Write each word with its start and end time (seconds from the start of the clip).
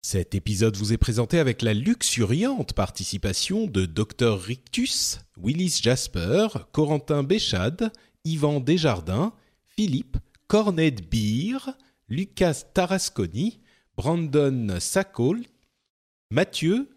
Cet 0.00 0.34
épisode 0.34 0.76
vous 0.76 0.92
est 0.92 0.98
présenté 0.98 1.38
avec 1.38 1.60
la 1.60 1.74
luxuriante 1.74 2.72
participation 2.72 3.66
de 3.66 3.84
Dr 3.84 4.40
Rictus, 4.40 5.18
Willis 5.36 5.80
Jasper, 5.82 6.46
Corentin 6.72 7.22
Béchade, 7.24 7.92
Yvan 8.24 8.60
Desjardins, 8.60 9.32
Philippe, 9.66 10.16
Cornet 10.46 10.92
Beer, 10.92 11.70
Lucas 12.08 12.62
Tarasconi, 12.72 13.60
Brandon 13.96 14.78
Sacol, 14.80 15.42
Mathieu, 16.30 16.88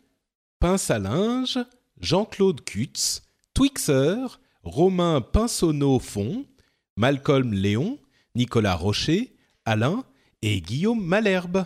Pince 0.59 0.92
à 0.92 1.00
linge, 1.00 1.59
Jean-Claude 2.00 2.64
Cutts, 2.64 3.23
Twixer, 3.56 4.40
Romain 4.64 5.22
Pinsonneau-Fond, 5.22 6.45
Malcolm 6.98 7.52
Léon, 7.52 7.98
Nicolas 8.36 8.76
Rocher, 8.76 9.36
Alain 9.66 10.06
et 10.44 10.62
Guillaume 10.62 11.04
Malherbe. 11.04 11.66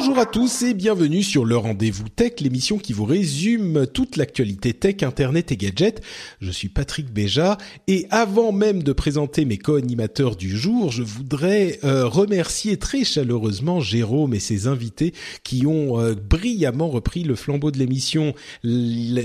Bonjour 0.00 0.18
à 0.18 0.24
tous 0.24 0.62
et 0.62 0.72
bienvenue 0.72 1.22
sur 1.22 1.44
le 1.44 1.58
Rendez-vous 1.58 2.08
Tech, 2.08 2.40
l'émission 2.40 2.78
qui 2.78 2.94
vous 2.94 3.04
résume 3.04 3.86
toute 3.86 4.16
l'actualité 4.16 4.72
tech, 4.72 5.02
internet 5.02 5.52
et 5.52 5.58
gadgets. 5.58 6.00
Je 6.40 6.50
suis 6.50 6.70
Patrick 6.70 7.12
Béja 7.12 7.58
et 7.86 8.06
avant 8.08 8.50
même 8.50 8.82
de 8.82 8.94
présenter 8.94 9.44
mes 9.44 9.58
co-animateurs 9.58 10.36
du 10.36 10.56
jour, 10.56 10.90
je 10.90 11.02
voudrais 11.02 11.80
euh, 11.84 12.06
remercier 12.06 12.78
très 12.78 13.04
chaleureusement 13.04 13.80
Jérôme 13.80 14.32
et 14.32 14.40
ses 14.40 14.66
invités 14.68 15.12
qui 15.44 15.66
ont 15.66 16.00
euh, 16.00 16.14
brillamment 16.14 16.88
repris 16.88 17.22
le 17.22 17.34
flambeau 17.34 17.70
de 17.70 17.78
l'émission 17.78 18.32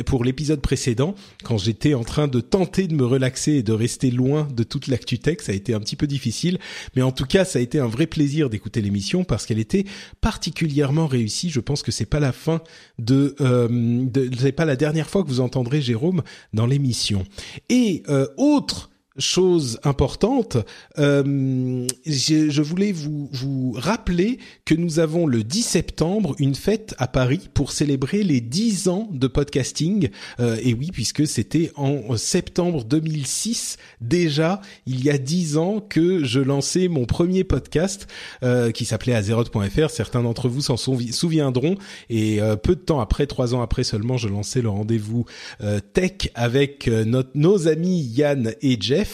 pour 0.06 0.26
l'épisode 0.26 0.60
précédent 0.60 1.16
quand 1.46 1.58
j'étais 1.58 1.94
en 1.94 2.04
train 2.04 2.28
de 2.28 2.42
tenter 2.42 2.88
de 2.88 2.96
me 2.96 3.06
relaxer 3.06 3.54
et 3.54 3.64
de 3.64 3.72
rester 3.72 4.12
loin 4.12 4.46
de 4.54 4.64
toute 4.64 4.88
l'actu 4.88 5.20
tech. 5.20 5.38
Ça 5.40 5.54
a 5.54 5.56
été 5.56 5.74
un 5.74 5.80
petit 5.80 5.96
peu 5.96 6.06
difficile, 6.06 6.60
mais 6.98 7.02
en 7.02 7.14
tout 7.14 7.26
cas, 7.26 7.46
ça 7.46 7.60
a 7.60 7.62
été 7.62 7.80
un 7.80 7.88
vrai 7.88 8.08
plaisir 8.08 8.50
d'écouter 8.50 8.82
l'émission 8.82 9.24
parce 9.24 9.46
qu'elle 9.46 9.60
était 9.60 9.86
particulièrement 10.20 10.65
réussie. 11.08 11.50
Je 11.50 11.60
pense 11.60 11.84
que 11.84 11.92
c'est 11.92 12.06
pas 12.06 12.20
la 12.20 12.32
fin 12.32 12.62
de, 13.00 13.36
euh, 13.42 13.68
de 13.70 14.30
c'est 14.38 14.52
pas 14.52 14.66
la 14.66 14.76
dernière 14.76 15.10
fois 15.10 15.24
que 15.24 15.28
vous 15.28 15.42
entendrez 15.42 15.82
Jérôme 15.82 16.22
dans 16.54 16.66
l'émission. 16.66 17.24
Et 17.70 18.04
euh, 18.10 18.28
autre 18.38 18.90
chose 19.18 19.80
importante, 19.84 20.58
euh, 21.00 21.88
je, 22.06 22.50
je 22.50 22.62
voulais 22.62 22.92
vous, 22.92 23.30
vous 23.32 23.74
rappeler 23.78 24.40
que 24.66 24.76
nous 24.76 25.00
avons 25.00 25.26
le 25.28 25.44
10 25.44 25.62
septembre 25.62 26.36
une 26.40 26.56
fête 26.56 26.96
à 26.98 27.08
Paris 27.08 27.50
pour 27.54 27.72
célébrer 27.72 28.24
les 28.24 28.42
10 28.42 28.88
ans 28.90 29.10
de 29.12 29.28
podcasting. 29.28 30.10
Euh, 30.40 30.58
et 30.62 30.74
oui, 30.74 30.90
puisque 30.92 31.26
c'était 31.28 31.72
en 31.76 32.18
septembre 32.18 32.84
2006 32.84 33.78
déjà, 34.02 34.62
il 34.86 35.04
y 35.04 35.10
a 35.10 35.18
10 35.18 35.58
ans 35.58 35.80
que 35.80 36.24
je 36.24 36.40
lançais 36.40 36.88
mon 36.88 37.06
premier 37.06 37.44
podcast 37.44 38.08
euh, 38.44 38.72
qui 38.72 38.86
s'appelait 38.86 39.16
Azeroth.fr. 39.16 39.90
Certains 39.90 40.24
d'entre 40.24 40.50
vous 40.50 40.62
s'en 40.62 40.76
souvi- 40.76 41.12
souviendront. 41.14 41.76
Et 42.10 42.42
euh, 42.42 42.56
peu 42.56 42.76
de 42.76 42.82
temps 42.82 43.00
après, 43.00 43.28
trois 43.28 43.56
ans 43.56 43.62
après 43.62 43.84
seulement, 43.84 44.18
je 44.18 44.28
lançais 44.28 44.62
le 44.62 44.70
rendez-vous 44.70 45.26
euh, 45.62 45.80
tech 45.94 46.30
avec 46.36 46.88
euh, 46.88 47.06
notre, 47.06 47.30
nos 47.36 47.68
amis 47.68 48.02
Yann 48.02 48.54
et 48.62 48.78
Jeff. 48.80 49.05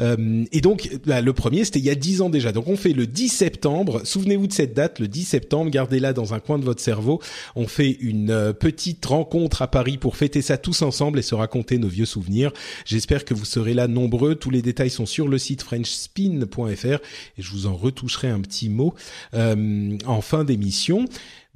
Euh, 0.00 0.44
et 0.52 0.60
donc, 0.60 0.90
bah, 1.06 1.20
le 1.20 1.32
premier, 1.32 1.64
c'était 1.64 1.78
il 1.78 1.84
y 1.84 1.90
a 1.90 1.94
10 1.94 2.22
ans 2.22 2.30
déjà. 2.30 2.52
Donc, 2.52 2.68
on 2.68 2.76
fait 2.76 2.92
le 2.92 3.06
10 3.06 3.28
septembre. 3.28 4.02
Souvenez-vous 4.04 4.46
de 4.46 4.52
cette 4.52 4.74
date, 4.74 4.98
le 4.98 5.08
10 5.08 5.24
septembre. 5.24 5.70
Gardez-la 5.70 6.12
dans 6.12 6.34
un 6.34 6.40
coin 6.40 6.58
de 6.58 6.64
votre 6.64 6.80
cerveau. 6.80 7.20
On 7.56 7.66
fait 7.66 7.90
une 7.90 8.30
euh, 8.30 8.52
petite 8.52 9.04
rencontre 9.04 9.62
à 9.62 9.68
Paris 9.68 9.98
pour 9.98 10.16
fêter 10.16 10.42
ça 10.42 10.58
tous 10.58 10.82
ensemble 10.82 11.18
et 11.18 11.22
se 11.22 11.34
raconter 11.34 11.78
nos 11.78 11.88
vieux 11.88 12.06
souvenirs. 12.06 12.52
J'espère 12.84 13.24
que 13.24 13.34
vous 13.34 13.44
serez 13.44 13.74
là 13.74 13.88
nombreux. 13.88 14.34
Tous 14.34 14.50
les 14.50 14.62
détails 14.62 14.90
sont 14.90 15.06
sur 15.06 15.28
le 15.28 15.38
site 15.38 15.62
frenchspin.fr 15.62 16.86
et 16.86 17.42
je 17.42 17.50
vous 17.50 17.66
en 17.66 17.74
retoucherai 17.74 18.28
un 18.28 18.40
petit 18.40 18.68
mot 18.68 18.94
euh, 19.34 19.96
en 20.06 20.20
fin 20.20 20.44
d'émission. 20.44 21.06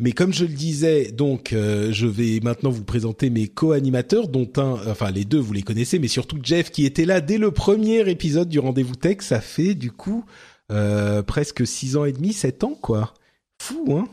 Mais 0.01 0.13
comme 0.13 0.33
je 0.33 0.45
le 0.45 0.53
disais, 0.53 1.11
donc 1.11 1.49
je 1.53 2.07
vais 2.07 2.39
maintenant 2.41 2.71
vous 2.71 2.85
présenter 2.85 3.31
mes 3.31 3.49
co-animateurs, 3.49 4.29
dont 4.29 4.49
un, 4.57 4.79
enfin 4.89 5.11
les 5.11 5.25
deux 5.25 5.41
vous 5.41 5.53
les 5.53 5.63
connaissez, 5.63 5.99
mais 5.99 6.07
surtout 6.07 6.39
Jeff 6.41 6.71
qui 6.71 6.87
était 6.87 7.05
là 7.05 7.21
dès 7.21 7.37
le 7.37 7.51
premier 7.51 7.78
épisode 7.87 8.49
du 8.49 8.59
Rendez-vous 8.59 8.97
Tech. 8.97 9.19
Ça 9.21 9.41
fait 9.41 9.75
du 9.75 9.91
coup 9.91 10.25
euh, 10.71 11.23
presque 11.23 11.67
six 11.67 11.97
ans 11.97 12.05
et 12.05 12.13
demi, 12.13 12.33
sept 12.33 12.65
ans 12.65 12.77
quoi. 12.81 13.15
Fou 13.63 13.99
hein. 13.99 14.09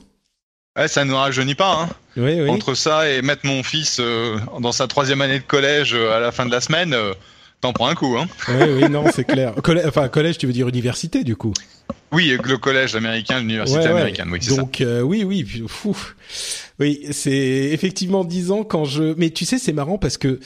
Ouais, 0.77 0.87
ça 0.87 1.05
ne 1.05 1.09
nous 1.11 1.15
rajeunit 1.15 1.55
pas. 1.55 1.81
Hein. 1.83 1.89
Oui 2.17 2.41
oui. 2.41 2.49
Entre 2.49 2.73
ça 2.73 3.09
et 3.09 3.21
mettre 3.21 3.45
mon 3.45 3.63
fils 3.63 3.97
euh, 3.99 4.37
dans 4.59 4.71
sa 4.71 4.87
troisième 4.87 5.21
année 5.21 5.39
de 5.39 5.43
collège 5.45 5.93
euh, 5.93 6.11
à 6.15 6.19
la 6.19 6.31
fin 6.31 6.45
de 6.45 6.51
la 6.51 6.61
semaine, 6.61 6.93
euh, 6.93 7.13
t'en 7.61 7.73
prends 7.73 7.87
un 7.87 7.95
coup. 7.95 8.17
Hein. 8.17 8.27
Oui 8.49 8.83
oui 8.83 8.89
non 8.89 9.05
c'est 9.13 9.23
clair. 9.25 9.53
Collè- 9.63 9.87
enfin 9.87 10.07
collège 10.09 10.37
tu 10.37 10.47
veux 10.47 10.53
dire 10.53 10.67
université 10.67 11.23
du 11.23 11.35
coup? 11.35 11.53
Oui, 12.11 12.37
le 12.41 12.57
collège 12.57 12.95
américain, 12.95 13.39
l'université 13.39 13.79
Ouais, 13.79 13.85
ouais. 13.87 13.91
américaine, 13.91 14.29
oui, 14.31 14.39
c'est 14.41 14.51
ça. 14.51 14.61
Donc 14.61 14.81
oui, 15.03 15.23
oui, 15.25 15.65
fou. 15.67 15.97
Oui, 16.79 17.05
c'est 17.11 17.31
effectivement 17.73 18.23
dix 18.23 18.51
ans 18.51 18.63
quand 18.63 18.85
je. 18.85 19.13
Mais 19.17 19.31
tu 19.31 19.43
sais, 19.43 19.57
c'est 19.57 19.73
marrant 19.73 19.97
parce 19.97 20.17
que 20.17 20.39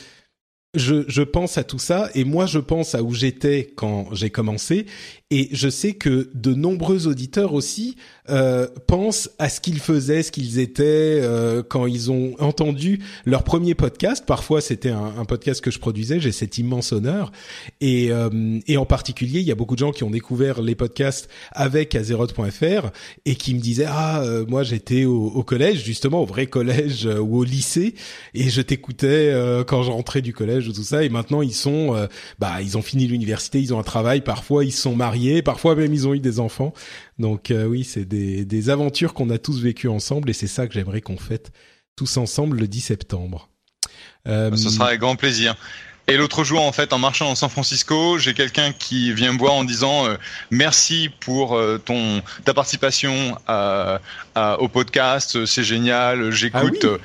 je, 0.76 1.04
je 1.08 1.22
pense 1.22 1.58
à 1.58 1.64
tout 1.64 1.80
ça 1.80 2.10
et 2.14 2.24
moi 2.24 2.46
je 2.46 2.60
pense 2.60 2.94
à 2.94 3.02
où 3.02 3.14
j'étais 3.14 3.72
quand 3.76 4.14
j'ai 4.14 4.30
commencé 4.30 4.86
et 5.32 5.50
je 5.52 5.70
sais 5.70 5.94
que 5.94 6.30
de 6.34 6.56
nombreux 6.56 7.06
auditeurs 7.06 7.54
aussi 7.54 7.96
euh, 8.30 8.68
pensent 8.88 9.30
à 9.38 9.48
ce 9.50 9.62
qu'ils 9.62 9.80
faisaient, 9.80 10.24
ce 10.24 10.32
qu'ils 10.32 10.58
étaient 10.58 11.20
euh, 11.22 11.62
quand 11.62 11.86
ils 11.86 12.10
ont 12.10 12.36
entendu 12.40 13.00
leur 13.26 13.44
premier 13.44 13.76
podcast. 13.76 14.24
Parfois 14.26 14.60
c'était 14.60 14.90
un, 14.90 15.26
podcast 15.26 15.62
que 15.62 15.70
je 15.70 15.78
produisais, 15.78 16.20
j'ai 16.20 16.32
cet 16.32 16.58
immense 16.58 16.94
honneur. 16.94 17.32
Et, 17.80 18.12
euh, 18.12 18.60
et 18.68 18.78
en 18.78 18.86
particulier 18.86 19.40
il 19.40 19.46
y 19.46 19.52
a 19.52 19.56
beaucoup 19.56 19.76
de 19.76 19.80
gens 19.80 19.92
qui 19.92 20.04
ont 20.04 20.10
découvert 20.10 20.64
les 20.64 20.74
podcasts 20.74 21.30
avec 21.52 21.94
Azeroth.fr 21.94 22.90
et 23.26 23.36
qui 23.36 23.54
me 23.54 23.60
disaient 23.60 23.86
ah 23.88 24.24
euh, 24.24 24.46
moi 24.48 24.64
j'étais 24.64 25.06
au, 25.06 25.44
collège 25.44 25.84
justement 25.84 26.24
au 26.24 26.26
vrai 26.26 26.48
collège 26.48 27.06
euh, 27.06 27.20
ou 27.20 27.38
au 27.38 27.44
lycée 27.44 27.94
et 28.34 28.50
je 28.50 28.62
t'écoutais 28.62 29.30
euh, 29.32 29.64
quand 29.64 29.84
je 29.84 29.92
rentrais 29.92 30.22
du 30.22 30.34
collège 30.34 30.68
ou 30.68 30.74
tout 30.74 30.84
ça. 30.84 31.04
Et 31.04 31.10
maintenant 31.10 31.44
ils 31.44 31.54
sont 31.54 32.08
bah 32.40 32.62
ils 32.62 32.78
ont 32.78 32.82
fini 32.82 33.06
l'université 33.06 33.60
ils 33.60 33.74
ont 33.76 33.80
un 33.80 33.84
travail. 33.84 34.22
Parfois 34.22 34.66
ils 34.66 34.72
sont 34.72 34.96
mariés 34.96 35.19
parfois 35.44 35.76
même 35.76 35.94
ils 35.94 36.08
ont 36.08 36.14
eu 36.14 36.20
des 36.20 36.40
enfants 36.40 36.74
donc 37.18 37.52
euh, 37.52 37.66
oui 37.66 37.84
c'est 37.84 38.06
des, 38.06 38.46
des 38.46 38.70
aventures 38.70 39.14
qu'on 39.14 39.30
a 39.30 39.38
tous 39.38 39.62
vécues 39.62 39.88
ensemble 39.90 40.30
et 40.30 40.34
c'est 40.34 40.48
ça 40.48 40.68
que 40.68 40.74
j'aimerais 40.74 41.02
qu'on 41.02 41.18
fête 41.18 41.52
tous 41.96 42.18
ensemble 42.18 42.58
le 42.58 42.68
10 42.68 42.82
septembre 42.82 43.50
Euh, 44.28 44.56
Ce 44.56 44.70
sera 44.70 44.88
avec 44.88 45.00
grand 45.00 45.16
plaisir. 45.16 45.56
Et 46.08 46.18
l'autre 46.18 46.44
jour, 46.44 46.62
en 46.64 46.72
fait, 46.72 46.92
en 46.92 46.98
marchant 46.98 47.26
dans 47.26 47.36
San 47.36 47.50
Francisco, 47.52 48.18
j'ai 48.18 48.34
quelqu'un 48.34 48.72
qui 48.74 49.14
vient 49.14 49.32
me 49.32 49.38
voir 49.38 49.54
en 49.54 49.64
disant 49.64 50.08
euh, 50.08 50.16
merci 50.50 51.10
pour 51.20 51.56
euh, 51.56 51.78
ton 51.78 52.24
ta 52.46 52.54
participation 52.56 53.38
à, 53.48 54.02
à- 54.34 54.60
au 54.60 54.68
podcast, 54.70 55.46
c'est 55.46 55.64
génial, 55.64 56.32
j'écoute. 56.32 56.84
Ah 56.84 56.88
oui 56.94 57.00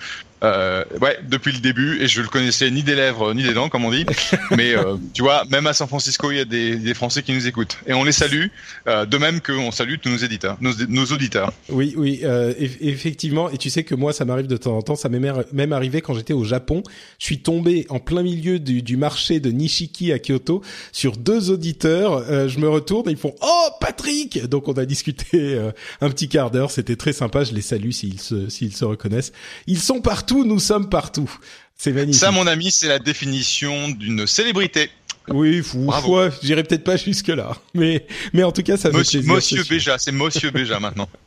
Euh, 0.44 0.85
ouais, 1.00 1.19
depuis 1.29 1.52
le 1.52 1.58
début, 1.58 2.02
et 2.02 2.06
je 2.06 2.20
le 2.20 2.29
connaissais 2.29 2.70
ni 2.70 2.82
des 2.82 2.94
lèvres 2.94 3.32
ni 3.32 3.43
des 3.43 3.55
dents, 3.55 3.69
comme 3.69 3.85
on 3.85 3.91
dit. 3.91 4.05
Mais 4.56 4.76
euh, 4.76 4.96
tu 5.14 5.23
vois, 5.23 5.44
même 5.50 5.67
à 5.67 5.73
San 5.73 5.88
Francisco, 5.88 6.31
il 6.31 6.37
y 6.37 6.41
a 6.41 6.44
des, 6.44 6.76
des 6.76 6.94
Français 6.94 7.23
qui 7.23 7.32
nous 7.32 7.46
écoutent, 7.46 7.79
et 7.87 7.94
on 7.94 8.05
les 8.05 8.12
salue, 8.12 8.46
euh, 8.87 9.06
de 9.06 9.17
même 9.17 9.41
qu'on 9.41 9.70
salue 9.70 9.94
tous 10.02 10.11
nos 10.11 10.19
éditeurs, 10.19 10.58
nos, 10.61 10.73
nos 10.88 11.06
auditeurs. 11.06 11.52
Oui, 11.70 11.94
oui, 11.96 12.20
euh, 12.25 12.52
effectivement. 12.58 13.49
Et 13.50 13.56
tu 13.56 13.70
sais 13.70 13.85
que 13.85 13.94
moi, 13.94 14.12
ça 14.12 14.25
m'arrive 14.25 14.46
de 14.46 14.56
temps 14.56 14.76
en 14.76 14.82
temps. 14.82 14.96
Ça 14.96 15.08
m'est 15.08 15.20
même 15.52 15.73
arrivé 15.73 16.02
quand 16.02 16.14
j'étais 16.14 16.35
au 16.35 16.44
Japon. 16.44 16.82
Je 17.19 17.25
suis 17.25 17.38
tombé 17.38 17.87
en 17.88 17.99
plein 17.99 18.23
milieu 18.23 18.58
du, 18.58 18.82
du 18.82 18.96
marché 18.99 19.41
de 19.41 19.50
Nishiki 19.50 20.12
à 20.12 20.19
Kyoto 20.19 20.62
sur 20.93 21.17
deux 21.17 21.50
auditeurs. 21.50 22.25
Euh, 22.29 22.49
je 22.49 22.58
me 22.58 22.69
retourne 22.69 23.08
et 23.08 23.12
ils 23.12 23.17
font 23.17 23.35
Oh 23.41 23.69
Patrick 23.81 24.46
Donc 24.46 24.69
on 24.69 24.75
a 24.75 24.85
discuté 24.85 25.58
un 26.00 26.11
petit 26.11 26.29
quart 26.29 26.50
d'heure. 26.50 26.70
C'était 26.70 26.96
très 26.96 27.14
sympa. 27.14 27.44
Je 27.44 27.55
les 27.55 27.62
salue 27.62 27.91
s'ils 27.91 28.20
se 28.20 28.49
s'ils 28.50 28.76
se 28.76 28.85
reconnaissent. 28.85 29.32
Ils 29.67 29.81
sont 29.81 30.00
partout. 30.00 30.33
Nous 30.42 30.58
sommes 30.58 30.88
partout. 30.88 31.31
C'est 31.76 31.92
magnifique. 31.92 32.20
Ça, 32.20 32.31
mon 32.31 32.46
ami, 32.46 32.70
c'est 32.70 32.88
la 32.88 32.98
définition 32.98 33.90
d'une 33.90 34.26
célébrité. 34.26 34.90
Oui, 35.28 35.62
fou, 35.62 35.90
foi, 35.90 36.31
j'irai 36.42 36.64
peut-être 36.64 36.84
pas 36.84 36.96
jusque 36.96 37.28
là, 37.28 37.56
mais 37.72 38.06
mais 38.34 38.42
en 38.42 38.52
tout 38.52 38.62
cas 38.62 38.76
ça 38.76 38.90
Monsieur, 38.90 39.22
fait. 39.22 39.32
Monsieur 39.32 39.64
Béja, 39.64 39.96
c'est 39.98 40.12
Monsieur 40.12 40.50
Béja 40.50 40.81
maintenant. 40.81 41.08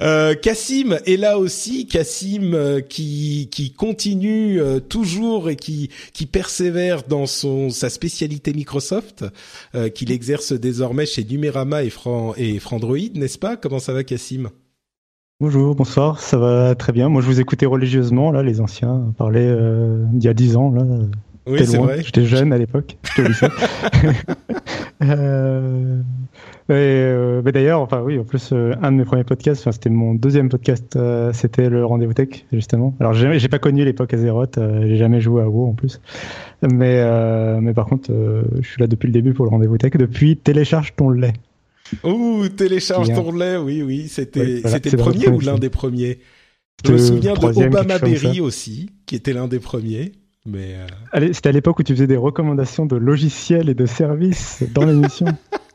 Euh, 0.00 0.34
Cassim 0.34 0.98
est 1.06 1.16
là 1.16 1.38
aussi, 1.38 1.86
Cassim 1.86 2.54
euh, 2.54 2.80
qui 2.80 3.48
qui 3.50 3.72
continue 3.72 4.60
euh, 4.60 4.80
toujours 4.80 5.48
et 5.48 5.56
qui 5.56 5.90
qui 6.12 6.26
persévère 6.26 7.04
dans 7.04 7.26
son 7.26 7.70
sa 7.70 7.88
spécialité 7.88 8.52
Microsoft 8.52 9.24
euh, 9.74 9.88
qu'il 9.88 10.12
exerce 10.12 10.52
désormais 10.52 11.06
chez 11.06 11.24
Numérama 11.24 11.82
et 11.84 11.90
Fran 11.90 12.34
et 12.36 12.58
Frandroid, 12.58 12.98
n'est-ce 13.14 13.38
pas? 13.38 13.56
Comment 13.56 13.78
ça 13.78 13.92
va 13.92 14.04
Cassim? 14.04 14.50
Bonjour, 15.40 15.76
bonsoir, 15.76 16.18
ça 16.18 16.36
va 16.36 16.74
très 16.74 16.92
bien. 16.92 17.08
Moi 17.08 17.22
je 17.22 17.28
vous 17.28 17.40
écoutais 17.40 17.64
religieusement 17.64 18.32
là, 18.32 18.42
les 18.42 18.60
anciens 18.60 19.14
parlaient 19.16 19.46
euh, 19.48 20.04
d'il 20.10 20.24
y 20.24 20.28
a 20.28 20.34
dix 20.34 20.56
ans 20.56 20.72
là. 20.72 20.82
Oui, 21.46 21.64
c'est 21.64 21.76
vrai. 21.76 22.02
J'étais 22.02 22.24
jeune 22.24 22.52
à 22.52 22.58
l'époque. 22.58 22.96
J'étais 23.04 23.22
au 23.22 23.28
lycée. 23.28 23.46
euh, 25.04 26.02
euh, 26.70 27.42
mais 27.44 27.52
d'ailleurs, 27.52 27.80
enfin 27.80 28.02
oui, 28.02 28.18
en 28.18 28.24
plus, 28.24 28.50
euh, 28.52 28.74
un 28.82 28.90
de 28.90 28.96
mes 28.96 29.04
premiers 29.04 29.22
podcasts, 29.22 29.60
enfin 29.60 29.70
c'était 29.70 29.90
mon 29.90 30.14
deuxième 30.14 30.48
podcast, 30.48 30.96
euh, 30.96 31.32
c'était 31.32 31.68
le 31.70 31.84
Rendez-vous 31.84 32.14
Tech 32.14 32.44
justement. 32.52 32.96
Alors 32.98 33.14
j'ai, 33.14 33.48
pas 33.48 33.60
connu 33.60 33.84
l'époque 33.84 34.12
Azeroth, 34.12 34.58
euh, 34.58 34.88
j'ai 34.88 34.96
jamais 34.96 35.20
joué 35.20 35.42
à 35.42 35.48
WoW 35.48 35.68
en 35.68 35.74
plus, 35.74 36.00
mais 36.62 37.60
mais 37.60 37.74
par 37.74 37.86
contre, 37.86 38.10
je 38.60 38.68
suis 38.68 38.80
là 38.80 38.88
depuis 38.88 39.06
le 39.06 39.12
début 39.12 39.34
pour 39.34 39.44
le 39.44 39.52
Rendez-vous 39.52 39.78
Tech. 39.78 39.92
Depuis 39.92 40.36
télécharge 40.36 40.96
ton 40.96 41.10
lait. 41.10 41.34
Ouh, 42.04 42.48
télécharge 42.48 43.08
ton 43.08 43.32
lait, 43.32 43.56
oui, 43.56 43.82
oui, 43.82 44.08
c'était 44.08 44.40
oui, 44.40 44.60
voilà, 44.60 44.76
c'était 44.76 44.90
le 44.90 44.98
premier 44.98 45.28
ou 45.28 45.40
l'un 45.40 45.58
des 45.58 45.70
premiers? 45.70 46.18
Je 46.84 46.92
me 46.92 46.98
souviens 46.98 47.34
de 47.34 47.44
Obama 47.44 47.98
Berry 47.98 48.40
aussi, 48.40 48.90
qui 49.06 49.16
était 49.16 49.32
l'un 49.32 49.48
des 49.48 49.58
premiers. 49.58 50.12
Mais 50.46 50.76
euh... 51.12 51.32
C'était 51.32 51.50
à 51.50 51.52
l'époque 51.52 51.80
où 51.80 51.82
tu 51.82 51.92
faisais 51.94 52.06
des 52.06 52.16
recommandations 52.16 52.86
de 52.86 52.96
logiciels 52.96 53.68
et 53.68 53.74
de 53.74 53.86
services 53.86 54.62
dans 54.72 54.84
l'émission. 54.84 55.26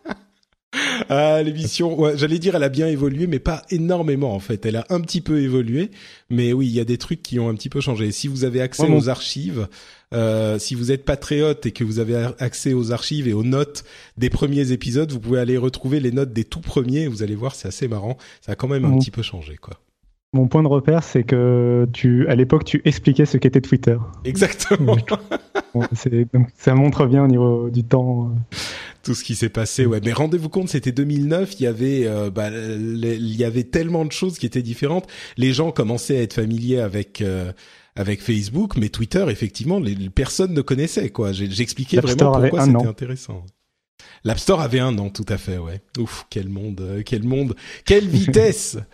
ah, 1.09 1.41
l'émission, 1.43 1.99
ouais, 1.99 2.17
j'allais 2.17 2.39
dire, 2.39 2.55
elle 2.55 2.63
a 2.63 2.69
bien 2.69 2.87
évolué, 2.87 3.27
mais 3.27 3.39
pas 3.39 3.63
énormément 3.69 4.33
en 4.33 4.39
fait. 4.39 4.65
Elle 4.65 4.75
a 4.75 4.85
un 4.89 5.01
petit 5.01 5.21
peu 5.21 5.41
évolué, 5.41 5.91
mais 6.29 6.53
oui, 6.53 6.67
il 6.67 6.73
y 6.73 6.79
a 6.79 6.85
des 6.85 6.97
trucs 6.97 7.21
qui 7.21 7.39
ont 7.39 7.49
un 7.49 7.55
petit 7.55 7.69
peu 7.69 7.81
changé. 7.81 8.11
Si 8.11 8.27
vous 8.27 8.43
avez 8.43 8.61
accès 8.61 8.89
aux 8.89 9.09
archives, 9.09 9.67
euh, 10.13 10.59
si 10.59 10.75
vous 10.75 10.91
êtes 10.91 11.05
patriote 11.05 11.65
et 11.65 11.71
que 11.71 11.83
vous 11.83 11.99
avez 11.99 12.27
accès 12.39 12.73
aux 12.73 12.91
archives 12.91 13.27
et 13.27 13.33
aux 13.33 13.43
notes 13.43 13.83
des 14.17 14.29
premiers 14.29 14.71
épisodes, 14.71 15.11
vous 15.11 15.19
pouvez 15.19 15.39
aller 15.39 15.57
retrouver 15.57 15.99
les 15.99 16.11
notes 16.11 16.33
des 16.33 16.43
tout 16.43 16.61
premiers. 16.61 17.07
Vous 17.07 17.23
allez 17.23 17.35
voir, 17.35 17.55
c'est 17.55 17.67
assez 17.67 17.87
marrant. 17.87 18.17
Ça 18.41 18.53
a 18.53 18.55
quand 18.55 18.67
même 18.67 18.85
un 18.85 18.89
Mon- 18.89 18.99
petit 18.99 19.11
peu 19.11 19.21
changé, 19.21 19.55
quoi. 19.57 19.79
Mon 20.35 20.47
point 20.47 20.63
de 20.63 20.67
repère, 20.67 21.03
c'est 21.03 21.23
que 21.23 21.87
tu, 21.93 22.27
à 22.27 22.33
l'époque, 22.33 22.65
tu 22.65 22.81
expliquais 22.85 23.27
ce 23.27 23.37
qu'était 23.37 23.61
Twitter. 23.61 23.97
Exactement. 24.25 24.97
Bon, 25.73 25.81
ça 26.55 26.75
montre 26.75 27.07
bien 27.07 27.23
au 27.23 27.27
niveau 27.27 27.71
du 27.71 27.83
temps. 27.83 28.31
Tout 29.03 29.13
ce 29.13 29.23
qui 29.23 29.35
s'est 29.35 29.49
passé. 29.49 29.85
Ouais, 29.85 29.99
mais 30.03 30.13
rendez-vous 30.13 30.49
compte, 30.49 30.69
c'était 30.69 30.91
2009. 30.93 31.59
Il 31.59 31.63
y 31.63 31.67
avait, 31.67 32.07
euh, 32.07 32.29
bah, 32.31 32.49
les- 32.49 33.17
il 33.17 33.35
y 33.35 33.43
avait 33.43 33.65
tellement 33.65 34.05
de 34.05 34.11
choses 34.11 34.39
qui 34.39 34.45
étaient 34.45 34.61
différentes. 34.63 35.07
Les 35.37 35.53
gens 35.53 35.71
commençaient 35.71 36.17
à 36.17 36.21
être 36.21 36.33
familiers 36.33 36.79
avec. 36.79 37.21
euh, 37.21 37.51
avec 37.95 38.23
Facebook, 38.23 38.75
mais 38.75 38.89
Twitter, 38.89 39.23
effectivement, 39.29 39.79
les, 39.79 39.95
personnes 40.09 40.53
ne 40.55 40.61
connaissaient 40.61 41.11
quoi. 41.11 41.31
J'expliquais 41.31 41.97
vraiment 41.99 42.31
pourquoi 42.31 42.61
c'était 42.65 42.75
an. 42.77 42.89
intéressant. 42.89 43.45
L'App 44.25 44.39
Store 44.39 44.61
avait 44.61 44.79
un 44.79 44.97
an, 44.99 45.09
tout 45.09 45.25
à 45.27 45.37
fait, 45.37 45.57
ouais. 45.57 45.81
Ouf, 45.99 46.25
quel 46.29 46.47
monde, 46.47 46.79
euh, 46.81 47.01
quel 47.05 47.23
monde, 47.23 47.55
quelle 47.85 48.07
vitesse. 48.07 48.77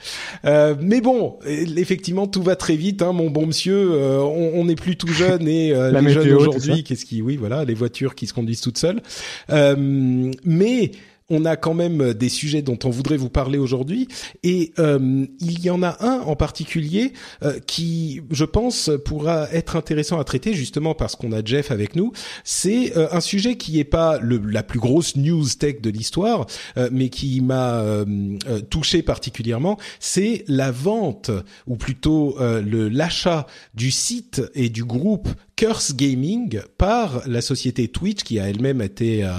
Euh, 0.45 0.75
mais 0.79 1.01
bon, 1.01 1.37
euh, 1.45 1.65
effectivement, 1.75 2.25
tout 2.25 2.41
va 2.41 2.55
très 2.55 2.75
vite, 2.75 3.01
hein, 3.01 3.11
mon 3.11 3.29
bon 3.29 3.47
monsieur. 3.47 3.91
Euh, 3.91 4.21
on 4.21 4.63
n'est 4.65 4.75
plus 4.75 4.95
tout 4.95 5.07
jeune 5.07 5.47
et 5.47 5.73
euh, 5.73 5.91
les 6.01 6.13
jeunes 6.13 6.23
météo, 6.23 6.39
aujourd'hui, 6.39 6.83
qu'est-ce 6.83 7.03
qui, 7.03 7.21
oui, 7.21 7.35
voilà, 7.35 7.65
les 7.65 7.73
voitures 7.73 8.15
qui 8.15 8.25
se 8.25 8.33
conduisent 8.33 8.61
toutes 8.61 8.77
seules. 8.77 9.01
Euh, 9.49 10.31
mais 10.45 10.91
on 11.29 11.45
a 11.45 11.55
quand 11.55 11.73
même 11.73 12.13
des 12.13 12.29
sujets 12.29 12.61
dont 12.61 12.79
on 12.83 12.89
voudrait 12.89 13.17
vous 13.17 13.29
parler 13.29 13.57
aujourd'hui 13.57 14.07
et 14.43 14.73
euh, 14.79 15.25
il 15.39 15.59
y 15.63 15.69
en 15.69 15.83
a 15.83 15.97
un 15.99 16.21
en 16.21 16.35
particulier 16.35 17.13
euh, 17.43 17.59
qui, 17.65 18.21
je 18.31 18.45
pense, 18.45 18.89
pourra 19.05 19.51
être 19.51 19.75
intéressant 19.75 20.19
à 20.19 20.23
traiter 20.23 20.53
justement 20.53 20.93
parce 20.95 21.15
qu'on 21.15 21.31
a 21.31 21.43
Jeff 21.43 21.71
avec 21.71 21.95
nous. 21.95 22.11
C'est 22.43 22.95
euh, 22.97 23.07
un 23.11 23.21
sujet 23.21 23.55
qui 23.55 23.79
est 23.79 23.85
pas 23.85 24.19
le, 24.19 24.37
la 24.37 24.63
plus 24.63 24.79
grosse 24.79 25.15
news 25.15 25.45
tech 25.59 25.81
de 25.81 25.89
l'histoire, 25.89 26.45
euh, 26.77 26.89
mais 26.91 27.09
qui 27.09 27.41
m'a 27.41 27.79
euh, 27.81 28.05
euh, 28.47 28.61
touché 28.61 29.01
particulièrement. 29.01 29.77
C'est 29.99 30.43
la 30.47 30.71
vente 30.71 31.31
ou 31.67 31.75
plutôt 31.75 32.37
euh, 32.39 32.61
le 32.61 32.89
l'achat 32.89 33.47
du 33.73 33.91
site 33.91 34.41
et 34.55 34.69
du 34.69 34.83
groupe 34.83 35.29
Curse 35.59 35.93
Gaming 35.93 36.61
par 36.77 37.21
la 37.27 37.41
société 37.41 37.89
Twitch 37.89 38.23
qui 38.23 38.39
a 38.39 38.47
elle-même 38.47 38.81
été 38.81 39.25
euh, 39.25 39.31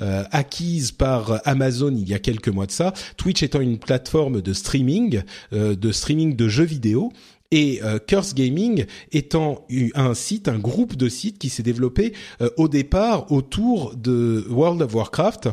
euh, 0.00 0.24
acquise 0.30 0.90
par 0.90 1.42
Amazon 1.44 1.94
il 1.94 2.08
y 2.08 2.14
a 2.14 2.18
quelques 2.18 2.48
mois 2.48 2.64
de 2.64 2.70
ça. 2.70 2.94
Twitch 3.18 3.42
étant 3.42 3.60
une 3.60 3.76
plateforme 3.76 4.40
de 4.40 4.54
streaming, 4.54 5.20
euh, 5.52 5.76
de 5.76 5.92
streaming 5.92 6.34
de 6.34 6.48
jeux 6.48 6.64
vidéo. 6.64 7.12
Et 7.50 7.80
Curse 8.08 8.34
Gaming 8.34 8.86
étant 9.12 9.66
un 9.94 10.14
site, 10.14 10.48
un 10.48 10.58
groupe 10.58 10.96
de 10.96 11.08
sites 11.08 11.38
qui 11.38 11.48
s'est 11.48 11.62
développé 11.62 12.12
au 12.56 12.66
départ 12.66 13.30
autour 13.30 13.94
de 13.94 14.44
World 14.50 14.82
of 14.82 14.92
Warcraft 14.92 15.50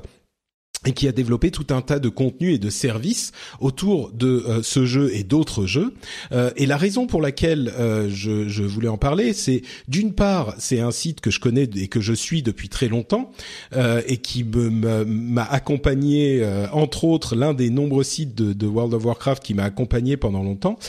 et 0.85 0.91
qui 0.93 1.07
a 1.07 1.11
développé 1.11 1.51
tout 1.51 1.67
un 1.69 1.81
tas 1.81 1.99
de 1.99 2.09
contenus 2.09 2.55
et 2.55 2.59
de 2.59 2.69
services 2.69 3.31
autour 3.59 4.11
de 4.11 4.43
euh, 4.47 4.63
ce 4.63 4.85
jeu 4.85 5.13
et 5.13 5.23
d'autres 5.23 5.65
jeux. 5.65 5.93
Euh, 6.31 6.51
et 6.55 6.65
la 6.65 6.77
raison 6.77 7.07
pour 7.07 7.21
laquelle 7.21 7.71
euh, 7.79 8.09
je, 8.09 8.47
je 8.47 8.63
voulais 8.63 8.87
en 8.87 8.97
parler, 8.97 9.33
c'est 9.33 9.61
d'une 9.87 10.13
part, 10.13 10.55
c'est 10.57 10.79
un 10.79 10.91
site 10.91 11.21
que 11.21 11.31
je 11.31 11.39
connais 11.39 11.69
et 11.75 11.87
que 11.87 12.01
je 12.01 12.13
suis 12.13 12.41
depuis 12.41 12.69
très 12.69 12.87
longtemps 12.87 13.31
euh, 13.75 14.01
et 14.07 14.17
qui 14.17 14.43
m'a 14.43 15.43
accompagné, 15.43 16.41
euh, 16.41 16.67
entre 16.71 17.03
autres, 17.05 17.35
l'un 17.35 17.53
des 17.53 17.69
nombreux 17.69 18.03
sites 18.03 18.35
de, 18.35 18.67
World 18.67 18.93
of 18.93 19.05
Warcraft 19.05 19.43
qui 19.43 19.53
m'a 19.53 19.65
accompagné 19.65 20.17
pendant 20.17 20.41
longtemps. 20.41 20.79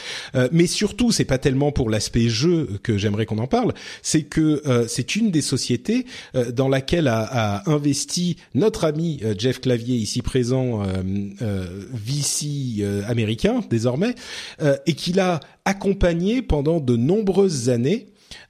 Mais 0.52 0.66
surtout, 0.66 1.12
c'est 1.12 1.24
pas 1.24 1.38
tellement 1.38 1.70
pour 1.70 1.90
l'aspect 1.90 2.28
jeu 2.28 2.68
que 2.82 2.96
j'aimerais 2.96 3.26
qu'on 3.26 3.38
en 3.38 3.46
parle, 3.46 3.74
c'est 4.02 4.22
que 4.22 4.62
c'est 4.88 5.16
une 5.16 5.30
des 5.30 5.42
sociétés 5.42 6.06
dans 6.52 6.68
laquelle 6.68 7.08
a, 7.08 7.22
a 7.24 7.70
investi 7.70 8.36
notre 8.54 8.84
ami 8.84 9.20
Jeff 9.36 9.60
Clavier 9.60 9.83
ici 9.92 10.22
présent, 10.22 10.82
euh, 10.82 11.02
euh, 11.42 11.66
VC 11.92 12.80
euh, 12.80 13.02
américain 13.06 13.60
désormais, 13.68 14.14
et 14.86 14.94
qu'il 14.94 15.20
a 15.20 15.40
accompagné 15.64 16.42
pendant 16.42 16.80
de 16.80 16.96
nombreuses 16.96 17.68
années. 17.68 18.06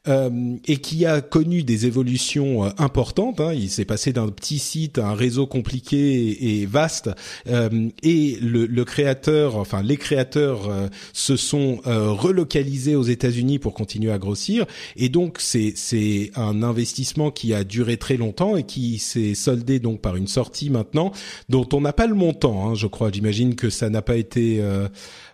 Euh, 0.07 0.57
et 0.67 0.77
qui 0.77 1.07
a 1.07 1.23
connu 1.23 1.63
des 1.63 1.87
évolutions 1.87 2.67
euh, 2.67 2.69
importantes. 2.77 3.41
Hein. 3.41 3.55
Il 3.55 3.71
s'est 3.71 3.87
passé 3.87 4.13
d'un 4.13 4.29
petit 4.29 4.59
site 4.59 4.99
à 4.99 5.09
un 5.09 5.15
réseau 5.15 5.47
compliqué 5.47 6.61
et, 6.61 6.67
vaste. 6.67 7.11
Euh, 7.49 7.89
et 8.03 8.37
le, 8.43 8.85
créateur, 8.85 9.57
enfin 9.57 9.83
les 9.83 9.97
créateurs, 9.97 10.71
se 11.15 11.37
sont 11.37 11.81
relocalisés 11.85 12.97
aux 12.97 13.03
États-Unis 13.03 13.59
pour 13.59 13.73
continuer 13.73 14.13
à 14.13 14.19
grossir. 14.19 14.67
Et 14.97 15.09
donc 15.09 15.39
c'est 15.41 15.73
c'est 15.75 16.31
un 16.35 16.63
investissement 16.63 17.31
qui 17.31 17.55
a 17.55 17.65
duré 17.65 17.97
très 17.97 18.19
longtemps 18.19 18.57
et 18.59 18.65
qui 18.65 18.99
s'est 18.99 19.35
soldé 19.35 19.79
donc 19.79 20.03
par 20.03 20.17
une 20.17 20.27
sortie 20.27 20.69
maintenant 20.69 21.13
dont 21.49 21.67
on 21.73 21.81
n'a 21.81 21.95
pas 21.95 22.07
le 22.07 22.15
montant. 22.15 22.69
Hein, 22.69 22.75
je 22.75 22.87
crois. 22.87 23.11
J'imagine 23.11 23.55
que 23.55 23.71
ça 23.71 23.89
n'a 23.89 24.03
pas 24.03 24.17
été 24.17 24.63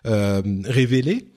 révélé. 0.05 1.30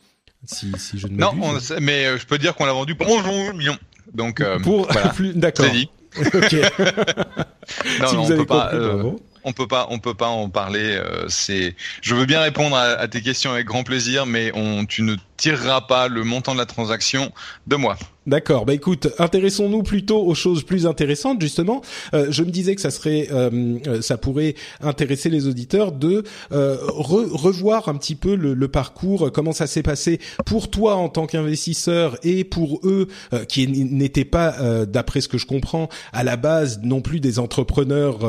Si, 0.47 0.73
si 0.79 0.99
je 0.99 1.07
ne 1.07 1.17
Non, 1.17 1.33
on 1.41 1.59
mais 1.81 2.07
euh, 2.07 2.19
je 2.19 2.27
peux 2.27 2.39
dire 2.39 2.55
qu'on 2.55 2.67
l'a 2.67 2.73
vendu 2.73 2.95
pour 2.95 3.09
11 3.09 3.55
millions. 3.55 3.79
Donc, 4.13 4.41
euh, 4.41 4.59
pour 4.59 4.91
voilà, 4.93 5.09
plus 5.15 5.33
d'accord. 5.35 5.67
c'est 5.67 5.73
dit. 5.73 5.89
Ok. 6.35 6.55
Non, 8.01 8.07
si 8.09 8.15
non, 8.15 8.23
vous 8.23 8.29
on 8.29 8.31
avez 8.31 8.37
peut 8.37 8.47
pas. 8.47 8.71
euh, 8.75 9.11
on 9.43 9.53
peut 9.53 9.67
pas, 9.67 9.87
on 9.91 9.99
peut 9.99 10.15
pas 10.15 10.29
en 10.29 10.49
parler. 10.49 10.97
euh, 10.97 11.25
c'est, 11.29 11.75
je 12.03 12.15
veux 12.15 12.27
bien 12.27 12.41
répondre 12.41 12.77
à, 12.77 12.83
à 12.93 13.09
tes 13.09 13.21
questions 13.23 13.53
avec 13.53 13.67
grand 13.67 13.83
plaisir, 13.85 14.27
mais 14.27 14.53
on, 14.55 14.85
tu 14.87 15.03
ne 15.03 15.17
tirera 15.37 15.87
pas 15.87 16.09
le 16.09 16.25
montant 16.25 16.53
de 16.53 16.59
la 16.59 16.67
transaction 16.67 17.33
de 17.67 17.77
moi. 17.77 17.97
D'accord. 18.27 18.65
Bah 18.65 18.73
écoute, 18.73 19.09
intéressons-nous 19.19 19.83
plutôt 19.83 20.25
aux 20.25 20.35
choses 20.35 20.63
plus 20.63 20.87
intéressantes 20.87 21.43
justement. 21.43 21.83
Euh, 22.15 22.29
je 22.31 22.43
me 22.43 22.51
disais 22.51 22.75
que 22.75 22.81
ça 22.81 22.91
serait, 22.91 23.29
euh, 23.31 23.79
euh, 23.87 24.01
ça 24.01 24.17
pourrait 24.17 24.55
intéresser 24.81 25.29
les 25.29 25.47
auditeurs 25.47 25.93
de 25.93 26.25
revoir 26.51 27.89
un 27.89 27.97
petit 27.97 28.15
peu 28.15 28.35
le, 28.35 28.69
parcours, 28.69 29.31
comment 29.31 29.53
ça 29.53 29.67
s'est 29.67 29.83
passé 29.83 30.21
pour 30.47 30.71
toi 30.71 30.95
en 30.95 31.11
tant 31.11 31.27
qu'investisseur 31.27 32.17
et 32.23 32.45
pour 32.45 32.81
eux 32.85 33.09
qui 33.49 33.69
n'étaient 33.69 34.25
pas, 34.25 34.87
d'après 34.87 35.21
ce 35.21 35.29
que 35.29 35.37
je 35.37 35.47
comprends, 35.47 35.89
à 36.13 36.25
la 36.25 36.37
base 36.37 36.81
non 36.83 37.03
plus 37.03 37.21
des 37.21 37.39
entrepreneurs 37.39 38.21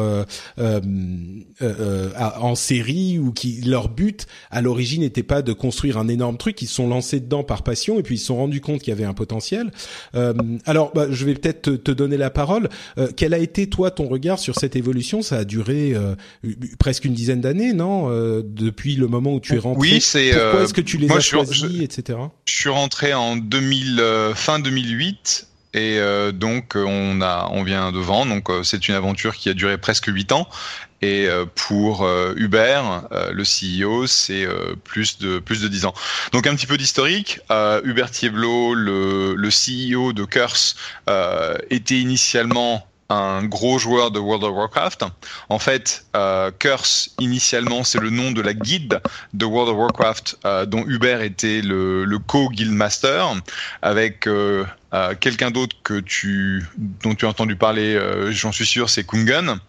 en 1.61 2.55
série 2.55 3.17
ou 3.17 3.31
qui 3.31 3.61
leur 3.61 3.87
but 3.87 4.27
à 4.51 4.61
l'origine 4.61 5.01
n'était 5.01 5.23
pas 5.23 5.41
de 5.41 5.53
construire 5.53 5.97
un 5.97 6.09
énorme 6.09 6.37
truc. 6.37 6.61
Ils 6.61 6.67
sont 6.67 6.87
lancés 6.95 7.19
dedans 7.19 7.43
par 7.43 7.63
passion 7.63 7.99
et 7.99 8.03
puis 8.03 8.15
ils 8.15 8.19
se 8.19 8.27
sont 8.27 8.37
rendus 8.37 8.61
compte 8.61 8.79
qu'il 8.79 8.89
y 8.89 8.91
avait 8.91 9.05
un 9.05 9.13
potentiel. 9.13 9.71
Euh, 10.15 10.33
alors, 10.65 10.91
bah, 10.93 11.07
je 11.09 11.25
vais 11.25 11.33
peut-être 11.33 11.75
te, 11.75 11.91
donner 11.91 12.17
la 12.17 12.29
parole. 12.29 12.69
Euh, 12.97 13.09
quel 13.15 13.33
a 13.33 13.37
été 13.37 13.67
toi 13.67 13.91
ton 13.91 14.07
regard 14.07 14.39
sur 14.39 14.55
cette 14.55 14.75
évolution? 14.75 15.21
Ça 15.21 15.37
a 15.39 15.43
duré 15.43 15.93
euh, 15.93 16.15
presque 16.79 17.05
une 17.05 17.13
dizaine 17.13 17.41
d'années, 17.41 17.73
non? 17.73 18.09
Depuis 18.43 18.95
le 18.95 19.07
moment 19.07 19.33
où 19.33 19.39
tu 19.39 19.55
es 19.55 19.59
rentré. 19.59 19.79
Oui, 19.79 20.01
c'est. 20.01 20.31
Pourquoi 20.31 20.63
est-ce 20.63 20.73
que 20.73 20.81
tu 20.81 20.97
les 20.97 21.11
as 21.11 21.19
choisis, 21.19 21.81
etc. 21.81 22.19
Je 22.45 22.53
suis 22.53 22.69
rentré 22.69 23.13
en 23.13 23.35
2000, 23.35 24.01
fin 24.35 24.59
2008. 24.59 25.47
Et 25.77 25.99
donc 26.31 26.73
on 26.75 27.21
a, 27.21 27.49
on 27.51 27.63
vient 27.63 27.91
de 27.91 27.99
vendre. 27.99 28.33
Donc 28.33 28.49
c'est 28.63 28.87
une 28.87 28.95
aventure 28.95 29.35
qui 29.35 29.49
a 29.49 29.53
duré 29.53 29.77
presque 29.77 30.05
huit 30.07 30.31
ans. 30.31 30.47
Et 31.05 31.27
euh, 31.27 31.45
pour 31.53 32.03
euh, 32.03 32.33
Uber, 32.35 32.81
euh, 33.11 33.31
le 33.31 33.43
CEO, 33.43 34.07
c'est 34.07 34.47
plus 34.83 35.19
de 35.19 35.39
plus 35.39 35.61
de 35.61 35.67
10 35.67 35.85
ans. 35.85 35.93
Donc 36.31 36.47
un 36.47 36.55
petit 36.55 36.65
peu 36.65 36.77
d'historique. 36.77 37.39
Hubert 37.83 38.09
Thieblo, 38.09 38.73
le, 38.73 39.35
le 39.35 39.49
CEO 39.49 40.13
de 40.13 40.25
Curse, 40.25 40.75
était 41.69 41.99
initialement 41.99 42.87
un 43.09 43.43
gros 43.43 43.77
joueur 43.77 44.09
de 44.09 44.17
World 44.17 44.43
of 44.45 44.55
Warcraft. 44.55 45.05
En 45.49 45.59
fait, 45.59 46.05
Curse, 46.59 47.11
initialement, 47.19 47.83
c'est 47.83 47.99
le 47.99 48.09
nom 48.09 48.31
de 48.31 48.41
la 48.41 48.53
guide 48.53 48.99
de 49.33 49.45
World 49.45 49.71
of 49.71 49.77
Warcraft 49.77 50.37
dont 50.67 50.83
Hubert 50.87 51.21
était 51.21 51.61
le, 51.61 52.03
le 52.05 52.19
co-guildmaster, 52.19 53.25
avec 53.81 54.27
quelqu'un 55.19 55.51
d'autre 55.51 55.75
que 55.83 55.99
tu, 55.99 56.63
dont 56.77 57.15
tu 57.15 57.25
as 57.25 57.29
entendu 57.29 57.55
parler, 57.55 57.99
j'en 58.31 58.51
suis 58.51 58.65
sûr, 58.65 58.89
c'est 58.89 59.05
Kungan. 59.05 59.59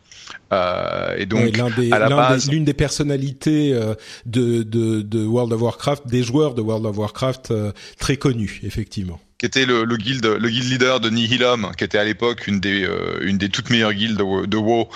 Euh, 0.52 1.16
et 1.16 1.26
donc, 1.26 1.58
à 1.90 1.98
la 1.98 2.08
base, 2.08 2.50
l'une 2.50 2.64
des 2.64 2.74
personnalités 2.74 3.72
euh, 3.72 3.94
de, 4.26 4.62
de, 4.62 5.02
de, 5.02 5.24
World 5.24 5.52
of 5.52 5.60
Warcraft, 5.60 6.06
des 6.06 6.22
joueurs 6.22 6.54
de 6.54 6.62
World 6.62 6.86
of 6.86 6.96
Warcraft 6.96 7.50
euh, 7.50 7.72
très 7.98 8.16
connus, 8.16 8.60
effectivement. 8.62 9.20
Qui 9.38 9.46
était 9.46 9.66
le, 9.66 9.84
le 9.84 9.96
guild, 9.96 10.24
le 10.24 10.48
guild 10.48 10.70
leader 10.70 11.00
de 11.00 11.10
Nihilum, 11.10 11.72
qui 11.76 11.84
était 11.84 11.98
à 11.98 12.04
l'époque 12.04 12.46
une 12.46 12.58
des, 12.58 12.84
euh, 12.84 13.18
une 13.22 13.36
des 13.36 13.50
toutes 13.50 13.70
meilleures 13.70 13.92
guildes 13.92 14.16
de, 14.16 14.46
de 14.46 14.56
WoW, 14.56 14.88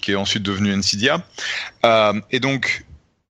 qui 0.00 0.12
est 0.12 0.16
ensuite 0.16 0.42
devenue 0.42 0.72
Nvidia. 0.72 1.22
et 2.30 2.40
donc, 2.40 2.85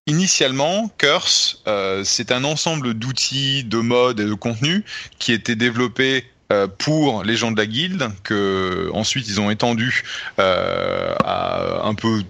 Initialement, 0.06 0.88
Curse, 0.98 1.62
c'est 2.04 2.30
un 2.30 2.44
ensemble 2.44 2.94
d'outils, 2.94 3.64
de 3.64 3.78
modes 3.78 4.20
et 4.20 4.24
de 4.24 4.34
contenus 4.34 4.84
qui 5.18 5.32
étaient 5.32 5.56
développés 5.56 6.24
euh, 6.52 6.68
pour 6.68 7.24
les 7.24 7.34
gens 7.34 7.50
de 7.50 7.56
la 7.56 7.66
guilde, 7.66 8.08
que 8.22 8.88
ensuite 8.94 9.26
ils 9.26 9.40
ont 9.40 9.50
étendu 9.50 10.04
euh, 10.38 11.12
à 11.24 11.84
un 11.84 11.94
peu 11.94 12.22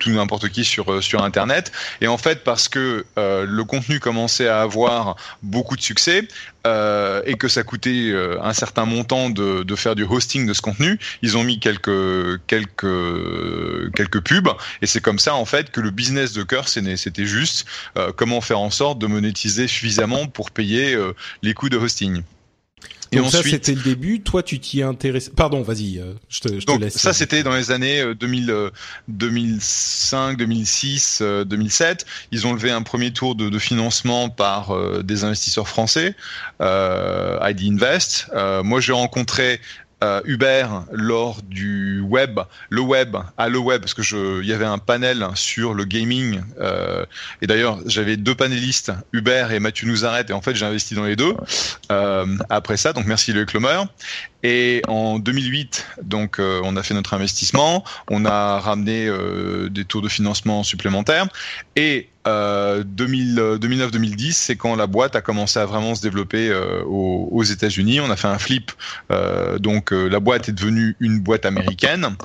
tout 0.00 0.10
n'importe 0.10 0.48
qui 0.48 0.64
sur 0.64 0.92
euh, 0.92 1.00
sur 1.00 1.22
internet. 1.22 1.72
Et 2.00 2.08
en 2.08 2.18
fait 2.18 2.44
parce 2.44 2.68
que 2.68 3.04
le 3.16 3.62
contenu 3.64 4.00
commençait 4.00 4.48
à 4.48 4.60
avoir 4.60 5.16
beaucoup 5.42 5.76
de 5.76 5.80
succès 5.80 6.26
et 6.64 7.34
que 7.38 7.48
ça 7.48 7.62
coûtait 7.62 8.12
un 8.42 8.52
certain 8.52 8.84
montant 8.84 9.30
de, 9.30 9.62
de 9.62 9.76
faire 9.76 9.94
du 9.94 10.04
hosting 10.04 10.46
de 10.46 10.52
ce 10.52 10.60
contenu 10.60 10.98
ils 11.22 11.36
ont 11.36 11.44
mis 11.44 11.58
quelques 11.58 12.40
quelques 12.46 13.92
quelques 13.94 14.20
pubs. 14.20 14.48
Et 14.82 14.86
c'est 14.86 15.00
comme 15.00 15.18
ça 15.18 15.34
en 15.34 15.44
fait 15.44 15.70
que 15.70 15.80
le 15.80 15.90
business 15.90 16.32
de 16.32 16.42
cœur 16.42 16.68
c'était 16.68 17.26
juste 17.26 17.66
comment 18.16 18.40
faire 18.40 18.60
en 18.60 18.70
sorte 18.70 18.98
de 18.98 19.06
monétiser 19.06 19.66
suffisamment 19.66 20.26
pour 20.26 20.50
payer 20.50 20.96
les 21.42 21.54
coûts 21.54 21.68
de 21.68 21.76
hosting 21.76 22.22
et 23.12 23.16
donc 23.16 23.30
ça, 23.30 23.42
c'était 23.42 23.74
le 23.74 23.82
début. 23.82 24.20
Toi, 24.20 24.42
tu 24.42 24.58
t'y 24.58 24.80
es 24.80 24.82
intéressé. 24.82 25.30
Pardon, 25.34 25.62
vas-y, 25.62 25.98
euh, 25.98 26.12
je 26.28 26.40
te, 26.40 26.60
je 26.60 26.66
donc, 26.66 26.78
te 26.78 26.84
laisse. 26.84 26.98
Ça, 26.98 27.12
c'était 27.12 27.42
dans 27.42 27.54
les 27.54 27.70
années 27.70 28.14
2000, 28.14 28.70
2005, 29.08 30.36
2006, 30.36 31.22
2007. 31.46 32.06
Ils 32.32 32.46
ont 32.46 32.52
levé 32.52 32.70
un 32.70 32.82
premier 32.82 33.12
tour 33.12 33.34
de, 33.34 33.48
de 33.48 33.58
financement 33.58 34.28
par 34.28 34.74
euh, 34.74 35.02
des 35.02 35.24
investisseurs 35.24 35.68
français, 35.68 36.14
euh, 36.60 37.38
ID 37.42 37.72
Invest. 37.72 38.28
Euh, 38.34 38.62
moi, 38.62 38.80
j'ai 38.80 38.92
rencontré 38.92 39.60
euh, 40.04 40.20
Uber 40.24 40.66
lors 40.92 41.42
du 41.42 42.00
web, 42.00 42.38
le 42.70 42.80
web, 42.80 43.16
à 43.36 43.48
le 43.48 43.58
web, 43.58 43.80
parce 43.80 43.94
que 43.94 44.02
je, 44.02 44.40
il 44.42 44.46
y 44.46 44.52
avait 44.52 44.64
un 44.64 44.78
panel 44.78 45.26
sur 45.34 45.74
le 45.74 45.84
gaming. 45.84 46.40
Euh, 46.60 47.04
et 47.42 47.46
d'ailleurs, 47.46 47.78
j'avais 47.86 48.16
deux 48.16 48.34
panélistes, 48.34 48.92
Uber 49.12 49.48
et 49.50 49.58
Mathieu 49.58 49.88
Nouzarret, 49.88 50.26
et 50.28 50.32
en 50.32 50.40
fait, 50.40 50.54
j'ai 50.54 50.66
investi 50.66 50.94
dans 50.94 51.04
les 51.04 51.16
deux. 51.16 51.34
Euh, 51.90 52.26
après 52.48 52.76
ça, 52.76 52.92
donc 52.92 53.06
merci 53.06 53.32
le 53.32 53.44
Clomer. 53.44 53.82
Et 54.42 54.82
en 54.86 55.18
2008, 55.18 55.86
donc, 56.02 56.38
euh, 56.38 56.60
on 56.62 56.76
a 56.76 56.82
fait 56.82 56.94
notre 56.94 57.14
investissement, 57.14 57.84
on 58.08 58.24
a 58.24 58.60
ramené 58.60 59.06
euh, 59.06 59.68
des 59.68 59.84
taux 59.84 60.00
de 60.00 60.08
financement 60.08 60.62
supplémentaires, 60.62 61.26
et 61.76 62.08
2009-2010, 62.26 64.32
c'est 64.32 64.56
quand 64.56 64.76
la 64.76 64.86
boîte 64.86 65.16
a 65.16 65.22
commencé 65.22 65.58
à 65.58 65.64
vraiment 65.64 65.94
se 65.94 66.02
développer 66.02 66.52
aux, 66.84 67.26
aux 67.32 67.42
États-Unis. 67.42 68.00
On 68.00 68.10
a 68.10 68.16
fait 68.16 68.28
un 68.28 68.38
flip, 68.38 68.70
donc 69.60 69.92
la 69.92 70.20
boîte 70.20 70.50
est 70.50 70.52
devenue 70.52 70.94
une 71.00 71.20
boîte 71.20 71.46
américaine. 71.46 72.16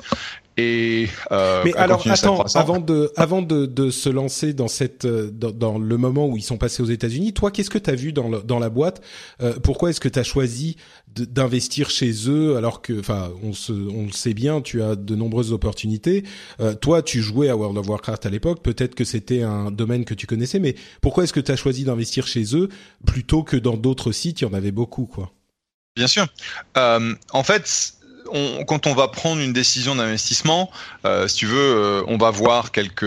Et 0.56 1.08
euh, 1.32 1.62
mais 1.64 1.74
alors 1.74 2.06
attends 2.08 2.42
avant 2.54 2.78
de 2.78 3.10
avant 3.16 3.42
de, 3.42 3.66
de 3.66 3.90
se 3.90 4.08
lancer 4.08 4.52
dans 4.52 4.68
cette 4.68 5.04
euh, 5.04 5.28
dans, 5.32 5.50
dans, 5.50 5.78
le 5.78 5.96
moment 5.96 6.28
où 6.28 6.36
ils 6.36 6.44
sont 6.44 6.58
passés 6.58 6.80
aux 6.80 6.86
États-Unis 6.86 7.32
toi 7.32 7.50
qu'est-ce 7.50 7.70
que 7.70 7.78
tu 7.78 7.90
as 7.90 7.96
vu 7.96 8.12
dans 8.12 8.28
le, 8.28 8.40
dans 8.40 8.60
la 8.60 8.70
boîte? 8.70 9.02
Euh, 9.42 9.54
pourquoi 9.64 9.90
est-ce 9.90 9.98
que 9.98 10.08
tu 10.08 10.20
as 10.20 10.22
choisi 10.22 10.76
d'investir 11.16 11.90
chez 11.90 12.12
eux 12.28 12.56
alors 12.56 12.82
que 12.82 12.98
enfin 12.98 13.32
on 13.42 13.52
se 13.52 13.72
on 13.72 14.06
le 14.06 14.12
sait 14.12 14.34
bien 14.34 14.60
tu 14.60 14.82
as 14.82 14.96
de 14.96 15.14
nombreuses 15.14 15.52
opportunités. 15.52 16.24
Euh, 16.60 16.74
toi 16.74 17.02
tu 17.02 17.22
jouais 17.22 17.48
à 17.48 17.56
World 17.56 17.78
of 17.78 17.88
Warcraft 17.88 18.26
à 18.26 18.30
l'époque. 18.30 18.62
Peut-être 18.62 18.94
que 18.94 19.04
c'était 19.04 19.42
un 19.42 19.70
domaine 19.70 20.04
que 20.04 20.14
tu 20.14 20.26
connaissais 20.26 20.58
mais 20.58 20.74
pourquoi 21.00 21.24
est-ce 21.24 21.32
que 21.32 21.40
tu 21.40 21.52
as 21.52 21.56
choisi 21.56 21.84
d'investir 21.84 22.26
chez 22.26 22.56
eux 22.56 22.68
plutôt 23.06 23.42
que 23.42 23.56
dans 23.56 23.76
d'autres 23.76 24.12
sites? 24.12 24.40
Il 24.40 24.44
y 24.44 24.46
en 24.46 24.54
avait 24.54 24.72
beaucoup 24.72 25.06
quoi. 25.06 25.32
Bien 25.96 26.08
sûr. 26.08 26.26
Euh, 26.76 27.14
en 27.30 27.42
fait, 27.44 27.94
on, 28.30 28.64
quand 28.64 28.86
on 28.86 28.94
va 28.94 29.08
prendre 29.08 29.40
une 29.40 29.52
décision 29.52 29.94
d'investissement, 29.94 30.70
euh, 31.04 31.28
si 31.28 31.36
tu 31.36 31.46
veux, 31.46 31.56
euh, 31.58 32.02
on 32.06 32.16
va 32.16 32.30
voir 32.30 32.72
quelques. 32.72 33.04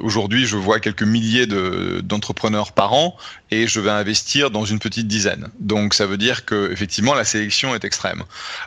Aujourd'hui, 0.00 0.46
je 0.46 0.56
vois 0.56 0.80
quelques 0.80 1.02
milliers 1.02 1.46
d'entrepreneurs 1.46 2.72
par 2.72 2.92
an 2.92 3.16
et 3.50 3.66
je 3.66 3.80
vais 3.80 3.90
investir 3.90 4.50
dans 4.50 4.64
une 4.64 4.78
petite 4.78 5.06
dizaine. 5.06 5.48
Donc, 5.60 5.94
ça 5.94 6.06
veut 6.06 6.16
dire 6.16 6.44
que 6.44 6.72
effectivement, 6.72 7.14
la 7.14 7.24
sélection 7.24 7.74
est 7.74 7.84
extrême. 7.84 8.22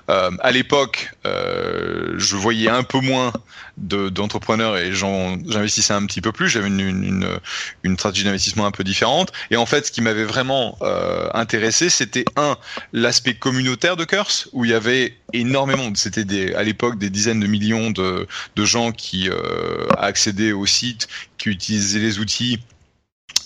Euh, 0.09 0.31
à 0.39 0.51
l'époque, 0.51 1.11
euh, 1.25 2.13
je 2.17 2.35
voyais 2.35 2.69
un 2.69 2.83
peu 2.83 2.99
moins 2.99 3.33
d'entrepreneurs 3.77 4.77
et 4.77 4.91
j'investissais 4.93 5.93
un 5.93 6.05
petit 6.05 6.21
peu 6.21 6.31
plus. 6.31 6.49
J'avais 6.49 6.67
une, 6.67 6.79
une, 6.79 7.39
une, 7.83 7.97
stratégie 7.97 8.25
d'investissement 8.25 8.65
un 8.65 8.71
peu 8.71 8.83
différente. 8.83 9.31
Et 9.51 9.57
en 9.57 9.65
fait, 9.65 9.85
ce 9.85 9.91
qui 9.91 10.01
m'avait 10.01 10.23
vraiment 10.23 10.77
euh, 10.81 11.29
intéressé, 11.33 11.89
c'était 11.89 12.25
un 12.35 12.57
l'aspect 12.93 13.35
communautaire 13.35 13.95
de 13.95 14.03
Curse, 14.03 14.49
où 14.53 14.65
il 14.65 14.71
y 14.71 14.73
avait 14.73 15.15
énormément 15.33 15.91
c'était 15.95 16.55
à 16.55 16.63
l'époque 16.63 16.97
des 16.97 17.09
dizaines 17.09 17.39
de 17.39 17.47
millions 17.47 17.91
de, 17.91 18.27
gens 18.57 18.91
qui 18.91 19.29
euh, 19.29 19.87
accédaient 19.97 20.51
au 20.51 20.65
site, 20.65 21.07
qui 21.37 21.49
utilisaient 21.49 21.99
les 21.99 22.19
outils 22.19 22.59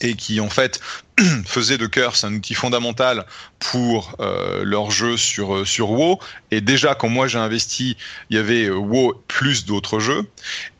et 0.01 0.15
qui 0.15 0.39
en 0.39 0.49
fait 0.49 0.79
faisaient 1.45 1.77
de 1.77 1.87
Curse 1.87 2.23
un 2.23 2.33
outil 2.33 2.53
fondamental 2.53 3.25
pour 3.59 4.15
euh, 4.19 4.63
leur 4.63 4.91
jeu 4.91 5.17
sur 5.17 5.55
euh, 5.55 5.65
sur 5.65 5.91
WoW. 5.91 6.19
Et 6.51 6.61
déjà 6.61 6.95
quand 6.95 7.09
moi 7.09 7.27
j'ai 7.27 7.37
investi, 7.37 7.95
il 8.29 8.35
y 8.35 8.39
avait 8.39 8.69
WoW 8.69 9.23
plus 9.27 9.65
d'autres 9.65 9.99
jeux. 9.99 10.23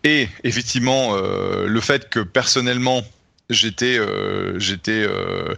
Et 0.04 0.28
effectivement, 0.44 1.16
le 1.16 1.80
fait 1.80 2.10
que 2.10 2.20
personnellement 2.20 3.04
j'étais 3.52 4.00
euh, 4.00 4.58
j'étais 4.58 5.06
euh, 5.08 5.54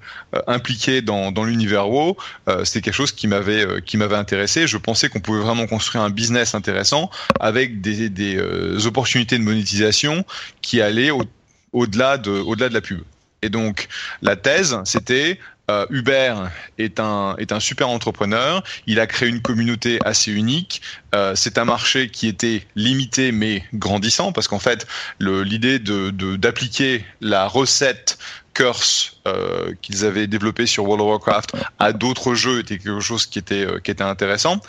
impliqué 0.48 1.02
dans, 1.02 1.32
dans 1.32 1.46
l'univers 1.46 1.90
WoW. 1.90 2.18
Euh, 2.50 2.66
c'était 2.66 2.82
quelque 2.82 2.96
chose 2.96 3.12
qui 3.12 3.28
m'avait 3.28 3.82
qui 3.86 3.98
m'avait 3.98 4.16
intéressé. 4.16 4.68
Je 4.68 4.78
pensais 4.78 5.10
qu'on 5.10 5.22
pouvait 5.22 5.42
vraiment 5.42 5.68
construire 5.68 6.04
un 6.04 6.10
business 6.10 6.56
intéressant 6.56 7.10
avec 7.40 7.82
des, 7.82 8.10
des 8.10 8.86
opportunités 8.86 9.38
de 9.38 9.44
monétisation 9.44 10.26
qui 10.62 10.82
allaient 10.82 11.12
au, 11.12 11.24
au-delà 11.72 12.18
de 12.18 12.32
au-delà 12.32 12.70
de 12.70 12.74
la 12.74 12.82
pub. 12.82 13.02
Et 13.44 13.50
donc 13.50 13.90
la 14.22 14.36
thèse, 14.36 14.80
c'était 14.86 15.38
euh, 15.72 15.86
Uber 15.90 16.36
est 16.78 17.00
un, 17.00 17.36
est 17.38 17.52
un 17.52 17.60
super 17.60 17.88
entrepreneur. 17.90 18.64
Il 18.86 19.00
a 19.00 19.08
créé 19.08 19.30
une 19.30 19.42
communauté 19.42 20.00
assez 20.04 20.32
unique. 20.32 20.82
Euh, 21.16 21.36
c'est 21.36 21.58
un 21.58 21.64
marché 21.66 22.10
qui 22.10 22.28
était 22.28 22.66
limité 22.76 23.32
mais 23.32 23.64
grandissant 23.74 24.34
parce 24.34 24.48
qu'en 24.48 24.60
fait, 24.60 24.86
l'idée 25.20 25.80
de 25.80 26.10
d'appliquer 26.36 27.06
la 27.22 27.48
recette 27.48 28.18
Curse 28.54 29.18
euh, 29.28 29.74
qu'ils 29.82 30.06
avaient 30.06 30.28
développé 30.28 30.68
sur 30.68 30.84
World 30.84 31.02
of 31.02 31.08
Warcraft 31.08 31.54
à 31.80 31.92
d'autres 31.92 32.36
jeux 32.36 32.60
était 32.60 32.78
quelque 32.78 33.00
chose 33.00 33.26
qui 33.26 33.40
était 33.40 33.66
qui 33.84 33.90
était 33.90 34.04
intéressant 34.04 34.60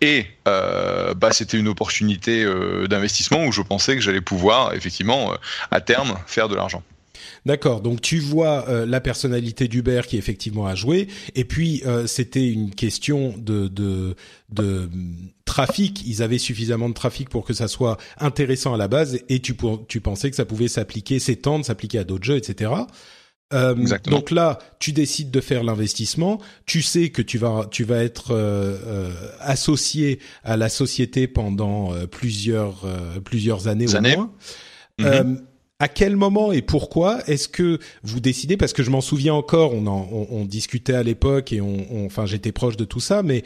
et 0.00 0.26
bah 0.44 1.32
c'était 1.32 1.58
une 1.58 1.68
opportunité 1.68 2.44
d'investissement 2.88 3.44
où 3.46 3.52
je 3.52 3.62
pensais 3.62 3.96
que 3.96 4.02
j'allais 4.02 4.20
pouvoir 4.20 4.74
effectivement 4.74 5.32
à 5.70 5.80
terme 5.80 6.16
faire 6.26 6.48
de 6.48 6.54
l'argent. 6.54 6.82
D'accord. 7.44 7.80
Donc 7.80 8.00
tu 8.00 8.20
vois 8.20 8.68
euh, 8.68 8.86
la 8.86 9.00
personnalité 9.00 9.66
d'Uber 9.66 10.02
qui 10.06 10.16
effectivement 10.16 10.66
a 10.66 10.74
joué, 10.74 11.08
et 11.34 11.44
puis 11.44 11.82
euh, 11.86 12.06
c'était 12.06 12.48
une 12.48 12.72
question 12.72 13.34
de, 13.36 13.66
de, 13.66 14.14
de 14.50 14.88
trafic. 15.44 16.06
Ils 16.06 16.22
avaient 16.22 16.38
suffisamment 16.38 16.88
de 16.88 16.94
trafic 16.94 17.28
pour 17.28 17.44
que 17.44 17.52
ça 17.52 17.66
soit 17.66 17.98
intéressant 18.18 18.74
à 18.74 18.76
la 18.76 18.86
base, 18.86 19.18
et 19.28 19.40
tu, 19.40 19.56
tu 19.88 20.00
pensais 20.00 20.30
que 20.30 20.36
ça 20.36 20.44
pouvait 20.44 20.68
s'appliquer, 20.68 21.18
s'étendre, 21.18 21.64
s'appliquer 21.64 21.98
à 21.98 22.04
d'autres 22.04 22.24
jeux, 22.24 22.36
etc. 22.36 22.70
Euh, 23.52 23.74
donc 24.04 24.30
là, 24.30 24.58
tu 24.78 24.92
décides 24.92 25.30
de 25.30 25.40
faire 25.40 25.62
l'investissement. 25.62 26.40
Tu 26.64 26.80
sais 26.80 27.10
que 27.10 27.20
tu 27.20 27.36
vas 27.36 27.66
tu 27.70 27.84
vas 27.84 28.02
être 28.02 28.30
euh, 28.30 28.78
euh 28.86 29.12
associé 29.40 30.20
à 30.42 30.56
la 30.56 30.70
société 30.70 31.26
pendant 31.26 31.92
plusieurs 32.06 32.86
plusieurs 33.24 33.66
années 33.66 33.88
au 33.88 34.00
moins. 34.00 34.32
Mm-hmm 34.98 35.42
à 35.82 35.88
quel 35.88 36.14
moment 36.14 36.52
et 36.52 36.62
pourquoi 36.62 37.18
est-ce 37.26 37.48
que 37.48 37.80
vous 38.04 38.20
décidez 38.20 38.56
Parce 38.56 38.72
que 38.72 38.84
je 38.84 38.90
m'en 38.90 39.00
souviens 39.00 39.34
encore, 39.34 39.74
on, 39.74 39.88
en, 39.88 40.08
on, 40.30 40.44
discutait 40.44 40.94
à 40.94 41.02
l'époque 41.02 41.52
et 41.52 41.60
on, 41.60 42.06
enfin 42.06 42.24
j'étais 42.24 42.52
proche 42.52 42.76
de 42.76 42.84
tout 42.84 43.00
ça, 43.00 43.24
mais 43.24 43.42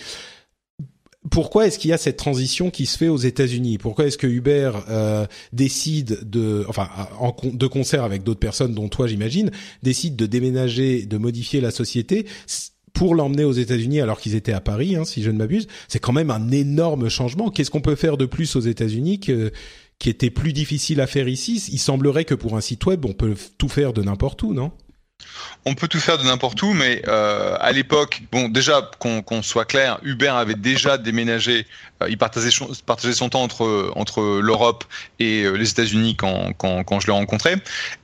pourquoi 1.30 1.66
est-ce 1.66 1.78
qu'il 1.78 1.88
y 1.88 1.94
a 1.94 1.98
cette 1.98 2.18
transition 2.18 2.68
qui 2.68 2.84
se 2.84 2.98
fait 2.98 3.08
aux 3.08 3.16
États-Unis? 3.16 3.78
Pourquoi 3.78 4.04
est-ce 4.04 4.18
que 4.18 4.26
Uber 4.26 4.72
euh, 4.90 5.26
décide 5.54 6.28
de, 6.28 6.66
enfin, 6.68 6.90
en, 7.20 7.34
de 7.42 7.66
concert 7.66 8.04
avec 8.04 8.22
d'autres 8.22 8.38
personnes, 8.38 8.74
dont 8.74 8.90
toi 8.90 9.06
j'imagine, 9.06 9.50
décide 9.82 10.14
de 10.14 10.26
déménager, 10.26 11.06
de 11.06 11.16
modifier 11.16 11.62
la 11.62 11.70
société 11.70 12.26
pour 12.92 13.14
l'emmener 13.14 13.44
aux 13.44 13.52
États-Unis 13.52 14.02
alors 14.02 14.20
qu'ils 14.20 14.34
étaient 14.34 14.52
à 14.52 14.60
Paris, 14.60 14.94
hein, 14.94 15.06
si 15.06 15.22
je 15.22 15.30
ne 15.30 15.38
m'abuse? 15.38 15.68
C'est 15.88 16.00
quand 16.00 16.12
même 16.12 16.30
un 16.30 16.50
énorme 16.50 17.08
changement. 17.08 17.48
Qu'est-ce 17.48 17.70
qu'on 17.70 17.80
peut 17.80 17.96
faire 17.96 18.18
de 18.18 18.26
plus 18.26 18.56
aux 18.56 18.60
États-Unis 18.60 19.20
que 19.20 19.52
qui 19.98 20.10
était 20.10 20.30
plus 20.30 20.52
difficile 20.52 21.00
à 21.00 21.06
faire 21.06 21.28
ici. 21.28 21.62
Il 21.72 21.78
semblerait 21.78 22.24
que 22.24 22.34
pour 22.34 22.56
un 22.56 22.60
site 22.60 22.84
web, 22.86 23.04
on 23.04 23.12
peut 23.12 23.34
tout 23.58 23.68
faire 23.68 23.92
de 23.92 24.02
n'importe 24.02 24.42
où, 24.42 24.52
non? 24.52 24.72
On 25.66 25.74
peut 25.74 25.88
tout 25.88 25.98
faire 25.98 26.16
de 26.16 26.22
n'importe 26.22 26.62
où, 26.62 26.72
mais 26.72 27.02
euh, 27.08 27.56
à 27.60 27.72
l'époque, 27.72 28.22
bon, 28.30 28.48
déjà 28.48 28.88
qu'on 29.00 29.42
soit 29.42 29.64
clair, 29.64 29.98
Uber 30.04 30.28
avait 30.28 30.54
déjà 30.54 30.96
déménagé. 30.96 31.66
Euh, 32.02 32.08
il 32.08 32.16
partageait, 32.16 32.50
son 32.50 33.28
temps 33.28 33.42
entre 33.42 33.90
entre 33.96 34.40
l'Europe 34.40 34.84
et 35.18 35.42
euh, 35.42 35.54
les 35.54 35.68
États-Unis 35.68 36.14
quand, 36.14 36.52
quand, 36.56 36.84
quand 36.84 37.00
je 37.00 37.08
l'ai 37.08 37.12
rencontré. 37.12 37.56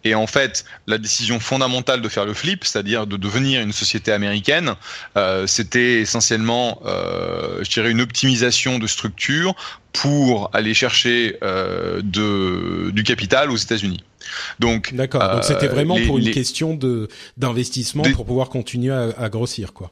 Et 0.03 0.17
en 0.17 0.27
fait, 0.27 0.65
la 0.89 0.99
décision 0.99 1.39
fondamentale 1.39 2.03
de 2.03 2.09
faire 2.09 2.25
le 2.25 2.35
flip, 2.35 2.65
c'est-à-dire 2.65 3.07
de 3.07 3.17
devenir 3.17 3.61
une 3.61 3.73
société 3.73 4.11
américaine, 4.11 4.75
euh, 5.17 5.47
c'était 5.47 6.01
essentiellement, 6.01 6.81
je 6.85 7.71
dirais, 7.71 7.93
une 7.93 8.01
optimisation 8.01 8.81
de 8.81 8.89
structure 8.89 9.55
pour 9.93 10.51
aller 10.53 10.75
chercher 10.75 11.39
de, 11.43 12.91
du 12.91 13.03
capital 13.05 13.53
aux 13.53 13.57
États-Unis. 13.57 14.03
Donc, 14.59 14.95
d'accord. 14.95 15.23
Donc 15.33 15.45
c'était 15.45 15.69
vraiment 15.69 15.99
pour 16.07 16.19
une 16.19 16.31
question 16.31 16.75
de 16.75 17.09
d'investissement 17.37 18.05
pour 18.15 18.25
pouvoir 18.25 18.49
continuer 18.49 18.93
à, 18.93 19.29
grossir, 19.29 19.73
quoi. 19.73 19.91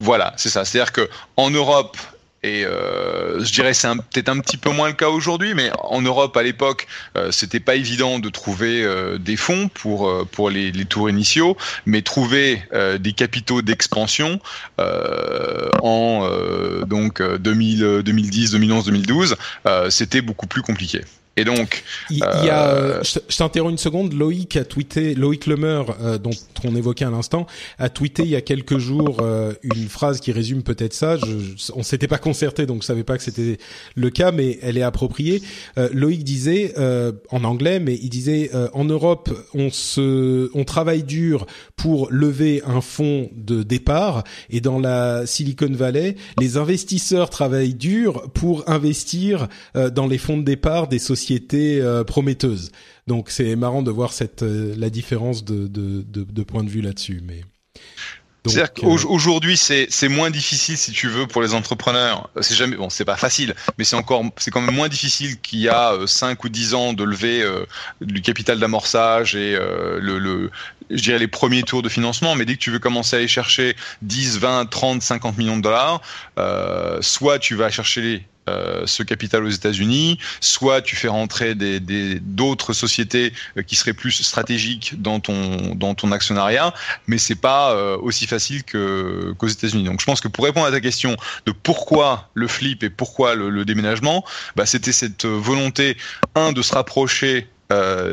Voilà, 0.00 0.32
c'est 0.36 0.48
ça. 0.48 0.64
C'est-à-dire 0.64 0.92
que 0.92 1.08
en 1.36 1.50
Europe, 1.50 1.96
et 2.44 2.64
euh, 2.64 3.42
je 3.42 3.52
dirais 3.52 3.74
c'est 3.74 3.88
peut-être 3.88 4.28
un 4.28 4.38
petit 4.38 4.56
peu 4.56 4.70
moins 4.70 4.88
le 4.88 4.94
cas 4.94 5.08
aujourd'hui, 5.08 5.54
mais 5.54 5.70
en 5.82 6.00
Europe 6.00 6.36
à 6.36 6.42
l'époque, 6.42 6.86
euh, 7.16 7.32
c'était 7.32 7.58
pas 7.60 7.74
évident 7.74 8.20
de 8.20 8.28
trouver 8.28 8.82
euh, 8.84 9.18
des 9.18 9.36
fonds 9.36 9.68
pour 9.68 10.08
euh, 10.08 10.24
pour 10.30 10.48
les, 10.48 10.70
les, 10.70 10.84
tours 10.84 11.10
initiaux, 11.10 11.56
mais 11.84 12.02
trouver 12.02 12.62
euh, 12.72 12.98
des 12.98 13.12
capitaux 13.12 13.60
d'expansion 13.60 14.40
en 15.82 16.28
donc 16.86 17.22
2000, 17.22 18.02
2010, 18.04 18.52
2011, 18.52 18.84
2012, 18.86 19.36
c'était 19.90 20.20
beaucoup 20.20 20.46
plus 20.46 20.62
compliqué. 20.62 21.02
Et 21.38 21.44
donc, 21.44 21.84
il, 22.10 22.18
y 22.18 22.22
a, 22.24 22.70
euh, 22.70 23.02
je, 23.04 23.36
t'interromps 23.36 23.70
une 23.70 23.78
seconde. 23.78 24.12
Loïc 24.12 24.56
a 24.56 24.64
tweeté, 24.64 25.14
Loïc 25.14 25.46
Lemeur, 25.46 25.96
euh, 26.02 26.18
dont 26.18 26.32
on 26.64 26.74
évoquait 26.74 27.04
à 27.04 27.10
l'instant, 27.10 27.46
a 27.78 27.88
tweeté 27.88 28.24
il 28.24 28.30
y 28.30 28.34
a 28.34 28.40
quelques 28.40 28.78
jours 28.78 29.18
euh, 29.20 29.52
une 29.62 29.88
phrase 29.88 30.18
qui 30.18 30.32
résume 30.32 30.64
peut-être 30.64 30.94
ça. 30.94 31.16
Je, 31.16 31.70
on 31.76 31.84
s'était 31.84 32.08
pas 32.08 32.18
concerté, 32.18 32.66
donc 32.66 32.82
je 32.82 32.88
savais 32.88 33.04
pas 33.04 33.16
que 33.16 33.22
c'était 33.22 33.58
le 33.94 34.10
cas, 34.10 34.32
mais 34.32 34.58
elle 34.62 34.76
est 34.76 34.82
appropriée. 34.82 35.40
Loïc 35.92 36.24
disait 36.24 36.74
en 37.30 37.44
anglais, 37.44 37.78
mais 37.78 37.94
il 38.02 38.08
disait 38.08 38.50
en 38.72 38.84
Europe, 38.84 39.30
on 39.54 39.70
se, 39.70 40.50
on 40.54 40.64
travaille 40.64 41.04
dur 41.04 41.46
pour 41.76 42.08
lever 42.10 42.62
un 42.66 42.80
fonds 42.80 43.30
de 43.36 43.62
départ, 43.62 44.24
et 44.50 44.60
dans 44.60 44.80
la 44.80 45.24
Silicon 45.24 45.70
Valley, 45.70 46.16
les 46.40 46.56
investisseurs 46.56 47.30
travaillent 47.30 47.74
dur 47.74 48.28
pour 48.34 48.68
investir 48.68 49.46
dans 49.74 50.08
les 50.08 50.18
fonds 50.18 50.38
de 50.38 50.42
départ 50.42 50.88
des 50.88 50.98
sociétés 50.98 51.27
était 51.34 51.78
euh, 51.80 52.04
prometteuse. 52.04 52.72
Donc 53.06 53.30
c'est 53.30 53.56
marrant 53.56 53.82
de 53.82 53.90
voir 53.90 54.12
cette 54.12 54.42
euh, 54.42 54.74
la 54.76 54.90
différence 54.90 55.44
de, 55.44 55.66
de, 55.66 56.02
de, 56.02 56.42
point 56.42 56.64
de 56.64 56.68
vue 56.68 56.80
là-dessus. 56.82 57.22
Mais 57.24 57.42
c'est-à-dire 58.46 58.72
qu'aujourd'hui, 58.72 59.56
c'est 59.56 59.86
c'est 59.90 60.08
moins 60.08 60.30
difficile 60.30 60.76
si 60.76 60.92
tu 60.92 61.08
veux 61.08 61.26
pour 61.26 61.42
les 61.42 61.54
entrepreneurs. 61.54 62.30
C'est 62.40 62.54
jamais 62.54 62.76
bon, 62.76 62.88
c'est 62.88 63.04
pas 63.04 63.16
facile, 63.16 63.54
mais 63.76 63.84
c'est 63.84 63.96
encore 63.96 64.24
c'est 64.36 64.50
quand 64.50 64.60
même 64.60 64.74
moins 64.74 64.88
difficile 64.88 65.38
qu'il 65.40 65.60
y 65.60 65.68
a 65.68 65.94
5 66.06 66.42
ou 66.44 66.48
10 66.48 66.74
ans 66.74 66.92
de 66.92 67.04
lever 67.04 67.44
du 68.00 68.22
capital 68.22 68.58
d'amorçage 68.58 69.34
et 69.34 69.54
le, 69.54 70.18
le 70.18 70.50
je 70.90 71.02
dirais 71.02 71.18
les 71.18 71.28
premiers 71.28 71.62
tours 71.62 71.82
de 71.82 71.88
financement, 71.88 72.34
mais 72.34 72.44
dès 72.44 72.54
que 72.54 72.60
tu 72.60 72.70
veux 72.70 72.78
commencer 72.78 73.16
à 73.16 73.18
aller 73.18 73.28
chercher 73.28 73.76
10, 74.02 74.38
20, 74.38 74.66
30, 74.66 75.02
50 75.02 75.38
millions 75.38 75.56
de 75.56 75.62
dollars, 75.62 76.00
euh, 76.38 76.98
soit 77.02 77.38
tu 77.38 77.54
vas 77.54 77.70
chercher 77.70 78.26
euh, 78.48 78.82
ce 78.86 79.02
capital 79.02 79.44
aux 79.44 79.50
États-Unis, 79.50 80.18
soit 80.40 80.82
tu 80.82 80.96
fais 80.96 81.08
rentrer 81.08 81.54
des 81.54 81.80
d'autres 82.20 82.72
sociétés 82.72 83.32
euh, 83.56 83.62
qui 83.62 83.76
seraient 83.76 83.92
plus 83.92 84.22
stratégiques 84.22 85.00
dans 85.00 85.20
ton 85.20 85.74
dans 85.74 85.94
ton 85.94 86.12
actionnariat, 86.12 86.74
mais 87.06 87.18
c'est 87.18 87.34
pas 87.34 87.72
euh, 87.72 87.96
aussi 87.98 88.26
facile 88.26 88.64
qu'aux 88.64 89.46
États-Unis. 89.46 89.84
Donc 89.84 90.00
je 90.00 90.06
pense 90.06 90.20
que 90.20 90.28
pour 90.28 90.44
répondre 90.44 90.66
à 90.66 90.70
ta 90.70 90.80
question 90.80 91.16
de 91.46 91.52
pourquoi 91.52 92.30
le 92.34 92.48
flip 92.48 92.82
et 92.82 92.90
pourquoi 92.90 93.34
le, 93.34 93.64
déménagement, 93.64 94.24
bah, 94.56 94.66
c'était 94.66 94.92
cette 94.92 95.26
volonté 95.26 95.96
un 96.34 96.52
de 96.52 96.62
se 96.62 96.74
rapprocher 96.74 97.48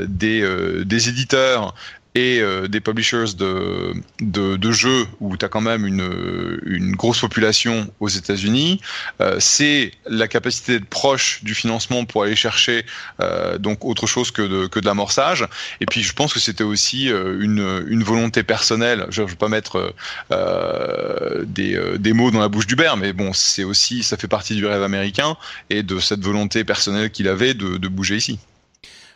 des, 0.07 0.83
des 0.83 1.09
éditeurs 1.09 1.73
et 2.15 2.39
euh, 2.39 2.67
des 2.67 2.79
publishers 2.79 3.35
de, 3.37 3.93
de, 4.21 4.55
de 4.55 4.71
jeux 4.71 5.05
où 5.19 5.35
tu 5.35 5.43
as 5.43 5.49
quand 5.49 5.61
même 5.61 5.85
une, 5.85 6.59
une 6.65 6.95
grosse 6.95 7.19
population 7.19 7.91
aux 7.99 8.07
États-Unis. 8.07 8.79
Euh, 9.21 9.35
c'est 9.39 9.91
la 10.07 10.27
capacité 10.27 10.79
d'être 10.79 10.89
proche 10.89 11.43
du 11.43 11.53
financement 11.53 12.05
pour 12.05 12.23
aller 12.23 12.35
chercher 12.35 12.85
euh, 13.19 13.57
donc 13.57 13.83
autre 13.83 14.07
chose 14.07 14.31
que 14.31 14.41
de, 14.41 14.67
que 14.67 14.79
de 14.79 14.85
l'amorçage. 14.85 15.45
Et 15.81 15.85
puis 15.85 16.01
je 16.03 16.13
pense 16.13 16.33
que 16.33 16.39
c'était 16.39 16.63
aussi 16.63 17.11
euh, 17.11 17.37
une, 17.41 17.85
une 17.87 18.03
volonté 18.03 18.43
personnelle. 18.43 19.05
Je 19.09 19.21
ne 19.21 19.27
veux 19.27 19.35
pas 19.35 19.49
mettre 19.49 19.93
euh, 20.31 21.43
des, 21.45 21.77
des 21.99 22.13
mots 22.13 22.31
dans 22.31 22.39
la 22.39 22.47
bouche 22.47 22.67
du 22.67 22.75
mais 22.97 23.13
bon, 23.13 23.33
c'est 23.33 23.63
aussi 23.63 24.03
ça 24.03 24.17
fait 24.17 24.27
partie 24.27 24.55
du 24.55 24.65
rêve 24.65 24.83
américain 24.83 25.35
et 25.69 25.83
de 25.83 25.99
cette 25.99 26.23
volonté 26.23 26.63
personnelle 26.63 27.09
qu'il 27.09 27.27
avait 27.27 27.53
de, 27.53 27.77
de 27.77 27.87
bouger 27.87 28.17
ici. 28.17 28.39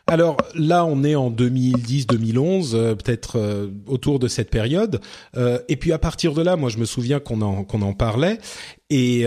Alors 0.10 0.38
là, 0.56 0.86
on 0.86 1.04
est 1.04 1.14
en 1.14 1.30
2010-2011, 1.30 2.72
euh, 2.74 2.96
peut-être 2.96 3.38
euh, 3.38 3.68
autour 3.86 4.18
de 4.18 4.28
cette 4.28 4.50
période. 4.50 5.00
Euh, 5.38 5.60
et 5.70 5.76
puis 5.76 5.92
à 5.92 6.00
partir 6.00 6.34
de 6.34 6.42
là, 6.42 6.56
moi, 6.56 6.70
je 6.70 6.80
me 6.80 6.86
souviens 6.86 7.20
qu'on 7.20 7.42
en 7.42 7.64
qu'on 7.64 7.84
en 7.84 7.94
parlait. 7.94 8.40
Et, 8.90 9.26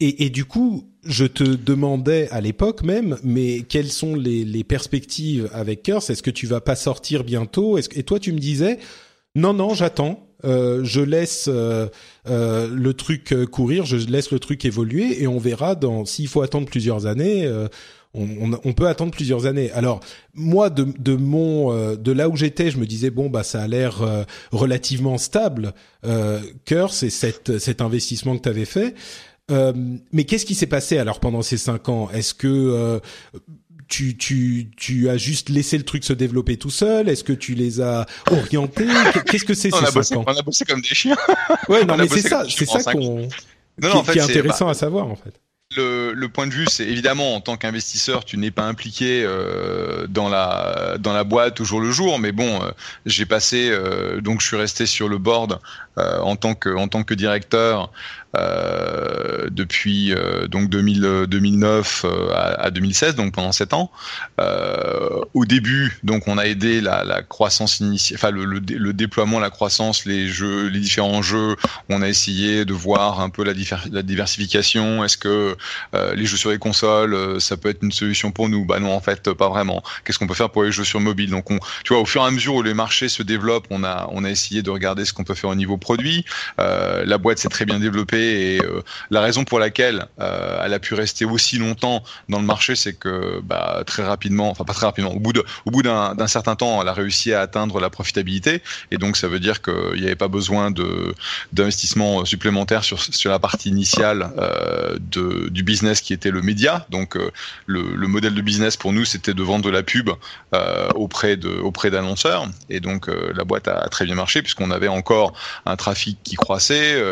et, 0.00 0.26
et 0.26 0.28
du 0.28 0.44
coup, 0.44 0.90
je 1.02 1.24
te 1.24 1.44
demandais 1.44 2.28
à 2.30 2.42
l'époque 2.42 2.82
même, 2.82 3.16
mais 3.24 3.62
quelles 3.62 3.88
sont 3.88 4.14
les, 4.14 4.44
les 4.44 4.64
perspectives 4.64 5.48
avec 5.54 5.82
Curse? 5.82 6.10
Est-ce 6.10 6.22
que 6.22 6.30
tu 6.30 6.46
vas 6.46 6.60
pas 6.60 6.76
sortir 6.76 7.24
bientôt? 7.24 7.78
Est-ce, 7.78 7.88
Et 7.98 8.02
toi, 8.02 8.18
tu 8.18 8.34
me 8.34 8.38
disais, 8.38 8.78
non, 9.34 9.54
non, 9.54 9.72
j'attends. 9.72 10.26
Euh, 10.44 10.84
je 10.84 11.00
laisse 11.00 11.48
euh, 11.48 11.88
le 12.26 12.92
truc 12.92 13.34
courir, 13.50 13.86
je 13.86 13.96
laisse 13.96 14.30
le 14.30 14.38
truc 14.38 14.66
évoluer 14.66 15.22
et 15.22 15.26
on 15.26 15.38
verra 15.38 15.74
dans 15.74 16.04
s'il 16.04 16.28
faut 16.28 16.42
attendre 16.42 16.66
plusieurs 16.66 17.06
années, 17.06 17.50
on, 18.16 18.72
peut 18.72 18.88
attendre 18.88 19.12
plusieurs 19.12 19.46
années. 19.46 19.70
Alors 19.72 20.00
moi, 20.34 20.70
de, 20.70 21.16
mon, 21.16 21.72
euh, 21.72 21.96
de 21.96 22.12
là 22.12 22.28
où 22.28 22.36
j'étais, 22.36 22.70
je 22.70 22.78
me 22.78 22.86
disais 22.86 23.10
bon 23.10 23.28
bah 23.28 23.42
ça 23.42 23.62
a 23.62 23.68
l'air 23.68 24.02
euh, 24.02 24.24
relativement 24.52 25.18
stable. 25.18 25.74
Euh, 26.04 26.40
Curse 26.64 27.02
et 27.02 27.10
cet 27.10 27.58
cet 27.58 27.80
investissement 27.80 28.36
que 28.36 28.42
tu 28.42 28.48
avais 28.48 28.64
fait. 28.64 28.94
Euh, 29.50 29.72
mais 30.12 30.24
qu'est-ce 30.24 30.46
qui 30.46 30.54
s'est 30.54 30.66
passé 30.66 30.98
alors 30.98 31.20
pendant 31.20 31.42
ces 31.42 31.56
cinq 31.56 31.88
ans? 31.88 32.10
Est-ce 32.10 32.34
que 32.34 33.00
tu, 33.88 34.16
tu, 34.16 34.70
tu 34.76 35.08
as 35.08 35.16
juste 35.16 35.48
laissé 35.48 35.78
le 35.78 35.84
truc 35.84 36.04
se 36.04 36.12
développer 36.12 36.56
tout 36.56 36.70
seul? 36.70 37.08
Est-ce 37.08 37.22
que 37.22 37.32
tu 37.32 37.54
les 37.54 37.80
as 37.80 38.06
orientés? 38.30 38.88
Qu'est-ce 39.26 39.44
que 39.44 39.54
c'est 39.54 39.70
ces 39.92 40.02
cinq 40.02 40.18
ans? 40.18 40.24
On 40.26 40.36
a 40.36 40.42
bossé 40.42 40.64
comme 40.64 40.80
des 40.80 40.94
chiens. 40.94 41.16
Ouais, 41.68 41.84
non, 41.84 41.96
mais 41.96 42.08
c'est 42.08 42.28
ça, 42.28 42.44
c'est 42.48 42.66
ça 42.66 42.92
qu'on, 42.92 43.28
qui, 43.80 44.18
est 44.18 44.22
intéressant 44.22 44.68
à 44.68 44.74
savoir 44.74 45.06
en 45.06 45.16
fait. 45.16 45.40
Le, 45.74 46.26
point 46.26 46.46
de 46.46 46.52
vue, 46.52 46.66
c'est 46.68 46.86
évidemment 46.86 47.34
en 47.34 47.40
tant 47.40 47.56
qu'investisseur, 47.56 48.24
tu 48.24 48.36
n'es 48.38 48.50
pas 48.50 48.64
impliqué 48.64 49.24
euh, 49.24 50.06
dans 50.06 50.28
la 50.28 50.96
dans 50.98 51.12
la 51.12 51.24
boîte 51.24 51.60
au 51.60 51.64
jour 51.64 51.80
le 51.80 51.90
jour, 51.90 52.18
mais 52.18 52.32
bon, 52.32 52.62
euh, 52.62 52.70
j'ai 53.04 53.26
passé 53.26 53.68
euh, 53.70 54.20
donc 54.20 54.40
je 54.40 54.46
suis 54.46 54.56
resté 54.56 54.86
sur 54.86 55.08
le 55.08 55.18
board 55.18 55.58
en 55.96 56.36
tant 56.36 56.54
que 56.54 56.68
en 56.68 56.88
tant 56.88 57.04
que 57.04 57.14
directeur 57.14 57.90
depuis 59.50 60.12
euh, 60.12 60.46
donc 60.46 60.68
2000, 60.68 61.26
2009 61.28 62.04
euh, 62.04 62.30
à, 62.32 62.66
à, 62.66 62.70
2016, 62.70 63.14
donc 63.14 63.32
pendant 63.32 63.52
sept 63.52 63.72
ans. 63.72 63.90
au 65.34 65.44
début, 65.44 65.98
donc 66.02 66.28
on 66.28 66.38
a 66.38 66.44
aidé 66.44 66.80
la, 66.80 67.22
croissance 67.22 67.80
initiale, 67.80 68.18
enfin 68.18 68.30
le, 68.30 68.92
déploiement, 68.92 69.40
la 69.40 69.50
croissance, 69.50 70.04
les 70.04 70.28
jeux, 70.28 70.68
les 70.68 70.80
différents 70.80 71.22
jeux. 71.22 71.56
On 71.88 72.02
a 72.02 72.08
essayé 72.08 72.64
de 72.64 72.72
voir 72.72 73.20
un 73.20 73.30
peu 73.30 73.44
la, 73.44 73.54
diversification. 74.02 75.04
Est-ce 75.04 75.16
que 75.16 75.56
les 76.14 76.26
jeux 76.26 76.36
sur 76.36 76.50
les 76.50 76.58
consoles, 76.58 77.40
ça 77.40 77.56
peut 77.56 77.70
être 77.70 77.82
une 77.82 77.92
solution 77.92 78.30
pour 78.30 78.48
nous? 78.48 78.64
Bah 78.64 78.78
non, 78.78 78.92
en 78.92 79.00
fait, 79.00 79.32
pas 79.32 79.48
vraiment. 79.48 79.82
Qu'est-ce 80.04 80.18
qu'on 80.18 80.26
peut 80.26 80.34
faire 80.34 80.50
pour 80.50 80.64
les 80.64 80.72
jeux 80.72 80.84
sur 80.84 81.00
mobile? 81.00 81.30
Donc, 81.30 81.50
on, 81.50 81.58
tu 81.84 81.92
vois, 81.92 82.02
au 82.02 82.06
fur 82.06 82.22
et 82.22 82.26
à 82.26 82.30
mesure 82.30 82.54
où 82.54 82.62
les 82.62 82.74
marchés 82.74 83.08
se 83.08 83.22
développent, 83.22 83.66
on 83.70 83.84
a 83.84 84.08
on 84.12 84.24
a 84.24 84.30
essayé 84.30 84.62
de 84.62 84.70
regarder 84.70 85.04
ce 85.04 85.12
qu'on 85.12 85.24
peut 85.24 85.34
faire 85.34 85.50
au 85.50 85.54
niveau 85.54 85.76
produit. 85.76 86.24
la 86.58 87.18
boîte 87.18 87.38
s'est 87.38 87.48
très 87.48 87.64
bien 87.64 87.80
développée 87.80 88.25
et 88.26 88.60
euh, 88.62 88.82
la 89.10 89.20
raison 89.20 89.44
pour 89.44 89.58
laquelle 89.58 90.06
euh, 90.20 90.62
elle 90.64 90.74
a 90.74 90.78
pu 90.78 90.94
rester 90.94 91.24
aussi 91.24 91.58
longtemps 91.58 92.02
dans 92.28 92.38
le 92.38 92.44
marché, 92.44 92.76
c'est 92.76 92.94
que 92.94 93.40
bah, 93.42 93.82
très 93.86 94.04
rapidement, 94.04 94.50
enfin 94.50 94.64
pas 94.64 94.72
très 94.72 94.86
rapidement, 94.86 95.12
au 95.12 95.20
bout 95.70 95.82
d'un 95.82 96.26
certain 96.26 96.56
temps, 96.56 96.80
elle 96.82 96.88
a 96.88 96.92
réussi 96.92 97.32
à 97.32 97.40
atteindre 97.40 97.80
la 97.80 97.90
profitabilité 97.90 98.62
et 98.90 98.98
donc 98.98 99.16
ça 99.16 99.28
veut 99.28 99.40
dire 99.40 99.62
qu'il 99.62 100.00
n'y 100.00 100.06
avait 100.06 100.14
pas 100.14 100.28
besoin 100.28 100.72
d'investissement 101.52 102.24
supplémentaire 102.24 102.84
sur 102.84 103.30
la 103.30 103.38
partie 103.38 103.68
initiale 103.68 104.30
euh, 104.38 104.98
du 105.00 105.62
business 105.62 106.00
qui 106.00 106.12
était 106.12 106.30
le 106.30 106.42
média. 106.42 106.86
Donc 106.90 107.16
le, 107.66 107.94
le, 107.94 108.08
modèle 108.08 108.34
de 108.34 108.40
business 108.40 108.76
pour 108.76 108.92
nous, 108.92 109.04
c'était 109.04 109.34
de 109.34 109.42
vendre 109.42 109.64
de 109.64 109.70
la 109.70 109.82
pub 109.82 110.10
auprès 110.94 111.36
d'annonceurs 111.36 112.48
et 112.70 112.80
donc 112.80 113.08
la 113.08 113.44
boîte 113.44 113.68
a, 113.68 113.88
très 113.88 114.04
bien 114.04 114.14
marché 114.14 114.42
puisqu'on 114.42 114.70
avait 114.70 114.88
encore 114.88 115.32
un 115.64 115.76
trafic 115.76 116.18
qui 116.22 116.36
croissait, 116.36 117.02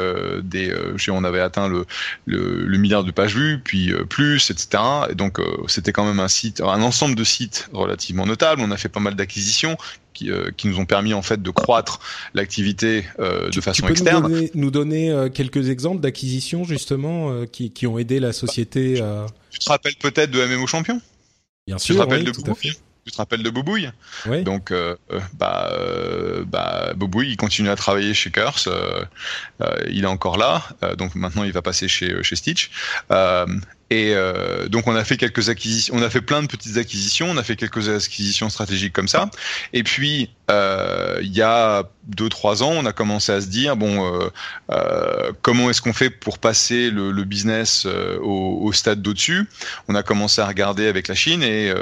des 0.42 0.72
on 1.10 1.24
avait 1.24 1.40
atteint 1.40 1.68
le, 1.68 1.86
le, 2.26 2.64
le 2.64 2.78
milliard 2.78 3.04
de 3.04 3.10
pages 3.10 3.34
vues, 3.34 3.60
puis 3.62 3.92
euh, 3.92 4.04
plus, 4.04 4.50
etc. 4.50 4.82
Et 5.10 5.14
donc 5.14 5.38
euh, 5.38 5.44
c'était 5.68 5.92
quand 5.92 6.04
même 6.04 6.20
un 6.20 6.28
site, 6.28 6.60
un 6.60 6.82
ensemble 6.82 7.14
de 7.14 7.24
sites 7.24 7.68
relativement 7.72 8.26
notables. 8.26 8.60
On 8.62 8.70
a 8.70 8.76
fait 8.76 8.88
pas 8.88 9.00
mal 9.00 9.14
d'acquisitions 9.14 9.76
qui, 10.14 10.30
euh, 10.30 10.50
qui, 10.56 10.68
nous 10.68 10.78
ont 10.78 10.86
permis 10.86 11.12
en 11.12 11.20
fait 11.20 11.42
de 11.42 11.50
croître 11.50 12.00
l'activité 12.32 13.04
euh, 13.18 13.50
de 13.50 13.60
façon 13.60 13.82
tu 13.82 13.86
peux 13.86 13.90
externe. 13.90 14.22
Nous 14.22 14.28
donner, 14.30 14.50
nous 14.54 14.70
donner 14.70 15.10
euh, 15.10 15.28
quelques 15.28 15.68
exemples 15.68 16.00
d'acquisitions 16.00 16.64
justement 16.64 17.44
qui, 17.46 17.70
qui, 17.70 17.86
ont 17.86 17.98
aidé 17.98 18.20
la 18.20 18.32
société 18.32 19.00
à... 19.02 19.26
Tu 19.50 19.58
te 19.58 19.68
rappelles 19.68 19.96
peut-être 19.96 20.30
de 20.30 20.42
MMO 20.44 20.66
Champion? 20.66 21.00
Bien 21.66 21.78
sûr, 21.78 21.94
tu 21.94 21.98
te 21.98 21.98
rappelles 21.98 22.20
oui, 22.20 22.24
de 22.26 22.30
tout 22.30 22.50
à 22.50 22.54
fait 22.54 22.72
tu 23.04 23.12
te 23.12 23.16
rappelles 23.18 23.42
de 23.42 23.50
Bobouille 23.50 23.90
oui. 24.26 24.42
Donc, 24.44 24.70
euh, 24.70 24.96
bah, 25.34 25.70
euh, 25.72 26.44
bah, 26.46 26.92
Bobouille, 26.96 27.30
il 27.30 27.36
continue 27.36 27.68
à 27.68 27.76
travailler 27.76 28.14
chez 28.14 28.30
Curse. 28.30 28.68
Euh, 28.68 29.04
il 29.90 30.04
est 30.04 30.08
encore 30.08 30.38
là. 30.38 30.62
donc 30.96 31.14
maintenant, 31.14 31.44
il 31.44 31.52
va 31.52 31.62
passer 31.62 31.88
chez 31.88 32.22
chez 32.22 32.36
Stitch. 32.36 32.70
et 33.90 34.14
donc, 34.68 34.86
on 34.86 34.96
a 34.96 35.04
fait 35.04 35.16
quelques 35.16 35.50
acquisitions. 35.50 35.94
On 35.96 36.02
a 36.02 36.08
fait 36.08 36.22
plein 36.22 36.42
de 36.42 36.46
petites 36.46 36.78
acquisitions. 36.78 37.30
On 37.30 37.36
a 37.36 37.42
fait 37.42 37.56
quelques 37.56 37.88
acquisitions 37.88 38.48
stratégiques 38.48 38.94
comme 38.94 39.08
ça. 39.08 39.30
Et 39.72 39.82
puis, 39.82 40.30
il 40.48 41.32
y 41.32 41.42
a 41.42 41.84
deux 42.06 42.28
trois 42.28 42.62
ans, 42.62 42.72
on 42.72 42.84
a 42.86 42.92
commencé 42.92 43.32
à 43.32 43.40
se 43.40 43.48
dire 43.48 43.76
bon, 43.76 44.30
comment 45.42 45.68
est-ce 45.68 45.82
qu'on 45.82 45.92
fait 45.92 46.10
pour 46.10 46.38
passer 46.38 46.90
le, 46.90 47.12
le 47.12 47.24
business 47.24 47.86
au, 47.86 48.60
au, 48.62 48.72
stade 48.72 49.02
d'au-dessus? 49.02 49.46
On 49.88 49.94
a 49.94 50.02
commencé 50.02 50.40
à 50.40 50.46
regarder 50.46 50.86
avec 50.86 51.08
la 51.08 51.14
Chine 51.14 51.42
et 51.42 51.72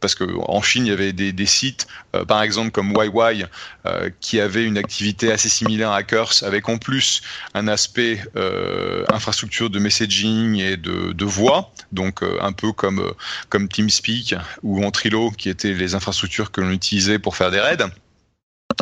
parce 0.00 0.14
que 0.14 0.24
en 0.24 0.62
Chine 0.62 0.86
il 0.86 0.90
y 0.90 0.92
avait 0.92 1.12
des, 1.12 1.46
sites, 1.46 1.86
euh, 2.14 2.24
par 2.24 2.42
exemple 2.42 2.70
comme 2.70 2.92
YY, 2.96 3.44
euh, 3.86 4.10
qui 4.20 4.40
avait 4.40 4.64
une 4.64 4.78
activité 4.78 5.32
assez 5.32 5.48
similaire 5.48 5.92
à 5.92 6.02
Curse, 6.02 6.42
avec 6.42 6.68
en 6.68 6.78
plus 6.78 7.22
un 7.54 7.68
aspect 7.68 8.22
euh, 8.36 9.04
infrastructure 9.12 9.70
de 9.70 9.78
messaging 9.78 10.56
et 10.56 10.76
de, 10.76 11.24
voix, 11.24 11.72
donc 11.92 12.22
un 12.40 12.52
peu 12.52 12.72
comme 12.72 13.12
comme 13.50 13.68
TeamSpeak 13.68 14.34
ou 14.62 14.80
Ventrilo, 14.80 15.30
qui 15.30 15.48
étaient 15.50 15.74
les 15.74 15.94
infrastructures 15.94 16.50
que 16.50 16.60
l'on 16.60 16.70
utilisait 16.70 17.18
pour 17.18 17.36
faire 17.36 17.50
des 17.50 17.60
raids 17.60 17.76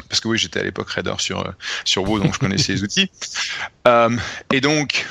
parce 0.09 0.21
que 0.21 0.29
oui, 0.29 0.39
j'étais 0.39 0.61
à 0.61 0.63
l'époque 0.63 0.91
raider 0.91 1.15
sur 1.19 1.53
sur 1.85 2.09
WoW, 2.09 2.21
donc 2.21 2.35
je 2.35 2.39
connaissais 2.39 2.73
les 2.73 2.83
outils. 2.83 3.11
Et 4.53 4.61
donc, 4.61 5.07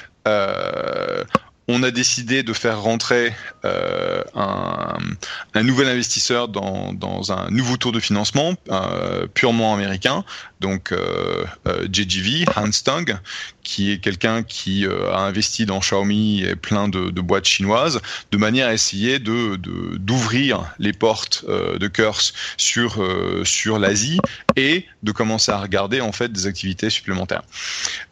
on 1.68 1.84
a 1.84 1.92
décidé 1.92 2.44
de 2.44 2.54
faire 2.54 2.82
rentrer 2.82 3.34
euh, 3.66 4.24
un, 4.36 5.64
nouvel 5.64 5.88
investisseur 5.88 6.48
dans, 6.48 7.32
un 7.32 7.50
nouveau 7.50 7.78
tour 7.78 7.92
de 7.92 8.00
financement 8.00 8.54
euh, 8.70 9.26
purement 9.34 9.74
américain, 9.74 10.24
donc 10.60 10.92
euh, 10.92 11.46
JGV, 11.92 12.46
Hans 12.56 12.70
Tang, 12.84 13.18
qui 13.64 13.92
est 13.92 13.98
quelqu'un 13.98 14.44
qui 14.44 14.86
a 14.86 15.20
investi 15.20 15.66
dans 15.66 15.80
Xiaomi 15.80 16.44
et 16.44 16.56
plein 16.56 16.88
de, 16.88 17.10
boîtes 17.22 17.46
chinoises, 17.46 18.02
de 18.32 18.38
manière 18.38 18.68
à 18.68 18.74
essayer 18.74 19.18
d'ouvrir 19.20 20.66
les 20.78 20.94
portes 20.94 21.46
de 21.48 21.88
Curse 21.88 22.34
sur 22.58 23.80
l'Asie 23.80 24.20
et 24.56 24.86
de 25.02 25.12
commencer 25.12 25.52
à 25.52 25.58
regarder 25.58 26.02
en 26.02 26.12
fait 26.12 26.32
des 26.32 26.46
activités 26.46 26.90
supplémentaires. 26.92 27.42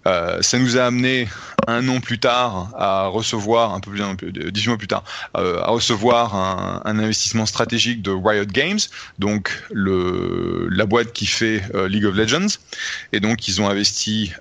ça 0.05 0.57
nous 0.57 0.77
a 0.77 0.85
amené 0.85 1.27
un 1.67 1.87
an 1.87 1.99
plus 1.99 2.19
tard 2.19 2.69
à 2.75 3.07
recevoir 3.07 3.73
un 3.73 3.79
peu 3.79 3.91
plus 3.91 4.51
dix 4.51 4.67
mois 4.67 4.77
plus 4.77 4.87
tard 4.87 5.03
recevoir 5.63 6.35
un, 6.35 6.99
investissement 6.99 7.45
stratégique 7.45 8.01
de 8.01 8.11
Riot 8.11 8.45
Games, 8.45 8.79
donc 9.19 9.63
la 9.71 10.85
boîte 10.85 11.13
qui 11.13 11.25
fait 11.25 11.63
League 11.87 12.05
of 12.05 12.15
Legends, 12.15 12.59
et 13.11 13.19
donc 13.19 13.47
ils 13.47 13.61
ont 13.61 13.67
investi 13.67 14.31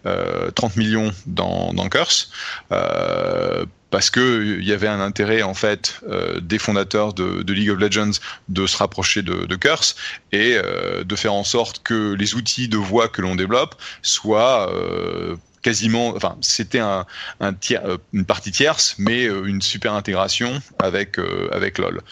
30 0.54 0.76
millions 0.76 1.12
dans, 1.26 1.88
Curse. 1.88 2.30
Euh, 2.72 3.64
parce 3.92 4.10
que 4.10 4.58
il 4.58 4.66
y 4.66 4.72
avait 4.72 4.88
un 4.88 5.00
intérêt 5.00 5.42
en 5.42 5.54
fait 5.54 6.00
euh, 6.08 6.40
des 6.40 6.58
fondateurs 6.58 7.12
de, 7.12 7.52
League 7.52 7.70
of 7.70 7.78
Legends 7.78 8.18
de 8.48 8.66
se 8.66 8.76
rapprocher 8.76 9.22
de, 9.22 9.54
Curse 9.54 9.94
et 10.32 10.54
euh, 10.56 11.04
de 11.04 11.14
faire 11.14 11.34
en 11.34 11.44
sorte 11.44 11.82
que 11.84 12.14
les 12.14 12.34
outils 12.34 12.68
de 12.68 12.78
voix 12.78 13.08
que 13.08 13.22
l'on 13.22 13.36
développe 13.36 13.76
soient 14.00 14.74
euh, 14.74 15.36
quasiment, 15.62 16.14
enfin, 16.16 16.36
c'était 16.40 16.80
un, 16.80 17.06
un 17.40 17.54
tiers, 17.54 17.82
une 18.12 18.24
partie 18.24 18.50
tierce, 18.50 18.96
mais 18.98 19.24
une 19.24 19.62
super 19.62 19.94
intégration 19.94 20.60
avec 20.78 21.18
avec 21.52 21.78
LoL. 21.78 22.02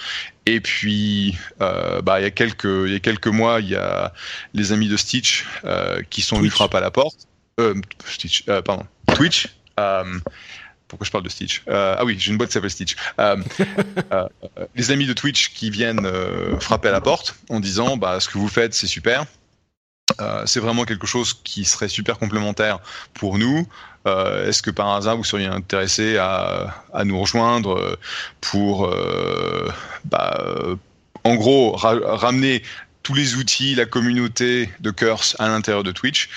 Et 0.47 0.61
puis, 0.61 1.39
euh, 1.61 2.03
bah, 2.03 2.21
il 2.21 2.25
y 2.25 2.27
a 2.27 2.31
quelques 2.31 2.65
il 2.65 2.93
y 2.93 2.97
a 2.97 2.99
quelques 2.99 3.29
mois, 3.29 3.61
il 3.61 3.69
y 3.69 3.77
a 3.77 4.13
les 4.53 4.73
amis 4.73 4.89
de 4.89 4.97
Stitch 4.97 5.47
euh, 5.65 6.03
qui 6.11 6.23
sont 6.23 6.39
venus 6.39 6.53
frapper 6.53 6.79
à 6.79 6.81
la 6.81 6.91
porte. 6.91 7.29
Euh, 7.61 7.75
Stitch, 8.05 8.45
pardon, 8.65 8.85
Twitch. 9.15 9.49
pourquoi 10.89 11.07
je 11.07 11.11
parle 11.11 11.23
de 11.23 11.29
Stitch? 11.29 11.63
Ah 11.69 12.05
oui, 12.05 12.17
j'ai 12.19 12.33
une 12.33 12.37
boîte 12.37 12.49
qui 12.49 12.55
s'appelle 12.55 12.71
Stitch. 12.71 12.97
les 14.75 14.91
amis 14.91 15.07
de 15.07 15.13
Twitch 15.13 15.53
qui 15.53 15.71
viennent 15.71 16.11
frapper 16.59 16.89
à 16.89 16.93
la 16.93 17.01
porte 17.01 17.37
en 17.49 17.61
disant, 17.61 17.97
bah, 17.97 18.19
ce 18.19 18.29
que 18.29 18.39
vous 18.39 18.49
faites, 18.49 18.75
c'est 18.75 18.89
super. 18.89 19.27
Euh, 20.21 20.43
c'est 20.47 20.61
vraiment 20.61 20.85
quelque 20.85 21.07
chose 21.07 21.35
qui 21.45 21.65
serait 21.65 21.89
super 21.89 22.19
complémentaire 22.19 22.79
pour 23.15 23.39
nous. 23.39 23.67
Euh, 24.07 24.49
Est-ce 24.49 24.63
que 24.63 24.71
par 24.71 24.91
hasard 24.95 25.17
vous 25.17 25.25
seriez 25.25 25.47
intéressé 25.47 26.17
à, 26.19 26.75
nous 27.05 27.21
rejoindre 27.21 27.99
pour, 28.41 28.87
euh, 28.87 29.71
bah, 30.05 30.43
en 31.25 31.35
gros, 31.35 31.73
ra 31.73 31.95
ramener 32.03 32.63
tous 33.03 33.15
les 33.15 33.37
outils, 33.37 33.75
la 33.75 33.87
communauté 33.87 34.71
de 34.81 34.91
Curse 34.91 35.37
à 35.39 35.49
l'intérieur 35.49 35.83
de 35.83 35.93
Twitch? 35.93 36.29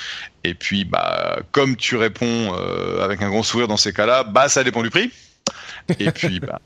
Et 0.43 0.53
puis, 0.53 0.85
bah, 0.85 1.39
comme 1.51 1.75
tu 1.75 1.95
réponds 1.95 2.53
avec 3.01 3.21
un 3.21 3.29
grand 3.29 3.43
sourire 3.43 3.67
dans 3.67 3.77
ces 3.77 3.93
cas-là, 3.93 4.23
bah, 4.23 4.49
ça 4.49 4.63
dépend 4.63 4.83
du 4.83 4.89
prix. 4.89 5.11
Et 5.99 6.11
puis, 6.11 6.39
bah, 6.39 6.61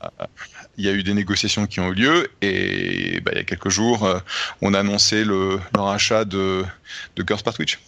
il 0.78 0.84
y 0.84 0.88
a 0.88 0.92
eu 0.92 1.02
des 1.02 1.14
négociations 1.14 1.66
qui 1.66 1.80
ont 1.80 1.90
eu 1.92 1.94
lieu 1.94 2.28
et 2.40 3.20
bah, 3.20 3.32
il 3.34 3.38
y 3.38 3.40
a 3.40 3.44
quelques 3.44 3.68
jours, 3.68 4.04
euh, 4.04 4.18
on 4.62 4.72
a 4.74 4.80
annoncé 4.80 5.24
le, 5.24 5.58
le 5.74 5.80
rachat 5.80 6.24
de, 6.24 6.64
de 7.16 7.22
Curse 7.22 7.42
par 7.42 7.54
Twitch. 7.54 7.78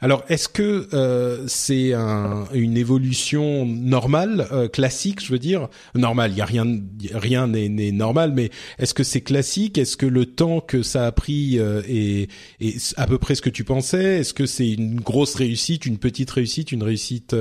Alors, 0.00 0.24
est-ce 0.28 0.48
que 0.48 0.88
euh, 0.94 1.46
c'est 1.46 1.92
un, 1.92 2.46
une 2.54 2.76
évolution 2.78 3.66
normale, 3.66 4.48
euh, 4.50 4.66
classique, 4.68 5.22
je 5.22 5.30
veux 5.30 5.38
dire? 5.38 5.68
Normale, 5.94 6.32
il 6.32 6.38
y 6.38 6.40
a 6.40 6.46
rien, 6.46 6.64
rien 7.12 7.46
n'est 7.48 7.92
normal, 7.92 8.32
mais 8.34 8.50
est-ce 8.78 8.94
que 8.94 9.02
c'est 9.02 9.20
classique? 9.20 9.76
Est-ce 9.76 9.98
que 9.98 10.06
le 10.06 10.24
temps 10.24 10.60
que 10.60 10.82
ça 10.82 11.06
a 11.06 11.12
pris 11.12 11.58
euh, 11.58 11.82
est, 11.86 12.30
est, 12.60 12.94
à 12.96 13.06
peu 13.06 13.18
près 13.18 13.34
ce 13.34 13.42
que 13.42 13.50
tu 13.50 13.64
pensais? 13.64 14.20
Est-ce 14.20 14.32
que 14.32 14.46
c'est 14.46 14.70
une 14.70 15.00
grosse 15.00 15.34
réussite, 15.34 15.84
une 15.84 15.98
petite 15.98 16.30
réussite, 16.30 16.72
une 16.72 16.82
réussite 16.82 17.36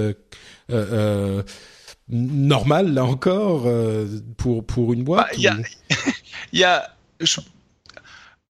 euh, 2.12 2.16
euh, 2.16 2.18
normale 2.20 2.94
là 2.94 3.04
encore 3.06 3.68
pour 4.38 4.66
pour 4.66 4.94
une 4.94 5.04
boîte 5.04 5.28
Il 5.38 5.44
bah, 5.44 5.56
y, 6.52 6.58
y 6.60 6.64
a, 6.64 6.90
je, 7.20 7.40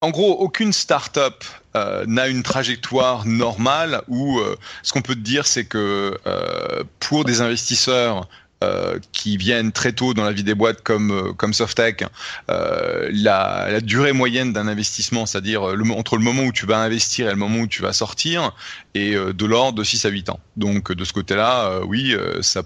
en 0.03 0.11
gros, 0.11 0.33
aucune 0.35 0.73
start-up 0.73 1.43
euh, 1.75 2.05
n'a 2.07 2.29
une 2.29 2.43
trajectoire 2.43 3.27
normale 3.27 4.03
où 4.09 4.39
euh, 4.39 4.57
ce 4.83 4.93
qu'on 4.93 5.03
peut 5.03 5.15
te 5.15 5.21
dire, 5.21 5.47
c'est 5.47 5.65
que 5.65 6.19
euh, 6.27 6.85
pour 7.01 7.25
des 7.25 7.41
investisseurs 7.41 8.29
euh, 8.65 8.99
qui 9.13 9.37
viennent 9.37 9.71
très 9.71 9.93
tôt 9.93 10.15
dans 10.15 10.25
la 10.25 10.33
vie 10.33 10.43
des 10.43 10.55
boîtes 10.55 10.83
comme 10.83 11.11
euh, 11.11 11.33
comme 11.35 11.53
Softec, 11.53 12.05
euh, 12.49 13.11
la, 13.13 13.83
durée 13.83 14.15
moyenne 14.15 14.55
d'un 14.55 14.67
investissement, 14.67 15.27
c'est-à-dire 15.27 15.77
le, 15.77 15.91
entre 15.93 16.17
le 16.17 16.23
moment 16.23 16.45
où 16.45 16.53
tu 16.53 16.65
vas 16.65 16.79
investir 16.79 17.27
et 17.27 17.31
le 17.33 17.37
moment 17.37 17.59
où 17.59 17.67
tu 17.67 17.83
vas 17.83 17.93
sortir, 17.93 18.53
est 18.95 19.15
de 19.15 19.45
l'ordre 19.45 19.79
de 19.79 19.85
6 19.85 20.07
à 20.07 20.09
8 20.09 20.31
ans. 20.31 20.41
Donc 20.57 20.91
de 20.91 21.05
ce 21.05 21.13
côté-là, 21.13 21.81
oui, 21.85 22.17
ça 22.41 22.63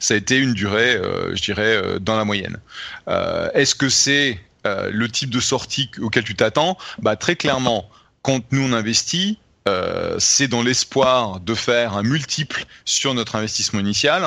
ça 0.00 0.14
a 0.14 0.16
été 0.16 0.38
une 0.38 0.54
durée, 0.54 0.98
je 1.34 1.42
dirais, 1.42 2.00
dans 2.00 2.16
la 2.16 2.24
moyenne. 2.24 2.56
Est-ce 3.06 3.74
que 3.74 3.90
c'est 3.90 4.40
le 4.64 5.06
type 5.08 5.28
de 5.28 5.40
sortie 5.40 5.90
auquel 6.00 6.24
tu 6.24 6.34
t'attends? 6.34 6.78
Bah 7.02 7.16
très 7.16 7.36
clairement, 7.36 7.90
quand 8.22 8.40
nous 8.50 8.62
on 8.62 8.72
investit, 8.72 9.38
euh, 9.66 10.16
c'est 10.18 10.46
dans 10.46 10.62
l'espoir 10.62 11.40
de 11.40 11.54
faire 11.54 11.96
un 11.96 12.02
multiple 12.02 12.66
sur 12.84 13.14
notre 13.14 13.36
investissement 13.36 13.80
initial 13.80 14.22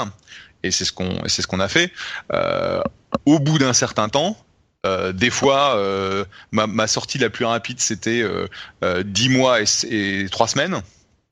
et 0.63 0.71
c'est 0.71 0.85
ce 0.85 0.91
qu'on 0.91 1.27
c'est 1.27 1.41
ce 1.41 1.47
qu'on 1.47 1.59
a 1.59 1.67
fait. 1.67 1.91
Euh, 2.33 2.81
au 3.25 3.39
bout 3.39 3.57
d'un 3.57 3.73
certain 3.73 4.09
temps, 4.09 4.37
euh, 4.85 5.11
des 5.11 5.29
fois, 5.29 5.75
euh, 5.77 6.23
ma, 6.51 6.67
ma, 6.67 6.87
sortie 6.87 7.17
la 7.17 7.29
plus 7.29 7.45
rapide, 7.45 7.79
c'était 7.79 8.21
euh, 8.21 8.47
10 9.03 9.27
euh, 9.27 9.31
mois 9.31 9.61
et, 9.61 9.65
et 9.89 10.29
3 10.29 10.47
semaines. 10.47 10.81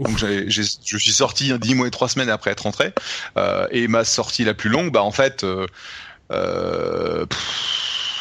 Donc 0.02 0.18
je 0.18 0.62
suis 0.62 1.14
sorti 1.14 1.58
10 1.58 1.76
mois 1.76 1.88
et 1.88 1.92
3 1.92 2.10
semaines 2.10 2.30
après 2.30 2.52
être 2.52 2.64
rentré. 2.64 2.94
Et 3.72 3.88
ma 3.88 4.04
sortie 4.04 4.44
la 4.44 4.54
plus 4.54 4.70
longue, 4.70 4.92
bah 4.92 5.04
en 5.04 5.12
fait, 5.12 5.46
pff, 6.30 7.30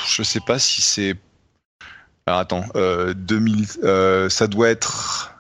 je 0.09 0.23
sais 0.23 0.41
pas 0.41 0.61
si 0.61 0.83
c'est... 0.83 1.17
Alors 2.27 2.39
attends, 2.39 2.65
2000, 3.17 3.67
ça 4.31 4.47
doit 4.47 4.69
être 4.69 5.35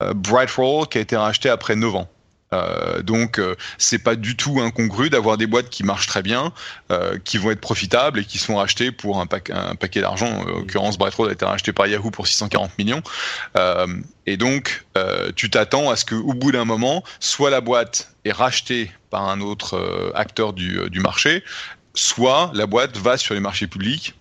Bright 0.00 0.50
Roll 0.50 0.88
qui 0.88 0.98
a 0.98 1.00
été 1.00 1.16
racheté 1.16 1.48
après 1.48 1.76
9 1.76 1.94
ans. 1.94 2.08
Euh, 2.52 3.02
donc 3.02 3.38
euh, 3.38 3.56
c'est 3.76 3.98
pas 3.98 4.14
du 4.14 4.36
tout 4.36 4.60
incongru 4.60 5.10
d'avoir 5.10 5.36
des 5.36 5.46
boîtes 5.46 5.68
qui 5.68 5.84
marchent 5.84 6.06
très 6.06 6.22
bien, 6.22 6.52
euh, 6.90 7.18
qui 7.24 7.38
vont 7.38 7.50
être 7.50 7.60
profitables 7.60 8.20
et 8.20 8.24
qui 8.24 8.38
sont 8.38 8.56
rachetées 8.56 8.90
pour 8.92 9.20
un, 9.20 9.26
un 9.50 9.74
paquet 9.74 10.00
d'argent. 10.00 10.28
En 10.28 10.44
l'occurrence, 10.44 10.98
Brightroad 10.98 11.28
a 11.28 11.32
été 11.32 11.44
racheté 11.44 11.72
par 11.72 11.86
Yahoo 11.86 12.10
pour 12.10 12.26
640 12.26 12.78
millions. 12.78 13.02
Euh, 13.56 13.86
et 14.26 14.36
donc 14.36 14.84
euh, 14.96 15.30
tu 15.36 15.50
t'attends 15.50 15.90
à 15.90 15.96
ce 15.96 16.04
qu'au 16.04 16.34
bout 16.34 16.52
d'un 16.52 16.64
moment, 16.64 17.02
soit 17.20 17.50
la 17.50 17.60
boîte 17.60 18.12
est 18.24 18.32
rachetée 18.32 18.90
par 19.10 19.28
un 19.28 19.40
autre 19.40 20.12
acteur 20.14 20.52
du, 20.52 20.80
du 20.90 21.00
marché, 21.00 21.42
soit 21.94 22.50
la 22.54 22.66
boîte 22.66 22.96
va 22.96 23.16
sur 23.16 23.34
les 23.34 23.40
marchés 23.40 23.66
publics 23.66 24.14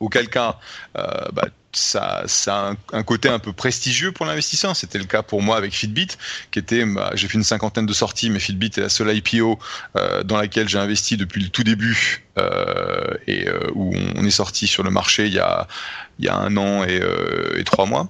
auquel 0.00 0.28
cas 0.28 0.58
bah, 0.94 1.46
ça, 1.72 2.22
ça 2.26 2.68
a 2.68 2.96
un, 2.96 3.02
côté 3.02 3.28
un 3.28 3.38
peu 3.38 3.52
prestigieux 3.52 4.12
pour 4.12 4.26
l'investisseur. 4.26 4.76
C'était 4.76 4.98
le 4.98 5.04
cas 5.04 5.22
pour 5.22 5.42
moi 5.42 5.56
avec 5.56 5.72
Fitbit, 5.72 6.08
qui 6.50 6.58
était, 6.58 6.84
bah, 6.84 7.10
j'ai 7.14 7.28
fait 7.28 7.38
une 7.38 7.44
cinquantaine 7.44 7.86
de 7.86 7.92
sorties, 7.92 8.30
mais 8.30 8.38
Fitbit 8.38 8.70
est 8.76 8.80
la 8.80 8.88
seule 8.88 9.14
IPO 9.16 9.58
euh, 9.96 10.22
dans 10.22 10.36
laquelle 10.36 10.68
j'ai 10.68 10.78
investi 10.78 11.16
depuis 11.16 11.42
le 11.42 11.48
tout 11.48 11.64
début 11.64 12.24
euh, 12.38 13.14
et 13.26 13.48
euh, 13.48 13.70
où 13.74 13.94
on 14.16 14.24
est 14.24 14.30
sorti 14.30 14.66
sur 14.66 14.82
le 14.82 14.90
marché 14.90 15.26
il 15.26 15.34
y 15.34 15.38
a 15.38 15.66
il 16.18 16.26
y 16.26 16.28
a 16.28 16.36
un 16.36 16.56
an 16.56 16.84
et, 16.84 17.00
euh, 17.00 17.62
trois 17.64 17.86
mois. 17.86 18.08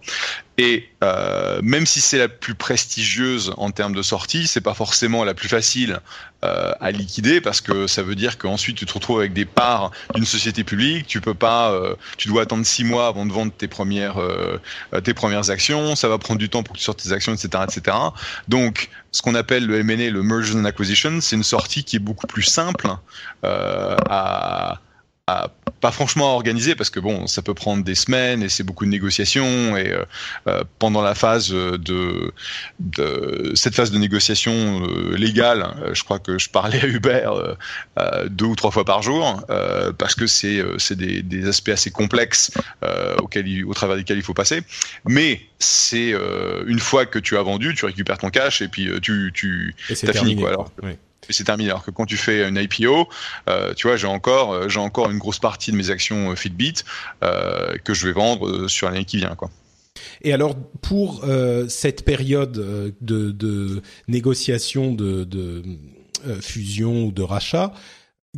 Et 0.58 0.88
euh, 1.02 1.60
même 1.62 1.86
si 1.86 2.00
c'est 2.00 2.18
la 2.18 2.28
plus 2.28 2.54
prestigieuse 2.54 3.54
en 3.56 3.70
termes 3.70 3.94
de 3.94 4.02
sortie, 4.02 4.46
c'est 4.46 4.60
pas 4.60 4.74
forcément 4.74 5.24
la 5.24 5.32
plus 5.34 5.48
facile 5.48 5.98
euh, 6.44 6.72
à 6.78 6.90
liquider 6.90 7.40
parce 7.40 7.60
que 7.60 7.86
ça 7.86 8.02
veut 8.02 8.14
dire 8.14 8.36
qu'ensuite 8.36 8.76
tu 8.76 8.84
te 8.84 8.92
retrouves 8.92 9.20
avec 9.20 9.32
des 9.32 9.46
parts 9.46 9.92
d'une 10.14 10.26
société 10.26 10.62
publique. 10.62 11.06
Tu 11.06 11.20
peux 11.20 11.34
pas, 11.34 11.74
tu 12.18 12.28
dois 12.28 12.42
attendre 12.42 12.66
six 12.66 12.84
mois 12.84 13.06
avant 13.06 13.24
de 13.24 13.32
vendre 13.32 13.52
tes 13.52 13.66
premières 13.66 14.20
tes 15.02 15.14
premières 15.14 15.50
actions. 15.50 15.96
Ça 15.96 16.08
va 16.08 16.18
prendre 16.18 16.38
du 16.38 16.50
temps 16.50 16.62
pour 16.62 16.74
que 16.74 16.78
tu 16.78 16.84
sortes 16.84 17.02
tes 17.02 17.12
actions, 17.12 17.32
etc., 17.32 17.64
etc. 17.64 17.96
Donc, 18.48 18.90
ce 19.10 19.22
qu'on 19.22 19.34
appelle 19.34 19.66
le 19.66 19.80
M&A, 19.80 20.10
le 20.10 20.22
merger 20.22 20.54
and 20.54 20.64
acquisition, 20.66 21.20
c'est 21.20 21.36
une 21.36 21.42
sortie 21.42 21.82
qui 21.82 21.96
est 21.96 22.00
beaucoup 22.00 22.26
plus 22.26 22.42
simple 22.42 22.88
à 23.42 24.80
pas 25.82 25.90
franchement 25.90 26.36
organisé 26.36 26.76
parce 26.76 26.90
que 26.90 27.00
bon, 27.00 27.26
ça 27.26 27.42
peut 27.42 27.54
prendre 27.54 27.82
des 27.82 27.96
semaines 27.96 28.44
et 28.44 28.48
c'est 28.48 28.62
beaucoup 28.62 28.84
de 28.84 28.90
négociations 28.90 29.76
et 29.76 29.90
euh, 29.90 30.04
euh 30.46 30.62
pendant 30.78 31.02
la 31.02 31.16
phase 31.16 31.50
de, 31.50 32.32
de, 32.78 33.52
cette 33.54 33.74
phase 33.74 33.90
de 33.90 33.98
négociation 33.98 34.52
euh, 34.86 35.16
légale, 35.16 35.74
euh, 35.82 35.92
je 35.92 36.04
crois 36.04 36.20
que 36.20 36.38
je 36.38 36.48
parlais 36.48 36.80
à 36.80 36.86
Hubert 36.86 37.56
deux 38.30 38.44
ou 38.44 38.54
trois 38.54 38.70
fois 38.70 38.84
par 38.84 39.02
jour 39.02 39.44
parce 39.98 40.14
que 40.14 40.26
c'est 40.28 40.62
c'est 40.78 40.96
des, 40.96 41.22
des, 41.22 41.48
aspects 41.48 41.70
assez 41.70 41.90
complexes 41.90 42.52
auxquels 43.18 43.64
au 43.64 43.74
travers 43.74 43.96
desquels 43.96 44.18
il 44.18 44.22
faut 44.22 44.34
passer. 44.34 44.62
Mais 45.04 45.40
c'est 45.58 46.14
une 46.66 46.78
fois 46.78 47.06
que 47.06 47.18
tu 47.18 47.36
as 47.36 47.42
vendu, 47.42 47.74
tu 47.74 47.84
récupères 47.86 48.18
ton 48.18 48.30
cash 48.30 48.62
et 48.62 48.68
puis 48.68 48.88
tu 49.02 49.32
tu 49.34 49.74
as 50.08 50.12
fini 50.12 50.36
quoi. 50.36 50.50
Alors, 50.50 50.70
c'est 51.30 51.44
terminé. 51.44 51.70
Alors 51.70 51.84
que 51.84 51.90
quand 51.90 52.06
tu 52.06 52.16
fais 52.16 52.48
une 52.48 52.56
IPO, 52.56 53.08
euh, 53.48 53.74
tu 53.74 53.86
vois, 53.86 53.96
j'ai 53.96 54.06
encore, 54.06 54.52
euh, 54.52 54.68
j'ai 54.68 54.80
encore 54.80 55.10
une 55.10 55.18
grosse 55.18 55.38
partie 55.38 55.72
de 55.72 55.76
mes 55.76 55.90
actions 55.90 56.30
euh, 56.30 56.34
Fitbit 56.34 56.74
euh, 57.22 57.76
que 57.84 57.94
je 57.94 58.06
vais 58.06 58.12
vendre 58.12 58.48
euh, 58.48 58.68
sur 58.68 58.90
l'année 58.90 59.04
qui 59.04 59.18
vient, 59.18 59.34
quoi. 59.34 59.50
Et 60.22 60.32
alors 60.32 60.56
pour 60.80 61.24
euh, 61.24 61.68
cette 61.68 62.04
période 62.04 62.52
de, 63.00 63.30
de 63.30 63.82
négociation 64.08 64.92
de, 64.92 65.24
de 65.24 65.62
fusion 66.40 67.04
ou 67.06 67.12
de 67.12 67.22
rachat, 67.22 67.72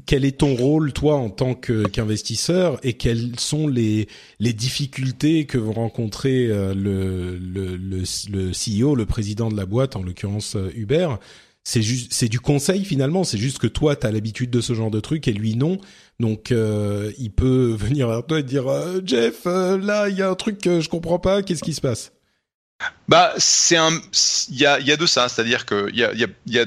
quel 0.07 0.25
est 0.25 0.39
ton 0.39 0.57
rôle 0.57 0.93
toi 0.93 1.15
en 1.15 1.31
tant 1.31 1.55
qu'investisseur 1.55 2.81
et 2.83 2.95
quelles 2.95 3.39
sont 3.39 3.69
les, 3.69 4.09
les 4.41 4.53
difficultés 4.53 5.47
que 5.47 5.59
vont 5.59 5.73
rencontrer 5.73 6.49
le, 6.49 7.39
le, 7.39 7.77
le, 7.77 8.03
le 8.33 8.51
CEO, 8.51 8.95
le 8.97 9.07
président 9.07 9.49
de 9.49 9.57
la 9.57 9.67
boîte, 9.67 9.95
en 9.95 10.03
l'occurrence 10.03 10.57
Uber, 10.75 11.09
c'est 11.65 11.81
juste 11.81 12.13
c'est 12.13 12.29
du 12.29 12.41
conseil 12.41 12.85
finalement. 12.85 13.25
C'est 13.25 13.39
juste 13.39 13.59
que 13.59 13.67
toi 13.67 13.97
tu 13.97 14.07
as 14.07 14.13
l'habitude 14.13 14.51
de 14.51 14.61
ce 14.61 14.75
genre 14.75 14.91
de 14.91 15.01
truc 15.01 15.27
et 15.27 15.33
lui 15.33 15.57
non. 15.57 15.79
Donc 16.21 16.53
euh, 16.53 17.11
il 17.19 17.33
peut 17.33 17.75
venir 17.79 18.09
vers 18.09 18.25
toi 18.25 18.39
et 18.39 18.43
dire 18.43 18.69
euh, 18.69 19.01
Jeff 19.05 19.47
euh, 19.47 19.79
là 19.79 20.09
il 20.09 20.17
y 20.17 20.23
a 20.23 20.29
un 20.29 20.35
truc 20.35 20.59
que 20.59 20.81
je 20.81 20.89
comprends 20.89 21.19
pas. 21.19 21.43
Qu'est-ce 21.43 21.65
qui 21.65 21.75
se 21.75 21.81
passe? 21.81 22.13
Bah 23.09 23.33
c'est 23.39 23.77
un 23.77 23.91
il 24.51 24.59
y 24.59 24.67
a 24.67 24.79
il 24.79 24.87
y 24.87 24.93
a 24.93 24.97
de 24.97 25.07
ça. 25.07 25.29
C'est-à-dire 25.29 25.65
que 25.65 25.89
il 25.91 25.97
y 25.97 26.05
a 26.05 26.13
y 26.15 26.25
a, 26.25 26.29
y 26.47 26.59
a 26.59 26.67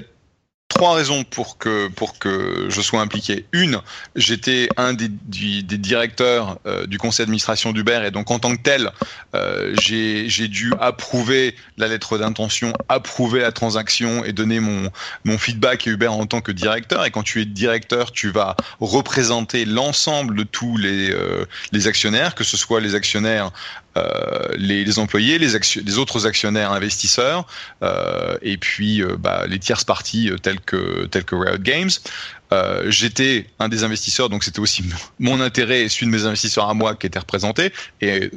trois 0.78 0.94
raisons 0.94 1.24
pour 1.24 1.58
que 1.58 1.88
pour 1.88 2.20
que 2.20 2.68
je 2.70 2.82
sois 2.82 3.02
impliqué. 3.02 3.46
Une, 3.52 3.80
j'étais 4.16 4.70
un 4.78 4.94
des, 4.94 5.10
des 5.10 5.78
directeurs 5.78 6.60
euh, 6.68 6.86
du 6.86 7.00
conseil 7.00 7.26
d'administration 7.26 7.72
d'Uber 7.72 8.02
et 8.06 8.12
donc 8.12 8.30
en 8.30 8.38
tant 8.38 8.56
que 8.56 8.62
tel, 8.62 8.92
euh, 9.34 9.74
j'ai 9.82 10.48
dû 10.48 10.72
approuver 10.80 11.56
la 11.78 11.88
lettre 11.88 12.20
d'intention, 12.20 12.74
approuver 12.90 13.42
la 13.42 13.52
transaction 13.52 14.24
et 14.24 14.34
donner 14.34 14.60
mon 14.60 14.90
mon 15.26 15.38
feedback 15.40 15.88
à 15.88 15.92
Uber 15.92 16.08
en 16.08 16.28
tant 16.28 16.42
que 16.42 16.52
directeur. 16.52 17.06
Et 17.06 17.12
quand 17.12 17.24
tu 17.24 17.42
es 17.42 17.46
directeur, 17.46 18.12
tu 18.12 18.30
vas 18.30 18.56
représenter 18.80 19.66
l'ensemble 19.66 20.36
de 20.36 20.44
tous 20.44 20.78
les 20.78 21.12
euh, 21.12 21.46
les 21.72 21.88
actionnaires, 21.88 22.36
que 22.36 22.44
ce 22.44 22.56
soit 22.56 22.82
les 22.82 22.94
actionnaires 22.94 23.52
les, 24.58 24.84
les, 24.84 25.00
employés, 25.00 25.38
les, 25.38 25.54
les, 25.86 25.98
autres 25.98 26.28
actionnaires 26.28 26.72
investisseurs, 26.72 27.48
euh, 27.84 28.38
et 28.42 28.58
puis 28.58 29.02
euh, 29.02 29.16
bah, 29.18 29.46
les 29.48 29.60
tierces 29.60 29.84
parties 29.84 30.32
telles 30.42 30.60
que 30.60 31.06
telles 31.06 31.24
que 31.24 31.36
Riot 31.36 31.58
Games. 31.60 31.90
J'étais 32.88 33.48
un 33.60 33.68
des 33.68 33.84
investisseurs, 33.84 34.30
donc 34.30 34.44
c'était 34.44 34.60
aussi 34.60 34.84
mon 35.20 35.42
intérêt 35.42 35.82
et 35.82 35.90
celui 35.90 36.08
de 36.08 36.12
mes 36.12 36.26
investisseurs 36.26 36.70
à 36.70 36.74
moi 36.74 36.96
qui 36.96 37.08
était 37.08 37.20
représenté. 37.20 37.74
Et 38.00 38.32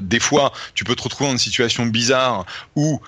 des 0.00 0.20
fois, 0.20 0.52
tu 0.74 0.84
peux 0.84 0.94
te 0.94 1.02
retrouver 1.02 1.28
dans 1.28 1.34
une 1.34 1.38
situation 1.38 1.84
bizarre 1.84 2.46
où 2.74 3.00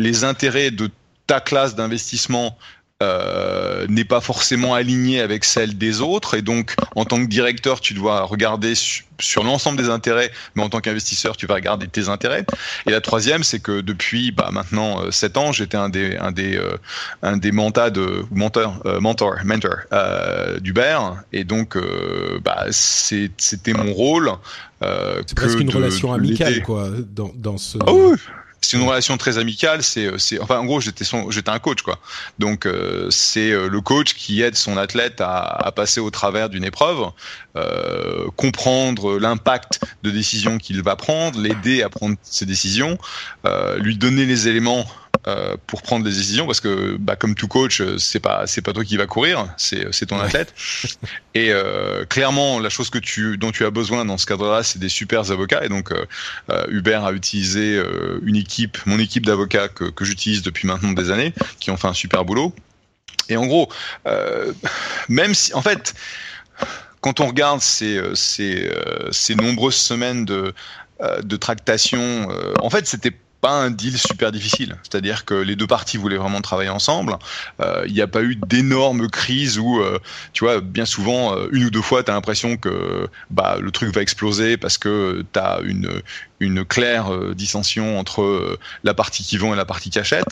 les 0.00 0.24
intérêts 0.24 0.72
de 0.72 0.90
ta 1.26 1.40
classe 1.40 1.74
d'investissement 1.74 2.58
euh, 3.02 3.86
n'est 3.88 4.06
pas 4.06 4.22
forcément 4.22 4.74
alignée 4.74 5.20
avec 5.20 5.44
celle 5.44 5.76
des 5.76 6.00
autres. 6.00 6.34
Et 6.34 6.42
donc 6.42 6.74
en 6.94 7.04
tant 7.04 7.18
que 7.18 7.28
directeur 7.28 7.80
tu 7.80 7.92
dois 7.92 8.22
regarder 8.22 8.72
sur 9.18 9.44
l'ensemble 9.44 9.78
des 9.78 9.90
intérêts 9.90 10.30
mais 10.54 10.62
en 10.62 10.68
tant 10.68 10.80
qu'investisseur 10.80 11.36
tu 11.36 11.46
vas 11.46 11.54
regarder 11.54 11.88
tes 11.88 12.08
intérêts. 12.08 12.46
Et 12.86 12.90
la 12.90 13.02
troisième 13.02 13.42
c'est 13.42 13.60
que 13.60 13.82
depuis 13.82 14.32
bah, 14.32 14.48
maintenant 14.50 15.02
euh, 15.02 15.10
sept 15.10 15.36
ans 15.36 15.52
j'étais 15.52 15.76
un 15.76 15.90
des 15.90 16.16
un 16.16 16.32
des 16.32 16.56
euh, 16.56 16.78
un 17.22 17.36
des 17.36 17.52
mentors 17.52 17.90
de 17.90 18.24
mentor 18.30 18.80
euh, 18.86 18.98
mentor 19.00 19.36
mentor 19.44 19.76
euh, 19.92 20.58
d'Uber 20.60 20.98
et 21.34 21.44
donc 21.44 21.76
bah 22.42 22.66
c'était 22.70 23.74
mon 23.74 23.92
rôle 23.92 24.32
c'est 24.80 25.34
presque 25.34 25.60
une 25.60 25.70
relation 25.70 26.14
amicale 26.14 26.62
quoi 26.62 26.88
dans 27.14 27.32
dans 27.34 27.58
ce 27.58 27.78
oh 27.86 28.12
oui 28.12 28.18
c'est 28.60 28.76
une 28.76 28.82
relation 28.82 29.16
très 29.16 29.38
amicale. 29.38 29.82
C'est, 29.82 30.06
euh, 30.06 30.18
c'est, 30.18 30.40
enfin, 30.40 30.58
en 30.58 30.64
gros, 30.64 30.80
j'étais 30.80 31.04
son, 31.04 31.30
j'étais 31.30 31.50
un 31.50 31.58
coach, 31.58 31.82
quoi. 31.82 31.98
Donc, 32.38 32.66
euh, 32.66 33.08
c'est 33.10 33.50
euh, 33.50 33.68
le 33.68 33.80
coach 33.80 34.14
qui 34.14 34.42
aide 34.42 34.56
son 34.56 34.76
athlète 34.76 35.20
à, 35.20 35.42
à 35.42 35.72
passer 35.72 36.00
au 36.00 36.10
travers 36.10 36.48
d'une 36.48 36.64
épreuve, 36.64 37.10
euh, 37.56 38.26
comprendre 38.36 39.18
l'impact 39.18 39.80
de 40.02 40.10
décisions 40.10 40.58
qu'il 40.58 40.82
va 40.82 40.96
prendre, 40.96 41.40
l'aider 41.40 41.82
à 41.82 41.88
prendre 41.88 42.16
ses 42.22 42.46
décisions, 42.46 42.98
euh, 43.46 43.78
lui 43.78 43.96
donner 43.96 44.26
les 44.26 44.48
éléments 44.48 44.86
euh, 45.26 45.56
pour 45.66 45.82
prendre 45.82 46.04
des 46.04 46.10
décisions 46.10 46.46
parce 46.46 46.60
que 46.60 46.96
bah, 46.98 47.16
comme 47.16 47.34
tout 47.34 47.48
coach 47.48 47.82
c'est 47.98 48.20
pas 48.20 48.46
c'est 48.46 48.60
pas 48.60 48.72
toi 48.72 48.84
qui 48.84 48.96
va 48.96 49.06
courir 49.06 49.48
c'est 49.56 49.92
c'est 49.92 50.06
ton 50.06 50.18
athlète. 50.18 50.54
Et 51.34 51.52
euh, 51.52 52.04
clairement 52.04 52.58
la 52.58 52.70
chose 52.70 52.90
que 52.90 52.98
tu 52.98 53.36
dont 53.36 53.50
tu 53.50 53.64
as 53.64 53.70
besoin 53.70 54.04
dans 54.04 54.18
ce 54.18 54.26
cadre-là 54.26 54.62
c'est 54.62 54.78
des 54.78 54.88
super 54.88 55.30
avocats. 55.30 55.64
Et 55.64 55.68
donc 55.68 55.92
euh, 55.92 56.66
Hubert 56.68 57.04
a 57.04 57.12
utilisé 57.12 57.80
une 58.22 58.36
équipe 58.36 58.78
mon 58.86 58.98
équipe 58.98 59.24
d'avocats 59.24 59.68
que, 59.68 59.84
que 59.84 60.04
j'utilise 60.04 60.42
depuis 60.42 60.66
maintenant 60.66 60.92
des 60.92 61.10
années 61.10 61.32
qui 61.60 61.70
ont 61.70 61.76
fait 61.76 61.88
un 61.88 61.94
super 61.94 62.24
boulot. 62.24 62.52
Et 63.28 63.36
en 63.36 63.46
gros, 63.46 63.68
même 65.08 65.34
si, 65.34 65.52
en 65.52 65.62
fait, 65.62 65.94
quand 67.00 67.18
on 67.18 67.26
regarde 67.26 67.60
ces, 67.60 68.00
ces, 68.14 68.70
ces 69.10 69.34
nombreuses 69.34 69.74
semaines 69.74 70.24
de, 70.24 70.54
de 71.22 71.36
tractation, 71.36 72.28
en 72.60 72.70
fait, 72.70 72.86
c'était 72.86 73.12
pas 73.40 73.52
un 73.52 73.70
deal 73.70 73.98
super 73.98 74.32
difficile. 74.32 74.76
C'est-à-dire 74.82 75.24
que 75.24 75.34
les 75.34 75.56
deux 75.56 75.66
parties 75.66 75.96
voulaient 75.96 76.16
vraiment 76.16 76.40
travailler 76.40 76.70
ensemble. 76.70 77.16
Euh, 77.60 77.84
il 77.86 77.92
n'y 77.92 78.00
a 78.00 78.06
pas 78.06 78.22
eu 78.22 78.36
d'énormes 78.36 79.08
crises 79.08 79.58
où, 79.58 79.80
euh, 79.80 79.98
tu 80.32 80.44
vois, 80.44 80.60
bien 80.60 80.86
souvent, 80.86 81.36
euh, 81.36 81.48
une 81.52 81.64
ou 81.64 81.70
deux 81.70 81.82
fois, 81.82 82.02
tu 82.02 82.10
as 82.10 82.14
l'impression 82.14 82.56
que 82.56 83.08
bah, 83.30 83.58
le 83.60 83.70
truc 83.70 83.94
va 83.94 84.02
exploser 84.02 84.56
parce 84.56 84.78
que 84.78 85.24
tu 85.32 85.38
as 85.38 85.60
une, 85.64 86.02
une 86.40 86.64
claire 86.64 87.12
euh, 87.12 87.34
dissension 87.34 87.98
entre 87.98 88.22
euh, 88.22 88.58
la 88.84 88.94
partie 88.94 89.22
qui 89.22 89.36
vend 89.36 89.54
et 89.54 89.56
la 89.56 89.64
partie 89.64 89.90
qui 89.90 89.98
achète. 89.98 90.24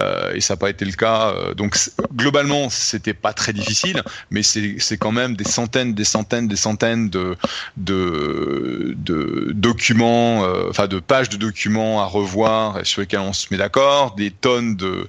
Euh, 0.00 0.34
et 0.34 0.40
ça 0.40 0.54
n'a 0.54 0.58
pas 0.58 0.70
été 0.70 0.84
le 0.84 0.92
cas. 0.92 1.34
donc 1.56 1.76
globalement, 2.14 2.70
c'était 2.70 3.14
pas 3.14 3.32
très 3.32 3.52
difficile, 3.52 4.02
mais 4.30 4.42
c'est 4.42 4.98
quand 4.98 5.12
même 5.12 5.36
des 5.36 5.44
centaines, 5.44 5.94
des 5.94 6.04
centaines, 6.04 6.48
des 6.48 6.56
centaines 6.56 7.08
de, 7.08 7.36
de, 7.76 8.94
de 8.96 9.52
documents, 9.52 10.44
enfin 10.68 10.86
de 10.86 10.98
pages 10.98 11.28
de 11.28 11.36
documents 11.36 12.02
à 12.02 12.06
revoir 12.06 12.84
sur 12.84 13.00
lesquels 13.00 13.20
on 13.20 13.32
se 13.32 13.46
met 13.50 13.56
d'accord, 13.56 14.14
des 14.14 14.30
tonnes 14.30 14.76
de 14.76 15.08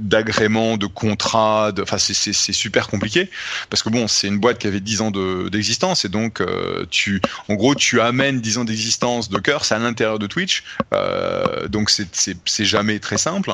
d'agréments, 0.00 0.76
de 0.76 0.86
contrats. 0.86 1.72
Enfin, 1.80 1.98
c'est 1.98 2.52
super 2.52 2.88
compliqué 2.88 3.30
parce 3.70 3.82
que 3.82 3.90
bon, 3.90 4.08
c'est 4.08 4.28
une 4.28 4.38
boîte 4.38 4.58
qui 4.58 4.66
avait 4.66 4.80
10 4.80 5.00
ans 5.00 5.10
d'existence 5.50 6.04
et 6.04 6.08
donc 6.08 6.42
tu, 6.90 7.20
en 7.48 7.54
gros, 7.54 7.74
tu 7.74 8.00
amènes 8.00 8.40
10 8.40 8.58
ans 8.58 8.64
d'existence 8.64 9.28
de 9.28 9.38
c'est 9.64 9.74
à 9.74 9.78
l'intérieur 9.78 10.18
de 10.18 10.26
Twitch, 10.26 10.64
euh, 10.92 11.68
donc 11.68 11.90
c'est 11.90 12.64
jamais 12.64 12.98
très 12.98 13.18
simple. 13.18 13.52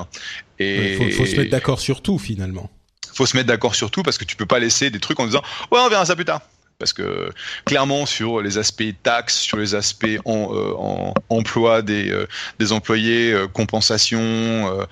Et 0.59 0.95
il 1.01 1.13
faut, 1.13 1.27
se 1.27 1.37
mettre 1.37 1.51
d'accord 1.51 1.81
sur 1.81 2.03
tout 2.03 2.19
finalement. 2.19 2.71
Faut 3.15 3.27
se 3.27 3.37
mettre 3.37 3.49
d'accord 3.49 3.75
sur 3.75 3.91
tout 3.91 4.03
parce 4.03 4.19
que 4.19 4.25
tu 4.25 4.37
peux 4.37 4.47
pas 4.47 4.59
laisser 4.59 4.91
des 4.91 5.01
trucs 5.01 5.21
en 5.21 5.27
disant 5.27 5.43
ouais 5.71 5.79
on 5.81 5.89
verra 5.89 6.07
ça 6.07 6.15
plus 6.17 6.25
tard 6.25 6.41
parce 6.79 6.93
que 6.93 7.31
clairement 7.65 8.07
sur 8.07 8.41
les 8.41 8.59
aspects 8.59 8.83
taxes, 9.03 9.39
sur 9.39 9.57
les 9.57 9.75
aspects 9.75 10.19
en, 10.25 10.49
euh, 10.53 11.13
emploi 11.29 11.83
des, 11.83 12.11
euh, 12.11 12.27
des 12.59 12.73
employés, 12.73 13.37
compensation, 13.53 14.87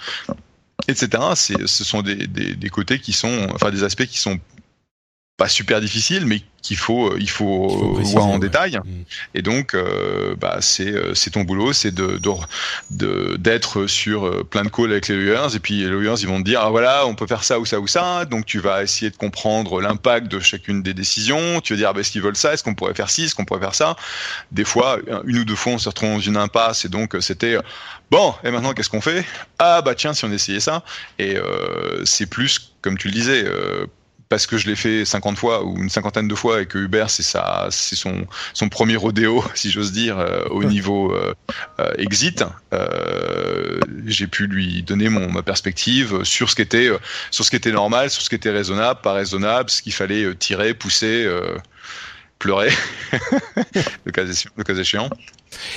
etc. 0.87 1.23
Ce 1.35 1.85
sont 1.85 2.03
des, 2.03 2.27
des, 2.27 2.69
côtés 2.69 3.01
qui 3.01 3.13
sont, 3.13 3.49
enfin 3.55 3.71
des 3.71 3.83
aspects 3.83 4.07
qui 4.07 4.19
sont 4.19 4.39
pas 5.41 5.49
super 5.49 5.81
difficiles, 5.81 6.27
mais 6.27 6.43
qu'il 6.61 6.77
faut 6.77 7.09
euh, 7.09 7.17
il 7.19 7.31
faut, 7.31 7.99
voir 8.03 8.27
en 8.27 8.39
détail. 8.39 8.77
Mm. 8.77 9.05
et 9.35 9.41
donc 9.41 9.73
euh, 9.73 10.35
bah 10.39 10.59
c'est 10.61 10.93
euh, 10.93 11.15
c'est 11.15 11.31
ton 11.31 11.45
boulot 11.45 11.73
c'est 11.73 11.95
de 11.95 12.21
d'être 13.39 13.87
sur 13.87 14.45
plein 14.49 14.65
de 14.65 14.69
calls 14.69 14.91
avec 14.91 15.09
les 15.09 15.17
lawyers 15.17 15.57
et 15.57 15.59
puis 15.59 15.79
les 15.79 15.87
lawyers 15.87 16.17
ils 16.21 16.29
vont 16.29 16.41
te 16.41 16.45
dire 16.45 16.61
ah 16.63 16.69
voilà 16.69 17.07
on 17.07 17.15
peut 17.15 17.27
faire 17.27 17.43
ça 17.43 17.59
ou 17.59 17.65
ça 17.65 17.81
ou 17.81 17.87
ça 17.87 18.27
donc 18.27 18.45
tu 18.45 18.59
vas 18.59 18.83
essayer 18.83 19.11
de 19.11 19.17
comprendre 19.17 19.81
l'impact 19.81 20.29
de 20.29 20.41
chacune 20.41 20.83
des 20.83 20.93
décisions 20.93 21.63
tu 21.63 21.73
vas 21.73 21.79
dire 21.79 21.89
ah, 21.89 21.93
bah, 21.95 22.01
est-ce 22.01 22.11
qu'ils 22.11 22.21
veulent 22.21 22.37
ça 22.37 22.53
est-ce 22.53 22.63
qu'on 22.63 22.75
pourrait 22.75 22.93
faire 22.93 23.09
ci 23.09 23.25
est-ce 23.25 23.35
qu'on 23.35 23.47
pourrait 23.47 23.61
faire 23.61 23.75
ça. 23.75 23.97
Des 24.53 24.65
fois 24.65 24.99
une 25.25 25.39
ou 25.39 25.45
deux 25.47 25.57
fois 25.57 25.73
on 25.73 25.79
se 25.79 25.89
retrouve 25.89 26.11
dans 26.11 26.21
une 26.21 26.37
impasse 26.37 26.85
et 26.85 26.91
donc 26.91 27.17
c'était 27.21 27.57
bon 28.11 28.35
et 28.45 28.51
maintenant 28.51 28.75
qu'est-ce 28.75 28.91
qu'on 28.91 29.01
fait? 29.01 29.25
Ah 29.59 29.81
bah 29.81 29.95
tiens 29.95 30.13
si 30.13 30.27
on 30.27 30.33
essayait 30.33 30.61
ça. 30.61 30.85
Et 31.19 31.39
c'est 32.05 32.27
plus 32.27 32.75
comme 32.83 32.99
tu 32.99 33.09
le 33.09 33.15
disais 33.15 33.45
parce 34.31 34.47
que 34.47 34.57
je 34.57 34.69
l'ai 34.69 34.77
fait 34.77 35.05
50 35.05 35.37
fois 35.37 35.65
ou 35.65 35.77
une 35.77 35.91
cinquantaine 35.91 36.29
de 36.29 36.35
fois 36.37 36.63
et 36.63 36.67
que 36.67 36.79
Uber 36.79 37.07
c'est 37.09 37.25
ça 37.25 37.67
c'est 37.71 37.97
son 37.97 38.27
son 38.55 38.69
premier 38.69 38.97
rodéo 38.97 39.45
si 39.55 39.71
j'ose 39.71 39.93
dire 39.93 40.19
euh, 40.19 40.45
au 40.51 40.65
niveau 40.65 41.13
euh, 41.13 41.35
euh, 41.81 41.93
exit. 41.99 42.45
J'ai 44.07 44.29
pu 44.29 44.47
lui 44.47 44.83
donner 44.83 45.09
mon 45.09 45.31
ma 45.31 45.43
perspective 45.43 46.23
sur 46.23 46.49
ce 46.49 46.55
qui 46.55 46.63
était 46.63 46.91
sur 47.33 47.45
ce 47.45 47.51
qui 47.51 47.57
était 47.57 47.73
normal 47.73 48.09
sur 48.09 48.23
ce 48.23 48.29
qui 48.29 48.37
était 48.37 48.51
raisonnable 48.51 49.01
pas 49.01 49.13
raisonnable 49.13 49.69
ce 49.69 49.83
qu'il 49.83 49.93
fallait 49.93 50.35
tirer 50.37 50.75
pousser 50.75 51.29
pleurer 52.41 52.71
le 54.05 54.11
cas 54.11 54.25
le 54.57 54.65
cas 54.65 54.75
échéant 54.75 55.09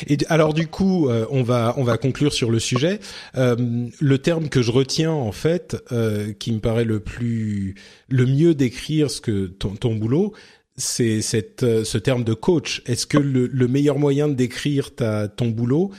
et 0.08 0.18
alors 0.30 0.54
du 0.54 0.68
coup, 0.68 1.10
euh, 1.10 1.26
on 1.30 1.44
va 1.44 1.74
on 1.78 1.84
va 1.84 1.98
conclure 1.98 2.34
sur 2.34 2.52
le 2.52 2.60
sujet. 2.60 3.00
Euh, 3.36 3.88
le 4.00 4.18
terme 4.18 4.50
que 4.50 4.62
je 4.62 4.72
retiens 4.72 5.12
en 5.12 5.32
fait, 5.32 5.78
euh, 5.92 6.34
qui 6.34 6.52
me 6.52 6.60
paraît 6.60 6.86
le 6.86 7.00
plus 7.00 7.76
le 8.10 8.26
mieux 8.26 8.54
décrire 8.54 9.10
ce 9.10 9.22
que 9.22 9.48
ton, 9.48 9.76
ton 9.76 9.96
boulot, 9.96 10.34
c'est 10.76 11.22
cette 11.22 11.84
ce 11.84 11.98
terme 11.98 12.24
de 12.24 12.34
coach. 12.34 12.82
Est-ce 12.86 13.06
que 13.06 13.18
le, 13.18 13.48
le, 13.48 13.68
meilleur 13.68 14.00
moyen 14.00 14.28
de 14.28 14.34
décrire 14.34 14.96
ta 14.96 15.28
ton 15.28 15.48
boulot 15.48 15.92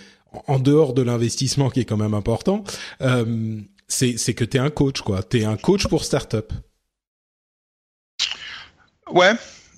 en 0.46 0.58
dehors 0.58 0.94
de 0.94 1.02
l'investissement 1.02 1.70
qui 1.70 1.80
est 1.80 1.84
quand 1.84 1.96
même 1.96 2.14
important, 2.14 2.64
c'est 3.88 4.16
c'est 4.16 4.34
que 4.34 4.44
t'es 4.44 4.58
un 4.58 4.70
coach 4.70 5.00
quoi. 5.00 5.22
T'es 5.22 5.44
un 5.44 5.56
coach 5.56 5.86
pour 5.86 6.04
startup. 6.04 6.52
Ouais, 9.12 9.34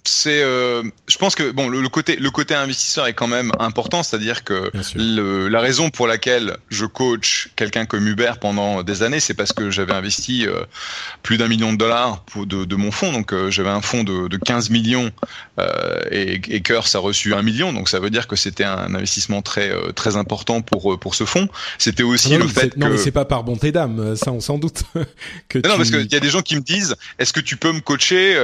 c'est, 0.08 0.42
euh, 0.42 0.82
je 1.08 1.16
pense 1.18 1.34
que 1.34 1.50
bon, 1.50 1.68
le, 1.68 1.88
côté 1.88 2.16
le 2.16 2.30
côté 2.30 2.54
investisseur 2.54 3.06
est 3.06 3.14
quand 3.14 3.26
même 3.26 3.52
important, 3.58 4.02
c'est-à-dire 4.02 4.44
que 4.44 4.70
le, 4.94 5.48
la 5.48 5.60
raison 5.60 5.90
pour 5.90 6.06
laquelle 6.06 6.56
je 6.68 6.86
coach 6.86 7.48
quelqu'un 7.56 7.86
comme 7.86 8.06
Hubert 8.06 8.38
pendant 8.38 8.82
des 8.82 9.02
années, 9.02 9.20
c'est 9.20 9.34
parce 9.34 9.52
que 9.52 9.70
j'avais 9.70 9.92
investi 9.92 10.46
euh, 10.46 10.64
plus 11.22 11.38
d'un 11.38 11.48
million 11.48 11.72
de 11.72 11.78
dollars 11.78 12.22
pour 12.24 12.46
de, 12.46 12.64
de 12.64 12.76
mon 12.76 12.90
fonds, 12.90 13.12
donc 13.12 13.32
euh, 13.32 13.50
j'avais 13.50 13.70
un 13.70 13.80
fonds 13.80 14.04
de, 14.04 14.28
de 14.28 14.36
15 14.36 14.70
millions 14.70 15.10
et, 16.10 16.40
et 16.48 16.60
Curse 16.60 16.94
a 16.94 16.98
reçu 16.98 17.34
un 17.34 17.42
million, 17.42 17.72
donc 17.72 17.88
ça 17.88 17.98
veut 17.98 18.10
dire 18.10 18.26
que 18.26 18.36
c'était 18.36 18.64
un 18.64 18.94
investissement 18.94 19.42
très 19.42 19.72
très 19.94 20.16
important 20.16 20.60
pour 20.60 20.98
pour 20.98 21.14
ce 21.14 21.24
fonds. 21.24 21.48
C'était 21.78 22.02
aussi 22.02 22.36
le 22.36 22.46
fait 22.46 22.74
que 22.74 22.78
non 22.78 22.90
mais 22.90 22.98
c'est 22.98 23.10
pas 23.10 23.24
par 23.24 23.42
bonté 23.42 23.72
d'âme, 23.72 24.14
ça 24.16 24.32
on 24.32 24.40
s'en 24.40 24.58
doute. 24.58 24.82
que 25.48 25.58
non, 25.58 25.76
parce 25.76 25.90
qu'il 25.90 26.12
y 26.12 26.16
a 26.16 26.20
des 26.20 26.28
gens 26.28 26.42
qui 26.42 26.56
me 26.56 26.60
disent, 26.60 26.94
est-ce 27.18 27.32
que 27.32 27.40
tu 27.40 27.56
peux 27.56 27.72
me 27.72 27.80
coacher, 27.80 28.38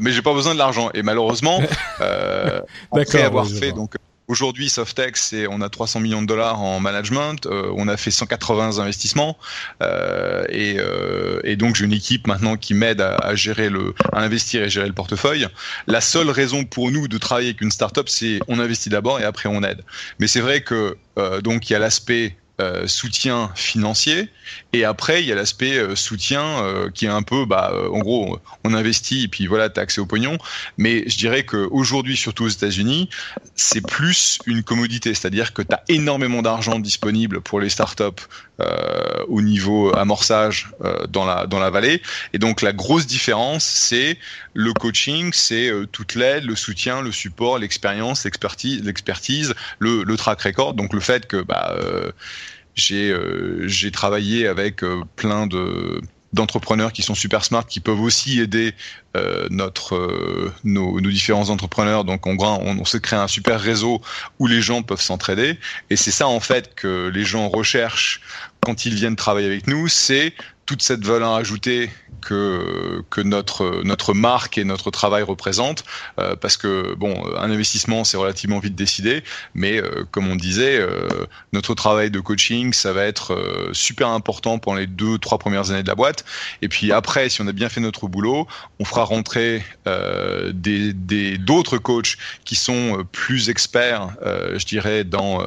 mais 0.00 0.12
j'ai 0.12 0.22
pas 0.22 0.32
besoin 0.32 0.54
de 0.54 0.58
l'argent 0.58 0.90
et 0.94 1.02
malheureusement, 1.04 1.62
euh, 2.00 2.60
après 2.92 3.22
avoir 3.22 3.46
fait 3.46 3.72
donc 3.72 3.94
Aujourd'hui, 4.26 4.70
Softex, 4.70 5.22
c'est 5.22 5.46
on 5.46 5.60
a 5.60 5.68
300 5.68 6.00
millions 6.00 6.22
de 6.22 6.26
dollars 6.26 6.62
en 6.62 6.80
management, 6.80 7.44
euh, 7.44 7.70
on 7.76 7.88
a 7.88 7.98
fait 7.98 8.10
180 8.10 8.78
investissements 8.78 9.36
euh, 9.82 10.46
et, 10.48 10.76
euh, 10.78 11.40
et, 11.44 11.56
donc 11.56 11.74
j'ai 11.74 11.84
une 11.84 11.92
équipe 11.92 12.26
maintenant 12.26 12.56
qui 12.56 12.72
m'aide 12.72 13.02
à, 13.02 13.34
gérer 13.34 13.68
le, 13.68 13.94
à 14.12 14.22
investir 14.22 14.62
et 14.62 14.70
gérer 14.70 14.86
le 14.86 14.94
portefeuille. 14.94 15.46
La 15.86 16.00
seule 16.00 16.30
raison 16.30 16.64
pour 16.64 16.90
nous 16.90 17.06
de 17.06 17.18
travailler 17.18 17.48
avec 17.48 17.60
une 17.60 17.70
startup, 17.70 18.08
c'est 18.08 18.38
on 18.48 18.60
investit 18.60 18.88
d'abord 18.88 19.20
et 19.20 19.24
après 19.24 19.50
on 19.50 19.62
aide. 19.62 19.82
Mais 20.18 20.26
c'est 20.26 20.40
vrai 20.40 20.62
que 20.62 20.96
euh, 21.18 21.42
donc 21.42 21.68
il 21.68 21.74
y 21.74 21.76
a 21.76 21.78
l'aspect 21.78 22.34
euh, 22.60 22.86
soutien 22.86 23.50
financier. 23.56 24.28
Et 24.72 24.84
après 24.84 25.20
il 25.20 25.26
y 25.26 25.32
a 25.32 25.34
l'aspect 25.34 25.76
euh, 25.76 25.96
soutien 25.96 26.62
euh, 26.62 26.88
qui 26.88 27.04
est 27.04 27.08
un 27.08 27.24
peu 27.24 27.46
bah 27.46 27.72
en 27.90 27.98
gros 27.98 28.38
on 28.62 28.74
investit 28.74 29.24
et 29.24 29.28
puis 29.28 29.48
voilà 29.48 29.70
t'as 29.70 29.80
accès 29.82 30.00
au 30.00 30.06
pognon. 30.06 30.38
Mais 30.78 31.02
je 31.08 31.18
dirais 31.18 31.44
qu'aujourd'hui 31.44 32.16
surtout 32.16 32.44
aux 32.44 32.48
États-Unis 32.48 33.10
c'est 33.56 33.84
plus 33.84 34.38
une 34.46 34.62
commodité. 34.62 35.14
C'est-à-dire 35.14 35.52
que 35.52 35.62
tu 35.62 35.74
as 35.74 35.82
énormément 35.88 36.42
d'argent 36.42 36.78
disponible 36.78 37.40
pour 37.40 37.58
les 37.58 37.70
startups 37.70 38.22
au 39.26 39.42
niveau 39.42 39.92
amorçage 39.96 40.70
dans 41.08 41.24
la 41.24 41.48
dans 41.48 41.58
la 41.58 41.70
vallée. 41.70 42.02
Et 42.34 42.38
donc 42.38 42.62
la 42.62 42.72
grosse 42.72 43.08
différence 43.08 43.64
c'est 43.64 44.16
le 44.52 44.72
coaching 44.72 45.32
c'est 45.32 45.72
toute 45.90 46.14
l'aide 46.14 46.44
le 46.44 46.54
soutien 46.54 47.02
le 47.02 47.10
support 47.10 47.58
l'expérience 47.58 48.22
l'expertise 48.22 48.84
l'expertise 48.84 49.54
le, 49.80 50.04
le 50.04 50.16
track 50.16 50.42
record. 50.42 50.74
Donc 50.74 50.92
le 50.92 51.00
fait 51.00 51.26
que 51.26 51.42
bah 51.42 51.74
j'ai 52.74 53.10
euh, 53.10 53.66
j'ai 53.68 53.90
travaillé 53.90 54.46
avec 54.46 54.82
euh, 54.82 55.02
plein 55.16 55.46
de 55.46 56.00
d'entrepreneurs 56.34 56.92
qui 56.92 57.02
sont 57.02 57.14
super 57.14 57.44
smart, 57.44 57.64
qui 57.64 57.78
peuvent 57.78 58.00
aussi 58.00 58.40
aider 58.40 58.74
euh, 59.16 59.46
notre 59.50 59.94
euh, 59.94 60.52
nos, 60.64 61.00
nos, 61.00 61.10
différents 61.10 61.48
entrepreneurs. 61.48 62.04
Donc 62.04 62.26
on, 62.26 62.36
on, 62.36 62.80
on 62.80 62.84
s'est 62.84 63.00
créé 63.00 63.18
un 63.18 63.28
super 63.28 63.60
réseau 63.60 64.02
où 64.40 64.48
les 64.48 64.60
gens 64.60 64.82
peuvent 64.82 65.00
s'entraider. 65.00 65.58
Et 65.90 65.96
c'est 65.96 66.10
ça 66.10 66.26
en 66.26 66.40
fait 66.40 66.74
que 66.74 67.08
les 67.14 67.24
gens 67.24 67.48
recherchent 67.48 68.20
quand 68.60 68.84
ils 68.84 68.94
viennent 68.94 69.16
travailler 69.16 69.46
avec 69.46 69.68
nous, 69.68 69.88
c'est 69.88 70.34
toute 70.66 70.82
cette 70.82 71.04
valeur 71.04 71.34
ajoutée 71.34 71.90
que 72.24 73.04
que 73.10 73.20
notre 73.20 73.82
notre 73.84 74.14
marque 74.14 74.58
et 74.58 74.64
notre 74.64 74.90
travail 74.90 75.22
représentent 75.22 75.84
euh, 76.18 76.36
parce 76.36 76.56
que 76.56 76.94
bon 76.94 77.14
un 77.36 77.50
investissement 77.50 78.04
c'est 78.04 78.16
relativement 78.16 78.58
vite 78.58 78.74
décidé 78.74 79.22
mais 79.54 79.80
euh, 79.80 80.04
comme 80.10 80.28
on 80.28 80.36
disait 80.36 80.78
euh, 80.80 81.26
notre 81.52 81.74
travail 81.74 82.10
de 82.10 82.20
coaching 82.20 82.72
ça 82.72 82.92
va 82.92 83.04
être 83.04 83.36
super 83.72 84.08
important 84.08 84.58
pendant 84.58 84.78
les 84.78 84.86
deux 84.86 85.18
trois 85.18 85.38
premières 85.38 85.70
années 85.70 85.82
de 85.82 85.88
la 85.88 85.94
boîte. 85.94 86.24
Et 86.62 86.68
puis 86.68 86.92
après 86.92 87.28
si 87.28 87.42
on 87.42 87.46
a 87.46 87.52
bien 87.52 87.68
fait 87.68 87.80
notre 87.80 88.08
boulot 88.08 88.46
on 88.78 88.84
fera 88.84 89.04
rentrer 89.04 89.62
des 90.52 90.92
des 90.92 91.38
d'autres 91.38 91.78
coachs 91.78 92.16
qui 92.44 92.56
sont 92.56 93.04
plus 93.12 93.50
experts 93.50 94.08
je 94.24 94.64
dirais 94.64 95.04
dans 95.04 95.42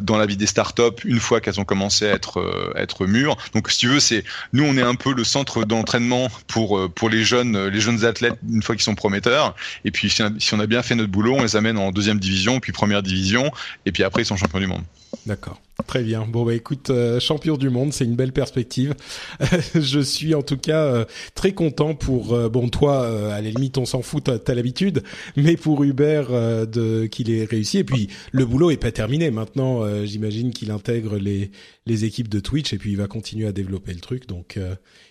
dans 0.00 0.16
la 0.16 0.26
vie 0.26 0.36
des 0.36 0.46
startups 0.46 1.02
une 1.04 1.20
fois 1.20 1.40
qu'elles 1.40 1.60
ont 1.60 1.64
commencé 1.64 2.08
à 2.08 2.14
être 2.14 2.72
être 2.76 3.06
mûres. 3.06 3.36
Donc 3.54 3.70
si 3.70 3.78
tu 3.78 3.88
veux 3.88 4.00
c'est 4.00 4.24
nous 4.52 4.64
on 4.64 4.76
est 4.76 4.82
un 4.82 4.94
peu 4.94 5.14
le 5.14 5.24
centre 5.24 5.64
d'entraînement 5.64 6.28
pour 6.46 6.78
euh, 6.78 6.88
pour 6.88 7.08
les 7.08 7.24
jeunes 7.24 7.56
euh, 7.56 7.70
les 7.70 7.80
jeunes 7.80 8.04
athlètes 8.04 8.38
une 8.48 8.62
fois 8.62 8.74
qu'ils 8.74 8.84
sont 8.84 8.94
prometteurs. 8.94 9.54
Et 9.84 9.90
puis 9.90 10.10
si 10.10 10.22
on, 10.52 10.60
a, 10.60 10.66
bien 10.66 10.82
fait 10.82 10.94
notre 10.94 11.10
boulot, 11.10 11.36
on 11.36 11.42
les 11.42 11.56
amène 11.56 11.78
en 11.78 11.90
deuxième 11.90 12.18
division, 12.18 12.60
puis 12.60 12.72
première 12.72 13.02
division, 13.02 13.50
et 13.86 13.92
puis 13.92 14.04
après 14.04 14.22
ils 14.22 14.26
sont 14.26 14.36
champions 14.36 14.60
du 14.60 14.66
monde. 14.66 14.82
D'accord. 15.30 15.62
Très 15.86 16.02
bien. 16.02 16.26
Bon 16.26 16.44
bah 16.44 16.54
écoute, 16.54 16.90
euh, 16.90 17.20
champion 17.20 17.56
du 17.56 17.70
monde, 17.70 17.92
c'est 17.92 18.04
une 18.04 18.16
belle 18.16 18.32
perspective. 18.32 18.96
je 19.76 20.00
suis 20.00 20.34
en 20.34 20.42
tout 20.42 20.56
cas 20.56 20.82
euh, 20.82 21.04
très 21.36 21.52
content 21.52 21.94
pour 21.94 22.34
euh, 22.34 22.48
bon 22.48 22.68
toi 22.68 23.06
à 23.32 23.40
la 23.40 23.48
limite 23.48 23.78
on 23.78 23.84
s'en 23.84 24.02
fout, 24.02 24.28
t'as 24.44 24.54
l'habitude, 24.54 25.04
mais 25.36 25.56
pour 25.56 25.84
Hubert 25.84 26.30
de 26.66 27.06
qu'il 27.06 27.30
ait 27.30 27.44
réussi 27.44 27.78
et 27.78 27.84
puis 27.84 28.08
le 28.32 28.44
boulot 28.44 28.72
est 28.72 28.76
pas 28.76 28.90
terminé. 28.90 29.30
Maintenant, 29.30 30.04
j'imagine 30.04 30.52
qu'il 30.52 30.72
intègre 30.72 31.16
les 31.16 31.52
les 31.86 32.04
équipes 32.04 32.28
de 32.28 32.40
Twitch 32.40 32.72
et 32.72 32.78
puis 32.78 32.90
il 32.90 32.96
va 32.96 33.06
continuer 33.06 33.46
à 33.46 33.52
développer 33.52 33.94
le 33.94 34.00
truc. 34.00 34.26
Donc 34.26 34.58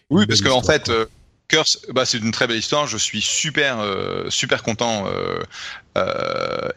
oui, 0.09 0.25
parce 0.25 0.41
qu'en 0.41 0.61
fait. 0.61 0.91
Curse, 1.47 1.81
bah, 1.91 2.05
c'est 2.05 2.19
une 2.19 2.29
très 2.29 2.45
belle 2.45 2.59
histoire. 2.59 2.85
Je 2.85 2.97
suis 2.97 3.21
super, 3.21 3.83
super 4.29 4.61
content 4.61 5.07
euh, 5.07 5.41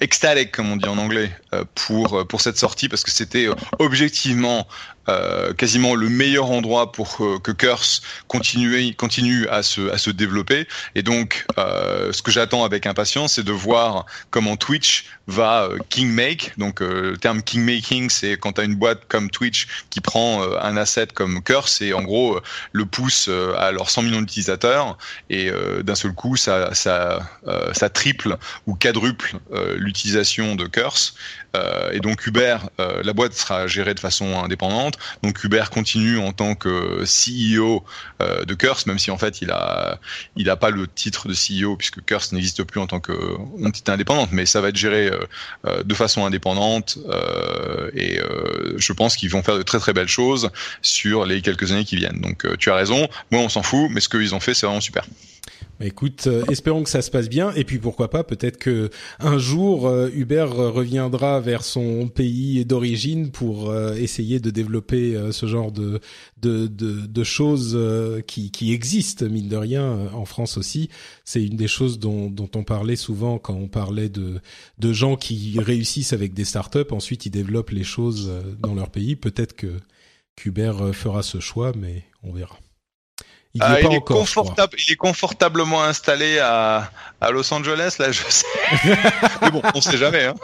ecstatic 0.01 0.53
comme 0.53 0.71
on 0.73 0.77
dit 0.77 0.89
en 0.89 0.99
anglais 0.99 1.31
euh, 1.55 1.65
pour 1.75 2.19
euh, 2.19 2.25
pour 2.25 2.41
cette 2.41 2.57
sortie 2.57 2.89
parce 2.89 3.05
que 3.05 3.11
c'était 3.11 3.47
euh, 3.47 3.55
objectivement 3.79 4.67
euh, 5.09 5.53
quasiment 5.53 5.95
le 5.95 6.09
meilleur 6.09 6.51
endroit 6.51 6.93
pour 6.93 7.17
que 7.43 7.51
Curse 7.51 8.03
continue 8.29 8.95
continue 8.95 9.49
à 9.49 9.63
se 9.65 9.91
à 9.91 9.99
se 9.99 10.11
développer. 10.11 10.69
Et 10.95 11.03
donc 11.03 11.45
ce 11.57 12.23
que 12.23 12.31
j'attends 12.31 12.65
avec 12.65 12.87
impatience 12.87 13.35
c'est 13.35 13.43
de 13.43 13.53
voir 13.53 14.07
comment 14.31 14.57
Twitch 14.57 15.07
va 15.27 15.69
king 15.89 16.09
make 16.09 16.53
donc 16.57 16.81
le 16.81 17.17
terme 17.17 17.43
king 17.43 17.65
making 17.65 18.11
c'est 18.11 18.37
quand 18.37 18.53
tu 18.53 18.65
une 18.65 18.77
boîte 18.77 19.03
comme 19.09 19.29
Twitch 19.29 19.67
qui 19.91 20.01
prend 20.01 20.43
un 20.61 20.77
asset 20.77 21.09
comme 21.09 21.43
Curse 21.43 21.83
et 21.83 21.93
en 21.93 22.03
gros 22.03 22.39
le 22.71 22.87
pousse 22.87 23.29
à 23.59 23.73
leurs 23.73 23.91
100 23.91 24.03
millions 24.03 24.21
d'utilisateurs 24.21 24.97
et 25.31 25.51
d'un 25.83 25.97
seul 25.97 26.13
coup 26.13 26.37
ça 26.37 26.75
ça 26.75 27.29
ça 27.73 27.89
triple 27.89 28.37
ou 28.67 28.77
quadruple 28.77 29.02
euh, 29.53 29.77
l'utilisation 29.79 30.55
de 30.55 30.67
Curse. 30.67 31.15
Euh, 31.55 31.91
et 31.93 32.01
donc 32.01 32.27
Uber, 32.27 32.57
euh, 32.81 33.03
la 33.05 33.13
boîte 33.13 33.35
sera 33.35 33.67
gérée 33.67 33.95
de 33.95 34.01
façon 34.01 34.43
indépendante. 34.43 34.99
Donc 35.23 35.43
Uber 35.45 35.65
continue 35.71 36.19
en 36.19 36.33
tant 36.33 36.55
que 36.55 37.05
CEO 37.05 37.85
de 38.21 38.55
Curse, 38.55 38.87
même 38.87 38.99
si 38.99 39.11
en 39.11 39.19
fait 39.19 39.43
il 39.43 39.51
a 39.51 39.99
il 40.37 40.49
a 40.49 40.57
pas 40.57 40.71
le 40.71 40.87
titre 40.87 41.29
de 41.29 41.35
CEO 41.35 41.77
puisque 41.77 42.05
Curse 42.05 42.33
n'existe 42.33 42.63
plus 42.63 42.81
en 42.81 42.87
tant 42.87 43.01
que 43.01 43.13
entité 43.65 43.91
indépendante, 43.91 44.31
mais 44.33 44.47
ça 44.47 44.61
va 44.61 44.69
être 44.69 44.77
géré 44.77 45.11
de 45.65 45.95
façon 45.95 46.25
indépendante. 46.25 46.99
et 47.95 48.21
je 48.77 48.93
pense 48.93 49.17
qu'ils 49.17 49.31
vont 49.31 49.43
faire 49.43 49.59
de 49.59 49.63
très 49.63 49.81
très 49.81 49.93
belles 49.93 50.09
choses 50.09 50.51
sur 50.83 51.27
les 51.27 51.43
quelques 51.43 51.73
années 51.73 51.85
qui 51.85 51.97
viennent. 51.97 52.21
Donc 52.21 52.47
tu 52.59 52.71
as 52.71 52.77
raison. 52.77 53.09
Moi 53.33 53.41
on 53.43 53.49
s'en 53.49 53.63
fout, 53.63 53.91
mais 53.91 54.01
ce 54.01 54.09
qu'ils 54.09 54.35
ont 54.35 54.41
fait 54.41 54.55
c'est 54.55 54.67
vraiment 54.67 54.81
super. 54.81 55.05
Bah, 55.83 55.89
écoute, 55.89 56.29
euh, 56.29 56.45
espérons 56.49 56.85
que 56.85 56.91
ça 56.91 57.03
se 57.03 57.11
passe 57.11 57.29
bien. 57.29 57.53
Et 57.55 57.65
puis 57.65 57.81
pourquoi 57.81 58.09
pas, 58.09 58.23
peut-être 58.23 58.57
que 58.57 58.89
un 59.19 59.37
jour 59.37 59.89
euh, 59.89 60.11
Uber 60.15 60.47
reviendra 60.49 61.41
vers 61.41 61.65
son 61.65 62.07
pays 62.07 62.65
d'origine 62.65 63.33
pour 63.33 63.69
euh, 63.69 63.95
essayer 63.95 64.39
de 64.39 64.51
développer 64.51 65.19
ce 65.33 65.47
genre 65.47 65.73
de 65.73 65.99
de, 66.41 66.69
de, 66.69 67.05
de 67.07 67.25
choses 67.25 67.77
qui, 68.29 68.53
qui 68.53 68.73
existent 68.73 69.27
mine 69.27 69.49
de 69.49 69.57
rien 69.57 70.09
en 70.15 70.25
France 70.25 70.57
aussi. 70.57 70.89
C'est 71.25 71.45
une 71.45 71.57
des 71.57 71.67
choses 71.67 71.99
dont, 71.99 72.31
dont 72.31 72.51
on 72.55 72.63
parlait 72.63 72.95
souvent 72.95 73.39
quand 73.39 73.55
on 73.55 73.69
parlait 73.69 74.09
de 74.09 74.41
de 74.79 74.93
gens 74.93 75.17
qui 75.17 75.59
réussissent 75.59 76.13
avec 76.13 76.33
des 76.33 76.45
startups. 76.45 76.93
Ensuite, 76.93 77.27
ils 77.27 77.31
développent 77.31 77.71
les 77.71 77.85
choses 77.85 78.31
dans 78.61 78.75
leur 78.75 78.91
pays. 78.91 79.17
Peut-être 79.17 79.55
que 79.57 79.79
qu'Uber 80.37 80.93
fera 80.93 81.25
ce 81.25 81.41
choix, 81.41 81.73
mais 81.77 82.05
on 82.23 82.33
verra. 82.33 82.59
Il, 83.55 83.63
est, 83.63 83.65
ah, 83.67 84.01
confortable, 84.01 84.79
il 84.79 84.93
est 84.93 84.97
confortablement 84.97 85.83
installé 85.83 86.39
à, 86.39 86.91
à 87.21 87.31
Los 87.31 87.53
Angeles, 87.53 87.97
là, 87.99 88.11
je 88.11 88.23
sais. 88.27 88.47
mais 89.43 89.51
bon, 89.51 89.61
on 89.75 89.81
sait 89.83 89.99
jamais. 89.99 90.25
Hein. 90.25 90.35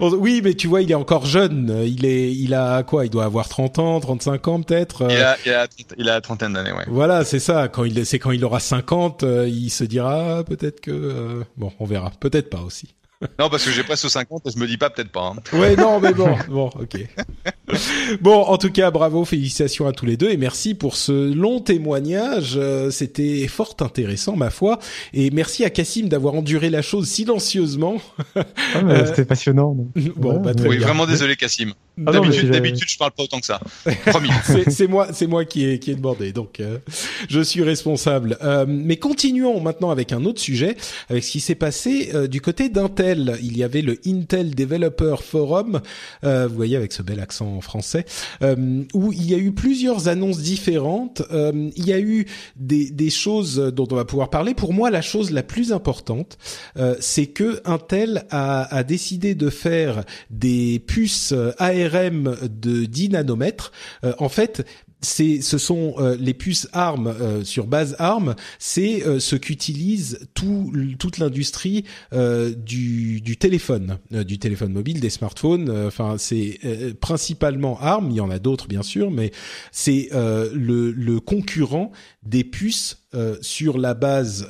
Oui, 0.00 0.40
mais 0.44 0.54
tu 0.54 0.68
vois, 0.68 0.80
il 0.80 0.90
est 0.92 0.94
encore 0.94 1.26
jeune. 1.26 1.82
Il 1.84 2.06
est, 2.06 2.32
il 2.32 2.54
a 2.54 2.84
quoi 2.84 3.04
Il 3.04 3.10
doit 3.10 3.24
avoir 3.24 3.48
30 3.48 3.80
ans, 3.80 3.98
35 3.98 4.46
ans 4.48 4.62
peut-être. 4.62 5.08
Il 5.10 5.16
a, 5.16 5.36
il 5.44 5.52
a, 5.52 5.66
il 5.98 6.08
a 6.08 6.20
trentaine 6.20 6.52
d'années, 6.52 6.70
ouais. 6.70 6.84
Voilà, 6.86 7.24
c'est 7.24 7.40
ça. 7.40 7.66
Quand 7.66 7.82
il, 7.82 8.06
c'est 8.06 8.20
quand 8.20 8.30
il 8.30 8.44
aura 8.44 8.60
50, 8.60 9.24
euh, 9.24 9.48
il 9.48 9.70
se 9.70 9.82
dira 9.82 10.38
ah, 10.38 10.44
peut-être 10.44 10.80
que. 10.80 10.92
Euh, 10.92 11.44
bon, 11.56 11.72
on 11.80 11.84
verra. 11.84 12.12
Peut-être 12.20 12.48
pas 12.48 12.60
aussi. 12.60 12.94
Non, 13.38 13.48
parce 13.48 13.64
que 13.64 13.70
j'ai 13.70 13.82
presque 13.82 14.08
50 14.08 14.46
et 14.46 14.50
je 14.50 14.58
me 14.58 14.66
dis 14.66 14.76
pas 14.76 14.90
peut-être 14.90 15.10
pas. 15.10 15.34
Hein. 15.34 15.58
Ouais, 15.58 15.76
non, 15.76 16.00
mais 16.00 16.12
bon, 16.12 16.36
bon, 16.48 16.70
ok. 16.80 17.06
bon, 18.20 18.42
en 18.42 18.58
tout 18.58 18.70
cas, 18.70 18.90
bravo, 18.90 19.24
félicitations 19.24 19.86
à 19.86 19.92
tous 19.92 20.06
les 20.06 20.16
deux 20.16 20.30
et 20.30 20.36
merci 20.36 20.74
pour 20.74 20.96
ce 20.96 21.32
long 21.32 21.60
témoignage. 21.60 22.54
Euh, 22.56 22.90
c'était 22.90 23.46
fort 23.48 23.76
intéressant, 23.80 24.36
ma 24.36 24.50
foi. 24.50 24.78
Et 25.12 25.30
merci 25.30 25.64
à 25.64 25.70
Cassim 25.70 26.08
d'avoir 26.08 26.34
enduré 26.34 26.70
la 26.70 26.82
chose 26.82 27.08
silencieusement. 27.08 28.00
Ah, 28.34 28.42
euh, 28.84 29.06
c'était 29.06 29.24
passionnant. 29.24 29.76
Bon, 30.16 30.40
bah, 30.40 30.54
très 30.54 30.68
oui, 30.68 30.78
vraiment 30.78 31.06
désolé, 31.06 31.36
Cassim. 31.36 31.72
Ah 32.06 32.12
d'habitude, 32.12 32.50
d'habitude, 32.50 32.88
je 32.88 32.98
parle 32.98 33.12
pas 33.12 33.24
autant 33.24 33.40
que 33.40 33.46
ça. 33.46 33.60
Promis. 34.06 34.30
c'est 34.68 34.86
moi, 34.86 35.08
c'est 35.12 35.26
moi 35.26 35.44
qui 35.44 35.66
ai 35.66 35.78
qui 35.78 35.90
ai 35.90 35.94
demandé, 35.94 36.32
donc 36.32 36.60
euh, 36.60 36.78
je 37.28 37.40
suis 37.40 37.62
responsable. 37.62 38.38
mais 38.66 38.96
continuons 38.96 39.60
maintenant 39.60 39.90
avec 39.90 40.12
un 40.12 40.24
autre 40.24 40.40
sujet, 40.40 40.76
avec 41.08 41.24
ce 41.24 41.30
qui 41.30 41.40
s'est 41.40 41.54
passé 41.54 42.28
du 42.28 42.40
côté 42.40 42.68
d'Intel. 42.68 43.38
Il 43.42 43.56
y 43.56 43.62
avait 43.62 43.82
le 43.82 43.98
Intel 44.06 44.54
Developer 44.54 45.16
Forum. 45.22 45.80
vous 46.22 46.54
voyez 46.54 46.76
avec 46.76 46.92
ce 46.92 47.02
bel 47.02 47.20
accent 47.20 47.60
français, 47.60 48.04
euh, 48.42 48.82
où 48.94 49.12
il 49.12 49.30
y 49.30 49.34
a 49.34 49.38
eu 49.38 49.52
plusieurs 49.52 50.08
annonces 50.08 50.40
différentes. 50.40 51.22
Euh, 51.32 51.70
il 51.76 51.86
y 51.86 51.92
a 51.92 52.00
eu 52.00 52.26
des, 52.56 52.90
des, 52.90 53.10
choses 53.10 53.56
dont 53.56 53.86
on 53.90 53.94
va 53.94 54.04
pouvoir 54.04 54.30
parler. 54.30 54.54
Pour 54.54 54.72
moi, 54.72 54.90
la 54.90 55.02
chose 55.02 55.30
la 55.30 55.42
plus 55.42 55.72
importante, 55.72 56.38
euh, 56.76 56.96
c'est 57.00 57.26
que 57.26 57.60
Intel 57.64 58.24
a, 58.30 58.74
a, 58.74 58.82
décidé 58.82 59.34
de 59.34 59.50
faire 59.50 60.04
des 60.30 60.82
puces 60.86 61.34
De 61.88 62.84
10 62.84 63.10
nanomètres. 63.10 63.72
en 64.18 64.28
fait, 64.28 64.64
c'est 65.02 65.40
ce 65.40 65.58
sont 65.58 65.94
euh, 65.98 66.16
les 66.18 66.32
puces 66.32 66.68
ARM 66.72 67.08
euh, 67.08 67.44
sur 67.44 67.66
base 67.66 67.96
ARM, 67.98 68.34
c'est 68.58 69.04
euh, 69.04 69.18
ce 69.18 69.36
qu'utilise 69.36 70.28
tout 70.32 70.72
toute 70.98 71.18
l'industrie 71.18 71.84
du, 72.12 73.36
téléphone, 73.38 73.98
du 74.10 74.38
téléphone 74.38 74.72
mobile, 74.72 75.00
des 75.00 75.10
smartphones. 75.10 75.70
Enfin, 75.86 76.16
c'est 76.18 76.60
principalement 77.00 77.78
ARM. 77.80 78.10
Il 78.10 78.16
y 78.16 78.20
en 78.20 78.30
a 78.30 78.38
d'autres 78.38 78.68
bien 78.68 78.82
sûr, 78.82 79.10
mais 79.10 79.32
c'est 79.72 80.08
le, 80.12 80.92
le, 80.92 81.20
concurrent 81.20 81.90
des 82.22 82.44
puces 82.44 83.02
sur 83.40 83.78
la 83.78 83.94
base 83.94 84.46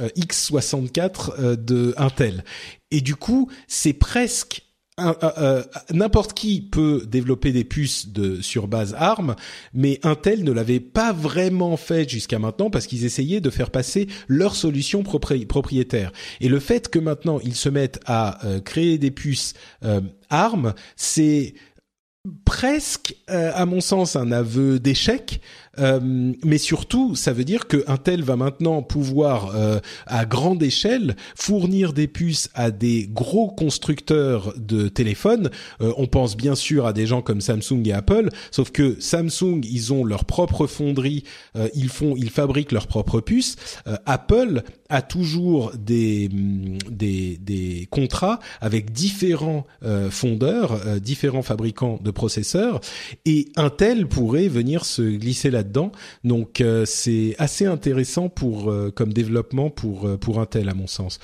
x64 0.00 1.56
de 1.56 1.94
Intel. 1.96 2.44
Et 2.90 3.00
du 3.00 3.16
coup, 3.16 3.50
c'est 3.68 3.92
presque 3.92 4.62
euh, 4.62 4.65
n'importe 5.92 6.32
qui 6.32 6.62
peut 6.62 7.04
développer 7.06 7.52
des 7.52 7.64
puces 7.64 8.08
de 8.08 8.40
sur 8.40 8.66
base 8.66 8.94
ARM, 8.98 9.36
mais 9.74 10.00
Intel 10.02 10.42
ne 10.42 10.52
l'avait 10.52 10.80
pas 10.80 11.12
vraiment 11.12 11.76
fait 11.76 12.08
jusqu'à 12.08 12.38
maintenant 12.38 12.70
parce 12.70 12.86
qu'ils 12.86 13.04
essayaient 13.04 13.42
de 13.42 13.50
faire 13.50 13.70
passer 13.70 14.06
leur 14.26 14.56
solution 14.56 15.02
propriétaire. 15.02 16.12
Et 16.40 16.48
le 16.48 16.60
fait 16.60 16.88
que 16.88 16.98
maintenant 16.98 17.40
ils 17.44 17.56
se 17.56 17.68
mettent 17.68 18.00
à 18.06 18.44
euh, 18.46 18.60
créer 18.60 18.96
des 18.96 19.10
puces 19.10 19.52
euh, 19.84 20.00
ARM, 20.30 20.72
c'est 20.96 21.54
presque, 22.44 23.14
à 23.28 23.66
mon 23.66 23.80
sens, 23.80 24.16
un 24.16 24.32
aveu 24.32 24.80
d'échec 24.80 25.40
euh, 25.78 26.00
mais 26.44 26.58
surtout, 26.58 27.14
ça 27.14 27.32
veut 27.32 27.44
dire 27.44 27.66
que 27.66 27.84
Intel 27.86 28.22
va 28.22 28.36
maintenant 28.36 28.82
pouvoir, 28.82 29.54
euh, 29.54 29.80
à 30.06 30.24
grande 30.24 30.62
échelle, 30.62 31.16
fournir 31.34 31.92
des 31.92 32.08
puces 32.08 32.50
à 32.54 32.70
des 32.70 33.08
gros 33.12 33.50
constructeurs 33.50 34.54
de 34.56 34.88
téléphones. 34.88 35.50
Euh, 35.80 35.92
on 35.96 36.06
pense 36.06 36.36
bien 36.36 36.54
sûr 36.54 36.86
à 36.86 36.92
des 36.92 37.06
gens 37.06 37.22
comme 37.22 37.40
Samsung 37.40 37.82
et 37.84 37.92
Apple, 37.92 38.30
sauf 38.50 38.70
que 38.70 38.96
Samsung, 39.00 39.60
ils 39.64 39.92
ont 39.92 40.04
leur 40.04 40.24
propre 40.24 40.66
fonderie, 40.66 41.24
ils 41.74 41.88
font, 41.88 42.14
ils 42.16 42.30
fabriquent 42.30 42.72
leurs 42.72 42.86
propres 42.86 43.20
puces. 43.20 43.56
Apple 44.06 44.62
a 44.88 45.02
toujours 45.02 45.72
des, 45.76 46.28
mm, 46.28 46.78
des, 46.90 47.38
des 47.40 47.88
contrats 47.90 48.40
avec 48.60 48.92
différents 48.92 49.66
fondeurs, 50.10 51.00
différents 51.00 51.42
fabricants 51.42 51.98
de 52.02 52.10
processeurs, 52.10 52.80
et 53.24 53.48
Intel 53.56 54.06
pourrait 54.06 54.48
venir 54.48 54.84
se 54.84 55.02
glisser 55.02 55.50
là 55.50 55.62
dedans 55.66 55.92
Donc 56.24 56.60
euh, 56.60 56.84
c'est 56.86 57.34
assez 57.38 57.66
intéressant 57.66 58.28
pour 58.28 58.70
euh, 58.70 58.90
comme 58.94 59.12
développement 59.12 59.70
pour 59.70 60.06
euh, 60.06 60.16
pour 60.16 60.40
Intel 60.40 60.68
à 60.68 60.74
mon 60.74 60.86
sens. 60.86 61.18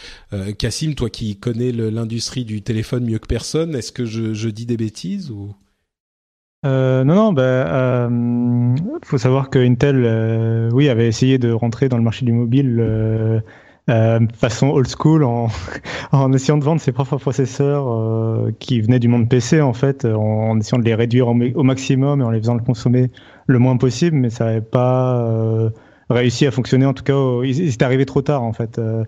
Cassim, 0.59 0.95
toi 0.95 1.11
qui 1.11 1.37
connais 1.37 1.73
l'industrie 1.73 2.45
du 2.45 2.63
téléphone 2.63 3.05
mieux 3.05 3.19
que 3.19 3.27
personne, 3.27 3.75
est-ce 3.75 3.93
que 3.93 4.05
je, 4.05 4.49
dis 4.49 4.67
des 4.67 4.77
bêtises 4.77 5.31
ou? 5.31 5.55
Non, 6.65 7.05
non, 7.05 7.33
bah, 7.33 8.09
faut 9.05 9.19
savoir 9.19 9.51
que 9.51 9.59
Intel, 9.59 10.71
oui, 10.73 10.89
avait 10.89 11.09
essayé 11.09 11.39
de 11.39 11.51
rentrer 11.51 11.89
dans 11.89 11.97
le 11.97 12.03
marché 12.03 12.25
du 12.25 12.33
mobile 12.33 13.43
façon 13.87 14.69
old 14.69 14.89
school 14.89 15.25
en, 15.25 15.49
en 16.13 16.33
essayant 16.33 16.59
de 16.59 16.65
vendre 16.65 16.81
ses 16.81 16.93
propres 16.93 17.17
processeurs 17.17 18.53
qui 18.59 18.81
venaient 18.81 19.01
du 19.01 19.09
monde 19.09 19.29
PC 19.29 19.61
en 19.61 19.73
fait, 19.73 20.05
en, 20.05 20.59
essayant 20.59 20.79
de 20.79 20.85
les 20.85 20.95
réduire 20.95 21.29
au, 21.29 21.63
maximum 21.63 22.21
et 22.21 22.25
en 22.25 22.31
les 22.31 22.39
faisant 22.39 22.55
le 22.55 22.63
consommer 22.63 23.11
le 23.47 23.59
moins 23.59 23.77
possible, 23.77 24.17
mais 24.17 24.31
ça 24.31 24.47
n'avait 24.47 24.61
pas 24.61 25.27
euh, 25.27 25.71
réussi 26.11 26.47
à 26.47 26.51
fonctionner. 26.51 26.87
En 26.87 26.95
tout 26.95 27.05
cas, 27.05 27.15
ils, 27.45 27.69
étaient 27.69 27.85
arrivés 27.85 28.07
trop 28.07 28.23
tard 28.23 28.43
en 28.43 28.53
fait. 28.53 28.79
Euh, 28.79 29.05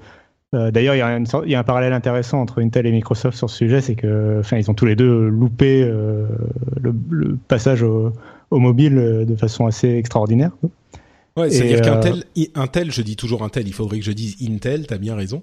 D'ailleurs, 0.70 0.94
il 0.94 0.98
y, 0.98 1.02
a 1.02 1.18
il 1.18 1.50
y 1.50 1.56
a 1.56 1.58
un 1.58 1.64
parallèle 1.64 1.92
intéressant 1.92 2.40
entre 2.40 2.62
Intel 2.62 2.86
et 2.86 2.92
Microsoft 2.92 3.36
sur 3.36 3.50
ce 3.50 3.56
sujet, 3.56 3.80
c'est 3.80 3.96
que, 3.96 4.38
enfin, 4.38 4.56
ils 4.56 4.70
ont 4.70 4.74
tous 4.74 4.86
les 4.86 4.94
deux 4.94 5.26
loupé 5.26 5.84
le, 5.84 6.28
le, 7.10 7.36
passage 7.48 7.82
au, 7.82 8.12
au, 8.52 8.60
mobile 8.60 8.94
de 9.26 9.34
façon 9.34 9.66
assez 9.66 9.96
extraordinaire. 9.96 10.52
Ouais, 11.36 11.50
c'est-à-dire 11.50 11.80
qu'Intel, 11.80 12.24
Intel, 12.54 12.92
je 12.92 13.02
dis 13.02 13.16
toujours 13.16 13.42
Intel, 13.42 13.66
il 13.66 13.72
faudrait 13.74 13.98
que 13.98 14.04
je 14.04 14.12
dise 14.12 14.36
Intel, 14.48 14.86
t'as 14.86 14.98
bien 14.98 15.16
raison. 15.16 15.42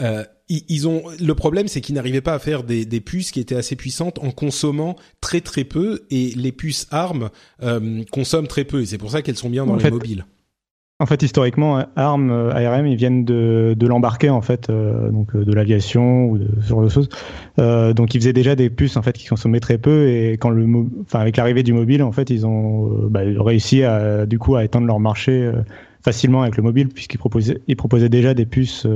Euh, 0.00 0.24
ils, 0.68 0.88
ont 0.88 1.02
le 1.20 1.34
problème, 1.34 1.68
c'est 1.68 1.80
qu'ils 1.80 1.94
n'arrivaient 1.94 2.20
pas 2.20 2.34
à 2.34 2.38
faire 2.38 2.64
des, 2.64 2.84
des, 2.84 3.00
puces 3.00 3.30
qui 3.30 3.40
étaient 3.40 3.54
assez 3.54 3.76
puissantes 3.76 4.18
en 4.18 4.30
consommant 4.30 4.96
très 5.20 5.40
très 5.40 5.64
peu, 5.64 6.02
et 6.10 6.32
les 6.36 6.52
puces 6.52 6.86
ARM 6.90 7.30
euh, 7.62 8.02
consomment 8.10 8.48
très 8.48 8.64
peu, 8.64 8.82
et 8.82 8.86
c'est 8.86 8.98
pour 8.98 9.10
ça 9.10 9.22
qu'elles 9.22 9.36
sont 9.36 9.50
bien 9.50 9.66
dans 9.66 9.76
les 9.76 9.90
mobiles. 9.90 10.24
En 11.02 11.06
fait, 11.06 11.20
historiquement, 11.24 11.84
ARM, 11.96 12.30
euh, 12.30 12.52
ARM, 12.52 12.86
ils 12.86 12.94
viennent 12.94 13.24
de, 13.24 13.74
de 13.76 13.86
l'embarquer 13.88 14.30
en 14.30 14.40
fait, 14.40 14.70
euh, 14.70 15.10
donc 15.10 15.36
de 15.36 15.52
l'aviation 15.52 16.26
ou 16.26 16.38
de 16.38 16.46
ce 16.60 16.68
genre 16.68 16.84
de 16.84 16.88
choses. 16.88 17.08
Euh, 17.58 17.92
donc, 17.92 18.14
ils 18.14 18.20
faisaient 18.20 18.32
déjà 18.32 18.54
des 18.54 18.70
puces 18.70 18.96
en 18.96 19.02
fait 19.02 19.18
qui 19.18 19.26
consommaient 19.26 19.58
très 19.58 19.78
peu 19.78 20.06
et 20.08 20.34
quand 20.34 20.50
le, 20.50 20.64
enfin, 21.00 21.18
avec 21.18 21.38
l'arrivée 21.38 21.64
du 21.64 21.72
mobile, 21.72 22.04
en 22.04 22.12
fait, 22.12 22.30
ils 22.30 22.46
ont 22.46 23.08
bah, 23.10 23.22
réussi 23.24 23.82
à 23.82 24.26
du 24.26 24.38
coup 24.38 24.54
à 24.54 24.64
étendre 24.64 24.86
leur 24.86 25.00
marché 25.00 25.50
facilement 26.04 26.42
avec 26.42 26.56
le 26.56 26.62
mobile 26.62 26.88
puisqu'ils 26.88 27.18
proposaient, 27.18 27.60
ils 27.66 27.76
proposaient 27.76 28.08
déjà 28.08 28.32
des 28.32 28.46
puces 28.46 28.86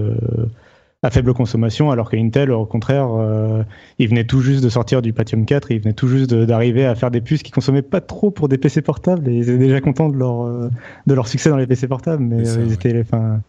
à 1.07 1.11
faible 1.11 1.33
consommation, 1.35 1.93
alors 1.93 2.11
qu'Intel, 2.11 2.51
au 2.51 2.67
contraire, 2.67 3.09
euh, 3.13 3.63
il 3.99 4.09
venait 4.09 4.25
tout 4.25 4.41
juste 4.41 4.63
de 4.63 4.69
sortir 4.69 5.03
du 5.03 5.13
Pentium 5.13 5.47
4, 5.47 5.71
il 5.71 5.81
venait 5.81 5.95
tout 5.95 6.09
juste 6.09 6.35
d'arriver 6.35 6.85
à 6.85 6.97
faire 6.97 7.13
des 7.13 7.21
puces 7.21 7.45
qui 7.45 7.53
consommaient 7.53 7.83
pas 7.83 8.01
trop 8.01 8.33
pour 8.33 8.49
des 8.49 8.59
PC 8.59 8.83
portables, 8.83 9.29
et 9.29 9.35
ils 9.35 9.49
étaient 9.49 9.59
déjà 9.59 9.81
contents 9.81 10.09
de 10.09 10.17
leur, 10.17 10.43
euh, 10.43 10.69
de 11.07 11.15
leur 11.15 11.29
succès 11.29 11.49
dans 11.49 11.57
les 11.57 11.67
PC 11.67 11.87
portables, 11.87 12.23
mais 12.23 12.49
euh, 12.49 12.65
ils 12.67 12.73
étaient, 12.73 13.01
enfin, 13.01 13.41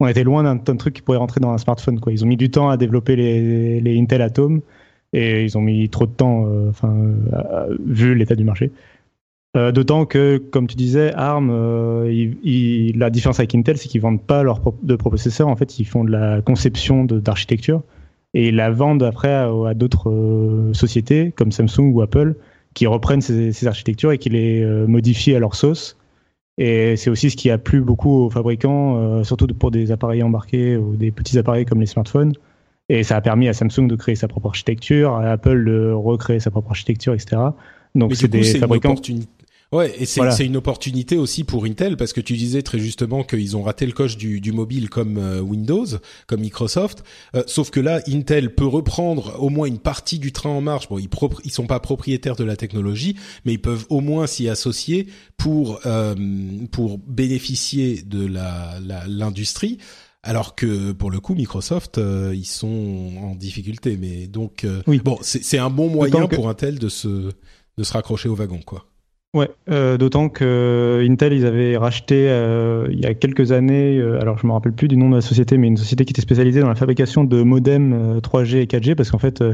on 0.00 0.06
était 0.08 0.24
loin 0.24 0.42
d'un 0.54 0.76
truc 0.76 0.94
qui 0.94 1.02
pourrait 1.02 1.18
rentrer 1.18 1.38
dans 1.38 1.50
un 1.50 1.58
smartphone, 1.58 2.00
quoi. 2.00 2.12
Ils 2.12 2.24
ont 2.24 2.28
mis 2.28 2.38
du 2.38 2.50
temps 2.50 2.70
à 2.70 2.78
développer 2.78 3.14
les, 3.14 3.80
les 3.80 4.00
Intel 4.00 4.22
Atom, 4.22 4.62
et 5.12 5.44
ils 5.44 5.58
ont 5.58 5.60
mis 5.62 5.88
trop 5.90 6.06
de 6.06 6.12
temps, 6.12 6.46
enfin, 6.68 6.94
vu 7.84 8.14
l'état 8.14 8.34
du 8.34 8.44
marché. 8.44 8.72
Euh, 9.56 9.72
d'autant 9.72 10.04
que, 10.04 10.36
comme 10.36 10.66
tu 10.66 10.76
disais, 10.76 11.12
ARM, 11.14 11.50
euh, 11.50 12.34
la 12.94 13.10
différence 13.10 13.38
avec 13.38 13.54
Intel, 13.54 13.78
c'est 13.78 13.88
qu'ils 13.88 14.02
vendent 14.02 14.22
pas 14.22 14.42
leur 14.42 14.60
de 14.82 14.96
processeurs. 14.96 15.48
En 15.48 15.56
fait, 15.56 15.78
ils 15.78 15.86
font 15.86 16.04
de 16.04 16.10
la 16.10 16.42
conception 16.42 17.04
d'architecture 17.04 17.82
et 18.34 18.48
ils 18.48 18.56
la 18.56 18.70
vendent 18.70 19.02
après 19.02 19.32
à, 19.32 19.74
d'autres 19.74 20.10
euh, 20.10 20.74
sociétés 20.74 21.32
comme 21.34 21.52
Samsung 21.52 21.90
ou 21.92 22.02
Apple 22.02 22.34
qui 22.74 22.86
reprennent 22.86 23.22
ces, 23.22 23.66
architectures 23.66 24.12
et 24.12 24.18
qui 24.18 24.28
les 24.28 24.62
modifient 24.86 25.34
à 25.34 25.38
leur 25.38 25.54
sauce. 25.54 25.96
Et 26.58 26.96
c'est 26.96 27.08
aussi 27.08 27.30
ce 27.30 27.36
qui 27.36 27.50
a 27.50 27.56
plu 27.56 27.80
beaucoup 27.80 28.24
aux 28.24 28.30
fabricants, 28.30 29.24
surtout 29.24 29.46
pour 29.46 29.70
des 29.70 29.92
appareils 29.92 30.22
embarqués 30.22 30.76
ou 30.76 30.94
des 30.94 31.10
petits 31.10 31.38
appareils 31.38 31.64
comme 31.64 31.80
les 31.80 31.86
smartphones. 31.86 32.34
Et 32.90 33.02
ça 33.02 33.16
a 33.16 33.22
permis 33.22 33.48
à 33.48 33.54
Samsung 33.54 33.86
de 33.88 33.96
créer 33.96 34.14
sa 34.14 34.28
propre 34.28 34.48
architecture, 34.48 35.14
à 35.14 35.30
Apple 35.30 35.64
de 35.64 35.90
recréer 35.90 36.38
sa 36.38 36.50
propre 36.50 36.68
architecture, 36.72 37.14
etc. 37.14 37.38
Donc 37.94 38.14
c'est 38.14 38.28
des 38.28 38.42
fabricants. 38.44 38.94
Ouais, 39.72 39.92
et 39.98 40.06
c'est 40.06 40.46
une 40.46 40.56
opportunité 40.56 41.16
aussi 41.16 41.42
pour 41.42 41.64
Intel 41.64 41.96
parce 41.96 42.12
que 42.12 42.20
tu 42.20 42.34
disais 42.36 42.62
très 42.62 42.78
justement 42.78 43.24
qu'ils 43.24 43.56
ont 43.56 43.62
raté 43.62 43.84
le 43.84 43.92
coche 43.92 44.16
du, 44.16 44.40
du 44.40 44.52
mobile 44.52 44.88
comme 44.88 45.18
euh, 45.18 45.40
Windows, 45.40 45.86
comme 46.28 46.40
Microsoft. 46.40 47.02
Euh, 47.34 47.42
sauf 47.46 47.70
que 47.70 47.80
là, 47.80 48.00
Intel 48.06 48.54
peut 48.54 48.66
reprendre 48.66 49.36
au 49.40 49.48
moins 49.48 49.66
une 49.66 49.80
partie 49.80 50.20
du 50.20 50.30
train 50.30 50.50
en 50.50 50.60
marche. 50.60 50.88
Bon, 50.88 50.98
ils 50.98 51.08
ils 51.44 51.50
sont 51.50 51.66
pas 51.66 51.80
propriétaires 51.80 52.36
de 52.36 52.44
la 52.44 52.56
technologie, 52.56 53.16
mais 53.44 53.54
ils 53.54 53.60
peuvent 53.60 53.86
au 53.88 54.00
moins 54.00 54.28
s'y 54.28 54.48
associer 54.48 55.08
pour 55.36 55.80
euh, 55.84 56.14
pour 56.70 56.98
bénéficier 56.98 58.02
de 58.02 58.24
la 58.24 58.78
l'industrie. 59.08 59.78
alors 60.22 60.54
que 60.54 60.92
pour 60.92 61.10
le 61.10 61.18
coup, 61.18 61.34
Microsoft, 61.34 62.00
ils 62.32 62.46
sont 62.46 63.12
en 63.20 63.34
difficulté. 63.34 63.96
Mais 63.96 64.28
donc, 64.28 64.64
oui. 64.86 65.00
bon, 65.04 65.18
c'est 65.22 65.58
un 65.58 65.70
bon 65.70 65.88
moyen 65.88 66.28
pour 66.28 66.48
Intel 66.48 66.78
de 66.78 66.88
se 66.88 67.32
de 67.78 67.84
se 67.84 67.92
raccrocher 67.92 68.28
au 68.28 68.34
wagon, 68.36 68.60
quoi. 68.64 68.86
Ouais, 69.36 69.50
euh, 69.70 69.98
d'autant 69.98 70.30
que 70.30 71.04
Intel, 71.06 71.34
ils 71.34 71.44
avaient 71.44 71.76
racheté 71.76 72.26
euh, 72.30 72.88
il 72.90 72.98
y 73.00 73.04
a 73.04 73.12
quelques 73.12 73.52
années, 73.52 73.98
euh, 73.98 74.18
alors 74.18 74.38
je 74.38 74.46
me 74.46 74.52
rappelle 74.52 74.72
plus 74.72 74.88
du 74.88 74.96
nom 74.96 75.10
de 75.10 75.16
la 75.16 75.20
société, 75.20 75.58
mais 75.58 75.66
une 75.66 75.76
société 75.76 76.06
qui 76.06 76.12
était 76.12 76.22
spécialisée 76.22 76.60
dans 76.60 76.68
la 76.68 76.74
fabrication 76.74 77.22
de 77.22 77.42
modems 77.42 78.18
3G 78.20 78.56
et 78.56 78.64
4G, 78.64 78.94
parce 78.94 79.10
qu'en 79.10 79.18
fait, 79.18 79.44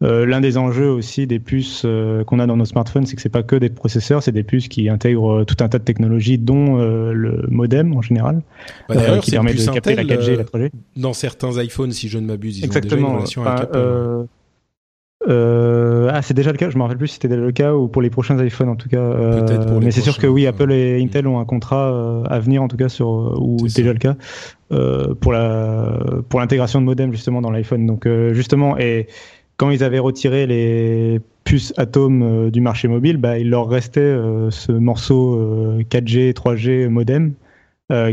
l'un 0.00 0.40
des 0.40 0.56
enjeux 0.56 0.88
aussi 0.88 1.26
des 1.26 1.38
puces 1.38 1.84
qu'on 2.26 2.38
a 2.38 2.46
dans 2.46 2.56
nos 2.56 2.64
smartphones, 2.64 3.04
c'est 3.04 3.14
que 3.14 3.20
c'est 3.20 3.28
pas 3.28 3.42
que 3.42 3.56
des 3.56 3.68
processeurs, 3.68 4.22
c'est 4.22 4.32
des 4.32 4.42
puces 4.42 4.68
qui 4.68 4.88
intègrent 4.88 5.44
tout 5.44 5.56
un 5.62 5.68
tas 5.68 5.78
de 5.78 5.84
technologies, 5.84 6.38
dont 6.38 6.78
le 6.78 7.44
modem 7.50 7.94
en 7.94 8.00
général, 8.00 8.40
bah, 8.88 9.18
qui 9.18 9.32
permet 9.32 9.52
de 9.52 9.70
capter 9.70 9.96
la 9.96 10.04
4G 10.04 10.30
et 10.30 10.36
la 10.36 10.44
3G. 10.44 10.70
Dans 10.96 11.12
certains 11.12 11.62
iPhones, 11.62 11.92
si 11.92 12.08
je 12.08 12.16
ne 12.16 12.24
m'abuse, 12.24 12.60
ils 12.60 12.64
Exactement. 12.64 12.94
ont 12.94 13.00
déjà 13.00 13.10
une 13.10 13.16
relation 13.16 13.44
avec 13.44 13.62
Apple. 13.64 14.26
Euh, 15.28 16.08
ah, 16.12 16.22
c'est 16.22 16.34
déjà 16.34 16.50
le 16.50 16.56
cas. 16.56 16.70
Je 16.70 16.78
me 16.78 16.82
rappelle 16.82 16.96
plus 16.96 17.08
si 17.08 17.14
c'était 17.14 17.28
déjà 17.28 17.42
le 17.42 17.52
cas 17.52 17.74
ou 17.74 17.88
pour 17.88 18.00
les 18.00 18.10
prochains 18.10 18.42
iPhones 18.42 18.70
en 18.70 18.76
tout 18.76 18.88
cas. 18.88 19.00
Euh, 19.00 19.80
mais 19.82 19.90
c'est 19.90 20.00
sûr 20.00 20.18
que 20.18 20.26
oui, 20.26 20.46
Apple 20.46 20.72
et 20.72 21.02
Intel 21.02 21.26
ont 21.26 21.38
un 21.38 21.44
contrat 21.44 21.92
euh, 21.92 22.22
à 22.24 22.38
venir 22.38 22.62
en 22.62 22.68
tout 22.68 22.76
cas 22.76 22.88
sur 22.88 23.38
ou 23.40 23.58
déjà 23.68 23.92
le 23.92 23.98
cas 23.98 24.16
euh, 24.72 25.14
pour 25.14 25.32
la 25.32 25.98
pour 26.28 26.40
l'intégration 26.40 26.80
de 26.80 26.86
modem 26.86 27.12
justement 27.12 27.42
dans 27.42 27.50
l'iPhone. 27.50 27.86
Donc 27.86 28.08
justement 28.32 28.78
et 28.78 29.08
quand 29.58 29.70
ils 29.70 29.84
avaient 29.84 29.98
retiré 29.98 30.46
les 30.46 31.20
puces 31.44 31.74
Atom 31.76 32.50
du 32.50 32.62
marché 32.62 32.88
mobile, 32.88 33.18
bah, 33.18 33.38
il 33.38 33.50
leur 33.50 33.68
restait 33.68 34.16
ce 34.50 34.72
morceau 34.72 35.78
4G, 35.90 36.32
3G 36.32 36.88
modem. 36.88 37.34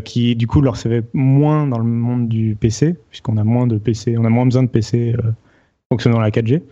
qui 0.03 0.35
du 0.35 0.45
coup 0.45 0.59
leur 0.59 0.75
servait 0.75 1.03
moins 1.13 1.67
dans 1.67 1.77
le 1.77 1.85
monde 1.85 2.27
du 2.27 2.57
PC 2.59 2.97
puisqu'on 3.09 3.37
a 3.37 3.45
moins 3.45 3.65
de 3.65 3.77
PC, 3.77 4.17
on 4.17 4.25
a 4.25 4.29
moins 4.29 4.43
besoin 4.43 4.63
de 4.63 4.67
PC 4.67 5.15
fonctionnant 5.89 6.19
la 6.19 6.31
4G. 6.31 6.63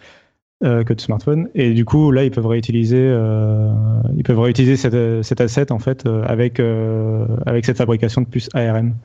Euh, 0.65 0.83
que 0.83 0.93
de 0.93 1.01
smartphones. 1.01 1.47
Et 1.53 1.73
du 1.73 1.85
coup, 1.85 2.09
là, 2.09 2.23
ils 2.23 2.31
peuvent 2.31 2.47
réutiliser, 2.47 2.97
euh, 2.99 3.71
ils 4.17 4.23
peuvent 4.23 4.39
réutiliser 4.39 4.75
cet 4.77 5.41
asset 5.41 5.71
en 5.71 5.77
fait 5.77 6.07
euh, 6.07 6.23
avec 6.25 6.59
avec 7.45 7.65
cette 7.65 7.77
fabrication 7.77 8.21
de 8.21 8.27
puces 8.27 8.49
ARM. 8.55 8.95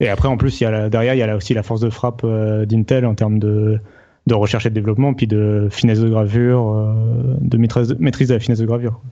Et 0.00 0.08
après, 0.08 0.28
en 0.28 0.38
plus, 0.38 0.60
il 0.60 0.64
y 0.64 0.66
a 0.66 0.88
derrière, 0.88 1.14
il 1.14 1.18
y 1.18 1.22
a 1.22 1.36
aussi 1.36 1.52
la 1.52 1.62
force 1.62 1.82
de 1.82 1.90
frappe 1.90 2.24
d'Intel 2.24 3.04
en 3.04 3.14
termes 3.14 3.38
de 3.38 3.80
de 4.26 4.34
recherche 4.34 4.64
et 4.64 4.70
de 4.70 4.74
développement, 4.74 5.12
puis 5.12 5.26
de 5.26 5.68
finesse 5.70 6.00
de 6.00 6.08
gravure, 6.08 6.94
de 7.38 7.58
maîtrise, 7.58 7.88
de 7.88 7.96
maîtrise 7.98 8.28
de 8.28 8.34
la 8.34 8.40
finesse 8.40 8.60
de 8.60 8.66
gravure. 8.66 9.02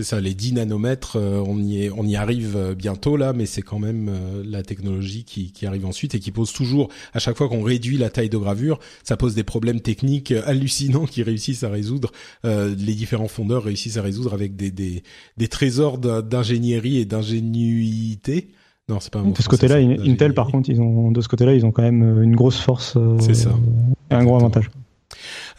C'est 0.00 0.06
ça, 0.06 0.20
les 0.20 0.34
10 0.34 0.54
nanomètres, 0.54 1.14
euh, 1.14 1.40
on 1.46 1.56
y 1.56 1.84
est, 1.84 1.90
on 1.96 2.04
y 2.04 2.16
arrive 2.16 2.56
euh, 2.56 2.74
bientôt 2.74 3.16
là, 3.16 3.32
mais 3.32 3.46
c'est 3.46 3.62
quand 3.62 3.78
même 3.78 4.08
euh, 4.08 4.42
la 4.44 4.64
technologie 4.64 5.22
qui, 5.22 5.52
qui, 5.52 5.66
arrive 5.66 5.86
ensuite 5.86 6.16
et 6.16 6.18
qui 6.18 6.32
pose 6.32 6.52
toujours, 6.52 6.88
à 7.12 7.20
chaque 7.20 7.36
fois 7.36 7.48
qu'on 7.48 7.62
réduit 7.62 7.96
la 7.96 8.10
taille 8.10 8.28
de 8.28 8.36
gravure, 8.36 8.80
ça 9.04 9.16
pose 9.16 9.36
des 9.36 9.44
problèmes 9.44 9.80
techniques 9.80 10.32
hallucinants 10.46 11.06
qui 11.06 11.22
réussissent 11.22 11.62
à 11.62 11.68
résoudre. 11.68 12.10
les 12.42 12.94
différents 12.94 13.28
fondeurs 13.28 13.62
réussissent 13.62 13.96
à 13.96 14.02
résoudre 14.02 14.34
avec 14.34 14.56
des, 14.56 14.72
des, 14.72 15.04
des 15.36 15.46
trésors 15.46 15.98
d'ingénierie 15.98 16.98
et 16.98 17.04
d'ingénuité. 17.04 18.48
Non, 18.88 18.98
c'est 18.98 19.12
pas 19.12 19.20
un 19.20 19.30
De 19.30 19.40
ce 19.40 19.48
côté-là, 19.48 19.76
Intel, 19.76 20.34
par 20.34 20.48
contre, 20.48 20.70
ils 20.70 20.80
ont, 20.80 21.12
de 21.12 21.20
ce 21.20 21.28
côté-là, 21.28 21.54
ils 21.54 21.64
ont 21.64 21.70
quand 21.70 21.82
même 21.82 22.20
une 22.20 22.34
grosse 22.34 22.58
force. 22.58 22.98
c'est 23.20 23.34
ça. 23.34 23.56
Et 24.10 24.14
un 24.14 24.24
gros 24.24 24.34
avantage. 24.34 24.68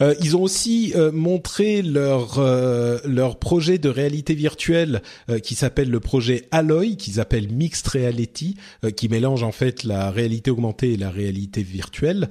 Euh, 0.00 0.14
ils 0.20 0.36
ont 0.36 0.42
aussi 0.42 0.92
euh, 0.94 1.10
montré 1.12 1.82
leur 1.82 2.38
euh, 2.38 2.98
leur 3.04 3.38
projet 3.38 3.78
de 3.78 3.88
réalité 3.88 4.34
virtuelle 4.34 5.02
qui 5.42 5.54
s'appelle 5.54 5.90
le 5.90 6.00
projet 6.00 6.48
Alloy, 6.50 6.96
qu'ils 6.96 7.20
appellent 7.20 7.52
Mixed 7.52 7.86
Reality, 7.88 8.56
qui 8.96 9.08
mélange 9.08 9.42
en 9.42 9.52
fait 9.52 9.84
la 9.84 10.10
réalité 10.10 10.50
augmentée 10.50 10.92
et 10.92 10.96
la 10.96 11.10
réalité 11.10 11.62
virtuelle, 11.62 12.28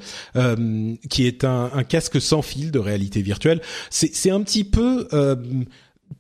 qui 1.10 1.28
est 1.28 1.44
un, 1.44 1.72
un, 1.74 1.84
casque 1.84 2.22
sans 2.22 2.42
fil 2.42 2.72
de 2.72 2.80
réalité 2.80 3.22
virtuelle. 3.22 3.62
C'est 3.90 4.14
c'est 4.14 4.32
un 4.32 4.42
petit 4.42 4.64
peu 4.64 5.08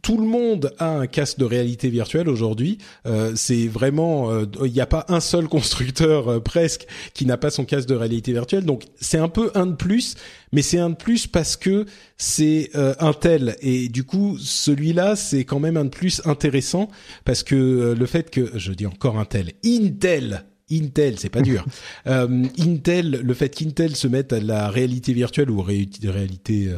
tout 0.05 0.17
le 0.17 0.27
monde 0.27 0.71
a 0.77 0.97
un 0.99 1.07
casque 1.07 1.39
de 1.39 1.45
réalité 1.45 1.89
virtuelle 1.89 2.29
aujourd'hui. 2.29 2.77
Euh, 3.07 3.31
c'est 3.36 3.67
vraiment, 3.67 4.31
euh, 4.31 4.45
il 4.63 4.71
n'y 4.71 4.79
a 4.79 4.86
pas 4.86 5.03
un 5.09 5.19
seul 5.19 5.47
constructeur 5.47 6.27
euh, 6.27 6.39
presque 6.39 6.86
qui 7.15 7.25
n'a 7.25 7.38
pas 7.38 7.49
son 7.49 7.65
casque 7.65 7.89
de 7.89 7.95
réalité 7.95 8.31
virtuelle. 8.31 8.65
Donc 8.65 8.83
c'est 9.01 9.17
un 9.17 9.29
peu 9.29 9.49
un 9.55 9.65
de 9.65 9.73
plus, 9.73 10.15
mais 10.51 10.61
c'est 10.61 10.77
un 10.77 10.91
de 10.91 10.95
plus 10.95 11.25
parce 11.25 11.57
que 11.57 11.88
c'est 12.17 12.69
Intel 12.99 13.57
et 13.61 13.89
du 13.89 14.03
coup 14.03 14.38
celui-là 14.38 15.15
c'est 15.15 15.43
quand 15.43 15.59
même 15.59 15.75
un 15.75 15.86
de 15.86 15.89
plus 15.89 16.21
intéressant 16.25 16.88
parce 17.25 17.43
que 17.43 17.95
le 17.97 18.05
fait 18.05 18.29
que, 18.29 18.51
je 18.57 18.71
dis 18.71 18.86
encore 18.86 19.17
Intel, 19.17 19.53
Intel 19.65 20.45
Intel, 20.71 21.19
c'est 21.19 21.29
pas 21.29 21.41
dur. 21.41 21.65
Intel, 22.05 23.21
le 23.23 23.33
fait 23.33 23.49
qu'Intel 23.49 23.95
se 23.95 24.07
mette 24.07 24.33
à 24.33 24.39
la 24.39 24.69
réalité 24.69 25.13
virtuelle 25.13 25.49
ou 25.49 25.61
réalité 25.61 26.71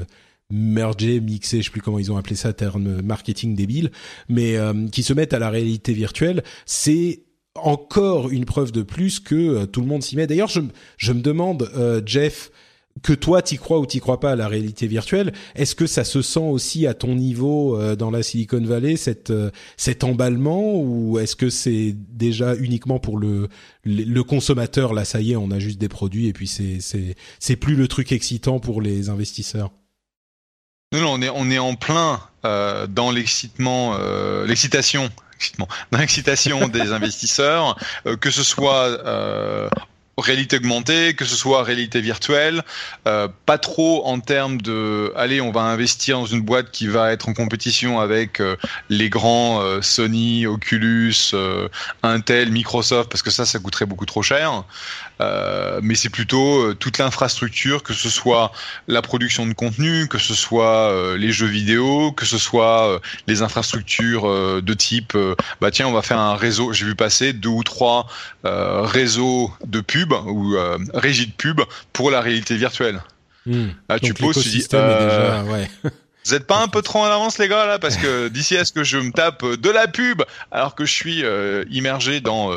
merger, 0.50 1.20
mixer, 1.20 1.60
je 1.60 1.66
sais 1.66 1.72
plus 1.72 1.82
comment 1.82 2.00
ils 2.00 2.12
ont 2.12 2.18
appelé 2.18 2.36
ça, 2.36 2.54
terme 2.54 3.02
marketing 3.02 3.56
débile, 3.56 3.92
mais 4.30 4.58
euh, 4.58 4.88
qui 4.88 5.04
se 5.04 5.14
mettent 5.14 5.34
à 5.34 5.40
la 5.40 5.50
réalité 5.50 5.94
virtuelle, 5.94 6.44
c'est 6.66 7.24
encore 7.56 8.30
une 8.30 8.46
preuve 8.46 8.72
de 8.72 8.84
plus 8.84 9.20
que 9.20 9.36
euh, 9.36 9.66
tout 9.66 9.82
le 9.82 9.88
monde 9.88 10.04
s'y 10.04 10.16
met. 10.16 10.28
D'ailleurs, 10.28 10.50
je, 10.50 10.62
je 10.98 11.12
me 11.12 11.22
demande, 11.22 11.70
euh, 11.76 12.02
Jeff, 12.06 12.52
que 13.04 13.14
toi 13.14 13.42
t'y 13.42 13.58
crois 13.58 13.80
ou 13.80 13.86
t'y 13.86 14.00
crois 14.00 14.20
pas 14.20 14.32
à 14.32 14.36
la 14.36 14.48
réalité 14.48 14.88
virtuelle, 14.88 15.34
est-ce 15.56 15.76
que 15.76 15.88
ça 15.88 16.04
se 16.04 16.22
sent 16.22 16.40
aussi 16.40 16.88
à 16.88 16.94
ton 16.94 17.16
niveau 17.16 17.80
euh, 17.80 17.96
dans 17.96 18.12
la 18.12 18.24
Silicon 18.24 18.62
Valley 18.62 18.96
euh, 19.30 19.52
cet 19.78 20.04
emballement 20.04 20.80
ou 20.80 21.20
est-ce 21.20 21.36
que 21.36 21.50
c'est 21.50 21.96
déjà 21.96 22.56
uniquement 22.56 23.00
pour 23.00 23.18
le, 23.18 23.50
le 23.86 24.24
consommateur 24.24 24.94
là 24.94 25.06
ça 25.06 25.22
y 25.22 25.34
est 25.34 25.36
on 25.36 25.52
a 25.52 25.60
juste 25.60 25.80
des 25.80 25.90
produits 25.90 26.28
et 26.28 26.34
puis 26.34 26.48
c'est 26.48 27.56
plus 27.56 27.76
le 27.76 27.88
truc 27.88 28.12
excitant 28.12 28.60
pour 28.60 28.82
les 28.82 29.10
investisseurs? 29.10 29.72
Non, 30.94 31.02
non, 31.02 31.14
on 31.16 31.22
est 31.22 31.30
on 31.30 31.50
est 31.52 31.60
en 31.60 31.76
plein 31.76 32.22
euh, 32.46 32.88
dans 32.88 33.12
l'excitement, 33.12 33.98
euh, 34.00 34.46
l'excitation 34.48 35.10
dans 35.92 35.98
l'excitation 35.98 36.70
des 36.70 36.94
investisseurs, 36.94 37.78
euh, 38.06 38.16
que 38.16 38.32
ce 38.32 38.42
soit 38.42 38.98
réalité 40.22 40.58
augmentée, 40.58 41.14
que 41.14 41.26
ce 41.26 41.36
soit 41.36 41.64
réalité 41.64 42.02
virtuelle, 42.02 42.64
euh, 43.08 43.28
pas 43.46 43.58
trop 43.58 44.06
en 44.06 44.20
termes 44.20 44.60
de, 44.62 45.14
allez, 45.16 45.42
on 45.42 45.52
va 45.52 45.62
investir 45.62 46.20
dans 46.20 46.26
une 46.26 46.42
boîte 46.42 46.72
qui 46.72 46.88
va 46.88 47.12
être 47.12 47.30
en 47.30 47.34
compétition 47.34 48.00
avec 48.00 48.40
euh, 48.40 48.56
les 48.90 49.10
grands 49.10 49.62
euh, 49.62 49.82
Sony, 49.82 50.48
Oculus, 50.48 51.34
Intel, 52.04 52.52
Microsoft, 52.52 53.10
parce 53.12 53.22
que 53.22 53.30
ça, 53.30 53.46
ça 53.46 53.60
coûterait 53.60 53.86
beaucoup 53.86 54.06
trop 54.06 54.24
cher. 54.24 54.64
Mais 55.20 55.96
c'est 55.96 56.10
plutôt 56.10 56.74
toute 56.76 56.98
l'infrastructure, 56.98 57.84
que 57.84 57.94
ce 57.94 58.10
soit 58.10 58.52
la 58.88 59.02
production 59.02 59.46
de 59.46 59.54
contenu, 59.54 60.08
que 60.08 60.18
ce 60.18 60.34
soit 60.34 61.16
les 61.18 61.32
jeux 61.32 61.48
vidéo, 61.48 62.12
que 62.12 62.26
ce 62.26 62.38
soit 62.38 63.00
les 63.28 63.42
infrastructures 63.42 64.62
de 64.62 64.74
type, 64.74 65.18
bah 65.62 65.72
tiens, 65.72 65.88
on 65.88 65.94
va 65.94 66.02
faire 66.02 66.20
un 66.20 66.36
réseau. 66.36 66.74
J'ai 66.74 66.86
vu 66.86 66.96
passer 66.96 67.34
deux 67.34 67.50
ou 67.50 67.64
trois 67.64 68.08
réseaux 68.44 69.52
de 69.66 69.82
pub 69.82 70.14
ou 70.26 70.56
euh, 70.56 70.78
régie 70.94 71.28
de 71.28 71.32
pub 71.32 71.62
pour 71.94 72.12
la 72.12 72.22
réalité 72.22 72.56
virtuelle. 72.56 73.02
Ah, 73.88 74.00
tu 74.00 74.14
poses, 74.14 74.44
tu 74.44 74.50
dis, 74.50 74.68
euh, 74.74 75.44
ouais. 75.44 75.70
Vous 76.28 76.36
êtes 76.36 76.46
pas 76.46 76.62
un 76.62 76.68
peu 76.68 76.82
trop 76.82 77.00
en 77.00 77.06
avance 77.06 77.38
les 77.38 77.48
gars 77.48 77.66
là 77.66 77.80
parce 77.80 77.98
que 77.98 78.28
d'ici 78.28 78.58
à 78.58 78.66
ce 78.66 78.72
que 78.72 78.84
je 78.84 78.98
me 78.98 79.12
tape 79.12 79.46
de 79.46 79.70
la 79.70 79.88
pub 79.88 80.24
alors 80.52 80.76
que 80.76 80.86
je 80.86 80.94
suis 80.94 81.24
euh, 81.24 81.64
immergé 81.72 82.22
dans 82.22 82.52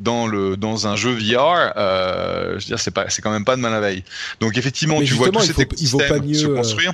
dans 0.00 0.26
le 0.26 0.56
dans 0.56 0.86
un 0.86 0.96
jeu 0.96 1.12
VR, 1.12 1.72
je 1.76 2.52
veux 2.52 2.58
dire 2.60 2.78
c'est 2.78 2.90
pas 2.90 3.08
c'est 3.08 3.22
quand 3.22 3.32
même 3.32 3.44
pas 3.44 3.56
de 3.56 3.60
mal 3.60 3.74
à 3.74 3.80
veille. 3.80 4.04
Donc 4.40 4.58
effectivement 4.58 5.00
tu 5.00 5.14
vois 5.14 5.30
tout 5.30 5.40
cet 5.40 5.58
écosystème 5.58 6.34
se 6.34 6.46
construire. 6.46 6.92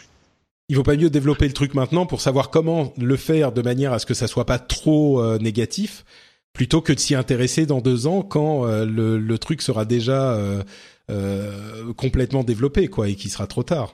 il 0.68 0.76
vaut 0.76 0.82
pas 0.82 0.96
mieux 0.96 1.10
développer 1.10 1.46
le 1.46 1.52
truc 1.52 1.74
maintenant 1.74 2.06
pour 2.06 2.20
savoir 2.20 2.50
comment 2.50 2.94
le 2.96 3.16
faire 3.16 3.52
de 3.52 3.62
manière 3.62 3.92
à 3.92 3.98
ce 3.98 4.06
que 4.06 4.14
ça 4.14 4.26
soit 4.26 4.46
pas 4.46 4.58
trop 4.58 5.36
négatif 5.38 6.04
plutôt 6.52 6.80
que 6.80 6.92
de 6.92 6.98
s'y 6.98 7.14
intéresser 7.14 7.66
dans 7.66 7.80
deux 7.80 8.06
ans 8.06 8.22
quand 8.22 8.66
euh, 8.66 8.84
le, 8.84 9.18
le, 9.18 9.38
truc 9.38 9.62
sera 9.62 9.84
déjà 9.84 10.32
euh, 10.32 10.62
euh, 11.10 11.92
complètement 11.94 12.44
développé 12.44 12.88
quoi 12.88 13.08
et 13.08 13.14
qu'il 13.14 13.30
sera 13.30 13.46
trop 13.46 13.62
tard. 13.62 13.92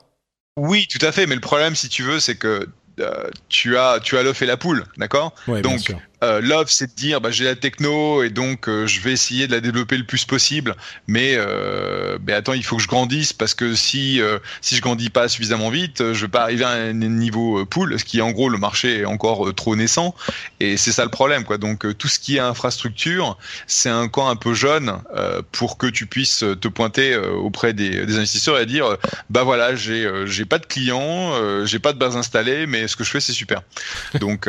Oui, 0.56 0.86
tout 0.88 1.04
à 1.04 1.12
fait. 1.12 1.26
Mais 1.26 1.34
le 1.34 1.40
problème, 1.40 1.74
si 1.74 1.88
tu 1.88 2.02
veux, 2.02 2.20
c'est 2.20 2.36
que 2.36 2.66
euh, 3.00 3.30
tu 3.48 3.76
as 3.76 4.00
tu 4.00 4.16
as 4.16 4.22
l'œuf 4.22 4.40
et 4.42 4.46
la 4.46 4.56
poule, 4.56 4.84
d'accord? 4.96 5.34
Ouais, 5.48 5.60
Donc 5.60 5.94
euh, 6.22 6.40
l'offre, 6.40 6.70
c'est 6.70 6.86
de 6.86 6.94
dire, 6.94 7.20
bah, 7.20 7.30
j'ai 7.30 7.44
la 7.44 7.56
techno 7.56 8.22
et 8.22 8.30
donc 8.30 8.68
euh, 8.68 8.86
je 8.86 9.00
vais 9.00 9.12
essayer 9.12 9.46
de 9.46 9.52
la 9.52 9.60
développer 9.60 9.98
le 9.98 10.04
plus 10.04 10.24
possible. 10.24 10.74
Mais, 11.06 11.34
euh, 11.36 12.18
mais 12.26 12.32
attends, 12.32 12.54
il 12.54 12.64
faut 12.64 12.76
que 12.76 12.82
je 12.82 12.88
grandisse 12.88 13.32
parce 13.32 13.52
que 13.54 13.74
si 13.74 14.20
euh, 14.20 14.38
si 14.62 14.76
je 14.76 14.80
grandis 14.80 15.10
pas 15.10 15.28
suffisamment 15.28 15.68
vite, 15.68 16.12
je 16.12 16.20
vais 16.22 16.30
pas 16.30 16.42
arriver 16.42 16.64
à 16.64 16.70
un 16.70 16.92
niveau 16.92 17.64
pool, 17.66 17.98
ce 17.98 18.04
qui 18.04 18.18
est 18.18 18.22
en 18.22 18.30
gros 18.30 18.48
le 18.48 18.58
marché 18.58 19.00
est 19.00 19.04
encore 19.04 19.54
trop 19.54 19.76
naissant. 19.76 20.14
Et 20.60 20.76
c'est 20.76 20.92
ça 20.92 21.04
le 21.04 21.10
problème, 21.10 21.44
quoi. 21.44 21.58
Donc 21.58 21.86
tout 21.98 22.08
ce 22.08 22.18
qui 22.18 22.36
est 22.36 22.40
infrastructure, 22.40 23.36
c'est 23.66 23.90
un 23.90 24.08
camp 24.08 24.28
un 24.28 24.36
peu 24.36 24.54
jeune 24.54 24.98
pour 25.52 25.76
que 25.76 25.86
tu 25.86 26.06
puisses 26.06 26.44
te 26.60 26.68
pointer 26.68 27.16
auprès 27.16 27.74
des, 27.74 28.06
des, 28.06 28.16
investisseurs 28.16 28.58
et 28.58 28.66
dire, 28.66 28.96
bah 29.28 29.42
voilà, 29.42 29.76
j'ai 29.76 30.10
j'ai 30.26 30.44
pas 30.44 30.58
de 30.58 30.66
clients, 30.66 31.32
j'ai 31.66 31.78
pas 31.78 31.92
de 31.92 31.98
base 31.98 32.16
installée, 32.16 32.66
mais 32.66 32.88
ce 32.88 32.96
que 32.96 33.04
je 33.04 33.10
fais 33.10 33.20
c'est 33.20 33.32
super. 33.32 33.62
Donc 34.20 34.48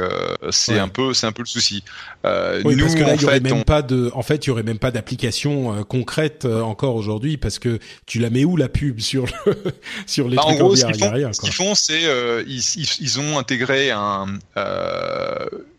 c'est 0.49 0.73
ouais. 0.73 0.79
un 0.79 0.87
peu 0.87 1.13
c'est 1.13 1.27
un 1.27 1.31
peu 1.31 1.41
le 1.41 1.47
souci. 1.57 1.83
Euh, 2.25 2.61
oui, 2.65 2.75
nous, 2.75 2.83
parce 2.83 2.95
que 2.95 3.01
là, 3.01 3.15
il 3.15 3.21
y 3.21 3.25
aurait 3.25 3.39
même 3.39 3.63
pas 3.63 3.81
de, 3.81 4.11
en 4.13 4.21
fait, 4.21 4.45
il 4.45 4.49
y 4.49 4.51
aurait 4.51 4.63
même 4.63 4.79
pas 4.79 4.91
d'application 4.91 5.73
euh, 5.73 5.83
concrète 5.83 6.45
euh, 6.45 6.61
encore 6.61 6.95
aujourd'hui 6.95 7.37
parce 7.37 7.59
que 7.59 7.79
tu 8.05 8.19
la 8.19 8.29
mets 8.29 8.45
où 8.45 8.57
la 8.57 8.69
pub 8.69 8.99
sur 8.99 9.25
le, 9.25 9.55
sur 10.05 10.27
les 10.27 10.35
bah, 10.35 10.43
trucs 10.43 10.55
en 10.55 10.65
gros, 10.65 10.75
ce 10.75 10.85
qu'ils 10.85 10.99
font, 10.99 11.33
ce 11.33 11.41
qu'ils 11.41 11.53
font, 11.53 11.75
c'est 11.75 12.05
euh, 12.05 12.43
ils, 12.47 12.61
ils, 12.99 13.19
ont 13.19 13.37
intégré 13.37 13.91
un, 13.91 14.25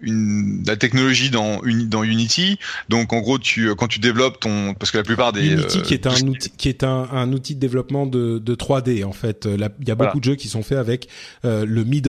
une, 0.01 0.64
la 0.66 0.76
technologie 0.76 1.31
dans, 1.31 1.61
dans 1.87 2.03
Unity. 2.03 2.59
Donc 2.89 3.12
en 3.12 3.20
gros, 3.20 3.39
tu 3.39 3.74
quand 3.74 3.89
tu 3.89 3.99
développes 3.99 4.41
ton, 4.41 4.74
parce 4.74 4.91
que 4.91 4.99
la 4.99 5.05
plupart 5.05 5.33
des 5.33 5.47
Unity 5.47 5.83
qui 5.83 5.95
est 5.95 6.07
un 6.07 6.26
outil, 6.26 6.51
qui 6.51 6.68
est 6.68 6.85
un, 6.85 7.09
un 7.12 7.33
outil 7.33 7.55
de 7.55 7.61
développement 7.61 8.07
de, 8.07 8.39
de 8.39 8.55
3D 8.55 9.05
en 9.05 9.12
fait. 9.12 9.49
Il 9.53 9.61
y 9.61 9.64
a 9.64 9.68
beaucoup 9.68 9.95
voilà. 9.95 10.12
de 10.14 10.24
jeux 10.24 10.37
qui 10.37 10.49
sont 10.49 10.62
faits 10.62 10.79
avec 10.79 11.09
le 11.45 11.85
mid 11.85 12.09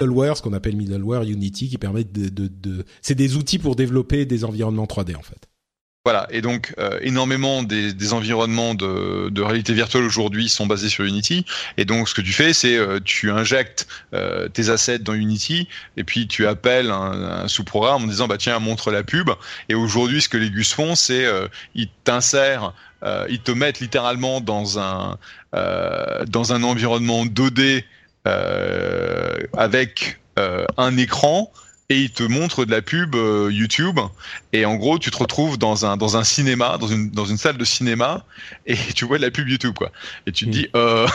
Middleware, 0.00 0.36
ce 0.36 0.42
qu'on 0.42 0.52
appelle 0.52 0.76
middleware 0.76 1.22
Unity, 1.22 1.68
qui 1.68 1.78
permet 1.78 2.04
de, 2.04 2.28
de, 2.28 2.84
c'est 3.00 3.14
des 3.14 3.36
outils 3.36 3.58
pour 3.58 3.76
développer 3.76 4.26
des 4.26 4.44
environnements 4.44 4.86
3D 4.86 5.16
en 5.16 5.22
fait. 5.22 5.48
Voilà, 6.06 6.26
et 6.30 6.42
donc 6.42 6.74
euh, 6.78 6.98
énormément 7.00 7.62
des, 7.62 8.12
environnements 8.12 8.74
de, 8.74 9.40
réalité 9.40 9.72
virtuelle 9.72 10.02
aujourd'hui 10.02 10.50
sont 10.50 10.66
basés 10.66 10.90
sur 10.90 11.04
Unity. 11.04 11.46
Et 11.78 11.86
donc 11.86 12.10
ce 12.10 12.14
que 12.14 12.20
tu 12.20 12.32
fais, 12.32 12.52
c'est 12.52 12.76
euh, 12.76 13.00
tu 13.02 13.30
injectes 13.30 13.88
euh, 14.12 14.48
tes 14.48 14.68
assets 14.68 14.98
dans 14.98 15.14
Unity 15.14 15.66
et 15.96 16.04
puis 16.04 16.28
tu 16.28 16.46
appelles 16.46 16.90
un, 16.90 17.48
sous-programme 17.48 18.04
en 18.04 18.06
disant 18.06 18.28
bah 18.28 18.36
tiens 18.36 18.58
montre 18.58 18.90
la 18.90 19.02
pub. 19.02 19.30
Et 19.70 19.74
aujourd'hui, 19.74 20.20
ce 20.20 20.28
que 20.28 20.36
les 20.36 20.50
Gus 20.50 20.74
font, 20.74 20.94
c'est 20.94 21.24
ils 21.74 21.88
t'insèrent, 22.04 22.74
ils 23.30 23.40
te 23.40 23.52
mettent 23.52 23.80
littéralement 23.80 24.42
dans 24.42 24.78
un 24.78 25.16
dans 25.52 26.52
un 26.52 26.62
environnement 26.64 27.24
2D 27.24 27.84
avec 28.24 30.18
un 30.76 30.96
écran 30.96 31.52
et 31.90 32.00
il 32.00 32.10
te 32.10 32.22
montre 32.22 32.64
de 32.64 32.70
la 32.70 32.82
pub 32.82 33.14
euh, 33.14 33.50
YouTube. 33.52 34.00
Et 34.52 34.64
en 34.64 34.76
gros 34.76 34.98
tu 34.98 35.10
te 35.10 35.16
retrouves 35.16 35.58
dans 35.58 35.86
un 35.86 35.96
dans 35.96 36.16
un 36.16 36.24
cinéma 36.24 36.78
dans 36.78 36.86
une 36.86 37.10
dans 37.10 37.26
une 37.26 37.36
salle 37.36 37.56
de 37.56 37.64
cinéma 37.64 38.24
et 38.66 38.76
tu 38.94 39.04
vois 39.04 39.18
de 39.18 39.22
la 39.22 39.30
pub 39.30 39.48
YouTube 39.48 39.74
quoi. 39.76 39.92
Et 40.26 40.32
tu 40.32 40.46
te 40.46 40.50
dis 40.50 40.68
euh, 40.74 41.06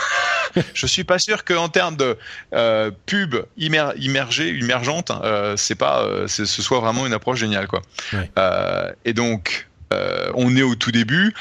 je 0.74 0.86
suis 0.86 1.04
pas 1.04 1.18
sûr 1.18 1.44
que 1.44 1.54
en 1.54 1.68
termes 1.68 1.96
de 1.96 2.16
euh, 2.54 2.90
pub 3.06 3.36
immer, 3.56 3.90
immergée 3.96 4.50
immergente 4.50 5.10
euh, 5.10 5.56
c'est 5.56 5.74
pas 5.74 6.02
euh, 6.02 6.28
ce 6.28 6.44
soit 6.46 6.80
vraiment 6.80 7.06
une 7.06 7.12
approche 7.12 7.40
géniale 7.40 7.66
quoi. 7.66 7.82
Ouais. 8.12 8.30
et 9.04 9.12
donc 9.12 9.66
on 10.34 10.56
est 10.56 10.62
au 10.62 10.76
tout 10.76 10.92
début. 10.92 11.34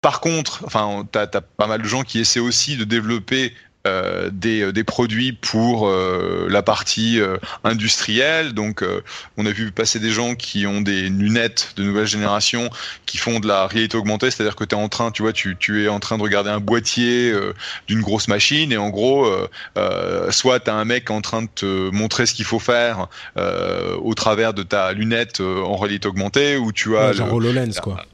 Par 0.00 0.20
contre, 0.20 0.62
enfin, 0.64 1.08
t'as 1.10 1.22
as 1.22 1.40
pas 1.40 1.66
mal 1.66 1.82
de 1.82 1.88
gens 1.88 2.04
qui 2.04 2.20
essaient 2.20 2.38
aussi 2.38 2.76
de 2.76 2.84
développer 2.84 3.52
euh, 3.88 4.30
des, 4.32 4.72
des, 4.72 4.84
produits 4.84 5.32
pour 5.32 5.88
euh, 5.88 6.46
la 6.50 6.62
partie 6.62 7.20
euh, 7.20 7.38
industrielle. 7.64 8.52
Donc, 8.52 8.84
on 9.36 9.46
a 9.46 9.50
vu 9.50 9.72
passer 9.72 9.98
des 9.98 10.10
gens 10.10 10.34
qui 10.34 10.66
ont 10.66 10.80
des 10.80 11.08
lunettes 11.08 11.72
de 11.76 11.82
nouvelle 11.82 12.06
génération 12.06 12.70
qui 13.06 13.16
font 13.16 13.40
de 13.40 13.48
la 13.48 13.66
réalité 13.66 13.96
augmentée, 13.96 14.30
c'est-à-dire 14.30 14.56
que 14.56 14.64
tu 14.64 14.74
es 14.74 14.78
en 14.78 14.88
train, 14.88 15.10
tu 15.10 15.22
vois, 15.22 15.32
tu, 15.32 15.56
tu, 15.58 15.84
es 15.84 15.88
en 15.88 16.00
train 16.00 16.18
de 16.18 16.22
regarder 16.22 16.50
un 16.50 16.60
boîtier 16.60 17.34
d'une 17.86 18.02
grosse 18.02 18.28
machine 18.28 18.72
et 18.72 18.76
en 18.76 18.90
gros, 18.90 19.26
soit 20.30 20.60
tu 20.60 20.70
as 20.70 20.74
un 20.74 20.84
mec 20.84 21.10
en 21.10 21.20
train 21.20 21.42
de 21.42 21.48
te 21.54 21.90
montrer 21.90 22.26
ce 22.26 22.34
qu'il 22.34 22.44
faut 22.44 22.58
faire 22.58 23.08
au 23.36 24.14
travers 24.14 24.54
de 24.54 24.62
ta 24.62 24.92
lunette 24.92 25.40
en 25.40 25.76
réalité 25.76 26.08
augmentée, 26.08 26.56
ou 26.56 26.72
tu 26.72 26.96
as 26.96 27.08
ouais, 27.08 27.14
genre 27.14 27.28
le, 27.28 27.34
HoloLens, 27.34 27.80
quoi 27.82 28.04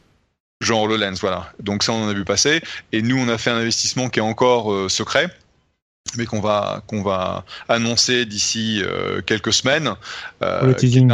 genre 0.61 0.83
HoloLens, 0.83 1.15
voilà. 1.21 1.53
Donc 1.61 1.83
ça, 1.83 1.93
on 1.93 2.05
en 2.05 2.09
a 2.09 2.13
vu 2.13 2.25
passer. 2.25 2.61
Et 2.93 3.03
nous, 3.03 3.19
on 3.19 3.29
a 3.29 3.39
fait 3.39 3.51
un 3.51 3.57
investissement 3.57 4.09
qui 4.09 4.19
est 4.19 4.23
encore 4.23 4.73
euh, 4.73 4.89
secret 4.89 5.29
mais 6.17 6.27
qu'on 6.27 6.41
va 6.41 6.83
qu'on 6.87 7.03
va 7.03 7.45
annoncer 7.69 8.27
d'ici 8.27 8.83
euh, 8.85 9.21
quelques 9.23 9.53
semaines. 9.53 9.95
Euh, 10.43 10.67
le 10.67 10.75
teasing 10.75 11.11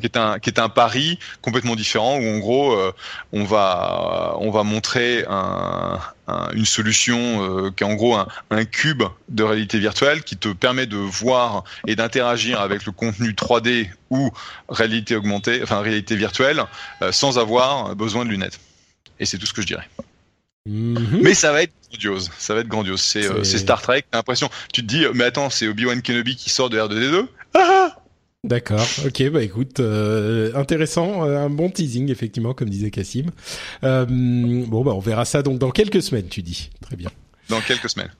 qui 0.00 0.06
est 0.06 0.16
un 0.16 0.38
qui 0.38 0.48
est 0.48 0.58
un 0.58 0.68
pari 0.68 1.18
complètement 1.42 1.76
différent 1.76 2.16
où 2.16 2.24
en 2.24 2.38
gros 2.38 2.72
euh, 2.72 2.92
on 3.32 3.44
va 3.44 4.36
on 4.38 4.50
va 4.50 4.62
montrer 4.62 5.24
un, 5.28 5.98
une 6.54 6.64
solution 6.64 7.18
euh, 7.66 7.70
qui 7.70 7.84
est 7.84 7.86
en 7.86 7.94
gros 7.94 8.14
un, 8.14 8.26
un, 8.50 8.64
cube 8.64 9.02
de 9.28 9.42
réalité 9.42 9.78
virtuelle 9.78 10.22
qui 10.22 10.36
te 10.36 10.48
permet 10.48 10.86
de 10.86 10.96
voir 10.96 11.64
et 11.86 11.96
d'interagir 11.96 12.60
avec 12.60 12.86
le 12.86 12.92
contenu 12.92 13.32
3D 13.32 13.90
ou 14.10 14.30
réalité 14.68 15.16
augmentée 15.16 15.60
enfin 15.62 15.80
réalité 15.80 16.16
virtuelle 16.16 16.64
euh, 17.02 17.12
sans 17.12 17.38
avoir 17.38 17.94
besoin 17.96 18.24
de 18.24 18.30
lunettes 18.30 18.60
et 19.18 19.26
c'est 19.26 19.38
tout 19.38 19.46
ce 19.46 19.52
que 19.52 19.62
je 19.62 19.66
dirais 19.66 19.88
mhm. 20.66 21.20
Mais 21.22 21.34
ça 21.34 21.52
va 21.52 21.62
être 21.62 21.72
grandiose, 21.90 22.30
ça 22.38 22.54
va 22.54 22.60
être 22.60 22.68
grandiose. 22.68 23.00
C'est 23.00 23.58
Star 23.58 23.82
Trek. 23.82 24.04
T'as 24.10 24.18
l'impression, 24.18 24.50
tu 24.72 24.82
te 24.82 24.86
dis, 24.86 25.04
mais 25.14 25.24
attends, 25.24 25.50
c'est 25.50 25.68
Obi 25.68 25.86
Wan 25.86 26.00
Kenobi 26.02 26.36
qui 26.36 26.50
sort 26.50 26.70
de 26.70 26.78
R2D2. 26.78 27.26
Ah 27.54 27.96
D'accord. 28.42 28.86
Ok. 29.04 29.28
Bah 29.30 29.42
écoute, 29.42 29.80
euh, 29.80 30.54
intéressant, 30.54 31.26
euh, 31.26 31.36
un 31.36 31.50
bon 31.50 31.70
teasing 31.70 32.10
effectivement, 32.10 32.54
comme 32.54 32.70
disait 32.70 32.90
Cassim. 32.90 33.30
Euh, 33.84 34.06
bon 34.08 34.82
bah 34.82 34.92
on 34.94 35.00
verra 35.00 35.26
ça 35.26 35.42
donc 35.42 35.58
dans 35.58 35.70
quelques 35.70 36.02
semaines, 36.02 36.28
tu 36.28 36.40
dis. 36.40 36.70
Très 36.80 36.96
bien. 36.96 37.10
Dans 37.50 37.60
quelques 37.60 37.90
semaines. 37.90 38.10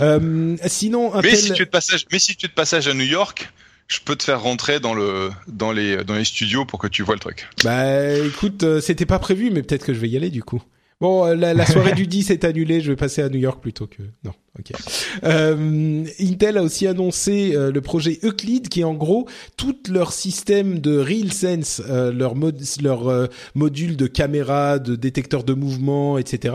Euh, 0.00 0.56
sinon, 0.66 1.14
un 1.14 1.20
mais 1.20 1.36
si 1.36 1.52
tu 1.52 1.62
es 1.62 1.64
de 1.66 1.70
passage, 1.70 2.06
mais 2.10 2.18
si 2.18 2.36
tu 2.36 2.46
es 2.46 2.48
de 2.48 2.54
passage 2.54 2.88
à 2.88 2.94
New 2.94 3.04
York, 3.04 3.52
je 3.86 3.98
peux 4.02 4.16
te 4.16 4.24
faire 4.24 4.40
rentrer 4.40 4.80
dans 4.80 4.94
le 4.94 5.30
dans 5.46 5.72
les 5.72 6.02
dans 6.04 6.14
les 6.14 6.24
studios 6.24 6.64
pour 6.64 6.78
que 6.78 6.86
tu 6.86 7.02
vois 7.02 7.14
le 7.14 7.20
truc. 7.20 7.46
Bah 7.62 8.14
écoute, 8.14 8.80
c'était 8.80 9.06
pas 9.06 9.18
prévu, 9.18 9.50
mais 9.50 9.62
peut-être 9.62 9.84
que 9.84 9.92
je 9.92 9.98
vais 9.98 10.08
y 10.08 10.16
aller 10.16 10.30
du 10.30 10.42
coup. 10.42 10.62
Bon, 10.98 11.26
la, 11.26 11.52
la 11.52 11.66
soirée 11.66 11.92
du 11.92 12.06
10 12.06 12.30
est 12.30 12.44
annulée, 12.44 12.80
je 12.80 12.90
vais 12.90 12.96
passer 12.96 13.20
à 13.20 13.28
New 13.28 13.38
York 13.38 13.60
plutôt 13.60 13.86
que... 13.86 14.02
Non, 14.24 14.32
ok. 14.58 14.72
Euh, 15.24 16.04
Intel 16.18 16.56
a 16.56 16.62
aussi 16.62 16.86
annoncé 16.86 17.54
euh, 17.54 17.70
le 17.70 17.80
projet 17.82 18.18
Euclid, 18.24 18.70
qui 18.70 18.80
est 18.80 18.84
en 18.84 18.94
gros 18.94 19.28
tout 19.58 19.76
leur 19.90 20.12
système 20.12 20.78
de 20.78 20.98
RealSense, 20.98 21.82
euh, 21.86 22.10
leur, 22.12 22.34
mod 22.34 22.58
leur 22.80 23.08
euh, 23.08 23.26
module 23.54 23.98
de 23.98 24.06
caméra, 24.06 24.78
de 24.78 24.96
détecteur 24.96 25.44
de 25.44 25.52
mouvement, 25.52 26.16
etc. 26.16 26.54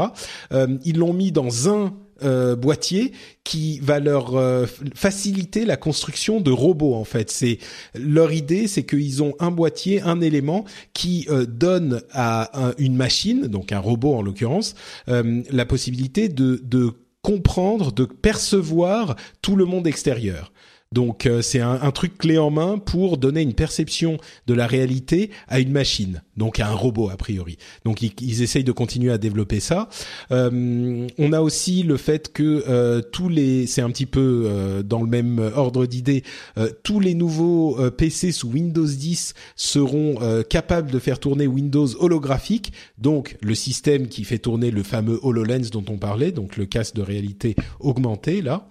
ils 0.83 0.97
l'ont 0.97 1.13
mis 1.13 1.31
dans 1.31 1.69
un 1.69 1.93
euh, 2.23 2.55
boîtier 2.55 3.11
qui 3.43 3.79
va 3.79 3.99
leur 3.99 4.35
euh, 4.35 4.65
faciliter 4.95 5.65
la 5.65 5.77
construction 5.77 6.39
de 6.39 6.51
robots 6.51 6.93
en 6.93 7.03
fait. 7.03 7.31
C'est 7.31 7.57
leur 7.95 8.31
idée, 8.31 8.67
c'est 8.67 8.83
qu'ils 8.83 9.23
ont 9.23 9.33
un 9.39 9.51
boîtier, 9.51 10.01
un 10.01 10.21
élément 10.21 10.65
qui 10.93 11.25
euh, 11.29 11.45
donne 11.45 12.01
à 12.11 12.73
une 12.77 12.95
machine, 12.95 13.47
donc 13.47 13.71
un 13.71 13.79
robot 13.79 14.15
en 14.15 14.21
l'occurrence, 14.21 14.75
la 15.07 15.65
possibilité 15.65 16.29
de, 16.29 16.61
de 16.63 16.91
comprendre, 17.21 17.91
de 17.91 18.05
percevoir 18.05 19.15
tout 19.41 19.55
le 19.55 19.65
monde 19.65 19.87
extérieur. 19.87 20.51
Donc 20.93 21.25
euh, 21.25 21.41
c'est 21.41 21.61
un, 21.61 21.79
un, 21.81 21.91
truc 21.91 22.17
clé 22.17 22.37
en 22.37 22.49
main 22.49 22.77
pour 22.77 23.17
donner 23.17 23.41
une 23.41 23.53
perception 23.53 24.17
de 24.47 24.53
la 24.53 24.67
réalité 24.67 25.29
à 25.47 25.61
une 25.61 25.71
machine, 25.71 26.21
donc 26.35 26.59
à 26.59 26.67
un 26.67 26.73
robot 26.73 27.09
a 27.09 27.15
priori. 27.15 27.57
Donc 27.85 28.01
ils, 28.01 28.11
ils 28.19 28.41
essayent 28.41 28.65
de 28.65 28.73
continuer 28.73 29.09
à 29.09 29.17
développer 29.17 29.61
ça. 29.61 29.87
Euh, 30.31 31.07
on 31.17 31.31
a 31.31 31.39
aussi 31.39 31.83
le 31.83 31.95
fait 31.95 32.33
que 32.33 32.65
euh, 32.67 33.01
tous 33.01 33.29
les, 33.29 33.67
c'est 33.67 33.81
un 33.81 33.89
petit 33.89 34.05
peu 34.05 34.43
euh, 34.47 34.83
dans 34.83 35.01
le 35.01 35.07
même 35.07 35.39
ordre 35.55 35.85
d'idée, 35.85 36.23
euh, 36.57 36.69
tous 36.83 36.99
les 36.99 37.13
nouveaux 37.13 37.77
PC 37.91 38.33
sous 38.33 38.49
Windows 38.49 38.85
10 38.85 39.33
seront 39.55 40.19
capables 40.49 40.91
de 40.91 40.99
faire 40.99 41.19
tourner 41.19 41.47
Windows 41.47 41.87
holographique, 41.99 42.73
donc 42.97 43.37
le 43.41 43.55
système 43.55 44.07
qui 44.07 44.25
fait 44.25 44.39
tourner 44.39 44.71
le 44.71 44.83
fameux 44.83 45.19
HoloLens 45.23 45.69
dont 45.71 45.85
on 45.87 45.97
parlait, 45.97 46.31
donc 46.31 46.57
le 46.57 46.65
casque 46.65 46.95
de 46.95 47.01
réalité 47.01 47.55
augmentée 47.79 48.41
là. 48.41 48.67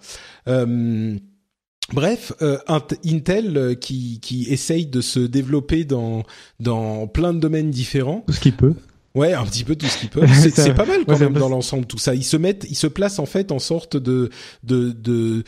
Bref, 1.93 2.31
euh, 2.41 2.57
Intel 3.05 3.57
euh, 3.57 3.75
qui, 3.75 4.19
qui 4.21 4.45
essaye 4.45 4.85
de 4.85 5.01
se 5.01 5.19
développer 5.19 5.83
dans, 5.83 6.23
dans 6.59 7.07
plein 7.07 7.33
de 7.33 7.39
domaines 7.39 7.71
différents. 7.71 8.23
Tout 8.27 8.33
ce 8.33 8.39
qu'il 8.39 8.55
peut. 8.55 8.75
Ouais, 9.13 9.33
un 9.33 9.43
petit 9.43 9.65
peu 9.65 9.75
tout 9.75 9.87
ce 9.87 9.97
qu'il 9.97 10.09
peut. 10.09 10.25
C'est 10.53 10.73
pas 10.73 10.85
mal 10.85 11.01
quand 11.05 11.19
même 11.19 11.33
dans 11.33 11.49
l'ensemble 11.49 11.85
tout 11.85 11.97
ça. 11.97 12.15
Ils 12.15 12.23
se 12.23 12.37
mettent, 12.37 12.65
ils 12.69 12.75
se 12.75 12.87
placent 12.87 13.19
en 13.19 13.25
fait 13.25 13.51
en 13.51 13.59
sorte 13.59 13.97
de 13.97 14.29
de, 14.63 14.91
de 14.91 15.43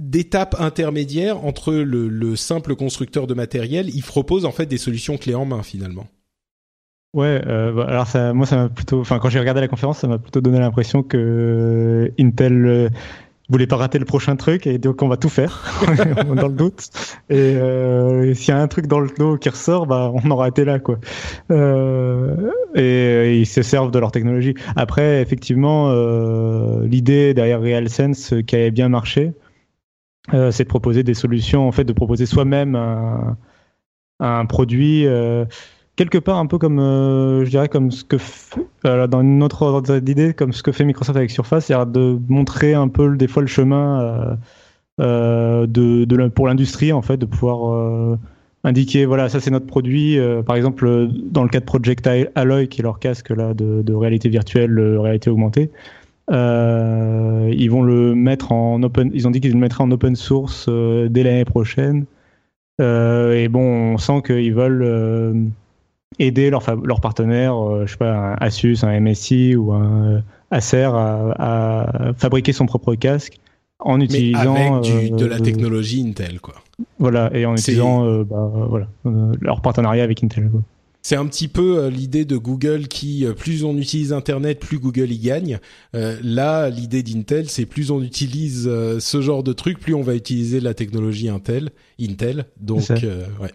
d'étape 0.00 0.56
intermédiaire 0.58 1.44
entre 1.44 1.72
le, 1.72 2.08
le, 2.08 2.36
simple 2.36 2.74
constructeur 2.76 3.26
de 3.26 3.34
matériel. 3.34 3.90
Ils 3.94 4.02
proposent 4.02 4.46
en 4.46 4.52
fait 4.52 4.66
des 4.66 4.78
solutions 4.78 5.18
clés 5.18 5.34
en 5.34 5.44
main 5.44 5.62
finalement. 5.62 6.06
Ouais, 7.12 7.42
euh, 7.46 7.72
bah, 7.72 7.84
alors 7.88 8.06
ça, 8.08 8.32
moi 8.32 8.46
ça 8.46 8.56
m'a 8.56 8.68
plutôt, 8.68 9.00
enfin 9.00 9.20
quand 9.20 9.28
j'ai 9.28 9.38
regardé 9.38 9.60
la 9.60 9.68
conférence, 9.68 9.98
ça 9.98 10.08
m'a 10.08 10.18
plutôt 10.18 10.40
donné 10.40 10.58
l'impression 10.58 11.02
que 11.02 12.10
Intel 12.18 12.90
vous 13.48 13.52
voulez 13.52 13.66
pas 13.66 13.76
rater 13.76 13.98
le 13.98 14.06
prochain 14.06 14.36
truc 14.36 14.66
et 14.66 14.78
donc 14.78 15.02
on 15.02 15.08
va 15.08 15.18
tout 15.18 15.28
faire 15.28 15.62
dans 16.34 16.48
le 16.48 16.54
doute. 16.54 16.88
Et 17.28 17.36
euh, 17.36 18.32
s'il 18.32 18.48
y 18.48 18.56
a 18.56 18.60
un 18.60 18.68
truc 18.68 18.86
dans 18.86 19.00
le 19.00 19.10
dos 19.18 19.36
qui 19.36 19.50
ressort, 19.50 19.86
bah 19.86 20.10
on 20.14 20.30
aura 20.30 20.48
été 20.48 20.64
là 20.64 20.78
quoi. 20.78 20.98
Euh, 21.50 22.50
et, 22.74 23.38
ils 23.40 23.46
se 23.46 23.60
servent 23.60 23.90
de 23.90 23.98
leur 23.98 24.12
technologie. 24.12 24.54
Après, 24.76 25.20
effectivement, 25.20 25.90
euh, 25.90 26.86
l'idée 26.86 27.34
derrière 27.34 27.60
RealSense 27.60 28.32
qui 28.46 28.56
avait 28.56 28.70
bien 28.70 28.88
marché, 28.88 29.34
euh, 30.32 30.50
c'est 30.50 30.64
de 30.64 30.68
proposer 30.68 31.02
des 31.02 31.12
solutions, 31.12 31.68
en 31.68 31.72
fait, 31.72 31.84
de 31.84 31.92
proposer 31.92 32.24
soi-même 32.24 32.74
un, 32.74 33.36
un 34.20 34.46
produit. 34.46 35.06
Quelque 35.96 36.18
part 36.18 36.38
un 36.38 36.46
peu 36.46 36.58
comme 36.58 36.80
euh, 36.80 37.44
je 37.44 37.50
dirais 37.50 37.68
comme 37.68 37.92
ce 37.92 38.02
que 38.02 38.16
euh, 38.84 39.06
dans 39.06 39.20
une 39.20 39.44
autre 39.44 39.62
ordre 39.62 39.98
d'idée 40.00 40.34
comme 40.34 40.52
ce 40.52 40.64
que 40.64 40.72
fait 40.72 40.84
Microsoft 40.84 41.16
avec 41.16 41.30
Surface 41.30 41.66
c'est-à-dire 41.66 41.86
de 41.86 42.18
montrer 42.28 42.74
un 42.74 42.88
peu 42.88 43.16
des 43.16 43.28
fois 43.28 43.42
le 43.42 43.46
chemin 43.46 44.36
euh, 45.00 45.66
de, 45.68 46.28
pour 46.28 46.48
l'industrie 46.48 46.92
en 46.92 47.02
fait 47.02 47.16
de 47.16 47.26
pouvoir 47.26 48.18
indiquer 48.64 49.04
voilà 49.04 49.28
ça 49.28 49.38
c'est 49.38 49.52
notre 49.52 49.66
produit 49.66 50.18
par 50.44 50.56
exemple 50.56 51.08
dans 51.30 51.44
le 51.44 51.48
cas 51.48 51.60
de 51.60 51.64
Project 51.64 52.08
Alloy 52.34 52.66
qui 52.66 52.80
est 52.80 52.82
leur 52.82 52.98
casque 52.98 53.30
là 53.30 53.54
de, 53.54 53.82
de 53.82 53.94
réalité 53.94 54.28
virtuelle 54.28 54.76
réalité 54.98 55.30
augmentée 55.30 55.70
ils 56.28 57.68
vont 57.70 57.82
le 57.82 58.16
mettre 58.16 58.50
en 58.50 58.82
open 58.82 59.12
ils 59.14 59.28
ont 59.28 59.30
dit 59.30 59.40
qu'ils 59.40 59.52
le 59.52 59.58
mettraient 59.58 59.84
en 59.84 59.92
open 59.92 60.16
source 60.16 60.68
dès 60.68 61.22
l'année 61.22 61.44
prochaine. 61.44 62.06
Et 62.80 63.48
bon 63.48 63.92
on 63.94 63.98
sent 63.98 64.22
qu'ils 64.26 64.54
veulent 64.54 65.52
aider 66.18 66.50
leurs 66.50 66.76
leur 66.84 67.00
partenaires, 67.00 67.56
euh, 67.56 67.86
je 67.86 67.92
sais 67.92 67.98
pas, 67.98 68.12
un 68.12 68.34
Asus, 68.34 68.78
un 68.82 69.00
MSI 69.00 69.56
ou 69.56 69.72
un 69.72 70.16
euh, 70.16 70.20
Acer 70.50 70.88
à, 70.92 72.14
fabriquer 72.16 72.52
son 72.52 72.66
propre 72.66 72.94
casque 72.94 73.40
en 73.80 74.00
utilisant 74.00 74.76
avec 74.76 75.14
de 75.16 75.26
la 75.26 75.36
euh, 75.36 75.40
technologie 75.40 76.06
Intel, 76.06 76.40
quoi. 76.40 76.54
Voilà, 76.98 77.30
et 77.34 77.44
en 77.44 77.54
utilisant 77.54 78.22
bah, 78.22 78.50
voilà, 78.68 78.88
leur 79.40 79.60
partenariat 79.62 80.04
avec 80.04 80.22
Intel. 80.22 80.50
C'est 81.02 81.16
un 81.16 81.26
petit 81.26 81.48
peu 81.48 81.88
l'idée 81.88 82.24
de 82.24 82.36
Google 82.36 82.86
qui, 82.88 83.26
plus 83.36 83.64
on 83.64 83.76
utilise 83.76 84.12
Internet, 84.12 84.60
plus 84.60 84.78
Google 84.78 85.10
y 85.10 85.18
gagne. 85.18 85.58
là, 85.92 86.70
l'idée 86.70 87.02
d'Intel, 87.02 87.50
c'est 87.50 87.66
plus 87.66 87.90
on 87.90 88.00
utilise 88.00 88.64
ce 88.98 89.20
genre 89.20 89.42
de 89.42 89.52
truc, 89.52 89.80
plus 89.80 89.94
on 89.94 90.02
va 90.02 90.14
utiliser 90.14 90.60
la 90.60 90.72
technologie 90.72 91.28
Intel. 91.28 91.70
Intel, 92.00 92.46
donc 92.60 92.88
ouais. 93.40 93.50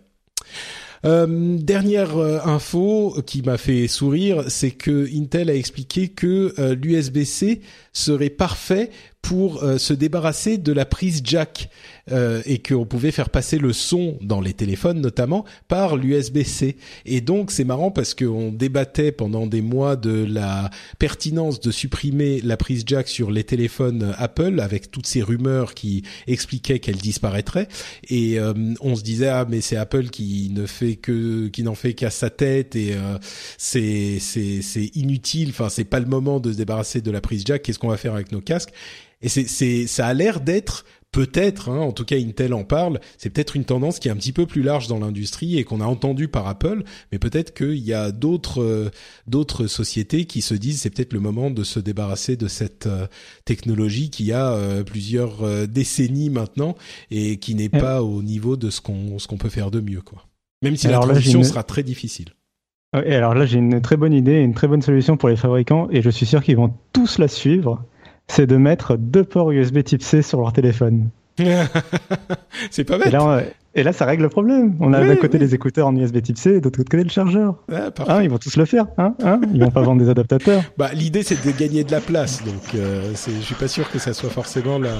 Euh, 1.06 1.58
dernière 1.58 2.18
euh, 2.18 2.39
info 2.43 3.16
qui 3.26 3.41
m'a 3.41 3.58
fait 3.58 3.88
sourire, 3.88 4.43
c'est 4.50 4.72
que 4.72 5.08
Intel 5.16 5.50
a 5.50 5.56
expliqué 5.56 6.10
que 6.10 6.54
euh, 6.60 6.76
l'USB-C 6.76 7.62
serait 7.93 8.30
parfait 8.30 8.89
pour 9.22 9.62
se 9.78 9.91
débarrasser 9.91 10.58
de 10.58 10.72
la 10.72 10.86
prise 10.86 11.20
jack 11.26 11.70
euh, 12.12 12.41
et 12.45 12.60
qu'on 12.60 12.86
pouvait 12.86 13.12
faire 13.12 13.30
passer 13.30 13.57
le 13.57 13.74
son 13.74 14.18
dans 14.22 14.41
les 14.41 14.53
téléphones 14.53 15.01
notamment 15.01 15.45
par 15.68 15.95
l'USB-C. 15.95 16.76
Et 17.05 17.22
donc 17.22 17.51
c'est 17.51 17.64
marrant 17.64 17.91
parce 17.91 18.14
qu'on 18.14 18.51
débattait 18.51 19.12
pendant 19.12 19.47
des 19.47 19.62
mois 19.62 19.95
de 19.95 20.26
la 20.28 20.70
pertinence 20.97 21.60
de 21.60 21.72
supprimer 21.72 22.41
la 22.41 22.57
prise 22.57 22.84
jack 22.86 23.07
sur 23.07 23.32
les 23.32 23.43
téléphones 23.43 24.14
Apple 24.18 24.60
avec 24.60 24.91
toutes 24.91 25.07
ces 25.07 25.22
rumeurs 25.22 25.74
qui 25.74 26.03
expliquaient 26.28 26.80
qu'elle 26.80 26.97
disparaîtrait. 26.97 27.68
Et 28.10 28.39
euh, 28.39 28.53
on 28.82 28.95
se 28.95 29.03
disait 29.03 29.28
ah 29.28 29.45
mais 29.49 29.62
c'est 29.62 29.78
Apple 29.78 30.10
qui 30.10 30.51
ne 30.53 30.66
fait 30.66 30.95
que 30.95 31.47
qui 31.47 31.64
n'en 31.64 31.76
fait 31.76 31.93
qu'à 31.93 32.10
sa 32.10 32.30
tête 32.30 32.76
et 32.76 32.95
c'est 33.57 34.18
c'est 34.20 34.62
c'est 34.62 34.91
inutile. 34.95 35.49
Enfin 35.49 35.70
c'est 35.70 35.84
pas 35.84 35.99
le 35.99 36.05
moment 36.05 36.39
de 36.39 36.51
se 36.51 36.57
débarrasser 36.57 37.01
de 37.01 37.12
la 37.12 37.22
prise 37.22 37.43
jack. 37.45 37.64
Qu'est-ce 37.64 37.80
qu'on 37.80 37.89
va 37.89 37.97
faire 37.97 38.14
avec 38.14 38.32
nos 38.32 38.41
casques? 38.41 38.72
Et 39.22 39.28
c'est, 39.28 39.47
c'est, 39.47 39.86
ça 39.88 40.07
a 40.07 40.14
l'air 40.14 40.39
d'être 40.39 40.86
peut-être, 41.12 41.70
hein, 41.70 41.80
en 41.80 41.91
tout 41.91 42.05
cas 42.05 42.18
Intel 42.18 42.53
en 42.53 42.64
parle, 42.64 42.99
c'est 43.18 43.30
peut-être 43.30 43.55
une 43.55 43.66
tendance 43.66 43.99
qui 43.99 44.07
est 44.07 44.12
un 44.12 44.16
petit 44.16 44.32
peu 44.32 44.45
plus 44.45 44.62
large 44.62 44.88
dans 44.88 44.99
l'industrie 44.99 45.57
et 45.57 45.64
qu'on 45.64 45.82
a 45.82 45.86
entendu 45.86 46.28
par 46.28 46.47
Apple, 46.47 46.84
mais 47.12 47.20
peut-être 47.20 47.53
qu'il 47.53 47.78
y 47.78 47.93
a 47.93 48.12
d'autres 48.12 48.62
euh, 48.62 48.89
d'autres 49.28 49.68
sociétés 49.68 50.26
qui 50.26 50.41
se 50.41 50.53
disent 50.53 50.82
c'est 50.82 50.89
peut-être 50.89 51.14
le 51.14 51.20
moment 51.20 51.49
de 51.51 51.64
se 51.64 51.80
débarrasser 51.80 52.36
de 52.36 52.47
cette 52.47 52.88
euh, 52.88 53.07
technologie 53.45 54.10
qui 54.10 54.32
a 54.32 54.53
euh, 54.53 54.84
plusieurs 54.84 55.68
décennies 55.68 56.30
maintenant 56.30 56.76
et 57.12 57.38
qui 57.38 57.55
n'est 57.55 57.70
pas 57.70 58.03
au 58.03 58.22
niveau 58.22 58.57
de 58.57 58.70
ce 58.70 58.82
qu'on 58.82 59.20
ce 59.20 59.28
qu'on 59.28 59.38
peut 59.38 59.49
faire 59.49 59.72
de 59.72 59.80
mieux 59.80 60.01
quoi. 60.01 60.26
Même 60.62 60.76
si 60.76 60.88
la 60.88 60.99
transition 60.99 61.43
sera 61.43 61.64
très 61.64 61.84
difficile. 61.84 62.34
Et 63.05 63.14
alors 63.14 63.36
là, 63.36 63.45
j'ai 63.45 63.60
une 63.60 63.82
très 63.82 63.97
bonne 63.97 64.14
idée, 64.14 64.39
une 64.39 64.55
très 64.55 64.68
bonne 64.68 64.82
solution 64.82 65.16
pour 65.16 65.30
les 65.30 65.36
fabricants, 65.36 65.88
et 65.91 66.01
je 66.01 66.10
suis 66.10 66.26
sûr 66.26 66.43
qu'ils 66.43 66.57
vont 66.57 66.74
tous 66.91 67.20
la 67.20 67.28
suivre. 67.28 67.84
C'est 68.30 68.48
de 68.48 68.56
mettre 68.58 68.96
deux 68.96 69.24
ports 69.24 69.52
USB 69.52 69.84
Type 69.84 70.04
C 70.04 70.22
sur 70.22 70.40
leur 70.40 70.54
téléphone. 70.54 71.10
c'est 72.72 72.84
pas 72.84 72.98
bête. 72.98 73.14
Et 73.76 73.84
là, 73.84 73.94
ça 73.94 74.06
règle 74.06 74.24
le 74.24 74.30
problème. 74.30 74.76
On 74.80 74.94
a 74.94 75.06
d'un 75.06 75.16
côté 75.16 75.38
les 75.38 75.54
écouteurs 75.54 75.88
en 75.88 75.96
USB 75.96 76.22
Type 76.22 76.38
C, 76.38 76.56
et 76.56 76.60
de 76.60 76.66
l'autre 76.66 76.78
côté 76.78 77.04
le 77.04 77.10
chargeur. 77.10 77.56
Hein, 78.08 78.24
ils 78.24 78.30
vont 78.30 78.38
tous 78.38 78.58
le 78.58 78.66
faire. 78.66 78.88
Hein, 78.98 79.14
hein 79.24 79.40
ils 79.54 79.64
vont 79.64 79.72
pas 79.72 79.82
vendre 79.82 80.02
des 80.02 80.10
adaptateurs. 80.10 80.64
Bah, 80.78 80.90
l'idée 80.94 81.24
c'est 81.24 81.46
de 81.46 81.52
gagner 81.52 81.84
de 81.84 81.92
la 81.92 82.02
place, 82.02 82.44
donc 82.44 82.76
euh, 82.76 83.14
je 83.14 83.42
suis 83.42 83.56
pas 83.56 83.68
sûr 83.68 83.90
que 83.92 84.00
ça 84.00 84.14
soit 84.14 84.30
forcément 84.30 84.80
la, 84.80 84.94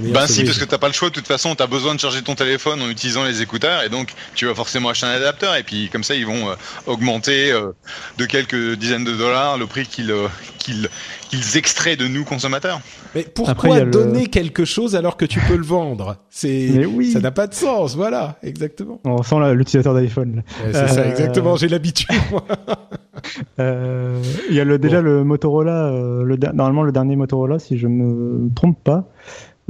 ben 0.00 0.26
si, 0.26 0.44
parce 0.44 0.58
que 0.58 0.64
t'as 0.64 0.78
pas 0.78 0.88
le 0.88 0.92
choix. 0.92 1.08
De 1.08 1.14
toute 1.14 1.26
façon, 1.26 1.54
t'as 1.54 1.66
besoin 1.66 1.94
de 1.94 2.00
charger 2.00 2.22
ton 2.22 2.34
téléphone 2.34 2.80
en 2.82 2.88
utilisant 2.88 3.24
les 3.24 3.42
écouteurs, 3.42 3.82
et 3.82 3.88
donc 3.88 4.14
tu 4.34 4.46
vas 4.46 4.54
forcément 4.54 4.88
acheter 4.88 5.06
un 5.06 5.10
adapteur. 5.10 5.56
Et 5.56 5.62
puis 5.62 5.88
comme 5.90 6.04
ça, 6.04 6.14
ils 6.14 6.26
vont 6.26 6.50
euh, 6.50 6.54
augmenter 6.86 7.52
euh, 7.52 7.72
de 8.18 8.26
quelques 8.26 8.74
dizaines 8.74 9.04
de 9.04 9.16
dollars 9.16 9.58
le 9.58 9.66
prix 9.66 9.86
qu'ils 9.86 10.10
euh, 10.10 10.28
qu'ils 10.58 10.88
qu'ils 11.30 11.56
extraient 11.56 11.96
de 11.96 12.06
nous 12.06 12.24
consommateurs. 12.24 12.80
Mais 13.14 13.22
pourquoi 13.22 13.80
donner 13.80 14.26
quelque 14.26 14.64
chose 14.64 14.96
alors 14.96 15.16
que 15.16 15.24
tu 15.24 15.40
peux 15.40 15.56
le 15.56 15.64
vendre? 15.64 16.16
C'est 16.30 16.86
oui. 16.86 17.12
ça 17.12 17.20
n'a 17.20 17.30
pas 17.30 17.46
de 17.46 17.54
sens. 17.54 17.96
Voilà, 17.96 18.38
exactement. 18.42 19.00
On 19.04 19.22
sent 19.22 19.36
l'utilisateur 19.54 19.94
d'iPhone. 19.94 20.42
c'est 20.72 20.88
ça, 20.88 21.06
exactement. 21.06 21.56
J'ai 21.56 21.68
l'habitude. 21.68 22.08
Il 23.58 24.54
y 24.54 24.60
a 24.60 24.64
le, 24.64 24.78
déjà 24.78 25.00
le 25.00 25.24
Motorola, 25.24 25.90
le, 25.90 26.36
normalement 26.54 26.82
le 26.82 26.92
dernier 26.92 27.16
Motorola, 27.16 27.58
si 27.58 27.78
je 27.78 27.88
me 27.88 28.52
trompe 28.54 28.82
pas. 28.82 29.08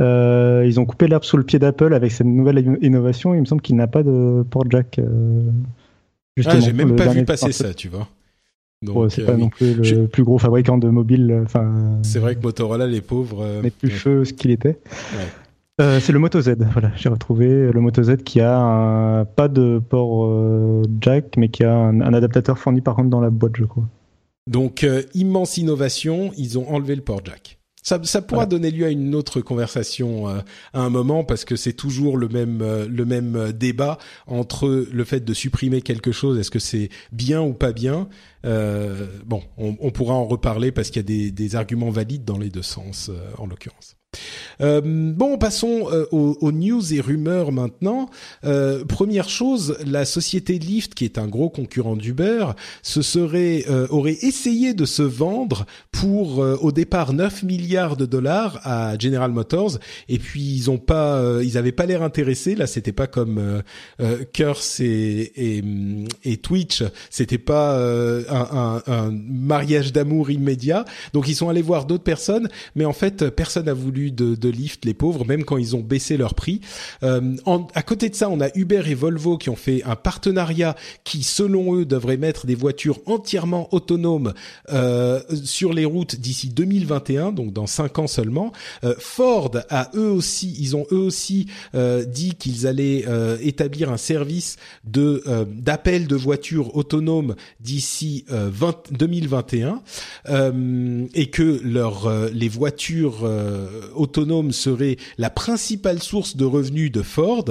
Euh, 0.01 0.65
ils 0.67 0.79
ont 0.79 0.87
coupé 0.87 1.09
l'herbe 1.09 1.25
sous 1.25 1.37
le 1.37 1.43
pied 1.43 1.59
d'Apple 1.59 1.93
avec 1.93 2.13
cette 2.13 2.27
nouvelle 2.27 2.79
innovation. 2.81 3.35
Il 3.35 3.41
me 3.41 3.47
semble 3.47 3.63
qu'il 3.63 3.77
n'a 3.77 3.87
pas 3.87 4.03
de 4.03 4.45
port 4.49 4.65
jack. 4.69 4.99
Euh, 4.99 5.51
ah, 6.45 6.61
j'ai 6.61 6.73
même 6.73 6.95
pas 6.97 7.09
vu 7.09 7.25
passer 7.25 7.53
ça, 7.53 7.75
tu 7.75 7.89
vois. 7.89 8.09
c'est 9.09 9.25
pas 9.25 9.33
euh, 9.33 9.37
non 9.37 9.49
plus 9.49 9.75
le 9.75 10.07
plus 10.07 10.23
gros 10.23 10.39
fabricant 10.39 10.79
de 10.79 10.89
mobile. 10.89 11.41
Enfin, 11.45 11.99
c'est 12.03 12.21
vrai 12.21 12.37
que 12.37 12.43
Motorola, 12.43 12.87
les 12.87 13.01
pauvres, 13.01 13.61
n'est 13.63 13.71
plus 13.71 13.91
feu 13.91 14.25
ce 14.25 14.33
qu'il 14.33 14.53
était. 14.53 14.79
c'est 15.79 16.13
le 16.13 16.19
Moto 16.21 16.41
Z. 16.41 16.57
Voilà, 16.73 16.93
j'ai 16.97 17.09
retrouvé 17.09 17.73
le 17.73 17.81
Moto 17.81 18.03
Z 18.05 18.19
qui 18.19 18.41
a 18.41 19.27
pas 19.35 19.49
de 19.49 19.81
port 19.81 20.31
jack, 21.01 21.37
mais 21.37 21.49
qui 21.49 21.65
a 21.65 21.75
un, 21.75 22.01
adaptateur 22.01 22.57
fourni 22.57 22.83
par 22.83 22.95
contre 22.95 23.11
dans 23.11 23.21
la 23.21 23.31
boîte, 23.31 23.57
je 23.57 23.65
crois. 23.65 23.85
Donc 24.47 24.87
immense 25.13 25.57
innovation. 25.57 26.31
Ils 26.37 26.57
ont 26.57 26.71
enlevé 26.71 26.95
le 26.95 27.03
port 27.03 27.21
jack. 27.25 27.58
Ça, 27.89 27.99
ça 28.05 28.21
pourra 28.21 28.45
donner 28.45 28.71
lieu 28.71 28.85
à 28.85 28.91
une 28.91 29.15
autre 29.15 29.41
conversation 29.41 30.29
euh, 30.29 30.41
à 30.75 30.83
un 30.83 30.91
moment 30.91 31.25
parce 31.25 31.47
que 31.47 31.57
c'est 31.57 31.73
toujours 31.73 32.19
le 32.19 32.29
même 32.29 32.61
euh, 32.61 32.87
le 32.87 33.07
même 33.07 33.35
euh, 33.35 33.51
débat 33.51 33.97
entre 34.27 34.87
le 34.93 35.05
fait 35.05 35.25
de 35.25 35.33
supprimer 35.33 35.81
quelque 35.81 36.13
chose, 36.13 36.39
est-ce 36.39 36.51
que 36.51 36.59
c'est 36.59 36.91
bien 37.13 37.41
ou 37.41 37.55
pas 37.55 37.73
bien. 37.73 38.11
bon, 38.45 39.43
on, 39.57 39.75
on, 39.81 39.91
pourra 39.91 40.13
en 40.13 40.27
reparler 40.27 40.71
parce 40.71 40.91
qu'il 40.91 41.01
y 41.01 41.07
a 41.07 41.09
des, 41.09 41.31
des, 41.31 41.57
arguments 41.57 41.89
valides 41.89 42.27
dans 42.27 42.37
les 42.37 42.51
deux 42.51 42.63
sens 42.63 43.11
en 43.39 43.47
l'occurrence. 43.47 43.98
Euh, 44.61 44.81
bon, 44.85 45.39
passons 45.39 45.89
euh, 45.93 46.07
aux, 46.11 46.53
news 46.53 46.93
et 46.93 47.01
rumeurs 47.01 47.53
maintenant. 47.53 48.09
Euh, 48.45 48.85
première 48.85 49.29
chose, 49.29 49.77
la 49.87 50.05
société 50.05 50.59
Lyft, 50.59 50.95
qui 50.95 51.05
est 51.05 51.19
un 51.19 51.29
gros 51.29 51.51
concurrent 51.51 51.97
d'Uber, 51.97 52.47
se 52.83 53.03
serait 53.03 53.65
aurait 53.91 54.19
essayé 54.23 54.75
de 54.75 54.85
se 54.85 55.03
vendre 55.03 55.67
pour 55.93 56.39
au 56.39 56.73
départ 56.73 57.13
9 57.13 57.43
milliards 57.43 57.97
de 57.97 58.07
dollars 58.07 58.61
à 58.65 58.99
General 58.99 59.31
Motors, 59.31 59.79
et 60.09 60.19
puis 60.19 60.41
ils 60.41 60.71
ont 60.71 60.79
pas, 60.79 61.23
ils 61.43 61.59
avaient 61.59 61.73
pas 61.73 61.87
l'air 61.87 62.03
intéressés. 62.03 62.55
Là, 62.55 62.67
c'était 62.67 62.93
pas 62.93 63.07
comme 63.07 63.63
Curse 64.33 64.81
et, 64.81 65.63
et, 66.25 66.37
Twitch, 66.39 66.83
c'était 67.11 67.39
pas 67.39 67.79
un, 67.79 68.23
un, 68.31 68.83
un 68.87 69.11
mariage 69.13 69.93
d'amour 69.93 70.31
immédiat. 70.31 70.85
Donc 71.13 71.29
ils 71.29 71.35
sont 71.35 71.49
allés 71.49 71.63
voir 71.63 71.85
d'autres 71.85 72.05
personnes, 72.05 72.49
mais 72.75 72.85
en 72.85 72.93
fait 72.93 73.29
personne 73.31 73.67
n'a 73.67 73.75
voulu 73.75 73.98
de, 73.99 74.35
de 74.35 74.49
Lyft, 74.49 74.85
les 74.85 74.95
pauvres, 74.95 75.25
même 75.25 75.45
quand 75.45 75.57
ils 75.57 75.77
ont 75.77 75.81
baissé 75.81 76.17
leur 76.17 76.35
prix. 76.35 76.61
Euh, 77.03 77.37
à 77.75 77.83
côté 77.83 78.09
de 78.09 78.15
ça, 78.15 78.29
on 78.31 78.41
a 78.41 78.49
Uber 78.55 78.83
et 78.87 78.95
Volvo 78.95 79.39
qui 79.39 79.51
ont 79.51 79.57
fait 79.57 79.83
un 79.85 79.97
partenariat 79.97 80.77
qui, 81.05 81.23
selon 81.23 81.77
eux, 81.77 81.85
devrait 81.85 82.17
mettre 82.17 82.47
des 82.47 82.55
voitures 82.55 83.01
entièrement 83.07 83.69
autonomes 83.73 84.35
euh, 84.71 85.21
sur 85.45 85.73
les 85.73 85.85
routes 85.85 86.17
d'ici 86.17 86.49
2021, 86.49 87.33
donc 87.33 87.53
dans 87.53 87.67
cinq 87.67 87.99
ans 87.99 88.07
seulement. 88.07 88.53
Euh, 88.85 88.95
Ford 88.99 89.51
a 89.71 89.91
eux 89.95 90.11
aussi, 90.11 90.55
ils 90.59 90.77
ont 90.77 90.87
eux 90.93 90.99
aussi 90.99 91.47
euh, 91.75 92.05
dit 92.05 92.35
qu'ils 92.35 92.67
allaient 92.67 93.05
établir 93.43 93.91
un 93.91 93.97
service 93.97 94.57
de 94.85 95.23
d'appel 95.47 96.07
de 96.07 96.17
voitures 96.17 96.77
autonomes 96.77 97.35
d'ici 97.61 98.25
2021 98.91 99.83
et 101.15 101.31
que 101.31 101.61
leur 101.63 102.31
les 102.31 102.49
voitures 102.49 103.29
autonomes 103.95 104.53
serait 104.53 104.97
la 105.17 105.31
principale 105.31 106.03
source 106.03 106.37
de 106.37 106.45
revenus 106.45 106.91
de 106.91 107.03
Ford. 107.03 107.45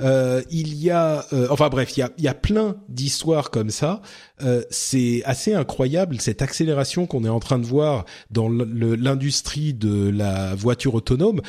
Euh, 0.00 0.42
il 0.50 0.74
y 0.74 0.90
a, 0.90 1.24
euh, 1.32 1.48
enfin 1.50 1.68
bref, 1.68 1.96
il 1.96 2.00
y 2.00 2.02
a, 2.02 2.10
il 2.18 2.24
y 2.24 2.28
a 2.28 2.34
plein 2.34 2.76
d'histoires 2.88 3.50
comme 3.50 3.70
ça. 3.70 4.00
Euh, 4.42 4.62
c'est 4.70 5.22
assez 5.24 5.54
incroyable 5.54 6.20
cette 6.20 6.42
accélération 6.42 7.06
qu'on 7.06 7.24
est 7.24 7.28
en 7.28 7.40
train 7.40 7.58
de 7.58 7.66
voir 7.66 8.04
dans 8.30 8.48
l'industrie 8.48 9.74
de 9.74 10.08
la 10.10 10.54
voiture 10.54 10.94
autonome. 10.94 11.40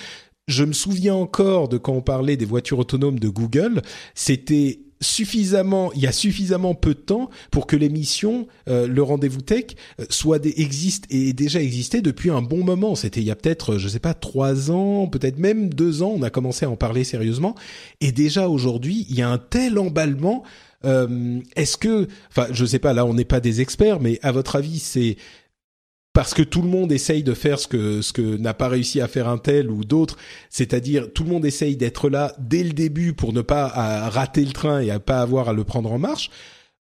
Je 0.48 0.64
me 0.64 0.74
souviens 0.74 1.16
encore 1.16 1.70
de 1.70 1.78
quand 1.78 1.94
on 1.94 2.02
parlait 2.02 2.38
des 2.38 2.46
voitures 2.46 2.80
autonomes 2.80 3.20
de 3.20 3.30
Google. 3.30 3.82
C'était 4.16 4.80
suffisamment, 5.02 5.92
il 5.94 6.02
y 6.02 6.08
a 6.08 6.12
suffisamment 6.12 6.76
peu 6.76 6.94
de 6.94 7.00
temps 7.00 7.30
pour 7.52 7.68
que 7.68 7.76
l'émission, 7.76 8.48
euh, 8.68 8.88
le 8.88 9.02
rendez-vous 9.02 9.42
tech, 9.42 9.66
euh, 10.00 10.06
soit 10.10 10.40
des, 10.40 10.54
existe 10.58 11.06
et 11.10 11.34
déjà 11.34 11.62
existé 11.62 12.02
depuis 12.02 12.30
un 12.30 12.42
bon 12.42 12.64
moment. 12.64 12.96
C'était 12.96 13.22
il 13.22 13.28
y 13.28 13.32
a 13.32 13.36
peut-être, 13.36 13.78
je 13.78 13.88
sais 13.88 14.00
pas, 14.00 14.14
trois 14.14 14.72
ans, 14.72 15.08
peut-être 15.08 15.38
même 15.38 15.74
deux 15.74 16.02
ans, 16.04 16.14
on 16.18 16.24
a 16.24 16.30
commencé 16.30 16.66
à 16.66 16.70
en 16.70 16.76
parler 16.76 17.04
sérieusement. 17.04 17.56
Et 18.02 18.12
déjà 18.12 18.50
aujourd'hui, 18.50 19.06
il 19.10 19.16
y 19.16 19.22
a 19.22 19.30
un 19.30 19.38
tel 19.38 19.80
emballement. 19.80 20.44
Euh, 20.86 21.40
Est-ce 21.56 21.78
que, 21.78 22.08
enfin, 22.30 22.48
je 22.52 22.66
sais 22.66 22.80
pas, 22.80 22.94
là, 22.94 23.06
on 23.06 23.14
n'est 23.14 23.26
pas 23.26 23.40
des 23.40 23.62
experts, 23.62 24.00
mais 24.00 24.20
à 24.22 24.32
votre 24.32 24.56
avis, 24.56 24.80
c'est 24.80 25.18
parce 26.20 26.34
que 26.34 26.42
tout 26.42 26.62
le 26.62 26.68
monde 26.68 26.92
essaye 26.92 27.24
de 27.24 27.34
faire 27.34 27.60
ce 27.60 27.66
que 27.70 28.02
ce 28.02 28.12
que 28.12 28.36
n'a 28.36 28.54
pas 28.54 28.68
réussi 28.68 29.00
à 29.00 29.08
faire 29.08 29.30
un 29.30 29.38
tel 29.38 29.72
ou 29.72 29.86
d'autres, 29.86 30.18
c'est-à-dire 30.50 31.14
tout 31.14 31.24
le 31.24 31.30
monde 31.30 31.46
essaye 31.46 31.78
d'être 31.78 32.10
là 32.10 32.36
dès 32.40 32.62
le 32.62 32.74
début 32.74 33.14
pour 33.14 33.32
ne 33.32 33.40
pas 33.40 33.70
rater 34.10 34.44
le 34.44 34.52
train 34.52 34.82
et 34.82 34.92
à 34.92 35.00
pas 35.00 35.22
avoir 35.22 35.48
à 35.48 35.54
le 35.54 35.64
prendre 35.64 35.90
en 35.94 35.98
marche. 35.98 36.30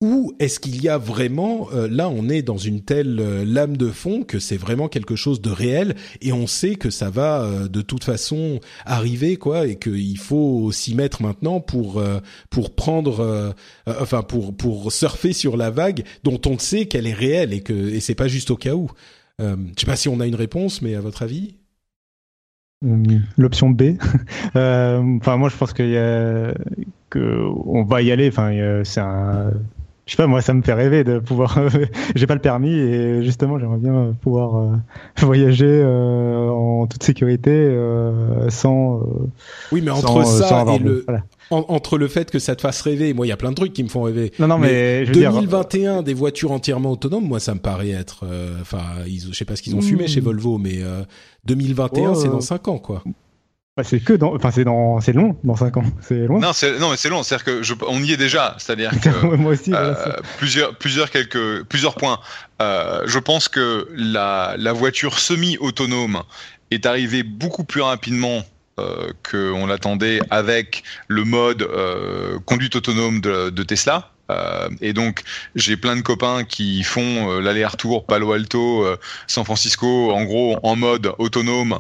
Ou 0.01 0.33
est-ce 0.39 0.59
qu'il 0.59 0.81
y 0.81 0.89
a 0.89 0.97
vraiment, 0.97 1.67
euh, 1.73 1.87
là 1.91 2.09
on 2.09 2.27
est 2.27 2.41
dans 2.41 2.57
une 2.57 2.81
telle 2.81 3.19
euh, 3.19 3.45
lame 3.45 3.77
de 3.77 3.91
fond 3.91 4.23
que 4.23 4.39
c'est 4.39 4.57
vraiment 4.57 4.87
quelque 4.87 5.15
chose 5.15 5.41
de 5.41 5.51
réel 5.51 5.95
et 6.21 6.33
on 6.33 6.47
sait 6.47 6.73
que 6.73 6.89
ça 6.89 7.11
va 7.11 7.43
euh, 7.43 7.67
de 7.67 7.81
toute 7.81 8.05
façon 8.05 8.61
arriver 8.85 9.35
quoi 9.35 9.67
et 9.67 9.77
qu'il 9.77 10.17
faut 10.17 10.71
s'y 10.71 10.95
mettre 10.95 11.21
maintenant 11.21 11.59
pour 11.59 12.01
pour 12.49 12.73
prendre, 12.73 13.53
enfin 13.85 14.23
pour 14.23 14.57
pour 14.57 14.91
surfer 14.91 15.33
sur 15.33 15.55
la 15.55 15.69
vague 15.69 16.03
dont 16.23 16.41
on 16.47 16.57
sait 16.57 16.87
qu'elle 16.87 17.05
est 17.05 17.13
réelle 17.13 17.53
et 17.53 17.61
que 17.61 17.73
et 17.73 17.99
c'est 17.99 18.15
pas 18.15 18.27
juste 18.27 18.49
au 18.49 18.57
cas 18.57 18.73
où. 18.73 18.89
Je 19.39 19.55
sais 19.77 19.85
pas 19.85 19.95
si 19.95 20.09
on 20.09 20.19
a 20.19 20.27
une 20.27 20.35
réponse, 20.35 20.81
mais 20.81 20.95
à 20.95 21.01
votre 21.01 21.21
avis 21.21 21.55
L'option 23.37 23.69
B. 23.69 23.97
Enfin 24.55 25.37
moi 25.37 25.49
je 25.49 25.57
pense 25.57 25.73
qu'il 25.73 25.93
va 25.93 28.01
y 28.01 28.11
aller. 28.11 28.29
Enfin 28.29 28.81
c'est 28.85 29.01
un 29.01 29.51
je 30.09 30.15
sais 30.15 30.17
pas, 30.17 30.25
moi, 30.25 30.41
ça 30.41 30.55
me 30.55 30.63
fait 30.63 30.73
rêver 30.73 31.03
de 31.03 31.19
pouvoir. 31.19 31.59
J'ai 32.15 32.25
pas 32.25 32.33
le 32.33 32.41
permis 32.41 32.73
et 32.73 33.21
justement, 33.21 33.59
j'aimerais 33.59 33.77
bien 33.77 34.15
pouvoir 34.19 34.57
euh, 34.57 34.75
voyager 35.17 35.67
euh, 35.67 36.49
en 36.49 36.87
toute 36.87 37.03
sécurité 37.03 37.51
euh, 37.51 38.49
sans. 38.49 39.01
oui, 39.71 39.81
mais 39.83 39.91
entre 39.91 40.25
ça 40.25 40.65
et 40.73 40.79
le. 40.79 41.05
entre 41.51 41.99
le 41.99 42.07
fait 42.07 42.31
que 42.31 42.39
ça 42.39 42.55
te 42.55 42.61
fasse 42.61 42.81
rêver, 42.81 43.13
moi 43.13 43.27
il 43.27 43.29
y 43.29 43.31
a 43.31 43.37
plein 43.37 43.51
de 43.51 43.55
trucs 43.55 43.71
qui 43.71 43.83
me 43.83 43.87
font 43.87 44.01
rêver. 44.01 44.33
Non 44.39 44.47
non 44.47 44.57
mais, 44.57 45.05
mais 45.05 45.11
2021 45.11 46.01
des 46.01 46.15
voitures 46.15 46.53
entièrement 46.53 46.89
autonomes, 46.89 47.27
moi 47.27 47.39
ça 47.39 47.53
me 47.53 47.59
paraît 47.59 47.91
être 47.91 48.25
enfin 48.61 48.81
je 49.05 49.31
sais 49.31 49.45
pas 49.45 49.55
ce 49.55 49.61
qu'ils 49.61 49.75
ont 49.75 49.81
fumé 49.81 50.05
hmm. 50.05 50.07
chez 50.07 50.21
Volvo 50.21 50.57
mais 50.57 50.79
2021 51.45 52.15
c'est 52.15 52.29
dans 52.29 52.41
5 52.41 52.67
ans 52.67 52.79
quoi. 52.79 53.03
Bah, 53.79 53.85
c'est 53.85 54.01
que 54.01 54.11
dans, 54.11 54.35
enfin 54.35 54.51
c'est 54.51 54.65
dans, 54.65 54.99
c'est 54.99 55.13
long 55.13 55.37
dans 55.45 55.55
5 55.55 55.77
ans, 55.77 55.83
c'est 56.01 56.27
loin. 56.27 56.41
Non, 56.41 56.51
c'est 56.51 56.77
non 56.79 56.89
mais 56.89 56.97
c'est 56.97 57.07
long, 57.07 57.23
c'est-à-dire 57.23 57.45
que 57.45 57.63
je, 57.63 57.73
on 57.87 58.03
y 58.03 58.11
est 58.11 58.17
déjà, 58.17 58.57
c'est-à-dire 58.57 58.91
que 59.01 59.25
moi 59.37 59.53
aussi, 59.53 59.73
euh, 59.73 59.93
plusieurs, 60.37 60.75
plusieurs 60.75 61.09
quelques, 61.09 61.63
plusieurs 61.63 61.95
points. 61.95 62.19
Euh, 62.61 63.03
je 63.05 63.19
pense 63.19 63.47
que 63.47 63.87
la, 63.95 64.55
la 64.57 64.73
voiture 64.73 65.17
semi-autonome 65.17 66.23
est 66.71 66.85
arrivée 66.85 67.23
beaucoup 67.23 67.63
plus 67.63 67.79
rapidement 67.79 68.43
euh, 68.79 69.13
qu'on 69.31 69.65
l'attendait 69.65 70.19
avec 70.29 70.83
le 71.07 71.23
mode 71.23 71.61
euh, 71.61 72.37
conduite 72.45 72.75
autonome 72.75 73.21
de, 73.21 73.49
de 73.49 73.63
Tesla. 73.63 74.11
Euh, 74.29 74.69
et 74.81 74.93
donc 74.93 75.23
j'ai 75.55 75.77
plein 75.77 75.95
de 75.95 76.01
copains 76.01 76.43
qui 76.43 76.83
font 76.83 77.31
euh, 77.31 77.41
l'aller-retour 77.41 78.05
Palo 78.05 78.33
Alto, 78.33 78.85
euh, 78.85 78.97
San 79.27 79.43
Francisco, 79.43 80.11
en 80.11 80.23
gros 80.23 80.57
en 80.63 80.75
mode 80.75 81.13
autonome 81.17 81.79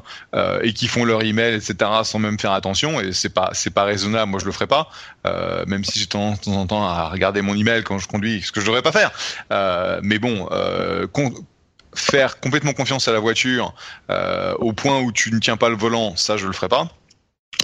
et 0.61 0.73
qui 0.73 0.87
font 0.87 1.05
leur 1.05 1.23
email, 1.23 1.55
etc. 1.55 1.75
sans 2.03 2.19
même 2.19 2.39
faire 2.39 2.51
attention. 2.51 2.99
Et 3.01 3.13
c'est 3.13 3.29
pas 3.29 3.51
c'est 3.53 3.73
pas 3.73 3.83
raisonnable. 3.83 4.31
Moi 4.31 4.39
je 4.39 4.45
le 4.45 4.51
ferai 4.51 4.67
pas, 4.67 4.89
même 5.67 5.83
si 5.83 5.99
j'ai 5.99 6.07
tendance 6.07 6.39
de 6.39 6.45
temps 6.45 6.57
en 6.57 6.67
temps 6.67 6.87
à 6.87 7.09
regarder 7.09 7.41
mon 7.41 7.55
email 7.55 7.83
quand 7.83 7.99
je 7.99 8.07
conduis, 8.07 8.41
ce 8.41 8.51
que 8.51 8.61
je 8.61 8.65
devrais 8.65 8.81
pas 8.81 8.91
faire. 8.91 9.11
mais 10.01 10.19
bon. 10.19 10.47
faire 11.95 12.39
complètement 12.39 12.73
confiance 12.73 13.07
à 13.07 13.11
la 13.11 13.19
voiture 13.19 13.73
au 14.59 14.73
point 14.73 14.99
où 14.99 15.11
tu 15.11 15.33
ne 15.33 15.39
tiens 15.39 15.57
pas 15.57 15.69
le 15.69 15.75
volant, 15.75 16.15
ça 16.15 16.37
je 16.37 16.47
le 16.47 16.53
ferai 16.53 16.69
pas. 16.69 16.87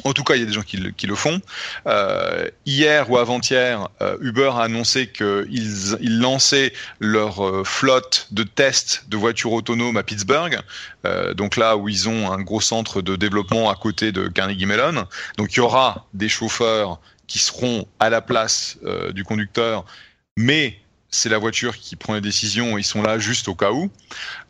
En 0.06 0.14
tout 0.14 0.24
cas, 0.24 0.36
il 0.36 0.42
y 0.42 0.44
a 0.44 0.46
des 0.46 0.54
gens 0.54 0.62
qui, 0.62 0.78
le, 0.78 1.16
font. 1.16 1.42
Euh, 1.88 2.48
hier 2.68 3.10
ou 3.10 3.18
avant-hier, 3.18 3.90
euh, 4.02 4.18
Uber 4.22 4.52
a 4.54 4.62
annoncé 4.62 5.08
qu'ils 5.08 5.98
ils 6.00 6.20
lançaient 6.20 6.74
leur 7.00 7.44
euh, 7.44 7.64
flotte 7.64 8.28
de 8.30 8.44
tests 8.44 9.06
de 9.10 9.18
voitures 9.18 9.54
autonomes 9.54 9.98
à 9.98 10.04
Pittsburgh, 10.04 10.60
donc 11.36 11.56
là 11.56 11.78
où 11.78 11.88
ils 11.88 12.10
ont 12.10 12.32
un 12.32 12.42
gros 12.42 12.62
centre 12.62 13.02
de 13.02 13.16
développement 13.16 13.70
à 13.70 13.76
côté 13.76 14.12
de 14.12 14.28
Carnegie 14.28 14.66
Mellon. 14.66 15.06
Donc 15.38 15.54
il 15.54 15.58
y 15.58 15.60
aura 15.60 16.08
des 16.14 16.30
chauffeurs 16.30 17.00
qui 17.28 17.38
seront 17.38 17.88
à 18.00 18.10
la 18.10 18.22
place 18.22 18.80
du 19.14 19.24
conducteur, 19.24 19.86
mais 20.36 20.80
c'est 21.10 21.30
la 21.30 21.38
voiture 21.38 21.78
qui 21.78 21.96
prend 21.96 22.14
les 22.14 22.22
décisions, 22.22 22.78
ils 22.78 22.84
sont 22.84 23.02
là 23.02 23.20
juste 23.20 23.48
au 23.48 23.56
cas 23.56 23.72
où. 23.72 23.90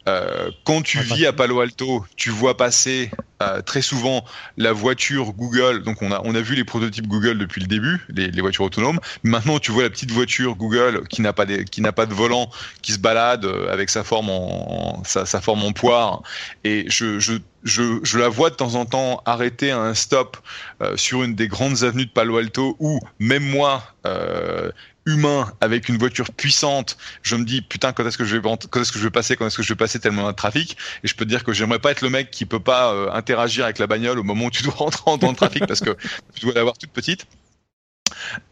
Euh, 0.07 0.51
quand 0.63 0.81
tu 0.81 0.99
vis 0.99 1.25
à 1.25 1.33
Palo 1.33 1.59
Alto, 1.59 2.05
tu 2.15 2.29
vois 2.29 2.57
passer 2.57 3.11
euh, 3.41 3.61
très 3.61 3.81
souvent 3.81 4.23
la 4.57 4.71
voiture 4.71 5.33
Google. 5.33 5.83
Donc 5.83 6.01
on 6.01 6.11
a 6.11 6.21
on 6.23 6.35
a 6.35 6.41
vu 6.41 6.55
les 6.55 6.63
prototypes 6.63 7.07
Google 7.07 7.37
depuis 7.37 7.61
le 7.61 7.67
début, 7.67 8.05
les, 8.09 8.29
les 8.29 8.41
voitures 8.41 8.65
autonomes. 8.65 8.99
Maintenant 9.23 9.59
tu 9.59 9.71
vois 9.71 9.83
la 9.83 9.89
petite 9.89 10.11
voiture 10.11 10.55
Google 10.55 11.07
qui 11.07 11.21
n'a 11.21 11.33
pas 11.33 11.45
qui 11.45 11.81
n'a 11.81 11.91
pas 11.91 12.05
de 12.05 12.13
volant, 12.13 12.49
qui 12.81 12.93
se 12.93 12.99
balade 12.99 13.45
euh, 13.45 13.71
avec 13.71 13.89
sa 13.89 14.03
forme 14.03 14.29
en, 14.29 15.03
sa, 15.05 15.25
sa, 15.25 15.41
forme 15.41 15.63
en 15.63 15.71
poire. 15.71 16.21
Et 16.63 16.85
je, 16.87 17.19
je 17.19 17.33
je, 17.63 17.99
je, 18.03 18.19
la 18.19 18.29
vois 18.29 18.51
de 18.51 18.55
temps 18.55 18.75
en 18.75 18.85
temps 18.85 19.23
arrêter 19.25 19.71
à 19.71 19.79
un 19.79 19.95
stop 19.95 20.37
euh, 20.81 20.95
sur 20.97 21.23
une 21.23 21.33
des 21.33 21.47
grandes 21.47 21.83
avenues 21.83 22.05
de 22.05 22.11
Palo 22.11 22.37
Alto 22.37 22.75
où 22.79 22.99
même 23.17 23.43
moi, 23.43 23.83
euh, 24.05 24.71
humain 25.05 25.53
avec 25.61 25.89
une 25.89 25.97
voiture 25.97 26.31
puissante, 26.31 26.97
je 27.21 27.35
me 27.35 27.45
dis 27.45 27.61
putain 27.61 27.93
quand 27.93 28.05
est-ce 28.05 28.17
que 28.17 28.25
je 28.25 28.37
vais 28.37 28.41
quand 28.69 28.81
est-ce 28.81 28.91
que 28.91 28.99
je 28.99 29.03
vais 29.03 29.11
passer, 29.11 29.35
quand 29.35 29.45
est-ce 29.47 29.57
que 29.57 29.63
je 29.63 29.69
vais 29.69 29.77
passer 29.77 29.99
tellement 29.99 30.27
de 30.27 30.31
trafic? 30.35 30.77
Et 31.03 31.07
je 31.07 31.15
peux 31.15 31.25
te 31.25 31.29
dire 31.29 31.43
que 31.43 31.53
j'aimerais 31.53 31.79
pas 31.79 31.91
être 31.91 32.01
le 32.01 32.09
mec 32.09 32.31
qui 32.31 32.45
peut 32.45 32.59
pas 32.59 32.93
euh, 32.93 33.11
interagir 33.11 33.65
avec 33.65 33.79
la 33.79 33.87
bagnole 33.87 34.19
au 34.19 34.23
moment 34.23 34.45
où 34.45 34.51
tu 34.51 34.63
dois 34.63 34.73
rentrer 34.77 35.17
dans 35.17 35.29
le 35.29 35.35
trafic 35.35 35.65
parce 35.67 35.79
que 35.79 35.95
tu 36.35 36.45
dois 36.45 36.53
l'avoir 36.53 36.77
toute 36.77 36.91
petite. 36.91 37.25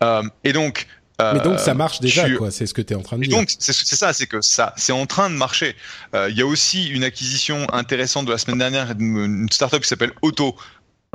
Euh, 0.04 0.24
et 0.43 0.54
donc 0.54 0.88
euh, 1.22 1.34
mais 1.36 1.41
donc 1.41 1.60
ça 1.60 1.74
marche 1.74 1.99
déjà, 1.99 2.30
quoi. 2.32 2.49
C'est 2.49 2.66
ce 2.66 2.74
que 2.74 2.82
tu 2.82 2.93
es 2.93 2.95
en 2.95 3.01
train 3.01 3.18
de 3.18 3.24
dire. 3.24 3.38
Donc 3.38 3.49
c'est 3.60 3.74
ça, 3.74 4.14
c'est 4.14 4.26
que 4.26 4.41
ça, 4.41 4.74
c'est 4.78 4.93
en 4.93 5.06
train 5.06 5.30
de 5.30 5.36
marcher. 5.36 5.76
Euh, 6.16 6.30
il 6.30 6.38
y 6.38 6.41
a 6.41 6.45
aussi 6.45 6.88
une 6.88 7.04
acquisition 7.04 7.72
intéressante 7.72 8.26
de 8.26 8.32
la 8.32 8.38
semaine 8.39 8.58
dernière 8.58 8.95
d'une 8.95 9.47
startup 9.51 9.82
qui 9.82 9.88
s'appelle 9.88 10.14
Auto. 10.22 10.56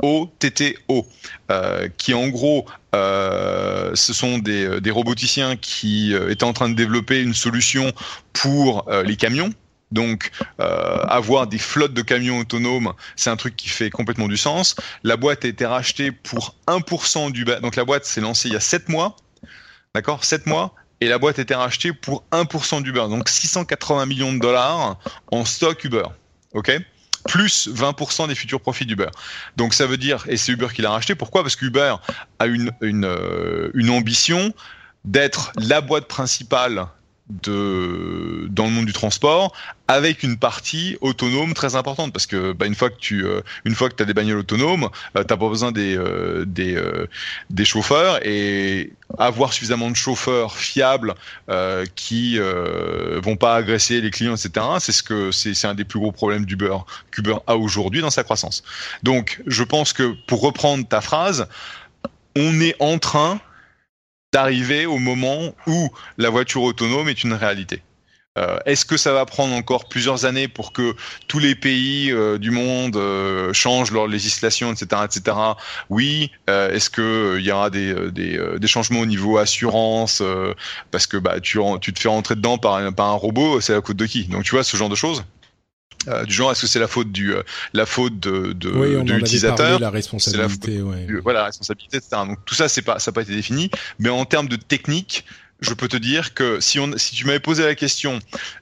OTTO, 0.01 1.07
euh, 1.51 1.89
qui 1.97 2.13
en 2.13 2.27
gros, 2.27 2.65
euh, 2.95 3.91
ce 3.95 4.13
sont 4.13 4.37
des, 4.37 4.65
euh, 4.65 4.81
des 4.81 4.91
roboticiens 4.91 5.55
qui 5.57 6.13
euh, 6.13 6.29
étaient 6.29 6.43
en 6.43 6.53
train 6.53 6.69
de 6.69 6.75
développer 6.75 7.21
une 7.21 7.33
solution 7.33 7.91
pour 8.33 8.87
euh, 8.89 9.03
les 9.03 9.15
camions. 9.15 9.49
Donc, 9.91 10.29
avoir 10.59 11.47
des 11.47 11.57
flottes 11.57 11.95
de 11.95 12.03
camions 12.03 12.37
autonomes, 12.37 12.93
c'est 13.15 13.31
un 13.31 13.35
truc 13.35 13.55
qui 13.55 13.69
fait 13.69 13.89
complètement 13.89 14.27
du 14.27 14.37
sens. 14.37 14.75
La 15.03 15.17
boîte 15.17 15.45
a 15.45 15.47
été 15.47 15.65
rachetée 15.65 16.11
pour 16.11 16.53
1% 16.67 17.31
du... 17.31 17.43
Donc, 17.43 17.75
la 17.75 17.85
boîte 17.85 18.05
s'est 18.05 18.21
lancée 18.21 18.49
il 18.49 18.53
y 18.53 18.55
a 18.55 18.59
7 18.59 18.87
mois. 18.87 19.15
D'accord 19.95 20.23
7 20.23 20.45
mois 20.45 20.75
et 21.01 21.07
la 21.07 21.17
boîte 21.17 21.39
a 21.39 21.41
été 21.41 21.55
rachetée 21.55 21.93
pour 21.93 22.23
1% 22.31 22.83
d'Uber, 22.83 23.05
donc 23.09 23.29
680 23.29 24.05
millions 24.05 24.33
de 24.33 24.39
dollars 24.39 24.97
en 25.31 25.45
stock 25.45 25.83
Uber. 25.83 26.03
Ok? 26.53 26.71
Plus 27.27 27.67
20% 27.67 28.27
des 28.27 28.35
futurs 28.35 28.61
profits 28.61 28.85
d'Uber. 28.85 29.09
Donc 29.57 29.73
ça 29.73 29.85
veut 29.85 29.97
dire, 29.97 30.25
et 30.27 30.37
c'est 30.37 30.51
Uber 30.51 30.67
qui 30.73 30.81
l'a 30.81 30.91
racheté, 30.91 31.15
pourquoi? 31.15 31.43
Parce 31.43 31.55
qu'Uber 31.55 31.95
a 32.39 32.45
une, 32.45 32.71
une, 32.81 33.05
euh, 33.05 33.71
une 33.73 33.89
ambition 33.89 34.53
d'être 35.05 35.51
la 35.57 35.81
boîte 35.81 36.07
principale 36.07 36.87
de 37.29 38.47
dans 38.49 38.65
le 38.65 38.71
monde 38.71 38.85
du 38.85 38.93
transport 38.93 39.53
avec 39.87 40.23
une 40.23 40.37
partie 40.37 40.97
autonome 41.01 41.53
très 41.53 41.75
importante. 41.75 42.11
Parce 42.11 42.25
que 42.25 42.53
bah, 42.53 42.65
une 42.65 42.75
fois 42.75 42.89
que 42.89 42.97
tu 42.99 43.25
euh, 43.25 43.41
une 43.65 43.75
fois 43.75 43.89
que 43.89 43.95
tu 43.95 44.03
as 44.03 44.05
des 44.05 44.13
bagnoles 44.13 44.39
autonomes 44.39 44.89
euh, 45.15 45.23
t'as 45.23 45.37
pas 45.37 45.49
besoin 45.49 45.71
des 45.71 45.95
euh, 45.95 46.45
des 46.45 46.75
euh, 46.75 47.07
des 47.49 47.65
chauffeurs. 47.65 48.19
Et 48.25 48.93
avoir 49.17 49.53
suffisamment 49.53 49.89
de 49.89 49.95
chauffeurs 49.95 50.55
fiables 50.55 51.15
qui 51.95 52.37
vont 52.37 53.35
pas 53.35 53.55
agresser 53.55 54.01
les 54.01 54.11
clients 54.11 54.35
etc 54.35 54.63
c'est 54.79 54.91
ce 54.91 55.01
que 55.01 55.31
c'est 55.31 55.65
un 55.65 55.73
des 55.73 55.83
plus 55.83 55.99
gros 55.99 56.11
problèmes 56.11 56.45
d'Uber 56.45 56.77
qu'Uber 57.11 57.37
a 57.47 57.57
aujourd'hui 57.57 58.01
dans 58.01 58.11
sa 58.11 58.23
croissance. 58.23 58.63
Donc 59.01 59.41
je 59.47 59.63
pense 59.63 59.93
que 59.93 60.15
pour 60.27 60.41
reprendre 60.41 60.87
ta 60.87 61.01
phrase 61.01 61.47
on 62.35 62.61
est 62.61 62.75
en 62.79 62.99
train 62.99 63.41
d'arriver 64.31 64.85
au 64.85 64.97
moment 64.97 65.53
où 65.67 65.89
la 66.17 66.29
voiture 66.29 66.63
autonome 66.63 67.09
est 67.09 67.23
une 67.23 67.33
réalité. 67.33 67.81
Euh, 68.37 68.59
Est-ce 68.65 68.85
que 68.85 68.95
ça 68.95 69.11
va 69.11 69.25
prendre 69.25 69.53
encore 69.53 69.89
plusieurs 69.89 70.25
années 70.25 70.47
pour 70.47 70.71
que 70.71 70.95
tous 71.27 71.39
les 71.39 71.55
pays 71.55 72.11
euh, 72.11 72.37
du 72.37 72.51
monde 72.51 72.95
euh, 72.95 73.51
changent 73.53 73.91
leur 73.91 74.07
législation, 74.07 74.71
etc., 74.71 75.01
etc. 75.05 75.35
Oui. 75.89 76.31
Est-ce 76.47 76.89
que 76.89 77.37
il 77.39 77.45
y 77.45 77.51
aura 77.51 77.69
des, 77.69 78.67
changements 78.67 78.99
au 79.01 79.05
niveau 79.05 79.37
assurance 79.37 80.21
parce 80.91 81.07
que 81.07 81.17
bah 81.17 81.39
tu, 81.39 81.59
te 81.59 81.99
fais 81.99 82.09
rentrer 82.09 82.35
dedans 82.35 82.57
par 82.57 82.75
un, 82.75 82.91
par 82.91 83.07
un 83.07 83.13
robot, 83.13 83.61
c'est 83.61 83.73
la 83.73 83.81
faute 83.81 83.97
de 83.97 84.05
qui? 84.05 84.25
Donc 84.25 84.43
tu 84.43 84.51
vois 84.51 84.63
ce 84.63 84.77
genre 84.77 84.89
de 84.89 84.95
choses. 84.95 85.23
Euh, 86.07 86.23
du 86.23 86.33
genre 86.33 86.51
est-ce 86.51 86.61
que 86.61 86.67
c'est 86.67 86.79
la 86.79 86.87
faute 86.87 87.11
du 87.11 87.35
euh, 87.35 87.43
la 87.73 87.85
faute 87.85 88.21
de, 88.21 88.53
de, 88.53 88.69
de 89.03 89.13
l'utilisateur 89.13 89.79
la 89.79 89.89
responsabilité 89.89 90.81
ouais. 90.81 91.07
voilà 91.21 91.39
la 91.39 91.45
responsabilité 91.47 91.97
etc 91.97 92.21
donc 92.25 92.37
tout 92.45 92.55
ça 92.55 92.69
c'est 92.69 92.81
pas 92.81 92.99
ça 92.99 93.11
n'a 93.11 93.15
pas 93.15 93.21
été 93.21 93.35
défini 93.35 93.69
mais 93.99 94.07
en 94.07 94.23
termes 94.23 94.47
de 94.47 94.55
technique 94.55 95.25
je 95.61 95.73
peux 95.73 95.87
te 95.87 95.97
dire 95.97 96.33
que 96.33 96.59
si, 96.59 96.79
on, 96.79 96.97
si 96.97 97.15
tu 97.15 97.25
m'avais 97.25 97.39
posé 97.39 97.65
la 97.65 97.75
question, 97.75 98.19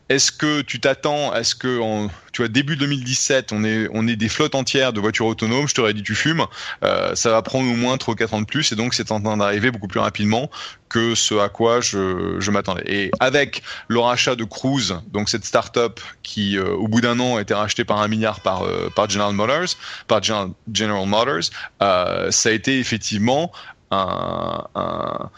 est-ce 0.10 0.32
que 0.32 0.62
tu 0.62 0.80
t'attends, 0.80 1.34
est-ce 1.36 1.54
que 1.54 1.80
en, 1.80 2.10
tu 2.32 2.42
vois 2.42 2.48
début 2.48 2.76
2017, 2.76 3.52
on 3.52 3.64
est 3.64 3.88
on 3.94 4.08
est 4.08 4.16
des 4.16 4.30
flottes 4.30 4.56
entières 4.56 4.94
de 4.94 5.00
voitures 5.00 5.28
autonomes, 5.28 5.68
je 5.68 5.76
t'aurais 5.76 5.94
dit 5.94 6.02
tu 6.02 6.16
fumes, 6.16 6.46
euh, 6.84 7.14
ça 7.14 7.30
va 7.30 7.42
prendre 7.42 7.70
au 7.72 7.76
moins 7.76 7.98
3 7.98 8.14
ou 8.14 8.18
4 8.18 8.34
ans 8.34 8.42
de 8.42 8.46
plus 8.46 8.72
et 8.72 8.76
donc 8.76 8.94
c'est 8.94 9.12
en 9.12 9.22
train 9.22 9.38
d'arriver 9.38 9.70
beaucoup 9.70 9.88
plus 9.88 10.00
rapidement 10.00 10.50
que 10.90 11.14
ce 11.14 11.36
à 11.36 11.50
quoi 11.50 11.82
je, 11.82 12.38
je 12.40 12.52
m'attendais. 12.52 12.84
Et 12.86 13.12
avec 13.20 13.62
le 13.90 14.00
rachat 14.00 14.36
de 14.36 14.44
Cruise, 14.44 14.96
donc 15.12 15.30
cette 15.30 15.46
start-up 15.46 16.00
qui 16.24 16.58
euh, 16.58 16.70
au 16.70 16.88
bout 16.88 17.02
d'un 17.02 17.20
an 17.20 17.36
a 17.36 17.42
été 17.42 17.54
rachetée 17.54 17.84
par 17.84 18.02
un 18.02 18.08
milliard 18.08 18.40
par 18.40 18.64
euh, 18.64 18.90
par 18.96 19.10
General 19.10 19.34
Motors, 19.34 19.76
par 20.08 20.24
General, 20.24 20.50
General 20.74 21.06
Motors, 21.06 21.52
euh, 21.82 22.32
ça 22.32 22.50
a 22.50 22.52
été 22.54 22.80
effectivement 22.80 23.52
un, 23.92 24.66
un 24.76 25.30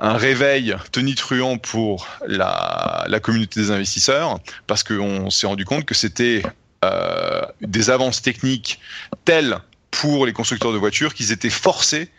un 0.00 0.16
réveil 0.16 0.74
tonitruant 0.92 1.58
pour 1.58 2.08
la, 2.26 3.04
la 3.08 3.20
communauté 3.20 3.60
des 3.60 3.70
investisseurs 3.70 4.40
parce 4.66 4.82
qu'on 4.82 5.30
s'est 5.30 5.46
rendu 5.46 5.64
compte 5.64 5.84
que 5.84 5.94
c'était 5.94 6.42
euh, 6.84 7.42
des 7.60 7.90
avances 7.90 8.20
techniques 8.20 8.80
telles 9.24 9.58
pour 9.90 10.26
les 10.26 10.32
constructeurs 10.32 10.72
de 10.72 10.78
voitures 10.78 11.14
qu'ils 11.14 11.32
étaient 11.32 11.50
forcés 11.50 12.10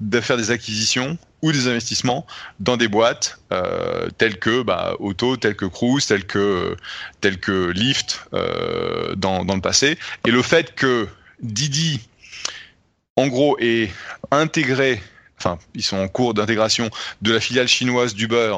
de 0.00 0.20
faire 0.20 0.36
des 0.36 0.50
acquisitions 0.50 1.18
ou 1.42 1.52
des 1.52 1.68
investissements 1.68 2.26
dans 2.60 2.76
des 2.76 2.88
boîtes 2.88 3.40
euh, 3.52 4.08
telles 4.16 4.38
que 4.38 4.62
bah, 4.62 4.94
Auto, 4.98 5.36
telles 5.36 5.56
que 5.56 5.66
Cruise, 5.66 6.06
telles 6.06 6.24
que 6.24 6.76
telles 7.20 7.38
que 7.38 7.70
Lyft 7.70 8.26
euh, 8.32 9.14
dans, 9.16 9.44
dans 9.44 9.54
le 9.54 9.60
passé. 9.60 9.98
Et 10.26 10.30
le 10.30 10.42
fait 10.42 10.74
que 10.74 11.08
Didi, 11.42 12.00
en 13.16 13.26
gros, 13.26 13.58
ait 13.60 13.90
intégré 14.30 15.00
enfin, 15.38 15.58
ils 15.74 15.82
sont 15.82 15.96
en 15.96 16.08
cours 16.08 16.34
d'intégration 16.34 16.90
de 17.22 17.32
la 17.32 17.40
filiale 17.40 17.68
chinoise 17.68 18.14
d'Uber 18.14 18.56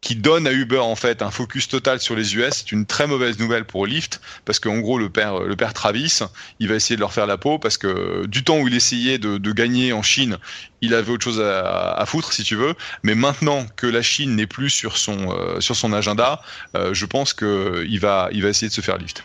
qui 0.00 0.14
donne 0.14 0.46
à 0.46 0.52
Uber 0.52 0.78
en 0.78 0.94
fait 0.94 1.22
un 1.22 1.30
focus 1.30 1.68
total 1.68 2.00
sur 2.00 2.14
les 2.14 2.36
US, 2.36 2.50
c'est 2.58 2.72
une 2.72 2.86
très 2.86 3.06
mauvaise 3.06 3.38
nouvelle 3.38 3.64
pour 3.64 3.86
Lyft 3.86 4.20
parce 4.44 4.60
qu'en 4.60 4.78
gros 4.78 4.98
le 4.98 5.08
père 5.08 5.40
le 5.40 5.56
père 5.56 5.74
Travis, 5.74 6.20
il 6.60 6.68
va 6.68 6.76
essayer 6.76 6.94
de 6.94 7.00
leur 7.00 7.12
faire 7.12 7.26
la 7.26 7.36
peau 7.36 7.58
parce 7.58 7.78
que 7.78 8.26
du 8.26 8.44
temps 8.44 8.58
où 8.60 8.68
il 8.68 8.74
essayait 8.74 9.18
de, 9.18 9.52
gagner 9.52 9.92
en 9.92 10.02
Chine, 10.02 10.38
il 10.82 10.94
avait 10.94 11.10
autre 11.10 11.24
chose 11.24 11.40
à, 11.40 12.04
foutre 12.06 12.32
si 12.32 12.44
tu 12.44 12.54
veux, 12.54 12.74
mais 13.02 13.14
maintenant 13.14 13.66
que 13.76 13.86
la 13.86 14.02
Chine 14.02 14.36
n'est 14.36 14.46
plus 14.46 14.70
sur 14.70 14.96
son 14.96 15.32
euh, 15.32 15.96
agenda, 15.96 16.42
euh, 16.76 16.94
je 16.94 17.06
pense 17.06 17.32
que 17.32 17.84
il 17.88 17.98
va 17.98 18.28
essayer 18.32 18.68
de 18.68 18.74
se 18.74 18.80
faire 18.80 18.98
Lyft. 18.98 19.24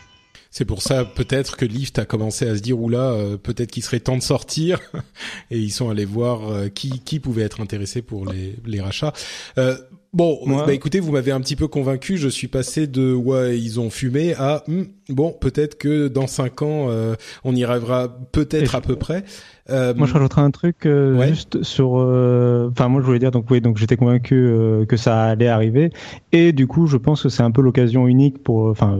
C'est 0.56 0.64
pour 0.64 0.82
ça 0.82 1.04
peut-être 1.04 1.56
que 1.56 1.64
Lyft 1.64 1.98
a 1.98 2.04
commencé 2.04 2.46
à 2.46 2.54
se 2.54 2.60
dire 2.60 2.80
oula, 2.80 3.10
euh, 3.10 3.36
peut-être 3.36 3.72
qu'il 3.72 3.82
serait 3.82 3.98
temps 3.98 4.16
de 4.16 4.22
sortir 4.22 4.78
et 5.50 5.58
ils 5.58 5.72
sont 5.72 5.90
allés 5.90 6.04
voir 6.04 6.48
euh, 6.48 6.68
qui 6.68 7.00
qui 7.00 7.18
pouvait 7.18 7.42
être 7.42 7.60
intéressé 7.60 8.02
pour 8.02 8.24
les 8.24 8.54
les 8.64 8.80
rachats. 8.80 9.12
Euh, 9.58 9.76
bon, 10.12 10.38
bah 10.46 10.72
écoutez, 10.72 11.00
vous 11.00 11.10
m'avez 11.10 11.32
un 11.32 11.40
petit 11.40 11.56
peu 11.56 11.66
convaincu. 11.66 12.18
Je 12.18 12.28
suis 12.28 12.46
passé 12.46 12.86
de 12.86 13.12
ouais 13.12 13.58
ils 13.58 13.80
ont 13.80 13.90
fumé 13.90 14.34
à 14.34 14.62
hmm, 14.68 14.84
bon 15.08 15.32
peut-être 15.32 15.76
que 15.76 16.06
dans 16.06 16.28
cinq 16.28 16.62
ans 16.62 16.86
euh, 16.88 17.16
on 17.42 17.56
y 17.56 17.64
rêvera 17.64 18.16
peut-être 18.30 18.76
à 18.76 18.80
peu 18.80 18.94
près. 18.94 19.24
Euh, 19.70 19.94
moi, 19.94 20.06
je 20.06 20.12
rajouterais 20.12 20.42
un 20.42 20.50
truc 20.50 20.84
euh, 20.84 21.26
juste 21.26 21.62
sur. 21.62 21.96
Euh, 21.96 22.68
enfin, 22.70 22.88
moi, 22.88 23.00
je 23.00 23.06
voulais 23.06 23.18
dire 23.18 23.30
donc 23.30 23.50
oui, 23.50 23.62
donc 23.62 23.78
j'étais 23.78 23.96
convaincu 23.96 24.50
que 24.88 24.96
ça 24.96 25.24
allait 25.24 25.48
arriver, 25.48 25.90
et 26.32 26.52
du 26.52 26.66
coup, 26.66 26.86
je 26.86 26.98
pense 26.98 27.22
que 27.22 27.28
c'est 27.30 27.42
un 27.42 27.50
peu 27.50 27.62
l'occasion 27.62 28.06
unique 28.06 28.42
pour. 28.42 28.66
Enfin, 28.66 28.98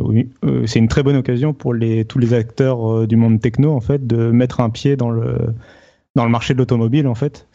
c'est 0.67 0.79
une 0.79 0.89
très 0.89 1.03
bonne 1.03 1.17
occasion 1.17 1.53
pour 1.53 1.75
les 1.75 2.05
tous 2.07 2.19
les 2.19 2.33
acteurs 2.33 3.07
du 3.07 3.17
monde 3.17 3.41
techno 3.41 3.73
en 3.73 3.81
fait 3.81 4.07
de 4.07 4.31
mettre 4.31 4.61
un 4.61 4.71
pied 4.71 4.97
dans 4.97 5.11
le 5.11 5.37
dans 6.15 6.25
le 6.25 6.31
marché 6.31 6.55
de 6.55 6.59
l'automobile 6.59 7.07
en 7.09 7.15
fait. 7.15 7.47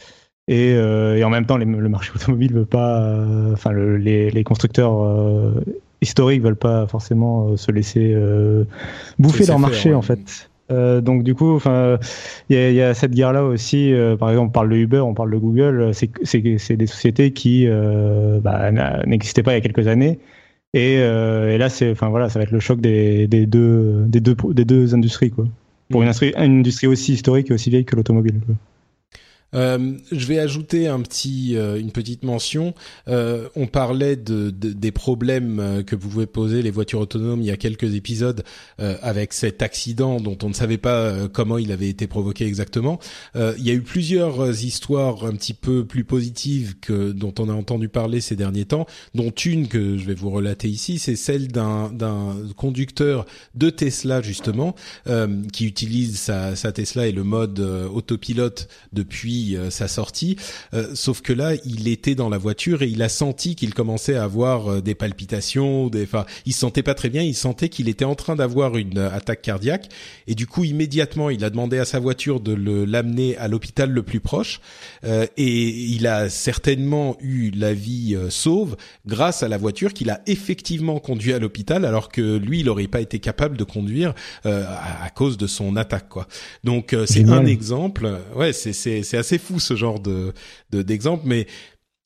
Et, 0.47 0.71
et, 0.71 1.23
en 1.23 1.29
même 1.29 1.45
temps, 1.45 1.57
le 1.57 1.89
marché 1.89 2.11
automobile 2.15 2.53
veut 2.53 2.65
pas. 2.65 3.25
Enfin, 3.53 3.73
les, 3.73 4.29
les, 4.29 4.43
constructeurs 4.43 5.55
historiques 6.01 6.43
veulent 6.43 6.55
pas 6.55 6.85
forcément 6.85 7.57
se 7.57 7.71
laisser 7.71 8.15
bouffer 9.17 9.47
leur 9.47 9.57
marché 9.57 9.95
en 9.95 10.03
fait. 10.03 10.49
Euh, 10.71 11.01
donc 11.01 11.23
du 11.23 11.35
coup, 11.35 11.55
enfin, 11.55 11.97
il 12.49 12.57
y, 12.57 12.81
a, 12.81 12.93
cette 12.93 13.11
guerre-là 13.11 13.43
aussi. 13.43 13.93
Euh, 13.93 14.15
par 14.15 14.29
exemple, 14.29 14.49
on 14.49 14.51
parle 14.51 14.69
de 14.69 14.75
Uber, 14.75 14.99
on 14.99 15.13
parle 15.13 15.31
de 15.31 15.37
Google. 15.37 15.91
C'est 15.93 16.41
des 16.41 16.87
sociétés 16.87 17.31
qui 17.31 17.65
euh, 17.67 18.39
bah, 18.39 18.71
n'existaient 19.05 19.43
pas 19.43 19.51
il 19.51 19.55
y 19.55 19.57
a 19.57 19.61
quelques 19.61 19.87
années. 19.87 20.19
Et, 20.73 20.95
et 20.95 21.57
là, 21.57 21.69
c'est, 21.69 21.91
enfin 21.91 22.09
voilà, 22.09 22.29
ça 22.29 22.37
va 22.39 22.43
être 22.43 22.51
le 22.51 22.59
choc 22.59 22.79
des, 22.79 23.27
des, 23.27 23.47
deux, 23.47 24.05
des 24.07 24.19
deux, 24.19 24.35
des 24.51 24.65
deux 24.65 24.93
industries 24.93 25.31
quoi. 25.31 25.45
Pour 25.89 26.01
une 26.01 26.05
mm. 26.05 26.09
industrie, 26.09 26.33
une 26.37 26.59
industrie 26.59 26.87
aussi 26.87 27.13
historique 27.13 27.49
et 27.49 27.53
aussi 27.53 27.71
vieille 27.71 27.85
que 27.85 27.95
l'automobile. 27.95 28.35
Euh, 29.55 29.97
je 30.11 30.25
vais 30.25 30.39
ajouter 30.39 30.87
un 30.87 31.01
petit, 31.01 31.57
euh, 31.57 31.79
une 31.79 31.91
petite 31.91 32.23
mention. 32.23 32.73
Euh, 33.07 33.47
on 33.55 33.67
parlait 33.67 34.15
de, 34.15 34.49
de, 34.49 34.71
des 34.73 34.91
problèmes 34.91 35.83
que 35.85 35.95
pouvaient 35.95 36.25
poser 36.25 36.61
les 36.61 36.71
voitures 36.71 36.99
autonomes 36.99 37.41
il 37.41 37.47
y 37.47 37.51
a 37.51 37.57
quelques 37.57 37.95
épisodes 37.95 38.43
avec 38.77 39.33
cet 39.33 39.61
accident 39.61 40.19
dont 40.19 40.37
on 40.43 40.49
ne 40.49 40.53
savait 40.53 40.77
pas 40.77 41.27
comment 41.27 41.57
il 41.57 41.71
avait 41.71 41.89
été 41.89 42.07
provoqué 42.07 42.45
exactement. 42.45 42.99
il 43.35 43.63
y 43.65 43.69
a 43.69 43.73
eu 43.73 43.81
plusieurs 43.81 44.63
histoires 44.63 45.25
un 45.25 45.33
petit 45.33 45.53
peu 45.53 45.85
plus 45.85 46.03
positives 46.03 46.79
que 46.79 47.11
dont 47.11 47.33
on 47.39 47.49
a 47.49 47.53
entendu 47.53 47.89
parler 47.89 48.21
ces 48.21 48.35
derniers 48.35 48.65
temps, 48.65 48.85
dont 49.15 49.31
une 49.31 49.67
que 49.67 49.97
je 49.97 50.05
vais 50.05 50.13
vous 50.13 50.29
relater 50.29 50.69
ici, 50.69 50.99
c'est 50.99 51.15
celle 51.15 51.47
d'un 51.49 51.91
conducteur 52.55 53.25
de 53.55 53.69
Tesla 53.69 54.21
justement 54.21 54.75
qui 55.51 55.65
utilise 55.65 56.17
sa 56.19 56.71
Tesla 56.71 57.07
et 57.07 57.11
le 57.11 57.23
mode 57.23 57.59
autopilote 57.59 58.67
depuis 58.93 59.38
euh, 59.55 59.69
sa 59.69 59.87
sortie. 59.87 60.35
Euh, 60.73 60.91
sauf 60.93 61.21
que 61.21 61.33
là, 61.33 61.53
il 61.65 61.87
était 61.87 62.15
dans 62.15 62.29
la 62.29 62.37
voiture 62.37 62.81
et 62.81 62.87
il 62.87 63.01
a 63.01 63.09
senti 63.09 63.55
qu'il 63.55 63.73
commençait 63.73 64.15
à 64.15 64.23
avoir 64.23 64.71
euh, 64.71 64.81
des 64.81 64.95
palpitations, 64.95 65.87
des, 65.87 66.03
enfin, 66.03 66.25
il 66.45 66.53
se 66.53 66.59
sentait 66.59 66.83
pas 66.83 66.93
très 66.93 67.09
bien. 67.09 67.21
Il 67.21 67.35
sentait 67.35 67.69
qu'il 67.69 67.89
était 67.89 68.05
en 68.05 68.15
train 68.15 68.35
d'avoir 68.35 68.77
une 68.77 68.97
attaque 68.97 69.41
cardiaque 69.41 69.89
et 70.27 70.35
du 70.35 70.47
coup, 70.47 70.63
immédiatement, 70.63 71.29
il 71.29 71.43
a 71.43 71.49
demandé 71.49 71.77
à 71.77 71.85
sa 71.85 71.99
voiture 71.99 72.39
de 72.39 72.53
l'amener 72.83 73.37
à 73.37 73.47
l'hôpital 73.47 73.89
le 73.89 74.03
plus 74.03 74.19
proche 74.19 74.59
et 75.03 75.27
il 75.37 76.07
a 76.07 76.29
certainement 76.29 77.17
eu 77.21 77.51
la 77.51 77.73
vie 77.73 78.17
sauve 78.29 78.75
grâce 79.05 79.43
à 79.43 79.47
la 79.47 79.57
voiture 79.57 79.93
qu'il 79.93 80.09
a 80.09 80.21
effectivement 80.27 80.99
conduit 80.99 81.33
à 81.33 81.39
l'hôpital 81.39 81.85
alors 81.85 82.09
que 82.09 82.37
lui, 82.37 82.59
il 82.59 82.65
n'aurait 82.65 82.87
pas 82.87 83.01
été 83.01 83.19
capable 83.19 83.57
de 83.57 83.63
conduire 83.63 84.13
à, 84.43 85.09
cause 85.13 85.37
de 85.37 85.47
son 85.47 85.75
attaque, 85.75 86.09
quoi. 86.09 86.27
Donc 86.63 86.95
c'est 87.05 87.27
un 87.29 87.45
exemple. 87.45 88.09
Ouais, 88.35 88.53
c'est 88.53 88.73
c'est 88.73 89.03
c'est 89.03 89.17
c'est 89.29 89.37
fou 89.37 89.59
ce 89.59 89.75
genre 89.75 89.99
de 89.99 90.33
d'exemple, 90.71 91.23
mais 91.25 91.47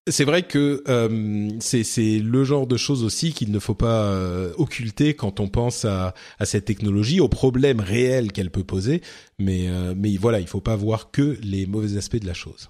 c'est 0.10 0.26
vrai 0.26 0.44
que 0.44 0.84
euh, 0.90 1.50
c'est 1.60 2.20
le 2.20 2.44
genre 2.44 2.68
de 2.68 2.76
choses 2.76 3.04
aussi 3.04 3.32
qu'il 3.32 3.52
ne 3.52 3.60
faut 3.60 3.76
pas 3.76 4.04
euh, 4.04 4.52
occulter 4.58 5.14
quand 5.14 5.40
on 5.40 5.48
pense 5.48 5.86
à, 5.86 6.14
à 6.40 6.46
cette 6.46 6.66
technologie, 6.66 7.22
aux 7.22 7.30
problèmes 7.30 7.80
réels 7.80 8.32
qu'elle 8.32 8.52
peut 8.52 8.66
poser. 8.66 9.02
Mais 9.40 9.70
euh, 9.70 9.94
mais 9.96 10.16
voilà, 10.18 10.40
il 10.42 10.48
faut 10.48 10.62
pas 10.62 10.76
voir 10.76 11.12
que 11.12 11.38
les 11.42 11.66
mauvais 11.66 11.98
aspects 11.98 12.20
de 12.20 12.28
la 12.28 12.34
chose. 12.34 12.70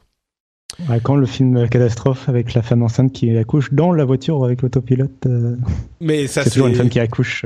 Quand 1.03 1.15
le 1.15 1.25
film 1.25 1.67
catastrophe 1.69 2.29
avec 2.29 2.53
la 2.53 2.61
femme 2.61 2.83
enceinte 2.83 3.11
qui 3.13 3.35
accouche 3.37 3.73
dans 3.73 3.91
la 3.91 4.05
voiture 4.05 4.43
avec 4.43 4.61
l'autopilote. 4.61 5.27
mais 6.01 6.27
ça 6.27 6.43
c'est 6.43 6.51
toujours 6.51 6.67
une 6.67 6.75
femme 6.75 6.89
qui 6.89 6.99
accouche. 6.99 7.45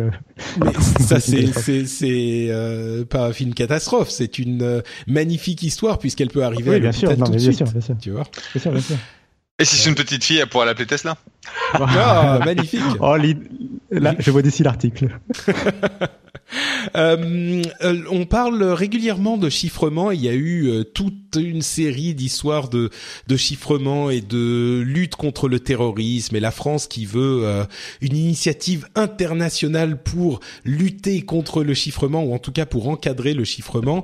Mais 0.64 0.72
ça 1.00 1.20
c'est 1.20 1.48
c'est 1.48 1.86
c'est 1.86 3.06
pas 3.10 3.28
un 3.28 3.34
film 3.34 3.54
catastrophe, 3.54 4.10
c'est 4.10 4.40
une 4.40 4.82
magnifique 5.08 5.64
histoire 5.64 6.00
puisqu'elle 6.00 6.30
peut 6.30 6.44
arriver. 6.44 6.72
Oui, 6.72 6.80
bien 6.80 6.92
sûr, 6.92 7.10
non, 7.18 7.26
mais 7.30 7.38
bien, 7.38 7.52
sûr, 7.52 7.68
bien 7.68 7.82
sûr, 7.82 7.96
Tu 8.00 8.12
vois. 8.12 8.24
Bien 8.54 8.62
sûr, 8.62 8.72
bien 8.72 8.82
sûr. 8.82 8.98
Et 9.60 9.66
si 9.66 9.76
c'est 9.76 9.90
une 9.90 9.96
petite 9.96 10.24
fille, 10.24 10.38
elle 10.38 10.48
pourra 10.48 10.66
l'appeler 10.66 10.86
Tesla. 10.86 11.18
Ah, 11.74 12.40
magnifique. 12.46 12.82
Oh, 13.00 13.16
là, 13.90 14.16
je 14.20 14.30
vois 14.30 14.44
d'ici 14.44 14.62
l'article. 14.62 15.20
Euh, 16.96 17.64
euh, 17.84 18.04
on 18.10 18.26
parle 18.26 18.64
régulièrement 18.64 19.38
de 19.38 19.50
chiffrement. 19.50 20.12
Il 20.12 20.22
y 20.22 20.30
a 20.30 20.34
eu 20.34 20.70
euh, 20.70 20.84
toute 20.84 21.36
une 21.38 21.62
série 21.62 22.14
d'histoires 22.14 22.70
de, 22.70 22.90
de 23.28 23.38
chiffrement 23.38 24.10
et 24.10 24.22
de 24.22 24.82
lutte 24.86 25.16
contre 25.16 25.50
le 25.50 25.60
terrorisme 25.60 26.36
et 26.36 26.40
la 26.40 26.52
France 26.52 26.88
qui 26.88 27.06
veut 27.06 27.46
une 28.02 28.16
initiative 28.16 28.88
internationale 28.96 30.02
pour 30.02 30.40
lutter 30.64 31.22
contre 31.22 31.64
le 31.64 31.74
chiffrement 31.74 32.24
ou 32.24 32.34
en 32.34 32.40
tout 32.40 32.52
cas 32.52 32.66
pour 32.66 32.88
encadrer 32.88 33.34
le 33.34 33.44
chiffrement, 33.44 34.04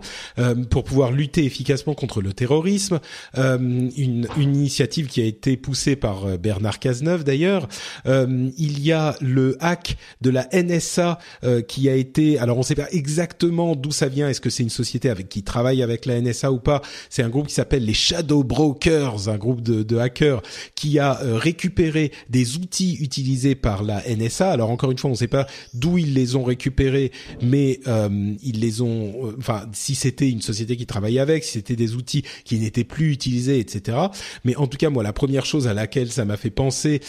pour 0.69 0.83
pouvoir 0.83 1.11
lutter 1.11 1.45
efficacement 1.45 1.93
contre 1.93 2.21
le 2.21 2.33
terrorisme. 2.33 2.99
Une, 3.35 3.91
une, 4.37 4.55
initiative 4.55 5.07
qui 5.07 5.21
a 5.21 5.25
été 5.25 5.57
poussée 5.57 5.95
par 5.95 6.37
Bernard 6.37 6.79
Cazeneuve 6.79 7.23
d'ailleurs. 7.23 7.67
il 8.05 8.83
y 8.83 8.91
a 8.91 9.15
le 9.21 9.57
hack 9.59 9.97
de 10.21 10.29
la 10.29 10.47
NSA 10.53 11.19
qui 11.67 11.89
a 11.89 11.95
été 11.95 12.32
alors 12.37 12.57
on 12.57 12.63
sait 12.63 12.75
pas 12.75 12.89
exactement 12.91 13.75
d'où 13.75 13.91
ça 13.91 14.07
vient. 14.07 14.29
Est-ce 14.29 14.41
que 14.41 14.49
c'est 14.49 14.63
une 14.63 14.69
société 14.69 15.09
avec 15.09 15.29
qui 15.29 15.43
travaille 15.43 15.81
avec 15.83 16.05
la 16.05 16.19
NSA 16.19 16.51
ou 16.51 16.59
pas? 16.59 16.81
C'est 17.09 17.23
un 17.23 17.29
groupe 17.29 17.47
qui 17.47 17.53
s'appelle 17.53 17.85
les 17.85 17.93
Shadow 17.93 18.43
Brokers, 18.43 19.29
un 19.29 19.37
groupe 19.37 19.61
de, 19.61 19.83
de 19.83 19.97
hackers 19.97 20.41
qui 20.75 20.99
a 20.99 21.21
euh, 21.21 21.37
récupéré 21.37 22.11
des 22.29 22.57
outils 22.57 22.97
utilisés 22.99 23.55
par 23.55 23.83
la 23.83 24.01
NSA. 24.07 24.51
Alors 24.51 24.69
encore 24.69 24.91
une 24.91 24.97
fois, 24.97 25.09
on 25.09 25.13
ne 25.13 25.17
sait 25.17 25.27
pas 25.27 25.47
d'où 25.73 25.97
ils 25.97 26.13
les 26.13 26.35
ont 26.35 26.43
récupérés, 26.43 27.11
mais 27.41 27.79
euh, 27.87 28.33
ils 28.43 28.59
les 28.59 28.81
ont. 28.81 29.27
Euh, 29.27 29.35
enfin, 29.37 29.65
si 29.73 29.95
c'était 29.95 30.29
une 30.29 30.41
société 30.41 30.77
qui 30.77 30.85
travaillait 30.85 31.19
avec, 31.19 31.43
si 31.43 31.53
c'était 31.53 31.75
des 31.75 31.95
outils 31.95 32.23
qui 32.45 32.59
n'étaient 32.59 32.83
plus 32.83 33.11
utilisés, 33.11 33.59
etc. 33.59 33.97
Mais 34.43 34.55
en 34.55 34.67
tout 34.67 34.77
cas, 34.77 34.89
moi, 34.89 35.03
la 35.03 35.13
première 35.13 35.45
chose 35.45 35.67
à 35.67 35.73
laquelle 35.73 36.11
ça 36.11 36.25
m'a 36.25 36.37
fait 36.37 36.49
penser, 36.49 37.01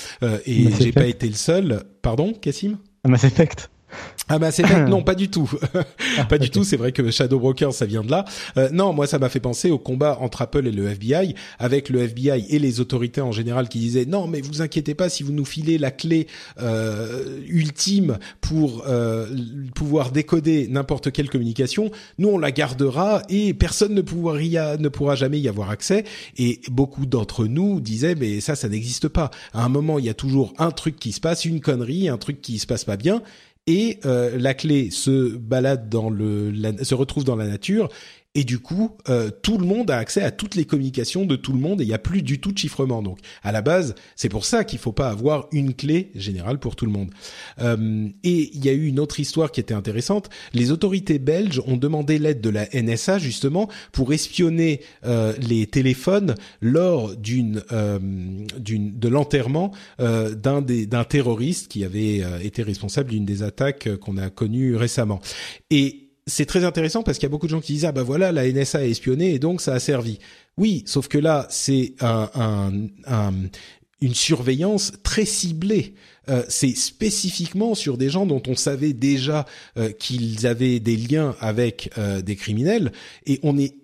et 0.46 0.68
j'ai 0.80 0.92
pas 0.92 1.06
été 1.06 1.28
le 1.28 1.34
seul. 1.34 1.84
Pardon, 2.02 2.32
Cassim 2.32 2.78
Mass 3.06 3.24
Effect. 3.24 3.70
Ah 4.28 4.38
bah 4.38 4.50
c'est 4.50 4.64
non 4.88 5.02
pas 5.04 5.14
du 5.14 5.28
tout, 5.28 5.50
ah, 6.18 6.24
pas 6.24 6.38
du 6.38 6.48
tout. 6.48 6.64
C'est 6.64 6.78
vrai 6.78 6.92
que 6.92 7.10
Shadow 7.10 7.38
Broker 7.38 7.74
ça 7.74 7.84
vient 7.84 8.02
de 8.02 8.10
là. 8.10 8.24
Euh, 8.56 8.70
non, 8.72 8.94
moi 8.94 9.06
ça 9.06 9.18
m'a 9.18 9.28
fait 9.28 9.40
penser 9.40 9.70
au 9.70 9.78
combat 9.78 10.16
entre 10.20 10.40
Apple 10.40 10.66
et 10.66 10.72
le 10.72 10.88
FBI, 10.88 11.34
avec 11.58 11.90
le 11.90 12.00
FBI 12.00 12.46
et 12.48 12.58
les 12.58 12.80
autorités 12.80 13.20
en 13.20 13.32
général 13.32 13.68
qui 13.68 13.78
disaient 13.78 14.06
non 14.06 14.26
mais 14.26 14.40
vous 14.40 14.62
inquiétez 14.62 14.94
pas 14.94 15.10
si 15.10 15.22
vous 15.22 15.32
nous 15.32 15.44
filez 15.44 15.76
la 15.76 15.90
clé 15.90 16.26
euh, 16.60 17.38
ultime 17.48 18.18
pour 18.40 18.84
euh, 18.86 19.26
pouvoir 19.74 20.10
décoder 20.10 20.68
n'importe 20.68 21.12
quelle 21.12 21.28
communication, 21.28 21.90
nous 22.18 22.28
on 22.28 22.38
la 22.38 22.50
gardera 22.50 23.22
et 23.28 23.52
personne 23.52 23.94
ne 23.94 24.00
pourra 24.00 24.38
ne 24.38 24.88
pourra 24.88 25.16
jamais 25.16 25.38
y 25.38 25.48
avoir 25.48 25.68
accès. 25.68 26.04
Et 26.38 26.60
beaucoup 26.70 27.04
d'entre 27.04 27.44
nous 27.44 27.80
disaient 27.80 28.14
mais 28.14 28.40
ça 28.40 28.56
ça 28.56 28.70
n'existe 28.70 29.08
pas. 29.08 29.30
À 29.52 29.64
un 29.64 29.68
moment 29.68 29.98
il 29.98 30.06
y 30.06 30.10
a 30.10 30.14
toujours 30.14 30.54
un 30.58 30.70
truc 30.70 30.96
qui 30.96 31.12
se 31.12 31.20
passe, 31.20 31.44
une 31.44 31.60
connerie, 31.60 32.08
un 32.08 32.16
truc 32.16 32.40
qui 32.40 32.58
se 32.58 32.66
passe 32.66 32.84
pas 32.84 32.96
bien 32.96 33.22
et 33.66 33.98
euh, 34.04 34.36
la 34.38 34.54
clé 34.54 34.90
se 34.90 35.36
balade 35.36 35.88
dans 35.88 36.10
le, 36.10 36.52
se 36.82 36.94
retrouve 36.94 37.24
dans 37.24 37.36
la 37.36 37.46
nature 37.46 37.88
et 38.34 38.44
du 38.44 38.58
coup, 38.58 38.96
euh, 39.08 39.30
tout 39.42 39.58
le 39.58 39.66
monde 39.66 39.90
a 39.90 39.98
accès 39.98 40.22
à 40.22 40.30
toutes 40.30 40.54
les 40.54 40.64
communications 40.64 41.24
de 41.24 41.36
tout 41.36 41.52
le 41.52 41.58
monde 41.58 41.80
et 41.80 41.84
il 41.84 41.88
n'y 41.88 41.94
a 41.94 41.98
plus 41.98 42.22
du 42.22 42.40
tout 42.40 42.52
de 42.52 42.58
chiffrement. 42.58 43.02
Donc, 43.02 43.18
à 43.42 43.52
la 43.52 43.62
base, 43.62 43.94
c'est 44.16 44.28
pour 44.28 44.44
ça 44.44 44.64
qu'il 44.64 44.78
faut 44.78 44.92
pas 44.92 45.08
avoir 45.08 45.46
une 45.52 45.74
clé 45.74 46.10
générale 46.14 46.58
pour 46.58 46.76
tout 46.76 46.86
le 46.86 46.92
monde. 46.92 47.10
Euh, 47.60 48.08
et 48.22 48.50
il 48.54 48.64
y 48.64 48.68
a 48.68 48.72
eu 48.72 48.86
une 48.86 49.00
autre 49.00 49.20
histoire 49.20 49.52
qui 49.52 49.60
était 49.60 49.74
intéressante. 49.74 50.30
Les 50.52 50.70
autorités 50.70 51.18
belges 51.18 51.62
ont 51.66 51.76
demandé 51.76 52.18
l'aide 52.18 52.40
de 52.40 52.50
la 52.50 52.66
NSA 52.74 53.18
justement 53.18 53.68
pour 53.92 54.12
espionner 54.12 54.80
euh, 55.04 55.32
les 55.40 55.66
téléphones 55.66 56.34
lors 56.60 57.16
d'une 57.16 57.62
euh, 57.72 57.98
d'une 58.58 58.98
de 58.98 59.08
l'enterrement 59.08 59.72
euh, 60.00 60.34
d'un 60.34 60.62
des 60.62 60.86
d'un 60.86 61.04
terroriste 61.04 61.68
qui 61.68 61.84
avait 61.84 62.22
été 62.42 62.62
responsable 62.62 63.10
d'une 63.10 63.24
des 63.24 63.42
attaques 63.42 63.96
qu'on 63.96 64.16
a 64.16 64.30
connues 64.30 64.76
récemment. 64.76 65.20
Et 65.70 66.03
c'est 66.26 66.46
très 66.46 66.64
intéressant 66.64 67.02
parce 67.02 67.18
qu'il 67.18 67.26
y 67.26 67.30
a 67.30 67.30
beaucoup 67.30 67.46
de 67.46 67.50
gens 67.50 67.60
qui 67.60 67.74
disent 67.74 67.84
ah 67.84 67.92
bah 67.92 68.02
voilà 68.02 68.32
la 68.32 68.50
NSA 68.50 68.78
a 68.78 68.84
espionné 68.84 69.34
et 69.34 69.38
donc 69.38 69.60
ça 69.60 69.74
a 69.74 69.80
servi. 69.80 70.18
Oui, 70.56 70.82
sauf 70.86 71.08
que 71.08 71.18
là 71.18 71.46
c'est 71.50 71.94
un, 72.00 72.70
une 74.00 74.14
surveillance 74.14 74.92
très 75.02 75.24
ciblée. 75.24 75.94
Euh, 76.30 76.42
c'est 76.48 76.74
spécifiquement 76.74 77.74
sur 77.74 77.98
des 77.98 78.08
gens 78.08 78.24
dont 78.24 78.42
on 78.46 78.54
savait 78.54 78.94
déjà 78.94 79.44
euh, 79.76 79.90
qu'ils 79.92 80.46
avaient 80.46 80.80
des 80.80 80.96
liens 80.96 81.36
avec 81.40 81.90
euh, 81.98 82.22
des 82.22 82.36
criminels 82.36 82.92
et 83.26 83.40
on 83.42 83.58
est 83.58 83.76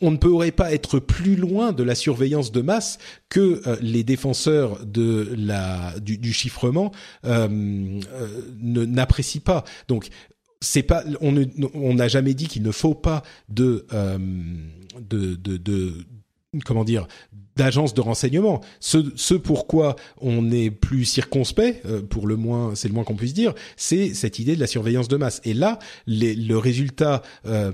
on 0.00 0.10
ne 0.10 0.16
pourrait 0.16 0.50
pas 0.50 0.74
être 0.74 0.98
plus 0.98 1.36
loin 1.36 1.72
de 1.72 1.84
la 1.84 1.94
surveillance 1.94 2.50
de 2.50 2.60
masse 2.60 2.98
que 3.28 3.62
les 3.80 4.02
défenseurs 4.02 4.84
de 4.84 5.32
la 5.38 5.94
du, 6.00 6.32
chiffrement 6.32 6.90
n'apprécient 8.60 9.42
pas. 9.42 9.62
Donc 9.86 10.08
c'est 10.60 10.82
pas, 10.82 11.04
on 11.20 11.94
n'a 11.94 12.08
jamais 12.08 12.34
dit 12.34 12.48
qu'il 12.48 12.62
ne 12.62 12.70
faut 12.72 12.94
pas 12.94 13.22
de, 13.48 13.86
euh, 13.92 14.18
de, 15.00 15.34
de, 15.34 15.56
de, 15.56 15.92
comment 16.64 16.84
dire, 16.84 17.06
d'agences 17.56 17.94
de 17.94 18.00
renseignement. 18.00 18.60
Ce, 18.80 18.98
ce 19.16 19.34
pourquoi 19.34 19.96
on 20.20 20.50
est 20.50 20.70
plus 20.70 21.04
circonspect, 21.04 21.84
euh, 21.86 22.02
pour 22.02 22.26
le 22.26 22.36
moins, 22.36 22.74
c'est 22.74 22.88
le 22.88 22.94
moins 22.94 23.04
qu'on 23.04 23.16
puisse 23.16 23.34
dire, 23.34 23.54
c'est 23.76 24.14
cette 24.14 24.38
idée 24.38 24.54
de 24.54 24.60
la 24.60 24.66
surveillance 24.66 25.08
de 25.08 25.16
masse. 25.16 25.40
Et 25.44 25.54
là, 25.54 25.78
les, 26.06 26.34
le 26.34 26.58
résultat 26.58 27.22
euh, 27.46 27.72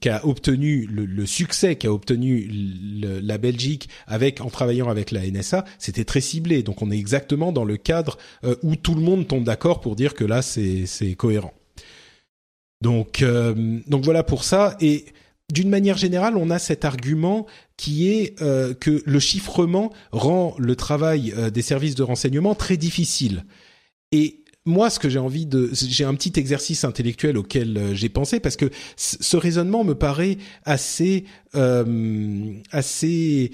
qu'a 0.00 0.24
obtenu, 0.24 0.86
le, 0.86 1.04
le 1.04 1.26
succès 1.26 1.76
qu'a 1.76 1.92
obtenu 1.92 2.48
le, 2.50 3.20
la 3.20 3.38
Belgique 3.38 3.88
avec 4.06 4.40
en 4.40 4.50
travaillant 4.50 4.88
avec 4.88 5.10
la 5.10 5.28
NSA, 5.28 5.64
c'était 5.78 6.04
très 6.04 6.20
ciblé. 6.20 6.62
Donc 6.62 6.80
on 6.82 6.90
est 6.90 6.98
exactement 6.98 7.52
dans 7.52 7.64
le 7.64 7.76
cadre 7.76 8.18
euh, 8.44 8.54
où 8.62 8.76
tout 8.76 8.94
le 8.94 9.02
monde 9.02 9.26
tombe 9.26 9.44
d'accord 9.44 9.80
pour 9.80 9.96
dire 9.96 10.14
que 10.14 10.24
là 10.24 10.42
c'est 10.42 11.14
cohérent. 11.16 11.52
Donc 12.84 13.22
euh, 13.22 13.80
donc 13.86 14.04
voilà 14.04 14.22
pour 14.22 14.44
ça 14.44 14.76
et 14.78 15.06
d'une 15.52 15.70
manière 15.70 15.96
générale, 15.96 16.36
on 16.36 16.50
a 16.50 16.58
cet 16.58 16.84
argument 16.84 17.46
qui 17.76 18.10
est 18.10 18.40
euh, 18.42 18.74
que 18.74 19.02
le 19.04 19.18
chiffrement 19.18 19.92
rend 20.12 20.54
le 20.58 20.76
travail 20.76 21.32
euh, 21.36 21.50
des 21.50 21.62
services 21.62 21.94
de 21.94 22.02
renseignement 22.02 22.54
très 22.54 22.76
difficile. 22.76 23.44
Et 24.12 24.44
moi, 24.66 24.90
ce 24.90 24.98
que 24.98 25.08
j'ai 25.08 25.18
envie 25.18 25.46
de, 25.46 25.70
j'ai 25.72 26.04
un 26.04 26.14
petit 26.14 26.38
exercice 26.38 26.84
intellectuel 26.84 27.36
auquel 27.36 27.76
euh, 27.76 27.94
j'ai 27.94 28.08
pensé 28.08 28.40
parce 28.40 28.56
que 28.56 28.70
ce 28.96 29.36
raisonnement 29.36 29.84
me 29.84 29.94
paraît 29.94 30.38
assez, 30.64 31.24
assez 32.72 33.50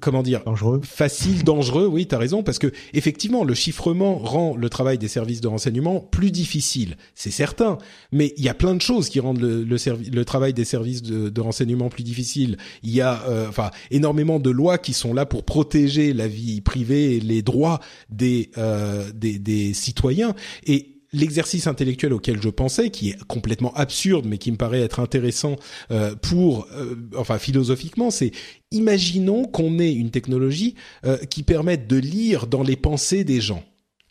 comment 0.00 0.22
dire 0.22 0.42
dangereux. 0.44 0.80
facile 0.82 1.44
dangereux 1.44 1.86
oui 1.86 2.06
tu 2.06 2.14
as 2.14 2.18
raison 2.18 2.42
parce 2.42 2.58
que 2.58 2.72
effectivement 2.94 3.44
le 3.44 3.54
chiffrement 3.54 4.16
rend 4.16 4.56
le 4.56 4.70
travail 4.70 4.96
des 4.96 5.08
services 5.08 5.42
de 5.42 5.48
renseignement 5.48 6.00
plus 6.00 6.30
difficile 6.30 6.96
c'est 7.14 7.30
certain 7.30 7.76
mais 8.10 8.32
il 8.38 8.44
y 8.44 8.48
a 8.48 8.54
plein 8.54 8.74
de 8.74 8.80
choses 8.80 9.08
qui 9.08 9.20
rendent 9.20 9.40
le, 9.40 9.64
le, 9.64 9.76
le 10.12 10.24
travail 10.24 10.54
des 10.54 10.64
services 10.64 11.02
de, 11.02 11.28
de, 11.28 11.40
renseignement 11.40 11.88
plus 11.88 12.02
difficile. 12.02 12.56
Il 12.82 12.90
y 12.90 13.00
a 13.00 13.22
euh, 13.28 13.48
enfin 13.48 13.70
énormément 13.90 14.38
de 14.38 14.50
lois 14.50 14.78
qui 14.78 14.92
sont 14.92 15.12
là 15.12 15.26
pour 15.26 15.44
protéger 15.44 16.12
la 16.12 16.28
vie 16.28 16.60
privée 16.60 17.16
et 17.16 17.20
les 17.20 17.42
droits 17.42 17.80
des 18.10 18.50
euh, 18.56 19.10
des, 19.14 19.38
des 19.38 19.74
citoyens 19.74 20.34
et 20.66 20.93
l'exercice 21.14 21.66
intellectuel 21.66 22.12
auquel 22.12 22.42
je 22.42 22.48
pensais, 22.48 22.90
qui 22.90 23.10
est 23.10 23.24
complètement 23.24 23.72
absurde, 23.74 24.26
mais 24.26 24.38
qui 24.38 24.50
me 24.52 24.56
paraît 24.56 24.80
être 24.80 25.00
intéressant 25.00 25.56
euh, 25.90 26.14
pour, 26.16 26.66
euh, 26.72 26.96
enfin 27.16 27.38
philosophiquement, 27.38 28.10
c'est 28.10 28.32
imaginons 28.72 29.44
qu'on 29.44 29.78
ait 29.78 29.92
une 29.92 30.10
technologie 30.10 30.74
euh, 31.06 31.16
qui 31.16 31.42
permette 31.42 31.86
de 31.86 31.96
lire 31.96 32.46
dans 32.46 32.62
les 32.62 32.76
pensées 32.76 33.24
des 33.24 33.40
gens. 33.40 33.62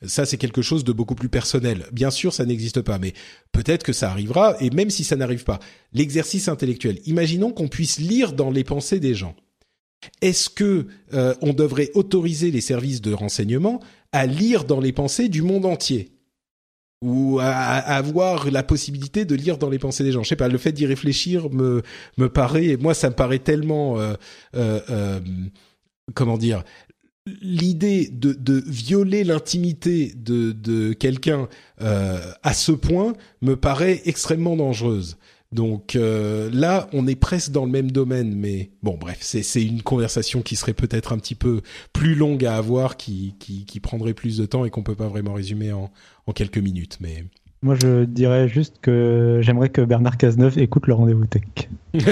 Ça, 0.06 0.26
c'est 0.26 0.38
quelque 0.38 0.62
chose 0.62 0.84
de 0.84 0.92
beaucoup 0.92 1.16
plus 1.16 1.30
personnel. 1.30 1.86
Bien 1.94 2.12
sûr, 2.12 2.34
ça 2.34 2.46
n'existe 2.46 2.82
pas, 2.82 3.00
mais 3.00 3.14
peut-être 3.52 3.84
que 3.84 3.94
ça 3.94 4.10
arrivera, 4.10 4.56
et 4.60 4.70
même 4.70 4.90
si 4.90 5.04
ça 5.04 5.16
n'arrive 5.16 5.44
pas, 5.46 5.60
l'exercice 5.94 6.48
intellectuel, 6.48 7.00
imaginons 7.06 7.52
qu'on 7.52 7.70
puisse 7.70 8.00
lire 8.00 8.34
dans 8.34 8.52
les 8.52 8.66
pensées 8.66 9.00
des 9.00 9.14
gens. 9.14 9.36
Est-ce 10.22 10.50
que 10.50 10.88
on 11.42 11.54
devrait 11.54 11.90
autoriser 11.94 12.52
les 12.52 12.60
services 12.60 13.00
de 13.00 13.14
renseignement 13.14 13.80
à 14.12 14.26
lire 14.26 14.66
dans 14.66 14.82
les 14.82 14.92
pensées 14.92 15.30
du 15.30 15.42
monde 15.42 15.66
entier? 15.66 16.13
Ou 17.04 17.40
à, 17.42 17.48
avoir 17.50 18.50
la 18.50 18.64
possibilité 18.64 19.26
de 19.26 19.36
lire 19.36 19.58
dans 19.58 19.70
les 19.70 19.78
pensées 19.78 20.04
des 20.04 20.12
gens. 20.12 20.24
Je 20.24 20.30
sais 20.30 20.36
pas, 20.36 20.48
le 20.48 20.58
fait 20.58 20.72
d'y 20.72 20.86
réfléchir 20.86 21.50
me 21.52 21.82
paraît, 22.30 22.78
moi 22.80 22.94
ça 22.94 23.10
me 23.10 23.16
paraît 23.16 23.40
tellement, 23.40 24.00
euh, 24.00 24.14
euh, 24.56 24.80
euh, 24.90 25.20
comment 26.14 26.38
dire, 26.38 26.64
l'idée 27.42 28.10
de, 28.10 28.64
violer 28.66 29.24
l'intimité 29.24 30.14
de, 30.16 30.54
de 30.54 30.94
quelqu'un 30.94 31.48
à 31.80 32.54
ce 32.54 32.72
point 32.72 33.14
me 33.42 33.56
paraît 33.56 34.02
extrêmement 34.06 34.56
dangereuse. 34.56 35.18
Donc 35.54 35.96
euh, 35.96 36.50
là, 36.52 36.88
on 36.94 37.08
est 37.08 37.16
presque 37.16 37.52
dans 37.52 37.66
le 37.66 37.72
même 37.72 37.92
domaine, 37.92 38.36
mais 38.36 38.72
bon, 38.82 38.98
bref, 39.00 39.20
c'est 39.22 39.64
une 39.64 39.82
conversation 39.82 40.42
qui 40.42 40.56
serait 40.56 40.74
peut-être 40.74 41.14
un 41.14 41.18
petit 41.18 41.36
peu 41.36 41.62
plus 41.94 42.16
longue 42.16 42.44
à 42.46 42.58
avoir, 42.58 42.98
qui, 42.98 43.36
qui, 43.40 43.66
qui 43.66 43.80
prendrait 43.80 44.14
plus 44.14 44.38
de 44.38 44.46
temps 44.46 44.66
et 44.66 44.70
qu'on 44.70 44.84
peut 44.84 44.96
pas 44.96 45.08
vraiment 45.08 45.34
résumer 45.34 45.72
en, 45.72 45.92
en 46.26 46.32
quelques 46.34 46.58
minutes. 46.58 46.98
Mais 47.02 47.26
moi, 47.62 47.76
je 47.82 48.04
dirais 48.04 48.48
juste 48.50 48.76
que 48.82 49.40
j'aimerais 49.42 49.70
que 49.70 49.82
Bernard 49.82 50.18
Cazeneuve 50.18 50.58
écoute 50.60 50.88
le 50.88 50.96
rendez-vous 50.96 51.26
tech. 51.26 51.44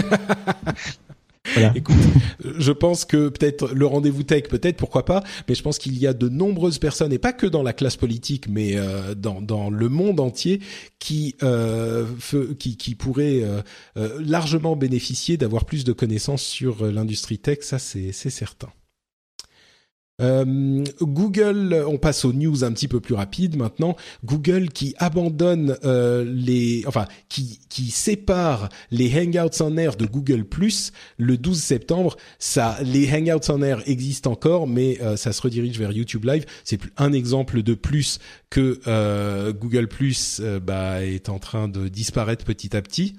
Écoute, 1.76 1.96
je 2.44 2.72
pense 2.72 3.06
que 3.06 3.30
peut-être 3.30 3.74
le 3.74 3.86
rendez-vous 3.86 4.24
tech, 4.24 4.44
peut-être, 4.44 4.78
pourquoi 4.78 5.06
pas, 5.06 5.24
mais 5.48 5.56
je 5.56 5.64
pense 5.64 5.80
qu'il 5.80 5.98
y 5.98 6.06
a 6.06 6.14
de 6.14 6.30
nombreuses 6.30 6.78
personnes, 6.78 7.12
et 7.12 7.18
pas 7.18 7.34
que 7.34 7.48
dans 7.48 7.64
la 7.64 7.74
classe 7.74 7.98
politique, 7.98 8.48
mais 8.48 8.76
euh, 8.76 9.16
dans, 9.16 9.70
le 9.70 9.90
monde 9.90 10.20
entier, 10.20 10.62
qui, 11.00 11.36
euh, 11.42 12.06
pourraient 13.00 13.44
euh, 13.44 13.62
largement 14.20 14.76
bénéficier 14.76 15.38
d'avoir 15.38 15.66
plus 15.66 15.84
de 15.84 15.94
connaissances 15.94 16.44
sur 16.44 16.86
l'industrie 16.86 17.40
tech, 17.40 17.60
ça 17.62 17.80
c'est 17.80 18.12
certain. 18.12 18.70
Euh, 20.22 20.84
Google, 21.02 21.84
on 21.88 21.98
passe 21.98 22.26
aux 22.26 22.34
news 22.34 22.64
un 22.64 22.72
petit 22.72 22.88
peu 22.88 23.00
plus 23.00 23.16
rapides 23.16 23.56
maintenant. 23.58 23.96
Google 24.24 24.70
qui 24.70 24.94
abandonne 24.98 25.78
euh, 25.84 26.24
les, 26.26 26.84
enfin 26.88 27.08
qui 27.30 27.92
sépare 27.92 28.70
les 28.92 29.12
Hangouts 29.18 29.62
en 29.62 29.78
Air 29.78 29.96
de 29.96 30.06
Google 30.06 30.46
Plus 30.46 30.92
le 31.18 31.38
12 31.38 31.62
septembre. 31.62 32.18
Ça, 32.40 32.78
les 32.84 33.10
Hangouts 33.12 33.50
en 33.50 33.62
Air 33.62 33.82
existent 33.86 34.32
encore, 34.32 34.68
mais 34.68 35.00
euh, 35.02 35.16
ça 35.16 35.34
se 35.34 35.42
redirige 35.42 35.78
vers 35.80 35.92
YouTube 35.92 36.26
Live. 36.26 36.46
C'est 36.64 36.80
un 36.98 37.14
exemple 37.14 37.64
de 37.64 37.74
plus 37.74 38.20
que 38.50 38.80
euh, 38.88 39.54
Google 39.54 39.88
Plus 39.88 40.42
bah, 40.62 41.04
est 41.06 41.30
en 41.30 41.40
train 41.40 41.68
de 41.68 41.88
disparaître 41.88 42.46
petit 42.46 42.76
à 42.76 42.82
petit. 42.82 43.16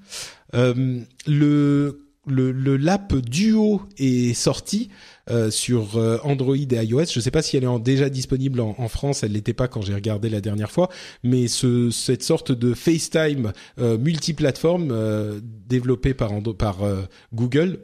le 0.53 2.11
le, 2.27 2.53
le 2.53 2.77
lap 2.77 3.15
Duo 3.15 3.82
est 3.99 4.35
sorti. 4.35 4.90
Euh, 5.31 5.53
sur 5.53 5.99
euh, 5.99 6.19
Android 6.24 6.57
et 6.57 6.85
iOS. 6.85 7.05
Je 7.05 7.20
ne 7.20 7.23
sais 7.23 7.31
pas 7.31 7.43
si 7.43 7.57
elle 7.57 7.62
est 7.62 7.78
déjà 7.78 8.11
disponible 8.11 8.61
en, 8.61 8.74
en 8.77 8.89
France. 8.89 9.23
Elle 9.23 9.32
l'était 9.32 9.53
pas 9.53 9.69
quand 9.69 9.81
j'ai 9.81 9.94
regardé 9.94 10.28
la 10.28 10.40
dernière 10.40 10.73
fois, 10.73 10.89
mais 11.23 11.47
ce, 11.47 11.93
cette 11.93 12.24
sorte 12.24 12.51
de 12.51 12.74
FaceTime 12.74 13.53
euh, 13.78 13.97
multiplateforme 13.99 14.89
euh, 14.90 15.39
développée 15.69 16.12
par, 16.12 16.32
par 16.59 16.78
Google 17.32 17.78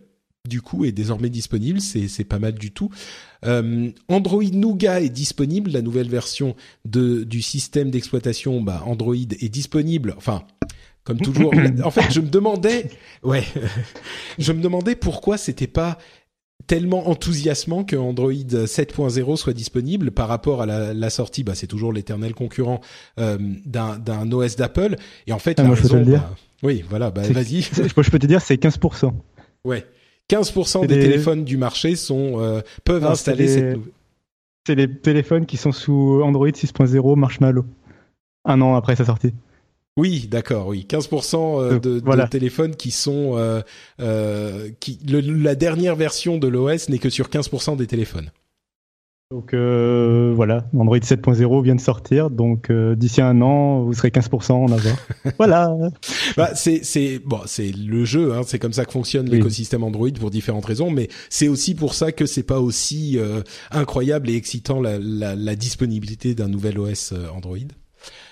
du 0.49 0.63
coup 0.63 0.85
est 0.85 0.93
désormais 0.93 1.31
disponible, 1.31 1.81
c'est 1.81 2.09
c'est 2.09 2.25
pas 2.25 2.39
mal 2.39 2.55
du 2.55 2.73
tout. 2.73 2.91
Euh, 3.45 3.91
Android 4.09 4.43
Nougat 4.43 5.03
est 5.03 5.11
disponible, 5.11 5.71
la 5.71 5.83
nouvelle 5.83 6.09
version 6.09 6.57
de 6.85 7.23
du 7.23 7.43
système 7.43 7.91
d'exploitation 7.91 8.61
bah, 8.61 8.83
Android 8.87 9.15
est 9.15 9.49
disponible. 9.49 10.15
Enfin, 10.17 10.43
comme 11.09 11.21
toujours. 11.21 11.55
en 11.85 11.91
fait, 11.91 12.13
je 12.13 12.21
me 12.21 12.29
demandais, 12.29 12.91
ouais, 13.23 13.43
je 14.39 14.53
me 14.53 14.61
demandais 14.61 14.95
pourquoi 14.95 15.39
c'était 15.39 15.67
pas 15.67 15.97
tellement 16.67 17.09
enthousiasmant 17.09 17.83
que 17.83 17.97
Android 17.97 18.33
7.0 18.33 19.37
soit 19.37 19.55
disponible 19.55 20.11
par 20.11 20.29
rapport 20.29 20.61
à 20.61 20.67
la, 20.67 20.93
la 20.93 21.11
sortie. 21.11 21.45
Bah, 21.45 21.55
c'est 21.55 21.67
toujours 21.67 21.95
l'éternel 21.95 22.35
concurrent 22.35 22.83
euh, 23.19 23.39
d'un 23.65 24.33
OS 24.33 24.57
d'Apple. 24.57 24.97
Et 25.27 25.33
en 25.33 25.39
fait, 25.39 25.59
ah, 25.59 25.63
la 25.63 25.69
moi, 25.69 25.77
raison, 25.77 25.89
je 25.89 25.95
peux 25.95 26.05
te 26.05 26.05
le 26.05 26.13
dire. 26.13 26.21
bah, 26.21 26.37
oui, 26.63 26.85
voilà, 26.91 27.11
bah, 27.11 27.23
vas-y. 27.23 27.63
je 27.63 28.11
peux 28.11 28.19
te 28.19 28.27
dire, 28.27 28.43
c'est 28.43 28.63
15%. 28.63 29.13
Ouais, 29.65 29.87
15% 30.31 30.83
des, 30.83 30.89
des, 30.89 31.01
téléphones 31.01 31.45
du 31.45 31.57
marché 31.57 31.97
sont 31.97 32.35
euh, 32.39 32.61
peuvent 32.85 33.03
non, 33.03 33.11
installer 33.11 33.49
cette. 33.49 33.79
C'est 34.67 34.75
les 34.75 34.95
téléphones 34.95 35.47
qui 35.47 35.57
sont 35.57 35.73
sous 35.73 36.21
Android 36.23 36.49
6.0 36.49 37.19
Marshmallow. 37.19 37.65
Un 38.45 38.61
an 38.61 38.77
après 38.77 38.97
sa 38.97 39.07
sortie. 39.07 39.33
Oui, 39.99 40.29
d'accord, 40.31 40.69
oui, 40.69 40.87
15% 40.89 41.61
euh, 41.61 41.79
de, 41.81 42.01
voilà. 42.05 42.25
de, 42.25 42.31
téléphones 42.31 42.77
qui 42.77 42.93
sont 42.93 43.37
euh, 43.37 43.61
euh, 44.01 44.71
qui 44.79 45.01
le, 45.09 45.21
la 45.21 45.57
dernière 45.57 45.97
version 45.97 46.39
de 46.39 46.47
l'OS 46.47 46.89
n'est 46.89 46.99
que 46.99 47.11
sur 47.11 47.29
15% 47.29 47.77
des 47.77 47.89
téléphones. 47.89 48.31
Donc 49.33 49.53
euh, 49.53 50.33
voilà, 50.35 50.65
Android 50.79 50.97
7.0 50.97 51.63
vient 51.63 51.75
de 51.75 51.81
sortir, 51.81 52.31
donc 52.31 52.71
euh, 52.71 52.95
d'ici 52.95 53.21
un 53.21 53.43
an, 53.43 53.83
vous 53.83 53.93
serez 53.93 54.09
15% 54.09 54.53
en 54.53 54.73
avoir. 54.73 54.97
voilà. 55.39 55.77
Bah, 56.37 56.55
c'est 56.55 56.83
c'est 56.83 57.19
bon, 57.19 57.41
c'est 57.45 57.73
le 57.73 58.07
jeu, 58.07 58.33
hein, 58.35 58.43
c'est 58.47 58.59
comme 58.59 58.73
ça 58.73 58.87
que 58.87 58.93
fonctionne 58.93 59.29
Oui. 59.29 59.37
l'écosystème 59.37 59.83
Android 59.83 60.09
pour 60.19 60.31
différentes 60.31 60.65
raisons, 60.65 60.91
mais 60.91 61.09
c'est 61.29 61.49
aussi 61.49 61.75
pour 61.75 61.93
ça 61.93 62.13
que 62.13 62.25
c'est 62.25 62.45
pas 62.45 62.61
aussi 62.61 63.19
euh, 63.19 63.43
incroyable 63.71 64.31
et 64.31 64.37
excitant 64.37 64.81
la, 64.81 64.99
la, 64.99 65.35
la 65.35 65.57
disponibilité 65.57 66.35
d'un 66.35 66.49
nouvel 66.49 66.79
OS 66.79 67.13
euh, 67.13 67.27
Android. 67.35 67.59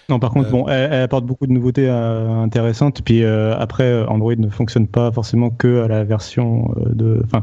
Non, 0.08 0.18
par 0.20 0.30
contre, 0.30 0.48
Euh, 0.48 0.52
bon, 0.52 0.68
elle, 0.68 0.92
elle 0.92 1.02
apporte 1.02 1.24
beaucoup 1.26 1.46
de 1.46 1.52
nouveautés 1.52 1.88
euh, 1.88 2.28
intéressantes. 2.42 3.02
Puis 3.02 3.24
euh, 3.24 3.56
après, 3.56 4.04
Android 4.06 4.34
ne 4.36 4.48
fonctionne 4.48 4.86
pas 4.86 5.10
forcément 5.12 5.50
que 5.50 5.82
à 5.82 5.88
la 5.88 6.04
version 6.04 6.72
euh, 6.76 6.94
de. 6.94 7.22
Enfin, 7.24 7.42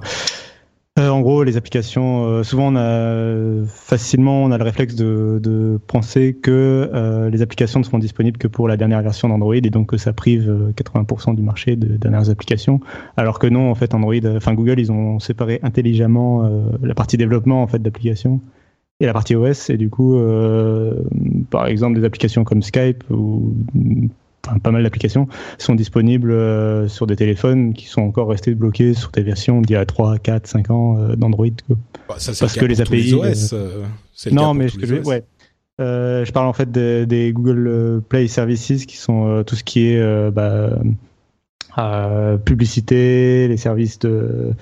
euh, 1.00 1.10
en 1.10 1.22
gros, 1.22 1.44
les 1.44 1.58
applications. 1.58 2.26
euh, 2.28 2.44
souvent, 2.44 2.72
on 2.72 2.76
a 2.76 3.66
facilement, 3.68 4.44
on 4.44 4.52
a 4.52 4.60
le 4.60 4.64
réflexe 4.64 4.94
de, 4.96 5.40
de 5.42 5.80
penser 5.88 6.36
que 6.36 6.92
euh, 6.94 7.32
les 7.32 7.42
applications 7.42 7.80
ne 7.80 7.84
seront 7.84 7.98
disponibles 7.98 8.38
que 8.38 8.48
pour 8.48 8.68
la 8.68 8.78
dernière 8.78 9.02
version 9.02 9.28
d'Android 9.28 9.56
et 9.56 9.62
donc 9.72 9.88
que 9.90 9.98
ça 9.98 10.14
prive 10.14 10.48
euh, 10.50 10.72
80% 10.74 11.34
du 11.36 11.42
marché 11.42 11.76
de 11.76 11.98
dernières 11.98 12.30
applications. 12.30 12.80
Alors 13.18 13.40
que 13.40 13.48
non, 13.48 13.72
en 13.72 13.76
fait, 13.76 13.96
Android, 13.96 14.14
euh, 14.24 14.38
enfin 14.38 14.54
Google, 14.54 14.80
ils 14.80 14.92
ont 14.92 15.20
séparé 15.20 15.60
intelligemment 15.64 16.46
euh, 16.46 16.62
la 16.84 16.94
partie 16.94 17.18
développement 17.18 17.64
en 17.64 17.68
fait 17.68 17.80
d'applications 17.82 18.40
et 19.04 19.06
la 19.06 19.14
partie 19.14 19.36
OS 19.36 19.70
et 19.70 19.78
du 19.78 19.90
coup 19.90 20.18
euh, 20.18 20.96
par 21.50 21.68
exemple 21.68 22.00
des 22.00 22.06
applications 22.06 22.44
comme 22.44 22.62
Skype 22.62 23.04
ou 23.10 23.54
pas 24.62 24.72
mal 24.72 24.84
d'applications 24.84 25.28
sont 25.58 25.76
disponibles 25.76 26.90
sur 26.90 27.08
des 27.08 27.16
téléphones 27.16 27.74
qui 27.74 27.88
sont 27.88 28.02
encore 28.02 28.30
restés 28.30 28.56
bloqués 28.56 28.94
sur 28.94 29.12
des 29.12 29.24
versions 29.24 29.62
d'il 29.62 29.74
y 29.74 29.76
a 29.78 29.86
3, 29.86 30.18
4, 30.20 30.48
5 30.48 30.70
ans 30.70 30.98
d'Android. 31.16 31.48
Bah, 31.70 31.78
Parce 32.08 32.54
que 32.54 32.66
les 32.66 32.82
API. 32.82 33.14
OS, 33.14 33.56
non, 34.34 34.54
mais 34.54 34.68
je, 34.68 35.02
ouais. 35.02 35.24
je 35.80 36.32
parle 36.34 36.48
en 36.48 36.54
fait 36.54 36.70
des, 36.70 37.32
Google 37.32 38.02
Play 38.10 38.28
Services 38.28 38.86
qui 38.86 38.98
sont 38.98 39.46
tout 39.48 39.56
ce 39.56 39.64
qui 39.64 39.88
est 39.88 40.32
bah, 40.32 40.72
euh, 41.78 42.38
publicité, 42.38 43.48
les 43.48 43.58
services 43.58 44.00
de, 44.00 44.54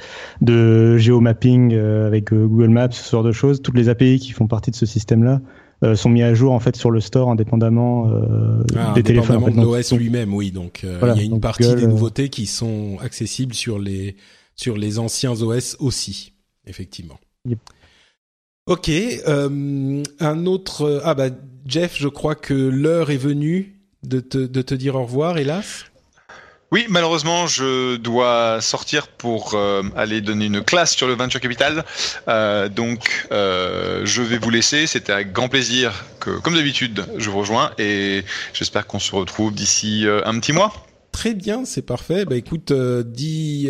de 0.42 0.98
géomapping 0.98 1.74
euh, 1.74 2.08
avec 2.08 2.32
euh, 2.32 2.46
Google 2.46 2.70
Maps, 2.70 2.92
ce 2.92 3.10
genre 3.10 3.24
de 3.24 3.32
choses. 3.32 3.62
Toutes 3.62 3.76
les 3.76 3.90
API 3.90 4.20
qui 4.20 4.32
font 4.32 4.48
partie 4.48 4.72
de 4.72 4.76
ce 4.76 4.86
système-là 4.86 5.42
euh, 5.84 5.96
sont 5.96 6.10
mis 6.10 6.24
à 6.24 6.34
jour 6.34 6.54
en 6.54 6.60
fait 6.60 6.76
sur 6.76 6.92
le 6.92 7.02
store 7.02 7.30
indépendamment 7.30 8.10
ah, 8.78 8.94
des 8.94 9.04
téléphones. 9.04 9.44
de 9.44 9.62
l'OS 9.62 9.94
lui-même, 9.94 10.34
oui. 10.34 10.52
Donc 10.52 10.84
il 10.84 11.08
y 11.18 11.20
a 11.20 11.24
une 11.24 11.42
partie 11.42 11.76
des 11.76 11.88
nouveautés 11.88 12.30
qui 12.30 12.46
sont 12.46 12.98
accessibles 13.02 13.54
sur 13.54 13.80
les 13.80 14.16
sur 14.56 14.78
les 14.78 15.00
anciens 15.00 15.32
OS 15.42 15.76
aussi, 15.80 16.34
effectivement. 16.66 17.20
Ok, 18.68 18.92
un 19.28 20.46
autre. 20.46 21.02
Ah 21.04 21.14
bah 21.16 21.30
Jeff, 21.66 21.96
je 21.98 22.08
crois 22.08 22.36
que 22.36 22.54
l'heure 22.54 23.12
est 23.12 23.18
venue 23.18 23.82
de 24.04 24.20
te, 24.20 24.38
de 24.38 24.62
te 24.62 24.74
dire 24.76 24.96
au 24.96 25.04
revoir, 25.04 25.38
hélas. 25.38 25.91
Oui, 26.72 26.86
malheureusement, 26.88 27.48
je 27.48 27.98
dois 27.98 28.62
sortir 28.62 29.10
pour 29.10 29.56
euh, 29.56 29.84
aller 29.98 30.22
donner 30.22 30.46
une 30.46 30.62
classe 30.62 30.96
sur 30.96 31.06
le 31.06 31.16
venture 31.16 31.42
capital. 31.42 31.84
Euh, 32.30 32.70
donc, 32.70 33.28
euh, 33.34 34.04
je 34.06 34.22
vais 34.22 34.38
vous 34.38 34.50
laisser. 34.50 34.88
C'était 34.88 35.12
avec 35.12 35.34
grand 35.34 35.50
plaisir 35.50 36.06
que, 36.22 36.40
comme 36.40 36.56
d'habitude, 36.56 37.06
je 37.18 37.30
vous 37.30 37.40
rejoins 37.40 37.72
et 37.78 38.24
j'espère 38.54 38.88
qu'on 38.88 39.00
se 39.00 39.14
retrouve 39.14 39.54
d'ici 39.54 40.06
un 40.08 40.40
petit 40.40 40.54
mois. 40.54 40.72
Très 41.12 41.34
bien, 41.34 41.66
c'est 41.66 41.82
parfait. 41.82 42.24
Bah 42.24 42.38
écoute, 42.38 42.72
dis 42.72 43.70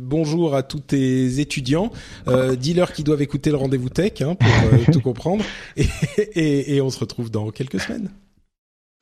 bonjour 0.00 0.56
à 0.56 0.64
tous 0.64 0.80
tes 0.80 1.38
étudiants. 1.38 1.92
Dis-leur 2.58 2.92
qu'ils 2.92 3.04
doivent 3.04 3.22
écouter 3.22 3.50
le 3.50 3.58
rendez-vous 3.58 3.90
tech 3.90 4.22
hein, 4.22 4.34
pour 4.34 4.92
tout 4.92 5.00
comprendre. 5.00 5.44
Et, 5.76 6.80
on 6.80 6.90
se 6.90 6.98
retrouve 6.98 7.30
dans 7.30 7.50
quelques 7.50 7.78
semaines. 7.78 8.10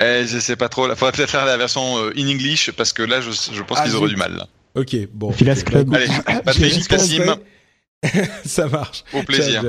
Eh, 0.00 0.26
je 0.26 0.38
sais 0.38 0.56
pas 0.56 0.68
trop. 0.68 0.88
Il 0.88 0.94
faudrait 0.94 1.12
peut-être 1.12 1.30
faire 1.30 1.44
la 1.44 1.56
version 1.56 1.98
euh, 1.98 2.12
in 2.16 2.28
English 2.28 2.70
parce 2.72 2.92
que 2.92 3.02
là, 3.02 3.20
je, 3.20 3.30
je 3.30 3.62
pense 3.62 3.78
ah, 3.80 3.84
qu'ils 3.84 3.96
auraient 3.96 4.08
du 4.08 4.16
mal. 4.16 4.46
Ok, 4.74 4.96
bon. 5.12 5.32
Philas 5.32 5.62
Club. 5.64 5.92
Allez, 5.92 6.08
Patrick, 6.44 6.86
Cassim. 6.86 7.36
Ça 8.44 8.68
marche. 8.68 9.02
Au 9.12 9.22
plaisir. 9.22 9.62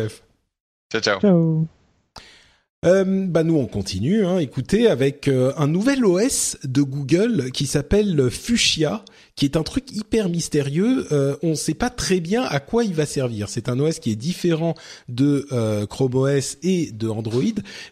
Ciao, 0.92 1.02
ciao. 1.02 1.20
ciao. 1.20 1.68
Euh, 2.86 3.26
bah 3.28 3.44
nous 3.44 3.58
on 3.58 3.66
continue, 3.66 4.26
hein, 4.26 4.38
écoutez, 4.38 4.88
avec 4.88 5.28
euh, 5.28 5.52
un 5.58 5.68
nouvel 5.68 6.06
OS 6.06 6.56
de 6.64 6.82
Google 6.82 7.52
qui 7.52 7.68
s'appelle 7.68 8.30
Fuchsia, 8.32 9.04
qui 9.36 9.44
est 9.44 9.58
un 9.58 9.64
truc 9.64 9.92
hyper 9.92 10.30
mystérieux. 10.30 11.06
Euh, 11.12 11.36
on 11.44 11.50
ne 11.50 11.56
sait 11.56 11.74
pas 11.74 11.90
très 11.90 12.22
bien 12.22 12.44
à 12.44 12.62
quoi 12.62 12.86
il 12.86 12.94
va 12.94 13.06
servir. 13.06 13.50
C'est 13.50 13.68
un 13.68 13.78
OS 13.82 14.00
qui 14.00 14.12
est 14.12 14.16
différent 14.16 14.76
de 15.10 15.46
euh, 15.52 15.86
Chrome 15.88 16.16
OS 16.16 16.56
et 16.64 16.94
de 16.94 17.10
Android. 17.10 17.44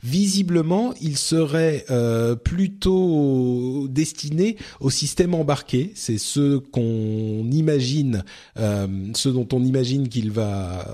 Visiblement, 0.03 0.93
il 1.01 1.18
serait 1.18 1.85
plutôt 2.45 3.89
destiné 3.89 4.55
au 4.80 4.89
système 4.89 5.34
embarqué. 5.34 5.91
C'est 5.95 6.18
ce 6.18 6.59
qu'on 6.59 7.45
imagine, 7.51 8.23
ce 8.55 9.27
dont 9.27 9.47
on 9.51 9.64
imagine 9.64 10.07
qu'il 10.07 10.31
va 10.31 10.85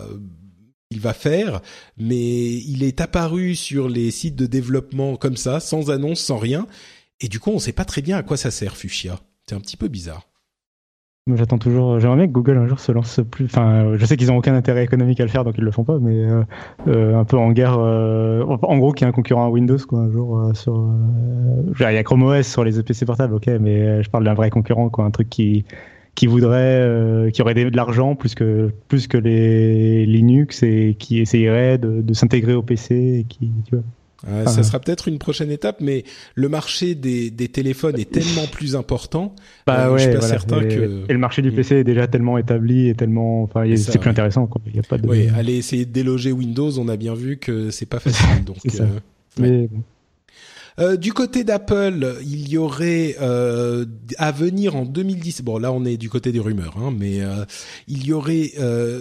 il 0.93 0.99
va 0.99 1.13
faire, 1.13 1.61
mais 1.97 2.53
il 2.53 2.83
est 2.83 3.01
apparu 3.01 3.55
sur 3.55 3.89
les 3.89 4.11
sites 4.11 4.35
de 4.35 4.45
développement 4.45 5.15
comme 5.15 5.37
ça, 5.37 5.59
sans 5.59 5.89
annonce, 5.91 6.21
sans 6.21 6.37
rien, 6.37 6.67
et 7.19 7.27
du 7.27 7.39
coup 7.39 7.51
on 7.51 7.59
sait 7.59 7.73
pas 7.73 7.85
très 7.85 8.01
bien 8.01 8.17
à 8.17 8.23
quoi 8.23 8.37
ça 8.37 8.51
sert 8.51 8.77
Fuchsia. 8.77 9.19
C'est 9.47 9.55
un 9.55 9.59
petit 9.59 9.77
peu 9.77 9.87
bizarre. 9.89 10.27
J'attends 11.25 11.57
toujours. 11.57 12.01
J'aimerais 12.01 12.17
bien 12.17 12.27
que 12.27 12.33
Google 12.33 12.57
un 12.57 12.67
jour 12.67 12.79
se 12.79 12.91
lance 12.91 13.21
plus. 13.31 13.45
Enfin, 13.45 13.95
je 13.95 14.05
sais 14.05 14.17
qu'ils 14.17 14.29
ont 14.29 14.35
aucun 14.35 14.55
intérêt 14.55 14.83
économique 14.83 15.21
à 15.21 15.23
le 15.23 15.29
faire, 15.29 15.45
donc 15.45 15.55
ils 15.57 15.63
le 15.63 15.71
font 15.71 15.85
pas. 15.85 15.97
Mais 15.97 16.17
euh, 16.17 16.43
euh, 16.87 17.17
un 17.17 17.23
peu 17.23 17.37
en 17.37 17.53
guerre. 17.53 17.79
Euh, 17.79 18.43
en 18.43 18.77
gros, 18.77 18.91
qu'il 18.91 19.05
y 19.05 19.07
a 19.07 19.09
un 19.09 19.13
concurrent 19.13 19.45
à 19.45 19.49
Windows, 19.49 19.77
quoi. 19.87 19.99
Un 19.99 20.11
jour 20.11 20.51
sur. 20.53 20.93
il 21.79 21.81
y 21.81 21.97
a 21.97 22.03
Chrome 22.03 22.23
OS 22.23 22.45
sur 22.45 22.65
les 22.65 22.83
PC 22.83 23.05
portables, 23.05 23.35
ok. 23.35 23.47
Mais 23.61 24.03
je 24.03 24.09
parle 24.09 24.25
d'un 24.25 24.33
vrai 24.33 24.49
concurrent, 24.49 24.89
quoi. 24.89 25.05
Un 25.05 25.11
truc 25.11 25.29
qui 25.29 25.63
qui 26.15 26.27
voudrait, 26.27 26.81
euh, 26.81 27.31
qui 27.31 27.41
aurait 27.41 27.53
de 27.53 27.75
l'argent 27.75 28.15
plus 28.15 28.35
que 28.35 28.71
plus 28.87 29.07
que 29.07 29.17
les 29.17 30.05
Linux 30.05 30.63
et 30.63 30.95
qui 30.97 31.19
essayerait 31.19 31.77
de, 31.77 32.01
de 32.01 32.13
s'intégrer 32.13 32.53
au 32.53 32.61
PC 32.61 32.95
et 32.95 33.23
qui, 33.23 33.51
tu 33.67 33.75
vois. 33.75 34.45
ça 34.45 34.61
sera 34.61 34.79
peut-être 34.79 35.07
une 35.07 35.17
prochaine 35.17 35.49
étape, 35.49 35.77
mais 35.81 36.03
le 36.35 36.49
marché 36.49 36.93
des, 36.93 37.31
des 37.31 37.47
téléphones 37.47 37.99
est 37.99 38.11
tellement 38.11 38.45
plus 38.51 38.75
important. 38.75 39.35
Bah 39.65 39.87
euh, 39.87 39.93
ouais, 39.93 39.99
je 39.99 40.03
suis 40.09 40.13
pas 40.13 40.21
certain 40.21 40.61
et, 40.61 40.67
que. 40.67 41.03
Et 41.09 41.13
le 41.13 41.19
marché 41.19 41.41
du 41.41 41.51
PC 41.51 41.77
est 41.77 41.83
déjà 41.83 42.05
tellement 42.07 42.37
établi 42.37 42.89
et 42.89 42.95
tellement, 42.95 43.43
enfin, 43.43 43.65
c'est 43.75 43.97
plus 43.97 44.09
intéressant. 44.09 44.45
Quoi. 44.45 44.61
Il 44.67 44.75
y 44.75 44.79
a 44.79 44.83
pas 44.83 44.97
de. 44.97 45.07
Oui, 45.07 45.29
aller 45.35 45.55
essayer 45.55 45.85
de 45.85 45.91
déloger 45.91 46.31
Windows, 46.31 46.77
on 46.77 46.89
a 46.89 46.97
bien 46.97 47.15
vu 47.15 47.37
que 47.37 47.71
c'est 47.71 47.87
pas 47.87 47.99
facile. 48.01 48.43
donc. 48.45 48.57
ça. 48.69 48.83
Euh, 48.83 48.87
mais 49.39 49.67
bon. 49.67 49.81
Euh, 50.79 50.97
du 50.97 51.13
côté 51.13 51.43
d'Apple, 51.43 52.17
il 52.23 52.49
y 52.49 52.57
aurait 52.57 53.15
euh, 53.21 53.85
à 54.17 54.31
venir 54.31 54.75
en 54.75 54.85
2010. 54.85 55.41
Bon, 55.43 55.57
là, 55.57 55.71
on 55.71 55.85
est 55.85 55.97
du 55.97 56.09
côté 56.09 56.31
des 56.31 56.39
rumeurs, 56.39 56.75
hein, 56.77 56.93
mais 56.97 57.21
euh, 57.21 57.45
il 57.87 58.05
y 58.05 58.13
aurait 58.13 58.51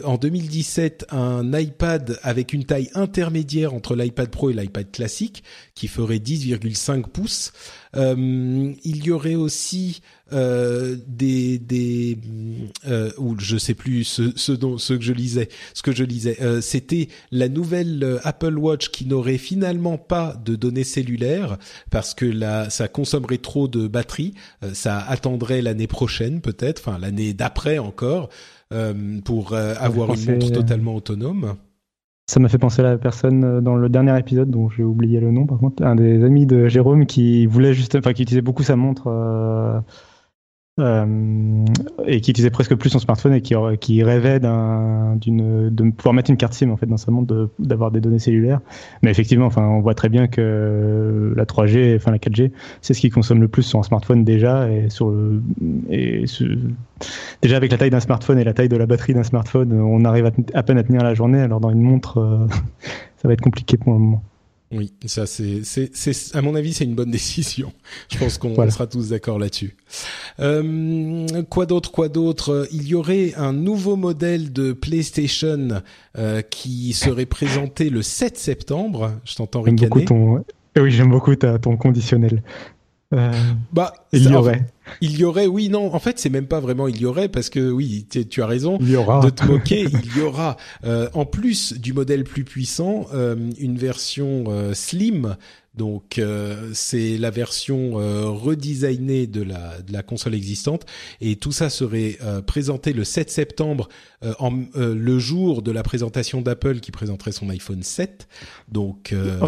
en 0.04 0.16
2017 0.16 1.06
un 1.10 1.52
iPad 1.58 2.18
avec 2.22 2.52
une 2.52 2.64
taille 2.64 2.90
intermédiaire 2.94 3.74
entre 3.74 3.96
l'iPad 3.96 4.28
Pro 4.28 4.50
et 4.50 4.54
l'iPad 4.54 4.90
classique, 4.90 5.42
qui 5.74 5.88
ferait 5.88 6.18
10,5 6.18 7.02
pouces. 7.08 7.52
Il 7.94 9.04
y 9.04 9.10
aurait 9.10 9.34
aussi 9.34 10.00
euh, 10.32 10.96
des 11.06 11.58
des 11.58 12.18
euh, 12.86 13.10
ou 13.18 13.38
je 13.38 13.56
sais 13.58 13.74
plus 13.74 14.04
ce, 14.04 14.32
ce 14.34 14.52
dont 14.52 14.78
ce 14.78 14.94
que 14.94 15.02
je 15.02 15.12
lisais 15.12 15.48
ce 15.74 15.82
que 15.82 15.92
je 15.92 16.04
lisais. 16.04 16.38
Euh, 16.40 16.60
c'était 16.60 17.08
la 17.30 17.48
nouvelle 17.48 18.02
euh, 18.02 18.18
Apple 18.24 18.56
Watch 18.56 18.88
qui 18.90 19.04
n'aurait 19.04 19.38
finalement 19.38 19.98
pas 19.98 20.34
de 20.42 20.56
données 20.56 20.84
cellulaires 20.84 21.58
parce 21.90 22.14
que 22.14 22.24
là 22.24 22.70
ça 22.70 22.88
consommerait 22.88 23.38
trop 23.38 23.68
de 23.68 23.86
batterie 23.86 24.34
ça 24.72 24.98
attendrait 24.98 25.60
l'année 25.60 25.86
prochaine 25.86 26.40
peut-être 26.40 26.80
enfin 26.80 26.98
l'année 26.98 27.34
d'après 27.34 27.78
encore 27.78 28.30
pour 29.24 29.54
avoir 29.54 30.14
une 30.14 30.32
montre 30.32 30.50
totalement 30.52 30.94
autonome 30.94 31.56
ça 32.32 32.40
m'a 32.40 32.48
fait 32.48 32.56
penser 32.56 32.80
à 32.80 32.84
la 32.84 32.96
personne 32.96 33.60
dans 33.60 33.76
le 33.76 33.90
dernier 33.90 34.18
épisode 34.18 34.48
dont 34.48 34.70
j'ai 34.70 34.82
oublié 34.82 35.20
le 35.20 35.30
nom 35.30 35.44
par 35.44 35.58
contre, 35.58 35.82
un 35.84 35.94
des 35.94 36.24
amis 36.24 36.46
de 36.46 36.66
Jérôme 36.66 37.04
qui 37.04 37.44
voulait 37.44 37.74
juste, 37.74 37.94
enfin 37.94 38.14
qui 38.14 38.22
utilisait 38.22 38.40
beaucoup 38.40 38.62
sa 38.62 38.74
montre 38.74 39.08
euh, 39.08 39.52
euh, 39.72 39.80
et 40.78 42.20
qui 42.22 42.30
utilisait 42.30 42.50
presque 42.50 42.74
plus 42.76 42.88
son 42.88 42.98
smartphone 42.98 43.34
et 43.34 43.42
qui, 43.42 44.02
rêvait 44.02 44.40
d'une, 44.40 45.68
de 45.70 45.90
pouvoir 45.90 46.14
mettre 46.14 46.30
une 46.30 46.38
carte 46.38 46.54
SIM 46.54 46.70
en 46.70 46.78
fait 46.78 46.86
dans 46.86 46.96
sa 46.96 47.10
montre, 47.10 47.50
d'avoir 47.58 47.90
des 47.90 48.00
données 48.00 48.18
cellulaires. 48.18 48.60
Mais 49.02 49.10
effectivement, 49.10 49.46
enfin, 49.46 49.62
on 49.62 49.80
voit 49.80 49.94
très 49.94 50.08
bien 50.08 50.28
que 50.28 51.34
la 51.36 51.44
3G, 51.44 51.96
enfin 51.96 52.10
la 52.10 52.18
4G, 52.18 52.52
c'est 52.80 52.94
ce 52.94 53.00
qui 53.00 53.10
consomme 53.10 53.42
le 53.42 53.48
plus 53.48 53.64
sur 53.64 53.78
un 53.78 53.82
smartphone 53.82 54.24
déjà 54.24 54.70
et 54.70 54.88
sur 54.88 55.10
le, 55.10 55.42
et 55.90 56.24
déjà 57.42 57.56
avec 57.56 57.70
la 57.70 57.76
taille 57.76 57.90
d'un 57.90 58.00
smartphone 58.00 58.38
et 58.38 58.44
la 58.44 58.54
taille 58.54 58.70
de 58.70 58.76
la 58.76 58.86
batterie 58.86 59.12
d'un 59.12 59.24
smartphone, 59.24 59.72
on 59.74 60.04
arrive 60.06 60.30
à, 60.54 60.62
peine 60.62 60.78
à 60.78 60.82
tenir 60.82 61.02
la 61.02 61.12
journée. 61.12 61.40
Alors 61.40 61.60
dans 61.60 61.70
une 61.70 61.82
montre, 61.82 62.18
euh, 62.18 62.46
ça 63.18 63.28
va 63.28 63.34
être 63.34 63.42
compliqué 63.42 63.76
pour 63.76 63.92
le 63.92 63.98
moment. 63.98 64.22
Oui, 64.72 64.92
ça 65.06 65.26
c'est, 65.26 65.60
c'est, 65.64 65.90
c'est, 65.94 66.34
à 66.34 66.40
mon 66.40 66.54
avis, 66.54 66.72
c'est 66.72 66.84
une 66.84 66.94
bonne 66.94 67.10
décision. 67.12 67.72
Je 68.10 68.18
pense 68.18 68.38
qu'on 68.38 68.54
sera 68.70 68.86
tous 68.86 69.10
d'accord 69.10 69.38
là-dessus. 69.38 69.76
Euh, 70.40 71.42
quoi 71.50 71.66
d'autre, 71.66 71.90
quoi 71.92 72.08
d'autre? 72.08 72.66
Il 72.72 72.86
y 72.86 72.94
aurait 72.94 73.34
un 73.36 73.52
nouveau 73.52 73.96
modèle 73.96 74.52
de 74.52 74.72
PlayStation 74.72 75.82
euh, 76.18 76.42
qui 76.42 76.92
serait 76.94 77.26
présenté 77.26 77.90
le 77.90 78.02
7 78.02 78.38
septembre. 78.38 79.12
Je 79.24 79.34
t'entends 79.34 79.62
ricaner. 79.62 79.88
Beaucoup 79.88 80.00
ton... 80.00 80.44
Oui, 80.80 80.90
j'aime 80.90 81.10
beaucoup 81.10 81.34
ta, 81.36 81.58
ton 81.58 81.76
conditionnel. 81.76 82.42
Euh, 83.12 83.30
bah, 83.72 83.92
il 84.12 84.30
y 84.30 84.34
aurait. 84.34 84.66
il 85.00 85.16
y 85.18 85.24
aurait, 85.24 85.46
oui, 85.46 85.68
non. 85.68 85.94
En 85.94 85.98
fait, 85.98 86.18
c'est 86.18 86.30
même 86.30 86.46
pas 86.46 86.60
vraiment 86.60 86.88
il 86.88 87.00
y 87.00 87.04
aurait 87.04 87.28
parce 87.28 87.50
que 87.50 87.70
oui, 87.70 88.06
tu 88.08 88.42
as 88.42 88.46
raison 88.46 88.78
il 88.80 88.90
y 88.90 88.96
aura. 88.96 89.20
de 89.20 89.30
te 89.30 89.44
moquer. 89.44 89.86
il 90.04 90.16
y 90.16 90.20
aura, 90.20 90.56
euh, 90.84 91.08
en 91.14 91.26
plus 91.26 91.74
du 91.74 91.92
modèle 91.92 92.24
plus 92.24 92.44
puissant, 92.44 93.06
euh, 93.12 93.36
une 93.58 93.76
version 93.76 94.44
euh, 94.48 94.74
slim. 94.74 95.36
Donc 95.74 96.20
c'est 96.74 97.16
la 97.16 97.30
version 97.30 97.92
redesignée 97.94 99.26
de 99.26 99.40
la 99.40 99.80
de 99.80 99.90
la 99.90 100.02
console 100.02 100.34
existante 100.34 100.84
et 101.22 101.36
tout 101.36 101.50
ça 101.50 101.70
serait 101.70 102.18
présenté 102.46 102.92
le 102.92 103.04
7 103.04 103.30
septembre 103.30 103.88
en 104.38 104.52
le 104.74 105.18
jour 105.18 105.62
de 105.62 105.72
la 105.72 105.82
présentation 105.82 106.42
d'Apple 106.42 106.80
qui 106.80 106.90
présenterait 106.90 107.32
son 107.32 107.48
iPhone 107.48 107.82
7. 107.82 108.28
Donc 108.70 109.14
oh. 109.40 109.46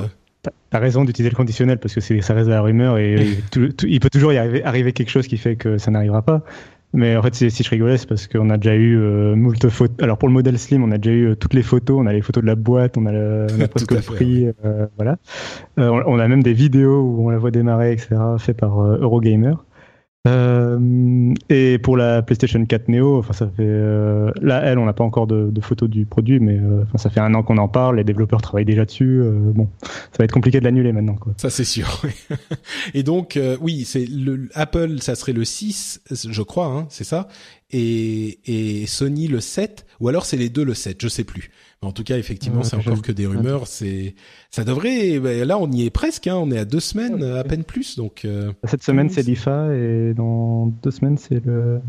T'as 0.71 0.79
raison 0.79 1.05
d'utiliser 1.05 1.31
le 1.31 1.37
conditionnel 1.37 1.79
parce 1.79 1.95
que 1.95 2.01
ça 2.01 2.35
reste 2.35 2.47
de 2.47 2.53
la 2.53 2.61
rumeur 2.61 2.99
et 2.99 3.39
il 3.87 4.01
peut 4.01 4.11
toujours 4.11 4.33
y 4.33 4.39
arriver, 4.39 4.63
arriver 4.65 4.93
quelque 4.93 5.11
chose 5.11 5.27
qui 5.27 5.37
fait 5.37 5.57
que 5.57 5.79
ça 5.79 5.91
n'arrivera 5.91 6.23
pas. 6.23 6.43
Mais 6.95 7.17
en 7.17 7.23
fait, 7.23 7.35
si, 7.35 7.51
je 7.51 7.71
rigolais, 7.71 7.99
c'est 7.99 8.09
parce 8.09 8.29
qu'on 8.29 8.51
a 8.51 8.57
déjà 8.57 8.77
eu 8.77 8.97
euh, 8.97 9.35
moult 9.35 9.69
photos. 9.69 9.97
Alors 10.01 10.17
pour 10.17 10.29
le 10.29 10.33
modèle 10.33 10.57
Slim, 10.57 10.85
on 10.85 10.93
a 10.93 10.99
déjà 10.99 11.15
eu 11.15 11.31
euh, 11.31 11.35
toutes 11.35 11.53
les 11.53 11.65
photos. 11.65 11.99
On 12.01 12.07
a 12.07 12.13
les 12.13 12.23
photos 12.23 12.41
de 12.41 12.47
la 12.47 12.55
boîte, 12.55 12.97
on 12.97 13.07
a, 13.07 13.13
le, 13.13 13.49
on 13.53 13.61
a 13.61 13.67
presque 13.67 14.01
prix. 14.03 14.47
Euh, 14.65 14.87
voilà. 14.97 15.17
Euh, 15.81 16.03
on, 16.07 16.21
a 16.21 16.29
même 16.29 16.45
des 16.45 16.53
vidéos 16.53 17.03
où 17.03 17.27
on 17.27 17.31
la 17.31 17.39
voit 17.39 17.51
démarrer, 17.51 17.93
etc., 17.93 18.15
fait 18.39 18.55
par 18.55 18.81
Eurogamer. 18.81 19.55
Euh, 20.27 21.35
et 21.51 21.79
pour 21.79 21.99
la 21.99 22.23
PlayStation 22.23 22.65
4 22.65 22.89
Neo, 22.89 23.19
enfin 23.19 23.35
ça 23.35 23.47
fait 23.47 23.63
euh, 23.63 24.31
là 24.41 24.63
elle, 24.65 24.79
on 24.79 24.87
n'a 24.87 24.95
pas 24.95 25.05
encore 25.05 25.27
de, 25.27 25.51
de, 25.51 25.61
photos 25.61 25.91
du 25.91 26.07
produit, 26.07 26.41
mais 26.41 26.59
euh, 26.59 26.85
ça 26.97 27.11
fait 27.11 27.21
un 27.21 27.35
an 27.35 27.43
qu'on 27.43 27.59
en 27.59 27.69
parle, 27.69 27.97
les 27.97 28.05
développeurs 28.05 28.41
travaillent 28.41 28.65
déjà 28.65 28.87
dessus. 28.87 29.21
Euh, 29.21 29.53
bon, 29.53 29.69
ça 29.83 30.19
va 30.19 30.25
être 30.25 30.33
compliqué 30.33 30.61
de 30.61 30.65
l'annuler 30.65 30.93
maintenant. 30.93 31.17
Quoi. 31.17 31.35
Ça 31.37 31.51
c'est 31.51 31.65
sûr. 31.65 32.01
et 32.95 33.03
donc 33.03 33.37
euh, 33.37 33.59
oui, 33.61 33.85
c'est 33.85 34.07
le 34.07 34.49
Apple, 34.55 35.01
ça 35.01 35.15
serait 35.15 35.35
le 35.35 35.45
6, 35.45 36.01
je 36.11 36.43
crois, 36.43 36.69
hein, 36.69 36.87
c'est 36.89 37.05
ça, 37.05 37.29
et, 37.71 38.39
et 38.47 38.87
Sony 38.87 39.29
le 39.29 39.41
7, 39.41 39.85
ou 40.01 40.09
alors 40.09 40.25
c'est 40.25 40.39
les 40.39 40.49
deux 40.49 40.65
le 40.65 40.73
7, 40.73 41.03
je 41.03 41.09
sais 41.09 41.25
plus. 41.25 41.51
En 41.85 41.93
tout 41.93 42.05
cas, 42.05 42.19
effectivement, 42.19 42.63
c'est 42.63 42.77
encore 42.77 43.03
que 43.03 43.13
des 43.13 43.27
rumeurs. 43.27 43.67
C'est, 43.67 44.15
ça 44.51 44.65
devrait. 44.65 45.19
Bah, 45.19 45.45
là, 45.45 45.59
on 45.59 45.71
y 45.71 45.85
est 45.85 45.91
presque. 45.91 46.27
Hein, 46.27 46.37
on 46.37 46.51
est 46.51 46.59
à 46.59 46.65
deux 46.65 46.81
semaines, 46.81 47.23
à 47.23 47.45
peine 47.45 47.65
plus. 47.65 47.97
Donc 47.97 48.25
euh, 48.25 48.53
cette 48.65 48.83
semaine, 48.83 49.11
c'est 49.11 49.23
l'IFA 49.23 49.75
et 49.75 50.15
dans 50.15 50.67
deux 50.67 50.91
semaines, 50.91 51.19
c'est 51.19 51.45
le, 51.45 51.81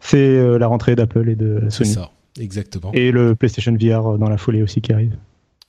c'est 0.00 0.18
euh, 0.18 0.58
la 0.58 0.66
rentrée 0.66 0.96
d'Apple 0.96 1.28
et 1.28 1.36
de 1.36 1.60
Sony. 1.68 1.90
C'est 1.90 1.94
ça, 1.94 2.10
exactement. 2.40 2.92
Et 2.92 3.10
le 3.10 3.34
PlayStation 3.34 3.76
VR 3.78 4.18
dans 4.18 4.28
la 4.28 4.38
foulée 4.38 4.62
aussi 4.62 4.80
qui 4.80 4.92
arrive. 4.92 5.16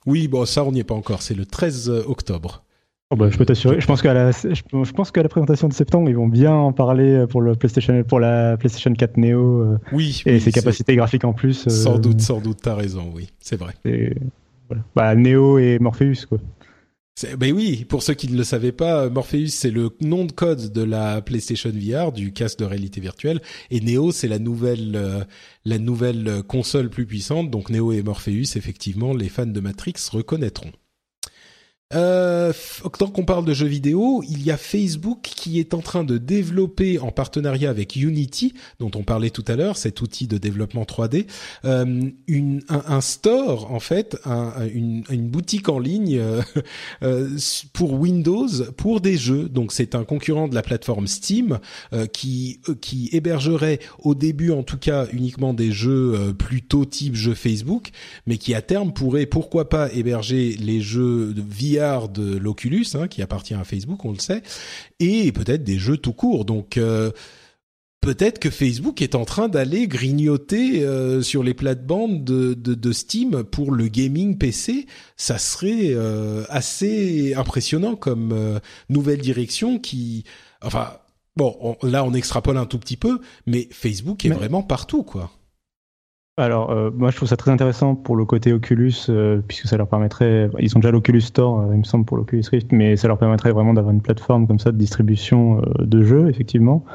Oui, 0.06 0.28
bon, 0.28 0.46
ça, 0.46 0.64
on 0.64 0.72
n'y 0.72 0.80
est 0.80 0.86
pas 0.86 0.96
encore. 0.96 1.22
C'est 1.22 1.36
le 1.36 1.46
13 1.46 1.90
octobre. 2.08 2.64
Oh 3.10 3.16
bah, 3.16 3.30
je 3.30 3.38
peux 3.38 3.46
t'assurer. 3.46 3.80
Je 3.80 3.88
pense 3.88 4.02
qu'à 4.02 4.14
la, 4.14 4.32
je 4.32 4.92
pense 4.92 5.12
qu'à 5.12 5.24
la 5.24 5.30
présentation 5.30 5.70
de 5.70 5.74
septembre, 5.74 6.10
ils 6.10 6.16
vont 6.16 6.28
bien 6.28 6.54
en 6.54 6.74
parler 6.74 7.26
pour 7.30 7.42
le 7.42 7.56
PlayStation, 7.56 8.04
pour 8.04 8.20
la 8.20 8.58
PlayStation 8.58 8.94
4 8.94 9.18
Neo. 9.18 9.62
Euh, 9.62 9.80
oui. 9.94 10.22
Et 10.26 10.40
ses 10.42 10.52
capacités 10.52 10.96
graphiques 10.96 11.24
en 11.24 11.32
plus. 11.32 11.68
Euh, 11.68 11.70
sans 11.70 12.00
doute, 12.00 12.20
sans 12.20 12.42
doute. 12.42 12.58
T'as 12.62 12.76
raison. 12.76 13.10
Oui, 13.14 13.30
c'est 13.40 13.58
vrai. 13.58 13.76
Voilà. 14.68 14.84
Bah, 14.94 15.16
Neo 15.16 15.58
et 15.58 15.80
Morpheus, 15.80 16.26
quoi. 16.28 16.40
Ben 17.40 17.52
oui, 17.52 17.84
pour 17.86 18.04
ceux 18.04 18.14
qui 18.14 18.32
ne 18.32 18.38
le 18.38 18.44
savaient 18.44 18.72
pas, 18.72 19.10
Morpheus 19.10 19.48
c'est 19.48 19.72
le 19.72 19.90
nom 20.02 20.26
de 20.26 20.32
code 20.32 20.72
de 20.72 20.84
la 20.84 21.20
PlayStation 21.20 21.72
VR, 21.72 22.12
du 22.12 22.32
casque 22.32 22.60
de 22.60 22.66
réalité 22.66 23.02
virtuelle, 23.02 23.42
et 23.72 23.82
Neo 23.82 24.12
c'est 24.12 24.28
la 24.28 24.38
nouvelle 24.38 24.96
euh, 24.96 25.24
la 25.66 25.80
nouvelle 25.80 26.44
console 26.44 26.92
plus 26.92 27.08
puissante. 27.08 27.50
Donc 27.50 27.72
Neo 27.72 27.92
et 27.92 28.04
Morpheus, 28.04 28.56
effectivement, 28.56 29.16
les 29.16 29.30
fans 29.30 29.48
de 29.48 29.60
Matrix 29.60 29.96
reconnaîtront. 30.12 30.72
Euh, 31.94 32.52
tant 33.00 33.08
qu'on 33.08 33.24
parle 33.24 33.46
de 33.46 33.54
jeux 33.54 33.68
vidéo, 33.68 34.22
il 34.28 34.44
y 34.44 34.52
a 34.52 34.58
Facebook 34.58 35.22
qui 35.22 35.58
est 35.58 35.74
en 35.74 35.80
train 35.80 36.04
de 36.04 36.18
développer 36.18 37.00
en 37.00 37.12
partenariat 37.12 37.70
avec 37.70 37.96
Unity, 37.96 38.54
dont 38.80 38.92
on 38.96 39.04
parlait 39.04 39.30
tout 39.30 39.46
à 39.48 39.56
l'heure, 39.56 39.78
cet 39.78 40.02
outil 40.02 40.28
de 40.28 40.38
développement 40.38 40.84
3D, 40.84 41.28
euh, 41.64 42.10
une, 42.28 42.62
un, 42.68 43.00
store 43.00 43.72
en 43.72 43.80
fait, 43.80 44.18
un, 44.26 44.52
une, 44.74 45.04
boutique 45.30 45.70
en 45.70 45.80
ligne 45.80 46.18
euh, 46.18 46.42
euh, 47.04 47.30
pour 47.72 47.94
Windows 47.94 48.50
pour 48.76 49.00
des 49.00 49.16
jeux. 49.16 49.48
Donc 49.48 49.72
c'est 49.72 49.96
un 49.96 50.04
concurrent 50.04 50.50
de 50.50 50.56
la 50.56 50.64
plateforme 50.64 51.08
Steam 51.08 51.60
qui 52.12 52.60
qui 52.82 53.10
hébergerait 53.14 53.80
au 54.00 54.16
début 54.16 54.52
en 54.52 54.64
tout 54.64 54.78
cas 54.78 55.08
uniquement 55.14 55.54
des 55.54 55.72
jeux 55.72 56.34
plutôt 56.38 56.86
type 56.86 57.16
jeux 57.16 57.34
Facebook, 57.34 57.92
mais 58.26 58.38
qui 58.38 58.54
à 58.54 58.62
terme 58.62 58.92
pourrait 58.92 59.26
pourquoi 59.26 59.70
pas 59.70 59.92
héberger 59.94 60.58
les 60.60 60.82
jeux 60.82 61.34
via 61.38 61.77
de 61.78 62.38
l'Oculus, 62.38 62.86
hein, 62.96 63.08
qui 63.08 63.22
appartient 63.22 63.54
à 63.54 63.64
Facebook, 63.64 64.04
on 64.06 64.12
le 64.12 64.20
sait, 64.20 64.44
et 65.00 65.32
peut-être 65.32 65.64
des 65.64 65.78
jeux 65.78 65.98
tout 65.98 66.14
court. 66.14 66.46
Donc 66.46 66.78
euh, 66.78 67.12
peut-être 68.02 68.40
que 68.40 68.50
Facebook 68.50 69.02
est 69.02 69.16
en 69.16 69.26
train 69.26 69.48
d'aller 69.48 69.88
grignoter 69.88 70.84
euh, 70.84 71.22
sur 71.22 71.44
les 71.44 71.54
plates-bandes 71.54 72.24
de, 72.24 72.54
de, 72.54 72.92
Steam 72.92 73.44
pour 73.44 73.72
le 73.72 73.88
gaming 73.88 74.38
PC. 74.38 74.88
Ça 75.16 75.38
serait 75.38 75.92
euh, 75.92 76.44
assez 76.50 77.34
impressionnant 77.36 77.96
comme 77.96 78.60
nouvelle 78.90 79.22
direction 79.22 79.80
qui, 79.80 80.24
enfin, 80.62 80.98
bon, 81.36 81.78
là 81.84 82.04
on 82.04 82.14
extrapole 82.14 82.58
un 82.58 82.66
tout 82.66 82.80
petit 82.80 82.98
peu, 82.98 83.20
mais 83.46 83.68
Facebook 83.72 84.26
est 84.26 84.30
vraiment 84.30 84.64
partout, 84.64 85.04
quoi. 85.04 85.32
Alors, 86.40 86.70
euh, 86.70 86.92
moi, 86.94 87.10
je 87.10 87.16
trouve 87.16 87.28
ça 87.28 87.36
très 87.36 87.50
intéressant 87.50 87.96
pour 87.96 88.16
le 88.16 88.24
côté 88.24 88.54
Oculus, 88.54 88.94
euh, 89.10 89.42
puisque 89.48 89.68
ça 89.68 89.76
leur 89.76 89.88
permettrait. 89.88 90.52
Ils 90.60 90.78
ont 90.78 90.80
déjà 90.80 90.92
l'Oculus 90.92 91.22
Store, 91.22 91.62
euh, 91.62 91.74
il 91.74 91.80
me 91.80 91.84
semble, 91.84 92.06
pour 92.06 92.16
l'Oculus 92.16 92.44
Rift, 92.52 92.72
mais 92.72 92.96
ça 92.96 93.08
leur 93.08 93.18
permettrait 93.18 93.52
vraiment 93.52 93.74
d'avoir 93.74 93.92
une 93.92 94.04
plateforme 94.04 94.46
comme 94.46 94.60
ça 94.60 94.72
de 94.72 94.78
distribution 94.78 95.62
de 95.80 96.04
jeux, 96.04 96.30
effectivement. 96.30 96.86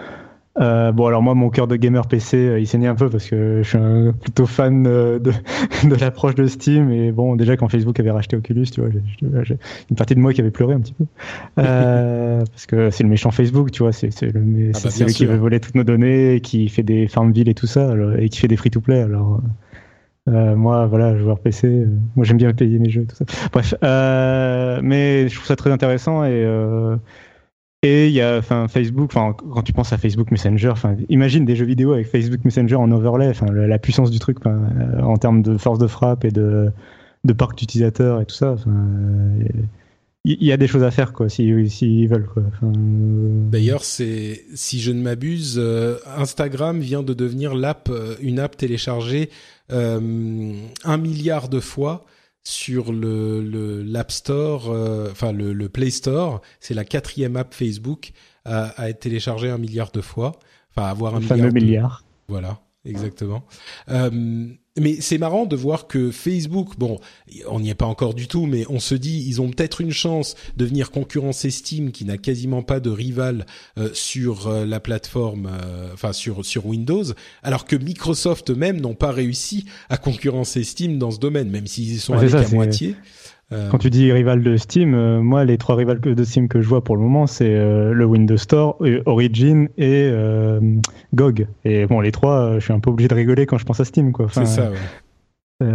Euh, 0.61 0.93
bon 0.93 1.07
alors 1.07 1.23
moi 1.23 1.35
mon 1.35 1.49
cœur 1.49 1.67
de 1.67 1.77
gamer 1.77 2.07
PC 2.07 2.37
euh, 2.37 2.61
il 2.61 2.67
saignait 2.67 2.87
un 2.87 2.95
peu 2.95 3.09
parce 3.09 3.27
que 3.27 3.63
je 3.63 3.69
suis 3.69 3.79
un, 3.79 4.13
plutôt 4.13 4.45
fan 4.45 4.87
euh, 4.87 5.19
de, 5.19 5.33
de 5.89 5.95
l'approche 5.95 6.35
de 6.35 6.47
Steam. 6.47 6.91
Et 6.91 7.11
bon 7.11 7.37
déjà 7.37 7.57
quand 7.57 7.69
Facebook 7.69 7.99
avait 7.99 8.11
racheté 8.11 8.37
Oculus 8.37 8.67
tu 8.67 8.83
vois 8.83 8.91
j'ai 9.45 9.57
une 9.91 9.97
partie 9.97 10.15
de 10.15 10.21
moi 10.21 10.35
qui 10.35 10.43
avait 10.43 10.51
pleuré 10.51 10.75
un 10.75 10.81
petit 10.81 10.93
peu. 10.93 11.05
Euh, 11.59 12.45
parce 12.51 12.67
que 12.67 12.91
c'est 12.91 13.03
le 13.03 13.09
méchant 13.09 13.31
Facebook 13.31 13.71
tu 13.71 13.83
vois 13.83 13.93
c'est 13.93 14.11
le 14.21 14.73
ah 14.75 14.79
bah, 14.85 14.91
c'est 14.91 15.05
lui 15.05 15.15
qui 15.15 15.25
veut 15.25 15.37
voler 15.37 15.59
toutes 15.59 15.75
nos 15.75 15.85
données 15.85 16.41
qui 16.43 16.69
fait 16.69 16.83
des 16.83 17.09
Farmville 17.09 17.49
et 17.49 17.55
tout 17.55 17.67
ça 17.67 17.95
et 18.19 18.29
qui 18.29 18.39
fait 18.39 18.49
des 18.49 18.57
free 18.57 18.71
to 18.71 18.81
play 18.81 19.01
alors 19.01 19.41
euh, 20.29 20.55
moi, 20.55 20.87
voilà, 20.87 21.17
joueur 21.19 21.41
PC, 21.41 21.85
moi 22.15 22.25
j'aime 22.25 22.37
bien 22.37 22.53
payer 22.53 22.79
mes 22.79 22.91
jeux, 22.91 23.05
tout 23.07 23.17
ça. 23.17 23.25
Bref, 23.53 23.75
euh, 23.83 24.79
mais 24.81 25.29
je 25.29 25.35
trouve 25.35 25.47
ça 25.49 25.57
très 25.57 25.73
intéressant 25.73 26.25
et 26.25 26.47
et 27.83 28.07
il 28.07 28.13
y 28.13 28.21
a 28.21 28.39
enfin 28.39 28.69
Facebook, 28.69 29.11
enfin 29.13 29.35
quand 29.35 29.63
tu 29.63 29.73
penses 29.73 29.93
à 29.93 29.99
Facebook 29.99 30.31
Messenger, 30.31 30.69
enfin 30.71 30.97
imagine 31.09 31.45
des 31.45 31.57
jeux 31.57 31.65
vidéo 31.65 31.93
avec 31.93 32.07
Facebook 32.07 32.45
Messenger 32.45 32.77
en 32.77 32.91
overlay, 32.93 33.33
la, 33.53 33.79
puissance 33.79 34.13
du 34.13 34.21
truc 34.21 34.39
euh, 34.47 35.01
en 35.01 35.17
termes 35.17 35.43
de 35.43 35.57
force 35.59 35.81
de 35.81 35.89
frappe 35.89 36.25
et 36.25 36.31
de 36.31 36.71
de 37.25 37.33
parc 37.33 37.59
d'utilisateurs 37.59 38.21
et 38.21 38.27
tout 38.27 38.35
ça. 38.35 38.55
il 40.25 40.45
y, 40.45 40.53
a 40.53 40.57
des 40.57 40.69
choses 40.69 40.85
à 40.85 40.93
faire 40.93 41.13
quoi 41.13 41.29
s'ils 41.29 41.71
si, 41.71 42.07
veulent 42.07 42.27
quoi. 42.27 42.45
Euh, 42.63 43.51
D'ailleurs, 43.51 43.85
c'est 43.85 44.45
si 44.55 44.81
je 44.81 44.93
ne 44.93 45.03
m'abuse, 45.03 45.57
euh, 45.59 45.99
Instagram 46.17 46.81
vient 46.81 47.03
de 47.03 47.15
devenir 47.15 47.55
l'app, 47.55 47.91
une 48.21 48.39
app 48.39 48.57
téléchargée 48.57 49.29
un 49.71 50.99
milliard 50.99 51.49
de 51.49 51.59
fois 51.59 52.05
sur 52.45 52.93
le 52.93 53.83
l'App 53.83 54.11
Store, 54.11 54.71
euh, 54.71 55.11
enfin 55.11 55.33
le, 55.33 55.53
le, 55.53 55.69
Play 55.69 55.91
Store. 55.91 56.41
C'est 56.61 56.75
la 56.75 56.85
quatrième 56.85 57.37
app 57.37 57.55
Facebook 57.55 58.13
à, 58.45 58.69
à, 58.81 58.89
être 58.89 59.01
téléchargée 59.01 59.51
un 59.51 59.59
milliard 59.59 59.91
de 59.93 60.01
fois. 60.01 60.33
Enfin, 60.71 60.89
avoir 60.89 61.15
un 61.15 61.21
milliard. 61.21 61.53
milliard. 61.53 62.05
Voilà, 62.29 62.61
exactement. 62.85 63.45
Euh, 63.91 64.49
mais 64.81 64.97
c'est 65.01 65.19
marrant 65.19 65.45
de 65.45 65.55
voir 65.55 65.87
que 65.87 66.11
Facebook, 66.11 66.79
bon, 66.79 66.99
on 67.49 67.61
n'y 67.61 67.69
est 67.69 67.75
pas 67.75 67.87
encore 67.87 68.15
du 68.15 68.27
tout, 68.27 68.47
mais 68.47 68.65
on 68.71 68.81
se 68.81 68.95
dit, 68.95 69.23
ils 69.29 69.41
ont 69.43 69.51
peut-être 69.51 69.83
une 69.83 69.91
chance 69.91 70.35
de 70.57 70.65
venir 70.65 70.91
concurrencer 70.91 71.51
Steam, 71.51 71.93
qui 71.93 72.07
n'a 72.07 72.17
quasiment 72.17 72.63
pas 72.63 72.81
de 72.81 72.89
rival 72.89 73.45
euh, 73.79 73.91
sur 73.93 74.49
euh, 74.49 74.65
la 74.65 74.81
plateforme, 74.81 75.51
euh, 75.53 75.91
enfin 75.93 76.15
sur 76.15 76.45
sur 76.45 76.65
Windows, 76.65 77.05
alors 77.43 77.67
que 77.67 77.77
Microsoft 77.77 78.49
même 78.49 78.81
n'ont 78.81 78.95
pas 78.95 79.13
réussi 79.13 79.67
à 79.91 79.99
concurrencer 79.99 80.65
Steam 80.65 80.99
dans 80.99 81.11
ce 81.11 81.19
domaine, 81.19 81.51
même 81.51 81.67
s'ils 81.67 81.93
y 81.93 81.99
sont 81.99 82.15
allés 82.15 82.31
qu'à 82.31 82.49
moitié. 82.49 82.97
Quand 83.71 83.79
tu 83.79 83.91
dis 83.91 84.13
rival 84.13 84.43
de 84.43 84.57
Steam, 84.57 85.21
moi 85.21 85.45
les 85.45 85.59
trois 85.59 85.77
rivales 85.77 86.01
de 86.01 86.25
Steam 86.25 86.49
que 86.49 86.61
je 86.61 86.69
vois 86.69 86.83
pour 86.83 86.97
le 86.97 87.03
moment, 87.03 87.27
c'est 87.27 87.55
le 87.55 88.05
Windows 88.05 88.37
Store, 88.37 88.79
Origin 89.07 89.69
et 89.79 90.11
GOG. 91.15 91.47
Et 91.65 91.87
bon, 91.87 92.01
les 92.01 92.13
trois, 92.13 92.59
je 92.59 92.65
suis 92.65 92.73
un 92.73 92.81
peu 92.81 92.91
obligé 92.91 93.09
de 93.09 93.15
rigoler 93.15 93.47
quand 93.47 93.59
je 93.59 93.65
pense 93.65 93.81
à 93.81 93.85
Steam, 93.85 94.13
quoi. 94.13 94.27
c'est 94.31 94.47
ça. 94.47 94.71
Ouais. 95.61 95.67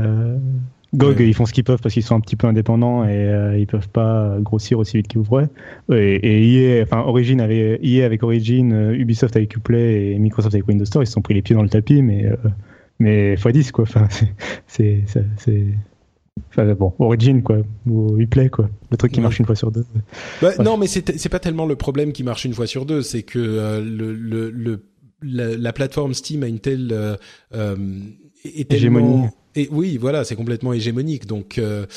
GOG, 0.93 1.19
ils 1.19 1.33
font 1.33 1.45
ce 1.45 1.53
qu'ils 1.53 1.63
peuvent 1.63 1.81
parce 1.81 1.93
qu'ils 1.93 2.03
sont 2.03 2.15
un 2.15 2.21
petit 2.21 2.35
peu 2.35 2.47
indépendants 2.47 3.03
et 3.03 3.09
euh, 3.09 3.57
ils 3.57 3.67
peuvent 3.67 3.89
pas 3.89 4.37
grossir 4.39 4.79
aussi 4.79 4.97
vite 4.97 5.07
qu'ils 5.07 5.19
voudraient. 5.19 5.49
Et, 5.91 6.15
et 6.15 6.79
EA, 6.79 6.83
enfin 6.83 6.99
Origin 6.99 7.41
avait 7.41 7.79
EA 7.83 8.05
avec 8.05 8.23
Origin, 8.23 8.93
Ubisoft 8.93 9.35
avec 9.35 9.55
Uplay 9.55 10.11
et 10.11 10.19
Microsoft 10.19 10.55
avec 10.55 10.67
Windows 10.67 10.85
Store, 10.85 11.03
ils 11.03 11.07
se 11.07 11.13
sont 11.13 11.21
pris 11.21 11.33
les 11.33 11.41
pieds 11.41 11.55
dans 11.55 11.63
le 11.63 11.69
tapis, 11.69 12.01
mais 12.01 12.25
mais 12.99 13.35
x10 13.35 13.71
quoi. 13.71 13.83
Enfin, 13.83 14.07
c'est 14.67 15.03
c'est 15.05 15.65
Enfin, 16.49 16.73
bon, 16.73 16.93
Origin, 16.99 17.41
quoi, 17.43 17.57
ou 17.85 18.17
Uplay, 18.17 18.49
quoi. 18.49 18.69
Le 18.91 18.97
truc 18.97 19.11
qui 19.11 19.21
marche 19.21 19.39
une 19.39 19.45
fois 19.45 19.55
sur 19.55 19.71
deux. 19.71 19.85
Bah, 20.41 20.51
Non, 20.59 20.77
mais 20.77 20.87
c'est 20.87 21.29
pas 21.29 21.39
tellement 21.39 21.65
le 21.65 21.75
problème 21.75 22.13
qui 22.13 22.23
marche 22.23 22.45
une 22.45 22.53
fois 22.53 22.67
sur 22.67 22.85
deux, 22.85 23.01
c'est 23.01 23.23
que 23.23 23.39
euh, 23.39 23.81
le, 23.81 24.13
le, 24.13 24.49
le 24.49 24.85
la, 25.21 25.57
la, 25.57 25.73
plateforme 25.73 26.13
Steam 26.13 26.43
a 26.43 26.47
une 26.47 26.59
telle 26.59 26.89
euh, 26.91 27.15
euh 27.53 27.75
est 28.43 28.71
et 29.57 29.67
oui, 29.71 29.97
voilà, 29.97 30.23
c'est 30.23 30.35
complètement 30.35 30.71
hégémonique. 30.71 31.25
Donc, 31.25 31.57
euh, 31.57 31.87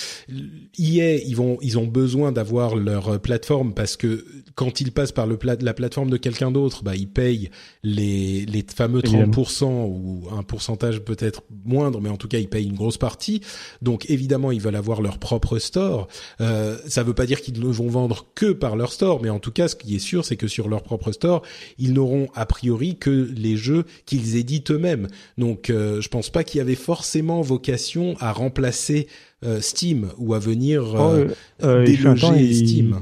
EA, 0.79 1.17
ils 1.17 1.37
vont, 1.37 1.59
ils 1.61 1.79
ont 1.79 1.87
besoin 1.87 2.33
d'avoir 2.33 2.75
leur 2.75 3.21
plateforme 3.21 3.75
parce 3.75 3.99
que 3.99 4.25
quand 4.55 4.81
ils 4.81 4.93
passent 4.93 5.13
par 5.13 5.27
le 5.27 5.39
la 5.61 5.75
plateforme 5.75 6.09
de 6.09 6.17
quelqu'un 6.17 6.51
d'autre, 6.51 6.83
bah, 6.83 6.97
ils 6.97 7.09
payent 7.09 7.51
les, 7.83 8.47
les 8.47 8.65
fameux 8.75 9.01
30% 9.01 9.65
ou 9.65 10.25
un 10.33 10.43
pourcentage 10.43 11.01
peut-être 11.01 11.43
moindre, 11.65 12.01
mais 12.01 12.09
en 12.09 12.17
tout 12.17 12.29
cas, 12.29 12.39
ils 12.39 12.49
payent 12.49 12.67
une 12.67 12.77
grosse 12.77 12.97
partie. 12.97 13.43
Donc, 13.83 14.09
évidemment, 14.09 14.53
ils 14.53 14.61
veulent 14.61 14.77
avoir 14.77 15.03
leur 15.03 15.19
propre 15.19 15.59
store. 15.59 16.09
Euh, 16.41 16.79
ça 16.89 17.03
veut 17.03 17.15
pas 17.15 17.27
dire 17.27 17.43
qu'ils 17.43 17.61
ne 17.61 17.71
vont 17.71 17.89
vendre 17.89 18.27
que 18.35 18.53
par 18.53 18.75
leur 18.75 18.93
store, 18.93 19.21
mais 19.23 19.29
en 19.31 19.39
tout 19.39 19.53
cas, 19.53 19.69
ce 19.69 19.77
qui 19.77 19.95
est 19.95 20.01
sûr, 20.01 20.25
c'est 20.25 20.37
que 20.37 20.49
sur 20.49 20.69
leur 20.69 20.83
propre 20.83 21.13
store, 21.13 21.43
ils 21.77 21.93
n'auront 21.93 22.29
a 22.35 22.47
priori 22.47 22.97
que 22.97 23.31
les 23.37 23.57
jeux 23.59 23.85
qu'ils 24.07 24.37
éditent 24.37 24.71
eux-mêmes. 24.71 25.09
Donc, 25.37 25.69
euh, 25.69 26.01
je 26.01 26.09
pense 26.09 26.30
pas 26.31 26.45
qu'il 26.45 26.59
y 26.59 26.61
avait 26.61 26.75
forcément 26.75 27.41
vocation 27.41 28.15
à 28.21 28.33
remplacer 28.33 29.07
euh, 29.45 29.61
Steam 29.61 30.09
ou 30.19 30.35
à 30.35 30.39
venir 30.39 30.83
euh, 30.95 31.27
oh, 31.29 31.65
euh, 31.65 31.85
déloger 31.85 32.53
Steam. 32.53 32.97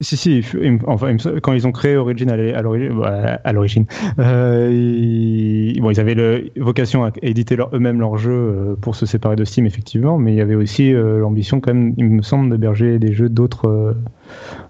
Si, 0.00 0.16
si, 0.16 0.44
enfin, 0.86 1.16
quand 1.42 1.54
ils 1.54 1.66
ont 1.66 1.72
créé 1.72 1.96
Origin 1.96 2.30
à 2.30 3.52
l'origine, 3.52 3.86
euh, 4.20 4.70
ils, 4.72 5.80
bon, 5.80 5.90
ils 5.90 5.98
avaient 5.98 6.14
le, 6.14 6.50
vocation 6.56 7.04
à 7.04 7.10
éditer 7.20 7.56
eux-mêmes 7.72 7.98
leurs 7.98 8.16
jeux 8.16 8.76
pour 8.80 8.94
se 8.94 9.06
séparer 9.06 9.34
de 9.34 9.44
Steam, 9.44 9.66
effectivement, 9.66 10.16
mais 10.16 10.32
il 10.32 10.36
y 10.36 10.40
avait 10.40 10.54
aussi 10.54 10.92
l'ambition, 10.92 11.60
quand 11.60 11.74
même, 11.74 11.94
il 11.96 12.04
me 12.04 12.22
semble, 12.22 12.48
d'héberger 12.48 13.00
des 13.00 13.12
jeux 13.12 13.28
d'autres, 13.28 13.96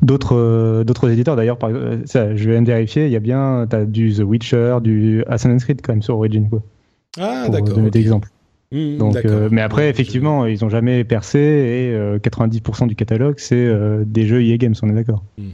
d'autres, 0.01 0.83
d'autres 0.87 1.11
éditeurs. 1.11 1.37
D'ailleurs, 1.37 1.59
ça, 2.07 2.35
je 2.35 2.51
viens 2.51 2.63
de 2.63 2.67
vérifier, 2.67 3.05
il 3.05 3.13
y 3.13 3.17
a 3.17 3.21
bien, 3.21 3.67
t'as 3.69 3.85
du 3.85 4.15
The 4.15 4.21
Witcher, 4.21 4.79
du 4.83 5.25
Assassin's 5.27 5.63
Creed 5.63 5.83
quand 5.83 5.93
même 5.93 6.01
sur 6.01 6.17
Origin, 6.17 6.49
quoi. 6.49 6.63
Ah. 7.19 7.49
Donner 7.49 7.91
des 7.91 8.01
exemples. 8.01 8.29
Mmh, 8.71 8.99
Donc, 8.99 9.17
euh, 9.25 9.49
mais 9.51 9.63
après, 9.63 9.89
effectivement, 9.89 10.45
ils 10.47 10.65
ont 10.65 10.69
jamais 10.69 11.03
percé 11.05 11.39
et 11.39 12.19
90% 12.19 12.85
euh, 12.85 12.87
du 12.87 12.95
catalogue, 12.95 13.37
c'est 13.39 13.57
euh, 13.57 14.05
des 14.07 14.27
jeux 14.27 14.45
EA 14.45 14.59
Games, 14.59 14.75
on 14.83 14.91
est 14.91 14.95
d'accord. 14.95 15.25
Mmh. 15.39 15.49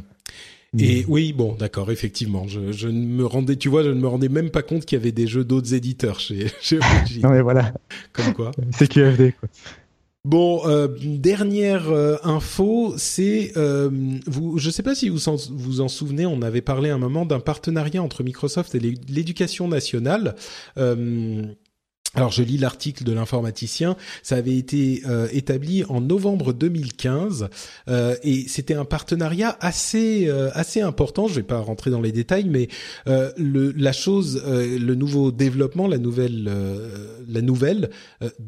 Et 0.80 1.04
oui, 1.06 1.32
bon, 1.32 1.54
d'accord, 1.56 1.92
effectivement, 1.92 2.48
je, 2.48 2.72
je, 2.72 2.88
ne 2.88 3.06
me 3.06 3.24
rendais, 3.24 3.54
tu 3.54 3.68
vois, 3.68 3.84
je 3.84 3.90
ne 3.90 4.00
me 4.00 4.08
rendais 4.08 4.28
même 4.28 4.50
pas 4.50 4.62
compte 4.62 4.84
qu'il 4.84 4.98
y 4.98 5.00
avait 5.00 5.12
des 5.12 5.28
jeux 5.28 5.44
d'autres 5.44 5.72
éditeurs 5.72 6.18
chez, 6.18 6.48
chez 6.60 6.80
non 7.22 7.30
mais 7.30 7.42
voilà. 7.42 7.72
Comme 8.12 8.34
quoi. 8.34 8.50
c'est 8.72 8.88
QFD 8.88 9.34
quoi. 9.38 9.48
Bon, 10.24 10.66
euh, 10.66 10.88
dernière 11.02 11.92
info, 12.22 12.94
c'est 12.96 13.52
euh, 13.58 13.90
vous. 14.26 14.56
Je 14.56 14.70
sais 14.70 14.82
pas 14.82 14.94
si 14.94 15.10
vous 15.10 15.18
vous 15.50 15.80
en 15.82 15.88
souvenez, 15.88 16.24
on 16.24 16.40
avait 16.40 16.62
parlé 16.62 16.88
un 16.88 16.96
moment 16.96 17.26
d'un 17.26 17.40
partenariat 17.40 18.02
entre 18.02 18.22
Microsoft 18.22 18.74
et 18.74 18.80
l'éducation 18.80 19.68
nationale. 19.68 20.34
Euh, 20.78 21.42
alors 22.14 22.30
je 22.30 22.42
lis 22.42 22.58
l'article 22.58 23.04
de 23.04 23.12
l'informaticien, 23.12 23.96
ça 24.22 24.36
avait 24.36 24.56
été 24.56 25.02
euh, 25.06 25.28
établi 25.32 25.84
en 25.84 26.00
novembre 26.00 26.52
2015 26.52 27.48
euh, 27.88 28.16
et 28.22 28.46
c'était 28.48 28.74
un 28.74 28.84
partenariat 28.84 29.56
assez 29.60 30.28
euh, 30.28 30.50
assez 30.54 30.80
important. 30.80 31.26
Je 31.28 31.34
vais 31.34 31.42
pas 31.42 31.58
rentrer 31.58 31.90
dans 31.90 32.00
les 32.00 32.12
détails, 32.12 32.48
mais 32.48 32.68
le, 33.06 33.72
la 33.72 33.92
chose, 33.92 34.42
le 34.46 34.94
nouveau 34.94 35.32
développement, 35.32 35.86
la 35.86 35.98
nouvelle 35.98 36.50
la 37.28 37.42
nouvelle 37.42 37.90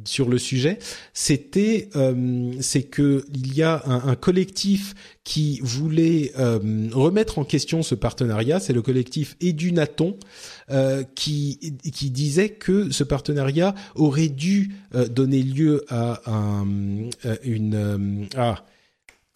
sur 0.05 0.29
le 0.29 0.39
sujet, 0.39 0.79
c'était 1.13 1.89
c'est 2.61 2.83
que 2.85 3.25
il 3.35 3.55
y 3.55 3.63
a 3.63 3.83
un, 3.87 4.09
un 4.09 4.15
collectif 4.15 4.95
qui 5.27 5.59
voulait 5.61 6.33
remettre 6.37 7.41
en 7.41 7.45
question 7.45 7.83
ce 7.83 7.97
partenariat. 7.97 8.61
C'est 8.61 8.73
le 8.73 8.81
collectif 8.81 9.37
Edunaton. 9.41 10.17
Euh, 10.69 11.05
qui, 11.15 11.77
qui 11.95 12.11
disait 12.11 12.49
que 12.49 12.91
ce 12.91 13.05
partenariat 13.05 13.73
aurait 13.95 14.29
dû 14.29 14.73
euh, 14.97 15.07
donner 15.07 15.41
lieu 15.41 15.85
à 15.89 16.21
un, 16.27 16.67
euh, 17.25 17.37
une 17.45 18.27
ah 18.37 18.65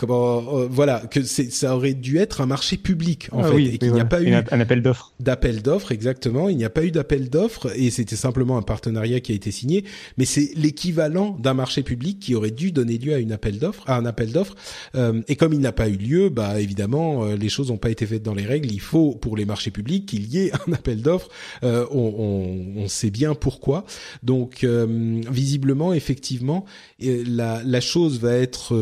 comment 0.00 0.56
euh, 0.56 0.66
voilà 0.70 1.00
que 1.00 1.22
c'est 1.22 1.52
ça 1.52 1.76
aurait 1.76 1.92
dû 1.92 2.16
être 2.16 2.40
un 2.40 2.46
marché 2.46 2.78
public 2.78 3.28
en 3.32 3.42
ah 3.42 3.50
fait 3.50 3.64
et 3.64 3.78
qu'il 3.78 3.92
n'y 3.92 4.00
a 4.00 4.06
pas 4.06 4.22
eu 4.22 4.32
un 4.32 4.60
appel 4.60 4.80
d'offres. 4.80 5.12
d'appel 5.20 5.60
d'offres 5.60 5.92
exactement. 5.92 6.48
Il 6.48 6.56
n'y 6.56 6.64
a 6.64 6.70
pas 6.70 6.84
eu 6.84 6.90
d'appel 6.90 7.28
d'offres 7.28 7.70
et 7.76 7.90
c'était 7.90 8.16
simplement 8.16 8.56
un 8.56 8.62
partenariat 8.62 9.20
qui 9.20 9.32
a 9.32 9.34
été 9.34 9.50
signé. 9.50 9.84
Mais 10.16 10.24
c'est 10.24 10.52
l'équivalent 10.56 11.36
d'un 11.38 11.52
marché 11.52 11.82
public 11.82 12.18
qui 12.18 12.34
aurait 12.34 12.50
dû 12.50 12.72
donner 12.72 12.96
lieu 12.96 13.12
à 13.12 13.18
une 13.18 13.32
appel 13.32 13.58
d'offres 13.58 13.84
à 13.86 13.96
un 13.96 14.06
appel 14.06 14.32
d'offres. 14.32 14.54
Euh, 14.94 15.20
et 15.28 15.36
comme 15.36 15.52
il 15.52 15.60
n'a 15.60 15.72
pas 15.72 15.88
eu 15.88 15.96
lieu 15.96 16.30
bah 16.30 16.58
évidemment 16.60 17.24
euh, 17.24 17.36
les 17.36 17.50
choses 17.50 17.68
n'ont 17.68 17.76
pas 17.76 17.90
été 17.90 18.06
faites 18.06 18.22
dans 18.22 18.34
les 18.34 18.46
règles. 18.46 18.72
Il 18.72 18.80
faut 18.80 19.12
pour 19.12 19.36
les 19.36 19.44
marchés 19.44 19.70
publics 19.70 20.06
qu'il 20.06 20.32
y 20.32 20.38
ait 20.38 20.52
un 20.66 20.72
appel 20.72 21.02
d'offres. 21.02 21.28
On, 21.62 21.78
on, 21.92 22.80
on, 22.80 22.88
sait 22.88 23.10
bien 23.10 23.34
pourquoi. 23.34 23.84
Donc 24.22 24.64
visiblement 24.64 25.92
effectivement 25.92 26.64
la, 27.00 27.62
la 27.62 27.80
chose 27.82 28.18
va 28.18 28.32
être 28.32 28.74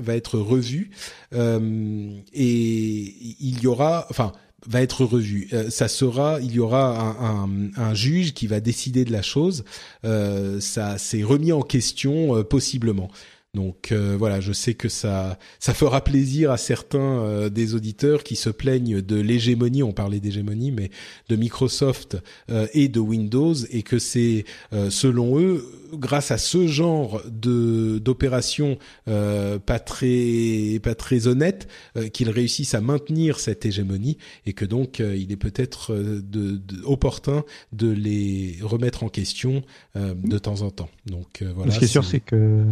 va 0.00 0.16
être 0.16 0.39
revu 0.40 0.90
euh, 1.34 2.10
et 2.32 3.14
il 3.40 3.60
y 3.62 3.66
aura, 3.66 4.06
enfin 4.10 4.32
va 4.66 4.82
être 4.82 5.04
revu. 5.04 5.48
Euh, 5.52 5.70
ça 5.70 5.88
sera, 5.88 6.38
il 6.40 6.52
y 6.52 6.58
aura 6.58 7.16
un, 7.18 7.70
un, 7.76 7.94
juge 7.94 8.34
qui 8.34 8.46
va 8.46 8.60
décider 8.60 9.06
de 9.06 9.12
la 9.12 9.22
chose. 9.22 9.64
Euh, 10.04 10.60
ça 10.60 10.98
s'est 10.98 11.22
remis 11.22 11.52
en 11.52 11.62
question 11.62 12.44
possiblement. 12.44 13.10
Donc 13.54 13.90
euh, 13.90 14.14
voilà, 14.16 14.38
je 14.40 14.52
sais 14.52 14.74
que 14.74 14.88
ça 14.88 15.36
ça 15.58 15.74
fera 15.74 16.04
plaisir 16.04 16.52
à 16.52 16.56
certains 16.56 17.00
euh, 17.00 17.48
des 17.48 17.74
auditeurs 17.74 18.22
qui 18.22 18.36
se 18.36 18.48
plaignent 18.48 19.02
de 19.02 19.16
l'hégémonie, 19.16 19.82
on 19.82 19.92
parlait 19.92 20.20
d'hégémonie, 20.20 20.70
mais 20.70 20.90
de 21.28 21.34
Microsoft 21.34 22.16
euh, 22.48 22.68
et 22.74 22.86
de 22.86 23.00
Windows, 23.00 23.54
et 23.70 23.82
que 23.82 23.98
c'est 23.98 24.44
selon 24.88 25.40
eux, 25.40 25.66
grâce 25.94 26.30
à 26.30 26.38
ce 26.38 26.68
genre 26.68 27.22
de 27.26 27.98
d'opérations 27.98 28.78
pas 29.06 29.78
très 29.80 30.78
pas 30.80 30.94
très 30.94 31.26
honnêtes, 31.26 31.68
qu'ils 32.12 32.30
réussissent 32.30 32.74
à 32.74 32.80
maintenir 32.80 33.40
cette 33.40 33.66
hégémonie, 33.66 34.16
et 34.46 34.52
que 34.52 34.64
donc 34.64 35.00
il 35.00 35.32
est 35.32 35.36
peut-être 35.36 35.94
de, 35.94 36.22
de, 36.22 36.84
opportun 36.84 37.44
de 37.72 37.90
les 37.90 38.58
remettre 38.62 39.02
en 39.02 39.08
question 39.08 39.62
de 39.96 40.38
temps 40.38 40.62
en 40.62 40.70
temps. 40.70 40.90
Donc 41.06 41.42
voilà. 41.42 41.72
Ce 41.72 41.78
qui 41.80 41.86
est 41.86 41.88
sûr, 41.88 42.04
c'est 42.04 42.20
que 42.20 42.64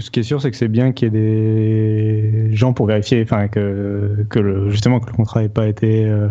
ce 0.00 0.10
qui 0.10 0.20
est 0.20 0.24
sûr, 0.24 0.40
c'est 0.40 0.50
que 0.50 0.56
c'est 0.56 0.68
bien 0.68 0.92
qu'il 0.92 1.06
y 1.06 1.16
ait 1.16 1.20
des 1.20 2.56
gens 2.56 2.72
pour 2.72 2.86
vérifier, 2.86 3.22
enfin 3.22 3.48
que, 3.48 4.24
le, 4.34 4.70
justement 4.70 5.00
que 5.00 5.06
le 5.06 5.16
contrat 5.16 5.42
n'ait 5.42 5.48
pas 5.48 5.66
été 5.66 6.04
euh, 6.04 6.28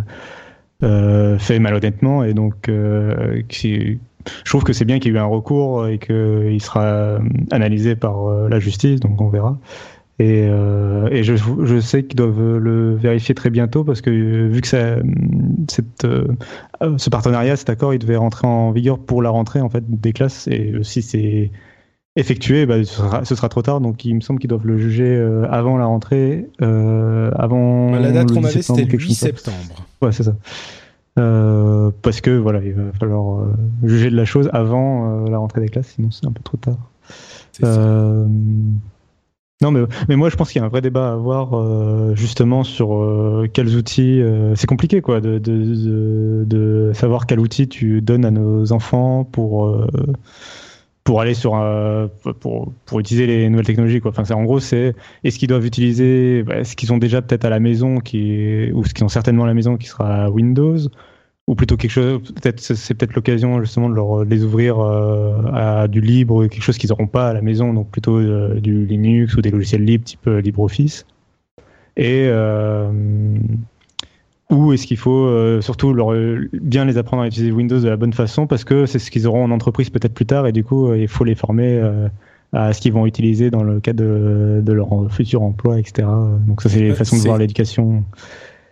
euh, 0.83 1.37
fait 1.37 1.59
malhonnêtement, 1.59 2.23
et 2.23 2.33
donc 2.33 2.69
euh, 2.69 3.41
je 3.51 3.97
trouve 4.45 4.63
que 4.63 4.73
c'est 4.73 4.85
bien 4.85 4.99
qu'il 4.99 5.11
y 5.11 5.15
ait 5.15 5.17
eu 5.17 5.21
un 5.21 5.25
recours 5.25 5.87
et 5.87 5.97
qu'il 5.97 6.61
sera 6.61 7.19
analysé 7.51 7.95
par 7.95 8.29
la 8.49 8.59
justice, 8.59 8.99
donc 8.99 9.19
on 9.21 9.29
verra. 9.29 9.57
Et, 10.19 10.47
je, 10.47 11.79
sais 11.79 12.03
qu'ils 12.03 12.17
doivent 12.17 12.57
le 12.57 12.95
vérifier 12.95 13.35
très 13.35 13.51
bientôt 13.51 13.83
parce 13.83 14.01
que 14.01 14.09
vu 14.09 14.61
que 14.61 14.67
ce 16.97 17.09
partenariat, 17.09 17.55
cet 17.55 17.69
accord, 17.69 17.93
il 17.93 17.99
devait 17.99 18.15
rentrer 18.15 18.47
en 18.47 18.71
vigueur 18.71 18.97
pour 18.99 19.21
la 19.21 19.29
rentrée 19.29 19.61
en 19.61 19.69
fait 19.69 19.83
des 19.87 20.13
classes. 20.13 20.47
Et 20.47 20.73
si 20.81 21.01
c'est 21.03 21.51
effectué, 22.18 22.65
bah, 22.65 22.84
ce, 22.84 23.35
sera, 23.35 23.49
trop 23.49 23.61
tard. 23.61 23.80
Donc 23.80 24.03
il 24.03 24.15
me 24.15 24.22
semble 24.22 24.39
qu'ils 24.39 24.49
doivent 24.49 24.65
le 24.65 24.77
juger 24.77 25.15
euh, 25.15 25.48
avant 25.49 25.77
la 25.77 25.85
rentrée, 25.85 26.48
euh, 26.61 27.31
avant. 27.35 27.91
Bah, 27.91 27.99
la 27.99 28.11
date 28.11 28.34
qu'on 28.34 28.44
avait, 28.44 28.61
c'était 28.61 28.84
le 28.84 28.98
8 28.98 29.14
septembre. 29.14 29.85
Ouais, 30.02 30.11
c'est 30.11 30.23
ça. 30.23 30.35
Euh, 31.18 31.91
parce 32.02 32.22
que 32.22 32.31
voilà, 32.31 32.61
il 32.64 32.73
va 32.73 32.91
falloir 32.99 33.39
euh, 33.39 33.53
juger 33.84 34.10
de 34.11 34.15
la 34.15 34.26
chose 34.26 34.49
avant 34.53 35.26
la 35.27 35.38
rentrée 35.38 35.61
des 35.61 35.69
classes, 35.69 35.94
sinon 35.95 36.11
c'est 36.11 36.26
un 36.27 36.31
peu 36.31 36.44
trop 36.44 36.57
tard. 36.57 36.91
Non, 39.60 39.72
mais, 39.72 39.81
mais 40.07 40.15
moi 40.15 40.30
je 40.30 40.35
pense 40.35 40.52
qu'il 40.52 40.60
y 40.60 40.64
a 40.64 40.68
un 40.68 40.69
vrai 40.69 40.81
débat 40.81 41.10
à 41.10 41.14
avoir 41.14 42.15
justement 42.15 42.64
sur 42.64 43.44
quels 43.53 43.76
outils. 43.76 44.22
c'est 44.53 44.68
compliqué 44.68 45.02
quoi 45.02 45.19
de, 45.19 45.39
de, 45.39 45.57
de, 45.57 46.44
de, 46.45 46.91
savoir 46.94 47.26
quel 47.26 47.39
outil 47.39 47.68
tu 47.68 48.03
donnes 48.03 48.23
à 48.23 48.30
nos 48.30 48.72
enfants 48.72 49.23
pour 49.23 49.76
pour 51.07 51.21
aller 51.21 51.35
sur 51.35 51.55
un, 51.55 52.09
pour, 52.41 52.73
pour 52.85 52.99
utiliser 52.99 53.27
les 53.27 53.47
nouvelles 53.47 53.65
technologies 53.65 54.01
quoi. 54.01 54.11
Enfin 54.11 54.25
c'est 54.25 54.34
en 54.34 54.43
gros 54.43 54.59
c'est 54.59 54.93
est-ce 55.23 55.39
qu'ils 55.39 55.47
doivent 55.47 55.65
utiliser 55.65 56.43
bah, 56.43 56.65
ce 56.65 56.75
qu'ils 56.75 56.91
ont 56.91 56.97
déjà 56.97 57.21
peut-être 57.21 57.45
à 57.45 57.49
la 57.49 57.61
maison 57.61 58.01
qui 58.01 58.69
ou 58.73 58.84
ce 58.84 58.93
qu'ils 58.93 59.05
ont 59.05 59.07
certainement 59.07 59.45
à 59.45 59.47
la 59.47 59.53
maison 59.53 59.77
qui 59.77 59.88
sera 59.88 60.29
Windows 60.29 60.77
ou 61.47 61.55
plutôt 61.55 61.77
quelque 61.77 61.91
chose 61.91 62.21
peut-être 62.34 62.59
c'est 62.59 62.93
peut-être 62.93 63.15
l'occasion 63.15 63.61
justement 63.61 63.89
de 63.89 63.95
leur 63.95 64.25
les 64.25 64.43
ouvrir 64.43 64.79
euh, 64.79 65.49
à 65.53 65.88
du 65.88 66.01
libre 66.01 66.45
quelque 66.47 66.61
chose 66.61 66.77
qu'ils 66.77 66.89
n'auront 66.89 67.07
pas 67.07 67.29
à 67.29 67.34
la 67.34 67.41
maison 67.41 67.73
donc 67.73 67.89
plutôt 67.89 68.17
euh, 68.17 68.59
du 68.59 68.85
Linux 68.85 69.34
ou 69.38 69.41
des 69.41 69.49
logiciels 69.49 69.85
libres 69.85 70.03
type 70.03 70.27
euh, 70.27 70.41
LibreOffice 70.41 71.05
et 71.95 72.27
euh, 72.27 72.91
ou 74.49 74.74
est-ce 74.74 74.88
qu'il 74.88 74.98
faut 74.98 75.26
euh, 75.26 75.61
surtout 75.61 75.94
leur, 75.94 76.14
bien 76.53 76.86
les 76.86 76.98
apprendre 76.98 77.24
à 77.24 77.28
utiliser 77.28 77.52
Windows 77.52 77.80
de 77.80 77.88
la 77.88 77.98
bonne 77.98 78.14
façon 78.14 78.48
parce 78.48 78.64
que 78.64 78.86
c'est 78.86 78.99
ce 78.99 79.11
qu'ils 79.11 79.28
auront 79.28 79.44
en 79.44 79.52
entreprise 79.52 79.90
peut-être 79.90 80.14
plus 80.14 80.26
tard 80.26 80.48
et 80.48 80.52
du 80.52 80.64
coup 80.64 80.90
euh, 80.90 80.98
il 80.98 81.07
faut 81.07 81.24
les 81.24 81.36
former 81.36 81.80
euh, 81.80 82.07
à 82.53 82.72
ce 82.72 82.80
qu'ils 82.80 82.94
vont 82.94 83.06
utiliser 83.06 83.52
dans 83.52 83.64
le 83.64 83.80
cadre 83.82 84.03
de, 84.03 84.61
de, 84.61 84.74
leur 84.74 84.90
futur 85.11 85.44
emploi, 85.44 85.80
etc. 85.80 86.07
Donc 86.48 86.61
ça 86.61 86.69
c'est 86.69 86.80
les 86.80 86.95
façons 86.95 87.18
de 87.18 87.22
voir 87.24 87.38
l'éducation. 87.38 88.06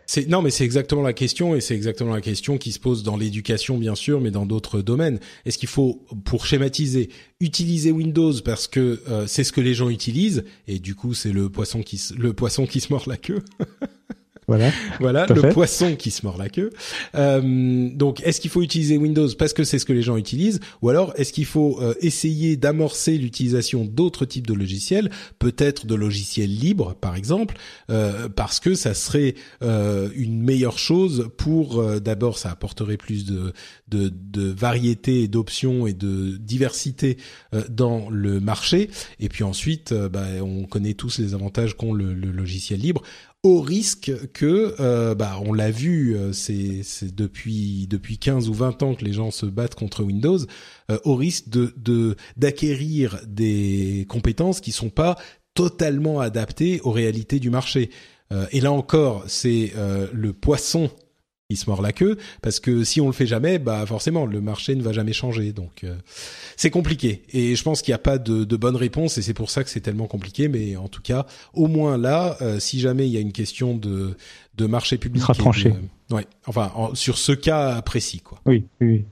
C'est 0.07 0.27
non, 0.27 0.41
mais 0.41 0.51
c'est 0.51 0.65
exactement 0.65 1.01
la 1.01 1.13
question, 1.13 1.55
et 1.55 1.61
c'est 1.61 1.75
exactement 1.75 2.13
la 2.13 2.21
question 2.21 2.57
qui 2.57 2.71
se 2.71 2.79
pose 2.79 3.03
dans 3.03 3.17
l'éducation, 3.17 3.77
bien 3.77 3.95
sûr, 3.95 4.21
mais 4.21 4.31
dans 4.31 4.45
d'autres 4.45 4.81
domaines. 4.81 5.19
Est-ce 5.45 5.57
qu'il 5.57 5.69
faut, 5.69 6.05
pour 6.25 6.45
schématiser, 6.45 7.09
utiliser 7.39 7.91
Windows 7.91 8.33
parce 8.43 8.67
que 8.67 9.01
euh, 9.09 9.25
c'est 9.27 9.43
ce 9.43 9.51
que 9.51 9.61
les 9.61 9.73
gens 9.73 9.89
utilisent, 9.89 10.45
et 10.67 10.79
du 10.79 10.95
coup, 10.95 11.13
c'est 11.13 11.31
le 11.31 11.49
poisson 11.49 11.81
qui 11.81 11.97
se, 11.97 12.13
le 12.13 12.33
poisson 12.33 12.65
qui 12.65 12.81
se 12.81 12.93
mord 12.93 13.03
la 13.07 13.17
queue? 13.17 13.41
Voilà. 14.47 14.71
voilà, 14.99 15.25
le 15.27 15.49
poisson 15.49 15.95
qui 15.95 16.11
se 16.11 16.25
mord 16.25 16.37
la 16.37 16.49
queue. 16.49 16.71
Euh, 17.15 17.89
donc, 17.93 18.21
est-ce 18.23 18.39
qu'il 18.39 18.51
faut 18.51 18.61
utiliser 18.61 18.97
Windows 18.97 19.27
parce 19.37 19.53
que 19.53 19.63
c'est 19.63 19.79
ce 19.79 19.85
que 19.85 19.93
les 19.93 20.01
gens 20.01 20.17
utilisent, 20.17 20.59
ou 20.81 20.89
alors 20.89 21.13
est-ce 21.15 21.33
qu'il 21.33 21.45
faut 21.45 21.79
euh, 21.81 21.93
essayer 22.01 22.57
d'amorcer 22.57 23.17
l'utilisation 23.17 23.85
d'autres 23.85 24.25
types 24.25 24.47
de 24.47 24.53
logiciels, 24.53 25.09
peut-être 25.39 25.85
de 25.85 25.95
logiciels 25.95 26.53
libres, 26.53 26.95
par 26.95 27.15
exemple, 27.15 27.55
euh, 27.89 28.29
parce 28.29 28.59
que 28.59 28.75
ça 28.75 28.93
serait 28.93 29.35
euh, 29.63 30.09
une 30.15 30.41
meilleure 30.41 30.77
chose 30.77 31.29
pour 31.37 31.79
euh, 31.79 31.99
d'abord, 31.99 32.37
ça 32.37 32.51
apporterait 32.51 32.97
plus 32.97 33.25
de 33.25 33.53
de, 33.87 34.11
de 34.11 34.49
variété, 34.49 35.27
d'options 35.27 35.85
et 35.85 35.93
de 35.93 36.37
diversité 36.37 37.17
euh, 37.53 37.63
dans 37.69 38.09
le 38.09 38.39
marché, 38.39 38.89
et 39.19 39.29
puis 39.29 39.43
ensuite, 39.43 39.93
bah, 39.93 40.25
on 40.41 40.63
connaît 40.65 40.95
tous 40.95 41.19
les 41.19 41.33
avantages 41.33 41.75
qu'ont 41.75 41.93
le, 41.93 42.13
le 42.13 42.31
logiciel 42.31 42.79
libre 42.79 43.03
au 43.45 43.61
risque 43.61 44.11
que, 44.33 44.73
euh, 44.79 45.13
bah, 45.13 45.39
on 45.45 45.53
l'a 45.53 45.69
vu, 45.69 46.17
euh, 46.17 46.33
c'est 46.33 46.81
depuis 47.15 47.85
depuis 47.87 48.17
15 48.17 48.49
ou 48.49 48.55
20 48.55 48.81
ans 48.81 48.95
que 48.95 49.05
les 49.05 49.13
gens 49.13 49.29
se 49.29 49.45
battent 49.45 49.75
contre 49.75 50.03
Windows, 50.03 50.39
euh, 50.89 50.97
au 51.03 51.15
risque 51.15 51.49
de 51.49 52.15
d'acquérir 52.37 53.21
des 53.27 54.07
compétences 54.09 54.61
qui 54.61 54.71
sont 54.71 54.89
pas 54.89 55.15
totalement 55.53 56.21
adaptées 56.21 56.81
aux 56.83 56.91
réalités 56.91 57.39
du 57.39 57.51
marché. 57.51 57.91
et 58.51 58.59
là 58.59 58.71
encore, 58.71 59.23
c'est 59.27 59.71
le 60.11 60.33
poisson 60.33 60.89
il 61.49 61.57
se 61.57 61.69
mord 61.69 61.81
la 61.81 61.91
queue 61.91 62.17
parce 62.41 62.59
que 62.59 62.83
si 62.83 63.01
on 63.01 63.05
le 63.05 63.13
fait 63.13 63.27
jamais, 63.27 63.59
bah 63.59 63.85
forcément 63.85 64.25
le 64.25 64.41
marché 64.41 64.75
ne 64.75 64.81
va 64.81 64.93
jamais 64.93 65.13
changer. 65.13 65.53
Donc 65.53 65.83
euh, 65.83 65.95
c'est 66.57 66.71
compliqué 66.71 67.23
et 67.29 67.55
je 67.55 67.63
pense 67.63 67.81
qu'il 67.81 67.91
n'y 67.91 67.95
a 67.95 67.99
pas 67.99 68.17
de, 68.17 68.43
de, 68.43 68.57
bonne 68.57 68.75
réponse 68.75 69.17
et 69.17 69.21
c'est 69.21 69.33
pour 69.33 69.51
ça 69.51 69.63
que 69.63 69.69
c'est 69.69 69.81
tellement 69.81 70.07
compliqué. 70.07 70.47
Mais 70.47 70.75
en 70.75 70.87
tout 70.87 71.01
cas, 71.01 71.27
au 71.53 71.67
moins 71.67 71.97
là, 71.97 72.37
euh, 72.41 72.59
si 72.59 72.79
jamais 72.79 73.07
il 73.07 73.13
y 73.13 73.17
a 73.17 73.21
une 73.21 73.33
question 73.33 73.75
de 73.75 74.17
de 74.55 74.65
marché 74.65 74.97
public, 74.97 75.21
sera 75.21 75.35
tranché. 75.35 75.73
ouais, 76.09 76.25
enfin 76.47 76.71
sur 76.93 77.17
ce 77.17 77.33
cas 77.33 77.81
précis 77.81 78.21
quoi. 78.21 78.39
Oui, 78.45 78.65
oui. 78.81 79.05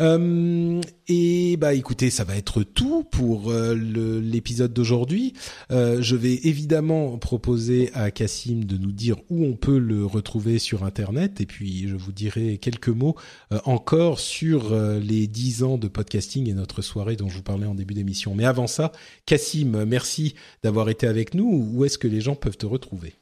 Euh, 0.00 0.80
et 1.06 1.56
bah 1.56 1.74
écoutez, 1.74 2.10
ça 2.10 2.24
va 2.24 2.36
être 2.36 2.62
tout 2.62 3.04
pour 3.04 3.50
euh, 3.50 3.74
l'épisode 3.74 4.72
d'aujourd'hui. 4.72 5.34
Euh, 5.70 6.02
je 6.02 6.16
vais 6.16 6.34
évidemment 6.44 7.16
proposer 7.18 7.90
à 7.94 8.10
Cassim 8.10 8.64
de 8.64 8.76
nous 8.76 8.90
dire 8.90 9.16
où 9.30 9.44
on 9.44 9.54
peut 9.54 9.78
le 9.78 10.04
retrouver 10.04 10.58
sur 10.58 10.84
Internet, 10.84 11.40
et 11.40 11.46
puis 11.46 11.86
je 11.88 11.94
vous 11.94 12.12
dirai 12.12 12.58
quelques 12.58 12.88
mots 12.88 13.14
euh, 13.52 13.60
encore 13.64 14.18
sur 14.18 14.74
les 14.74 15.26
10 15.26 15.62
ans 15.62 15.78
de 15.78 15.88
podcasting 15.88 16.48
et 16.48 16.54
notre 16.54 16.82
soirée 16.82 17.16
dont 17.16 17.28
je 17.28 17.36
vous 17.36 17.42
parlais 17.42 17.66
en 17.66 17.74
début 17.74 17.94
d'émission. 17.94 18.34
Mais 18.34 18.44
avant 18.44 18.66
ça, 18.66 18.92
Cassim, 19.26 19.84
merci 19.84 20.34
d'avoir 20.62 20.88
été 20.88 21.06
avec 21.06 21.34
nous. 21.34 21.70
Où 21.72 21.84
est-ce 21.84 21.98
que 21.98 22.08
les 22.08 22.20
gens 22.20 22.34
peuvent 22.34 22.56
te 22.56 22.66
retrouver? 22.66 23.14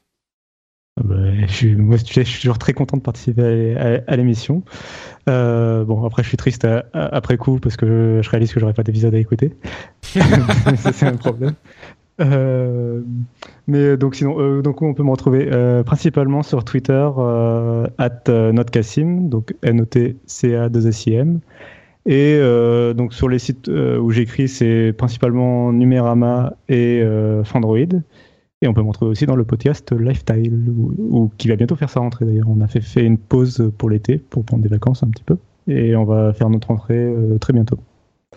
Je 1.08 1.52
suis, 1.52 1.76
moi, 1.76 1.96
je 1.96 2.22
suis 2.22 2.40
toujours 2.40 2.58
très 2.58 2.72
content 2.72 2.96
de 2.96 3.02
participer 3.02 3.76
à, 4.06 4.16
l'émission. 4.16 4.62
Euh, 5.28 5.84
bon, 5.84 6.04
après, 6.04 6.22
je 6.22 6.28
suis 6.28 6.36
triste 6.36 6.66
après 6.92 7.36
coup 7.36 7.58
parce 7.58 7.76
que 7.76 8.20
je 8.22 8.30
réalise 8.30 8.52
que 8.52 8.60
j'aurais 8.60 8.74
pas 8.74 8.82
d'épisode 8.82 9.14
à 9.14 9.18
écouter. 9.18 9.52
c'est 10.76 11.06
un 11.06 11.16
problème. 11.16 11.54
Euh, 12.20 13.00
mais 13.66 13.96
donc 13.96 14.14
sinon, 14.14 14.38
euh, 14.38 14.62
donc 14.62 14.82
on 14.82 14.94
peut 14.94 15.02
me 15.02 15.10
retrouver 15.10 15.48
euh, 15.50 15.82
principalement 15.82 16.42
sur 16.42 16.64
Twitter 16.64 17.08
euh, 17.16 17.86
at 17.98 18.28
notcassim, 18.52 19.28
donc 19.28 19.54
N 19.62 19.80
O 19.80 19.84
T 19.84 20.16
C 20.26 20.54
A 20.56 20.68
2 20.68 20.88
S 20.88 21.06
I 21.06 21.14
M. 21.14 21.40
Et 22.04 22.40
donc 22.96 23.14
sur 23.14 23.28
les 23.28 23.38
sites 23.38 23.68
où 23.68 24.10
j'écris, 24.10 24.48
c'est 24.48 24.92
principalement 24.92 25.72
Numérama 25.72 26.54
et 26.68 27.00
Fandroid. 27.44 28.00
Et 28.62 28.68
on 28.68 28.74
peut 28.74 28.82
montrer 28.82 29.06
aussi 29.06 29.26
dans 29.26 29.34
le 29.34 29.44
podcast 29.44 29.92
Lifestyle, 29.92 30.72
ou, 30.96 31.30
qui 31.36 31.48
va 31.48 31.56
bientôt 31.56 31.74
faire 31.74 31.90
sa 31.90 31.98
rentrée 31.98 32.24
d'ailleurs. 32.24 32.48
On 32.48 32.60
a 32.60 32.68
fait, 32.68 33.04
une 33.04 33.18
pause 33.18 33.72
pour 33.76 33.90
l'été, 33.90 34.18
pour 34.18 34.44
prendre 34.44 34.62
des 34.62 34.68
vacances 34.68 35.02
un 35.02 35.08
petit 35.08 35.24
peu. 35.24 35.36
Et 35.66 35.96
on 35.96 36.04
va 36.04 36.32
faire 36.32 36.48
notre 36.48 36.68
rentrée 36.68 36.94
euh, 36.94 37.38
très 37.38 37.52
bientôt. 37.52 37.78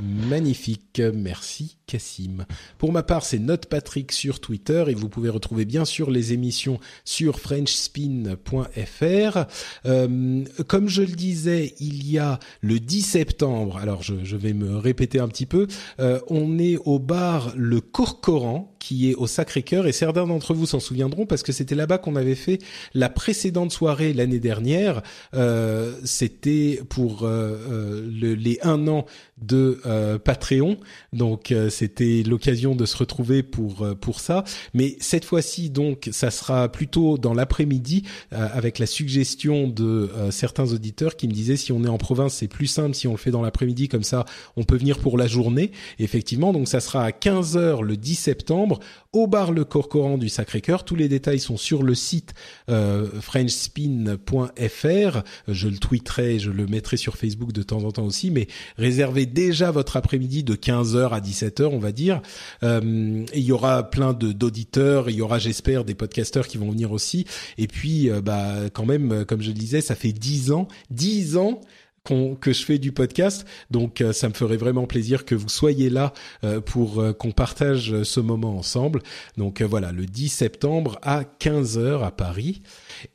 Magnifique, 0.01 1.01
merci 1.13 1.77
Cassim. 1.87 2.45
Pour 2.77 2.91
ma 2.91 3.01
part, 3.01 3.23
c'est 3.23 3.39
Note 3.39 3.67
Patrick 3.67 4.11
sur 4.11 4.41
Twitter 4.41 4.83
et 4.89 4.93
vous 4.93 5.07
pouvez 5.07 5.29
retrouver 5.29 5.63
bien 5.63 5.85
sûr 5.85 6.11
les 6.11 6.33
émissions 6.33 6.79
sur 7.05 7.39
frenchspin.fr. 7.39 9.45
Euh, 9.85 10.43
comme 10.67 10.89
je 10.89 11.01
le 11.01 11.15
disais, 11.15 11.75
il 11.79 12.11
y 12.11 12.17
a 12.17 12.39
le 12.59 12.79
10 12.79 13.01
septembre, 13.03 13.77
alors 13.77 14.03
je, 14.03 14.15
je 14.23 14.35
vais 14.35 14.53
me 14.53 14.75
répéter 14.75 15.19
un 15.19 15.29
petit 15.29 15.45
peu, 15.45 15.67
euh, 16.01 16.19
on 16.27 16.59
est 16.59 16.77
au 16.83 16.99
bar 16.99 17.53
Le 17.55 17.79
Corcoran 17.79 18.74
qui 18.85 19.09
est 19.09 19.15
au 19.15 19.25
Sacré-Cœur 19.25 19.87
et 19.87 19.91
certains 19.91 20.27
d'entre 20.27 20.53
vous 20.53 20.67
s'en 20.67 20.79
souviendront 20.79 21.25
parce 21.25 21.41
que 21.41 21.51
c'était 21.51 21.73
là-bas 21.73 21.97
qu'on 21.97 22.15
avait 22.15 22.35
fait 22.35 22.59
la 22.93 23.09
précédente 23.09 23.71
soirée 23.71 24.13
l'année 24.13 24.37
dernière. 24.37 25.01
Euh, 25.33 25.95
c'était 26.03 26.81
pour 26.87 27.23
euh, 27.23 27.57
euh, 27.67 28.07
le, 28.07 28.35
les 28.35 28.59
un 28.61 28.87
an 28.87 29.07
de 29.41 29.81
Patreon, 30.23 30.77
donc 31.11 31.53
c'était 31.69 32.23
l'occasion 32.25 32.73
de 32.73 32.85
se 32.85 32.95
retrouver 32.95 33.43
pour 33.43 33.85
pour 33.99 34.21
ça. 34.21 34.45
Mais 34.73 34.95
cette 35.01 35.25
fois-ci, 35.25 35.69
donc, 35.69 36.07
ça 36.13 36.31
sera 36.31 36.69
plutôt 36.69 37.17
dans 37.17 37.33
l'après-midi 37.33 38.03
avec 38.31 38.79
la 38.79 38.85
suggestion 38.85 39.67
de 39.67 40.09
certains 40.31 40.71
auditeurs 40.71 41.17
qui 41.17 41.27
me 41.27 41.33
disaient 41.33 41.57
si 41.57 41.73
on 41.73 41.83
est 41.83 41.89
en 41.89 41.97
province, 41.97 42.35
c'est 42.35 42.47
plus 42.47 42.67
simple 42.67 42.95
si 42.95 43.09
on 43.09 43.11
le 43.11 43.17
fait 43.17 43.29
dans 43.29 43.41
l'après-midi, 43.41 43.89
comme 43.89 44.03
ça, 44.03 44.23
on 44.55 44.63
peut 44.63 44.77
venir 44.77 44.99
pour 44.99 45.17
la 45.17 45.27
journée. 45.27 45.71
Effectivement, 45.99 46.53
donc 46.53 46.69
ça 46.69 46.79
sera 46.79 47.03
à 47.03 47.11
15 47.11 47.57
h 47.57 47.81
le 47.81 47.97
10 47.97 48.15
septembre 48.15 48.74
au 49.13 49.27
bar 49.27 49.51
Le 49.51 49.63
Corcoran 49.63 50.17
du 50.17 50.29
Sacré-Cœur. 50.29 50.83
Tous 50.83 50.95
les 50.95 51.07
détails 51.07 51.39
sont 51.39 51.57
sur 51.57 51.83
le 51.83 51.95
site 51.95 52.33
euh, 52.69 53.07
frenchspin.fr. 53.21 55.23
Je 55.47 55.67
le 55.67 55.77
tweeterai, 55.77 56.39
je 56.39 56.51
le 56.51 56.67
mettrai 56.67 56.97
sur 56.97 57.17
Facebook 57.17 57.51
de 57.51 57.63
temps 57.63 57.83
en 57.83 57.91
temps 57.91 58.05
aussi, 58.05 58.31
mais 58.31 58.47
réservez 58.77 59.25
déjà 59.25 59.71
votre 59.71 59.97
après-midi 59.97 60.43
de 60.43 60.55
15h 60.55 61.09
à 61.09 61.19
17h, 61.19 61.65
on 61.65 61.79
va 61.79 61.91
dire. 61.91 62.21
Euh, 62.63 63.25
il 63.33 63.43
y 63.43 63.51
aura 63.51 63.89
plein 63.89 64.13
d'auditeurs, 64.13 65.09
il 65.09 65.15
y 65.15 65.21
aura, 65.21 65.39
j'espère, 65.39 65.85
des 65.85 65.95
podcasteurs 65.95 66.47
qui 66.47 66.57
vont 66.57 66.71
venir 66.71 66.91
aussi. 66.91 67.25
Et 67.57 67.67
puis, 67.67 68.09
euh, 68.09 68.21
bah, 68.21 68.69
quand 68.73 68.85
même, 68.85 69.25
comme 69.25 69.41
je 69.41 69.49
le 69.49 69.53
disais, 69.53 69.81
ça 69.81 69.95
fait 69.95 70.11
10 70.11 70.51
ans, 70.51 70.67
10 70.91 71.37
ans 71.37 71.61
que 72.05 72.53
je 72.53 72.63
fais 72.63 72.77
du 72.77 72.91
podcast. 72.91 73.45
Donc 73.71 74.01
euh, 74.01 74.13
ça 74.13 74.29
me 74.29 74.33
ferait 74.33 74.57
vraiment 74.57 74.85
plaisir 74.85 75.25
que 75.25 75.35
vous 75.35 75.49
soyez 75.49 75.89
là 75.89 76.13
euh, 76.43 76.61
pour 76.61 76.99
euh, 76.99 77.13
qu'on 77.13 77.31
partage 77.31 78.03
ce 78.03 78.19
moment 78.19 78.57
ensemble. 78.57 79.01
Donc 79.37 79.61
voilà, 79.61 79.91
le 79.91 80.05
10 80.05 80.29
septembre 80.29 80.99
à 81.01 81.23
15h 81.23 82.03
à 82.03 82.11
Paris. 82.11 82.61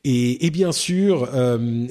Et, 0.04 0.46
et 0.46 0.50
bien 0.50 0.72
sûr, 0.72 1.28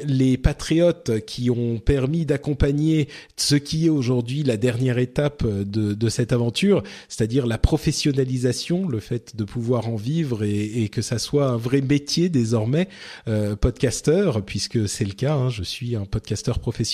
les 0.05 0.37
patriotes 0.37 1.25
qui 1.25 1.49
ont 1.49 1.79
permis 1.79 2.25
d'accompagner 2.25 3.07
ce 3.35 3.55
qui 3.55 3.87
est 3.87 3.89
aujourd'hui 3.89 4.43
la 4.43 4.57
dernière 4.57 4.97
étape 4.97 5.45
de, 5.45 5.93
de 5.93 6.09
cette 6.09 6.31
aventure, 6.31 6.83
c'est-à-dire 7.07 7.47
la 7.47 7.57
professionnalisation, 7.57 8.87
le 8.87 8.99
fait 8.99 9.35
de 9.35 9.43
pouvoir 9.43 9.89
en 9.89 9.95
vivre 9.95 10.43
et, 10.43 10.83
et 10.83 10.89
que 10.89 11.01
ça 11.01 11.19
soit 11.19 11.47
un 11.47 11.57
vrai 11.57 11.81
métier 11.81 12.29
désormais, 12.29 12.87
euh, 13.27 13.55
podcasteur, 13.55 14.43
puisque 14.43 14.87
c'est 14.87 15.05
le 15.05 15.13
cas, 15.13 15.33
hein, 15.35 15.49
je 15.49 15.63
suis 15.63 15.95
un 15.95 16.05
podcasteur 16.05 16.59
professionnel. 16.59 16.88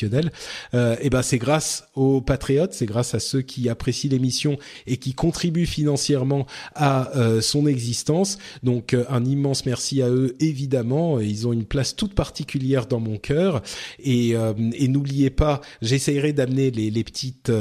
Euh, 0.74 0.96
et 1.02 1.10
ben 1.10 1.22
c'est 1.22 1.38
grâce 1.38 1.88
aux 1.96 2.22
patriotes, 2.22 2.74
c'est 2.74 2.86
grâce 2.86 3.14
à 3.14 3.20
ceux 3.20 3.42
qui 3.42 3.70
apprécient 3.70 4.10
l'émission 4.10 4.58
et 4.88 4.98
qui 4.98 5.14
contribuent 5.14 5.66
financièrement 5.66 6.46
à 6.74 7.16
euh, 7.16 7.42
son 7.42 7.68
existence. 7.68 8.38
Donc 8.64 8.94
euh, 8.94 9.06
un 9.10 9.26
immense 9.26 9.66
merci 9.66 10.02
à 10.02 10.10
eux 10.10 10.36
évidemment 10.40 11.20
ils 11.20 11.48
ont 11.48 11.54
une 11.54 11.66
place 11.66 11.96
toute 11.96 12.14
particulière 12.14 12.86
dans 12.88 13.00
mon 13.00 13.18
cœur. 13.18 13.62
Et, 14.00 14.32
et 14.32 14.88
n'oubliez 14.88 15.30
pas, 15.30 15.62
j'essayerai 15.82 16.34
d'amener 16.34 16.72
les, 16.72 16.90
les 16.90 17.04
petites, 17.04 17.52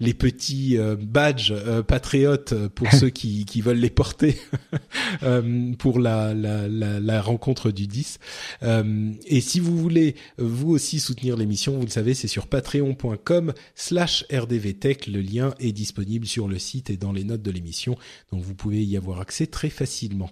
les 0.00 0.14
petits 0.14 0.78
badges 1.00 1.54
patriotes 1.86 2.54
pour 2.68 2.92
ceux 3.00 3.10
qui, 3.10 3.44
qui 3.44 3.60
veulent 3.60 3.78
les 3.78 3.90
porter 3.90 4.36
pour 5.78 5.98
la, 5.98 6.34
la, 6.34 6.68
la, 6.68 7.00
la, 7.00 7.22
rencontre 7.22 7.70
du 7.70 7.86
10. 7.86 8.18
et 9.26 9.40
si 9.40 9.60
vous 9.60 9.76
voulez 9.76 10.14
vous 10.38 10.70
aussi 10.70 11.00
soutenir 11.00 11.36
l'émission, 11.36 11.65
vous 11.74 11.82
le 11.82 11.90
savez, 11.90 12.14
c'est 12.14 12.28
sur 12.28 12.46
patreon.com/slash 12.46 14.26
rdvtech. 14.32 15.06
Le 15.06 15.20
lien 15.20 15.54
est 15.58 15.72
disponible 15.72 16.26
sur 16.26 16.48
le 16.48 16.58
site 16.58 16.90
et 16.90 16.96
dans 16.96 17.12
les 17.12 17.24
notes 17.24 17.42
de 17.42 17.50
l'émission, 17.50 17.96
donc 18.32 18.42
vous 18.42 18.54
pouvez 18.54 18.84
y 18.84 18.96
avoir 18.96 19.20
accès 19.20 19.46
très 19.46 19.70
facilement. 19.70 20.30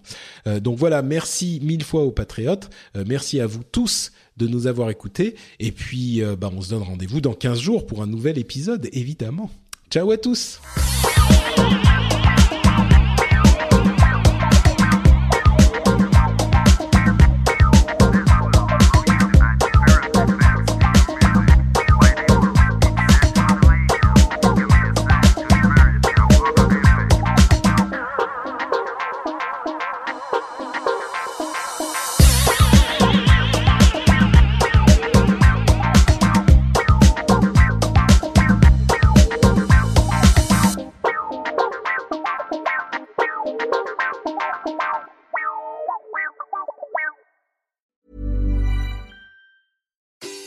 donc 0.61 0.79
voilà, 0.79 1.03
merci 1.03 1.61
mille 1.63 1.85
fois 1.85 2.03
aux 2.03 2.13
patriotes. 2.13 2.71
Euh, 2.97 3.05
merci 3.07 3.41
à 3.41 3.47
vous 3.47 3.63
tous 3.63 4.13
de 4.37 4.47
nous 4.47 4.67
avoir 4.67 4.91
écoutés. 4.91 5.37
Et 5.61 5.73
puis, 5.73 6.23
euh, 6.23 6.37
bah, 6.37 6.51
on 6.55 6.61
se 6.61 6.71
donne 6.71 6.83
rendez-vous 6.83 7.21
dans 7.21 7.35
15 7.35 7.61
jours 7.61 7.87
pour 7.87 8.03
un 8.03 8.07
nouvel 8.07 8.39
épisode, 8.39 8.89
évidemment. 8.93 9.51
Ciao 9.91 10.11
à 10.11 10.19
tous 10.19 10.61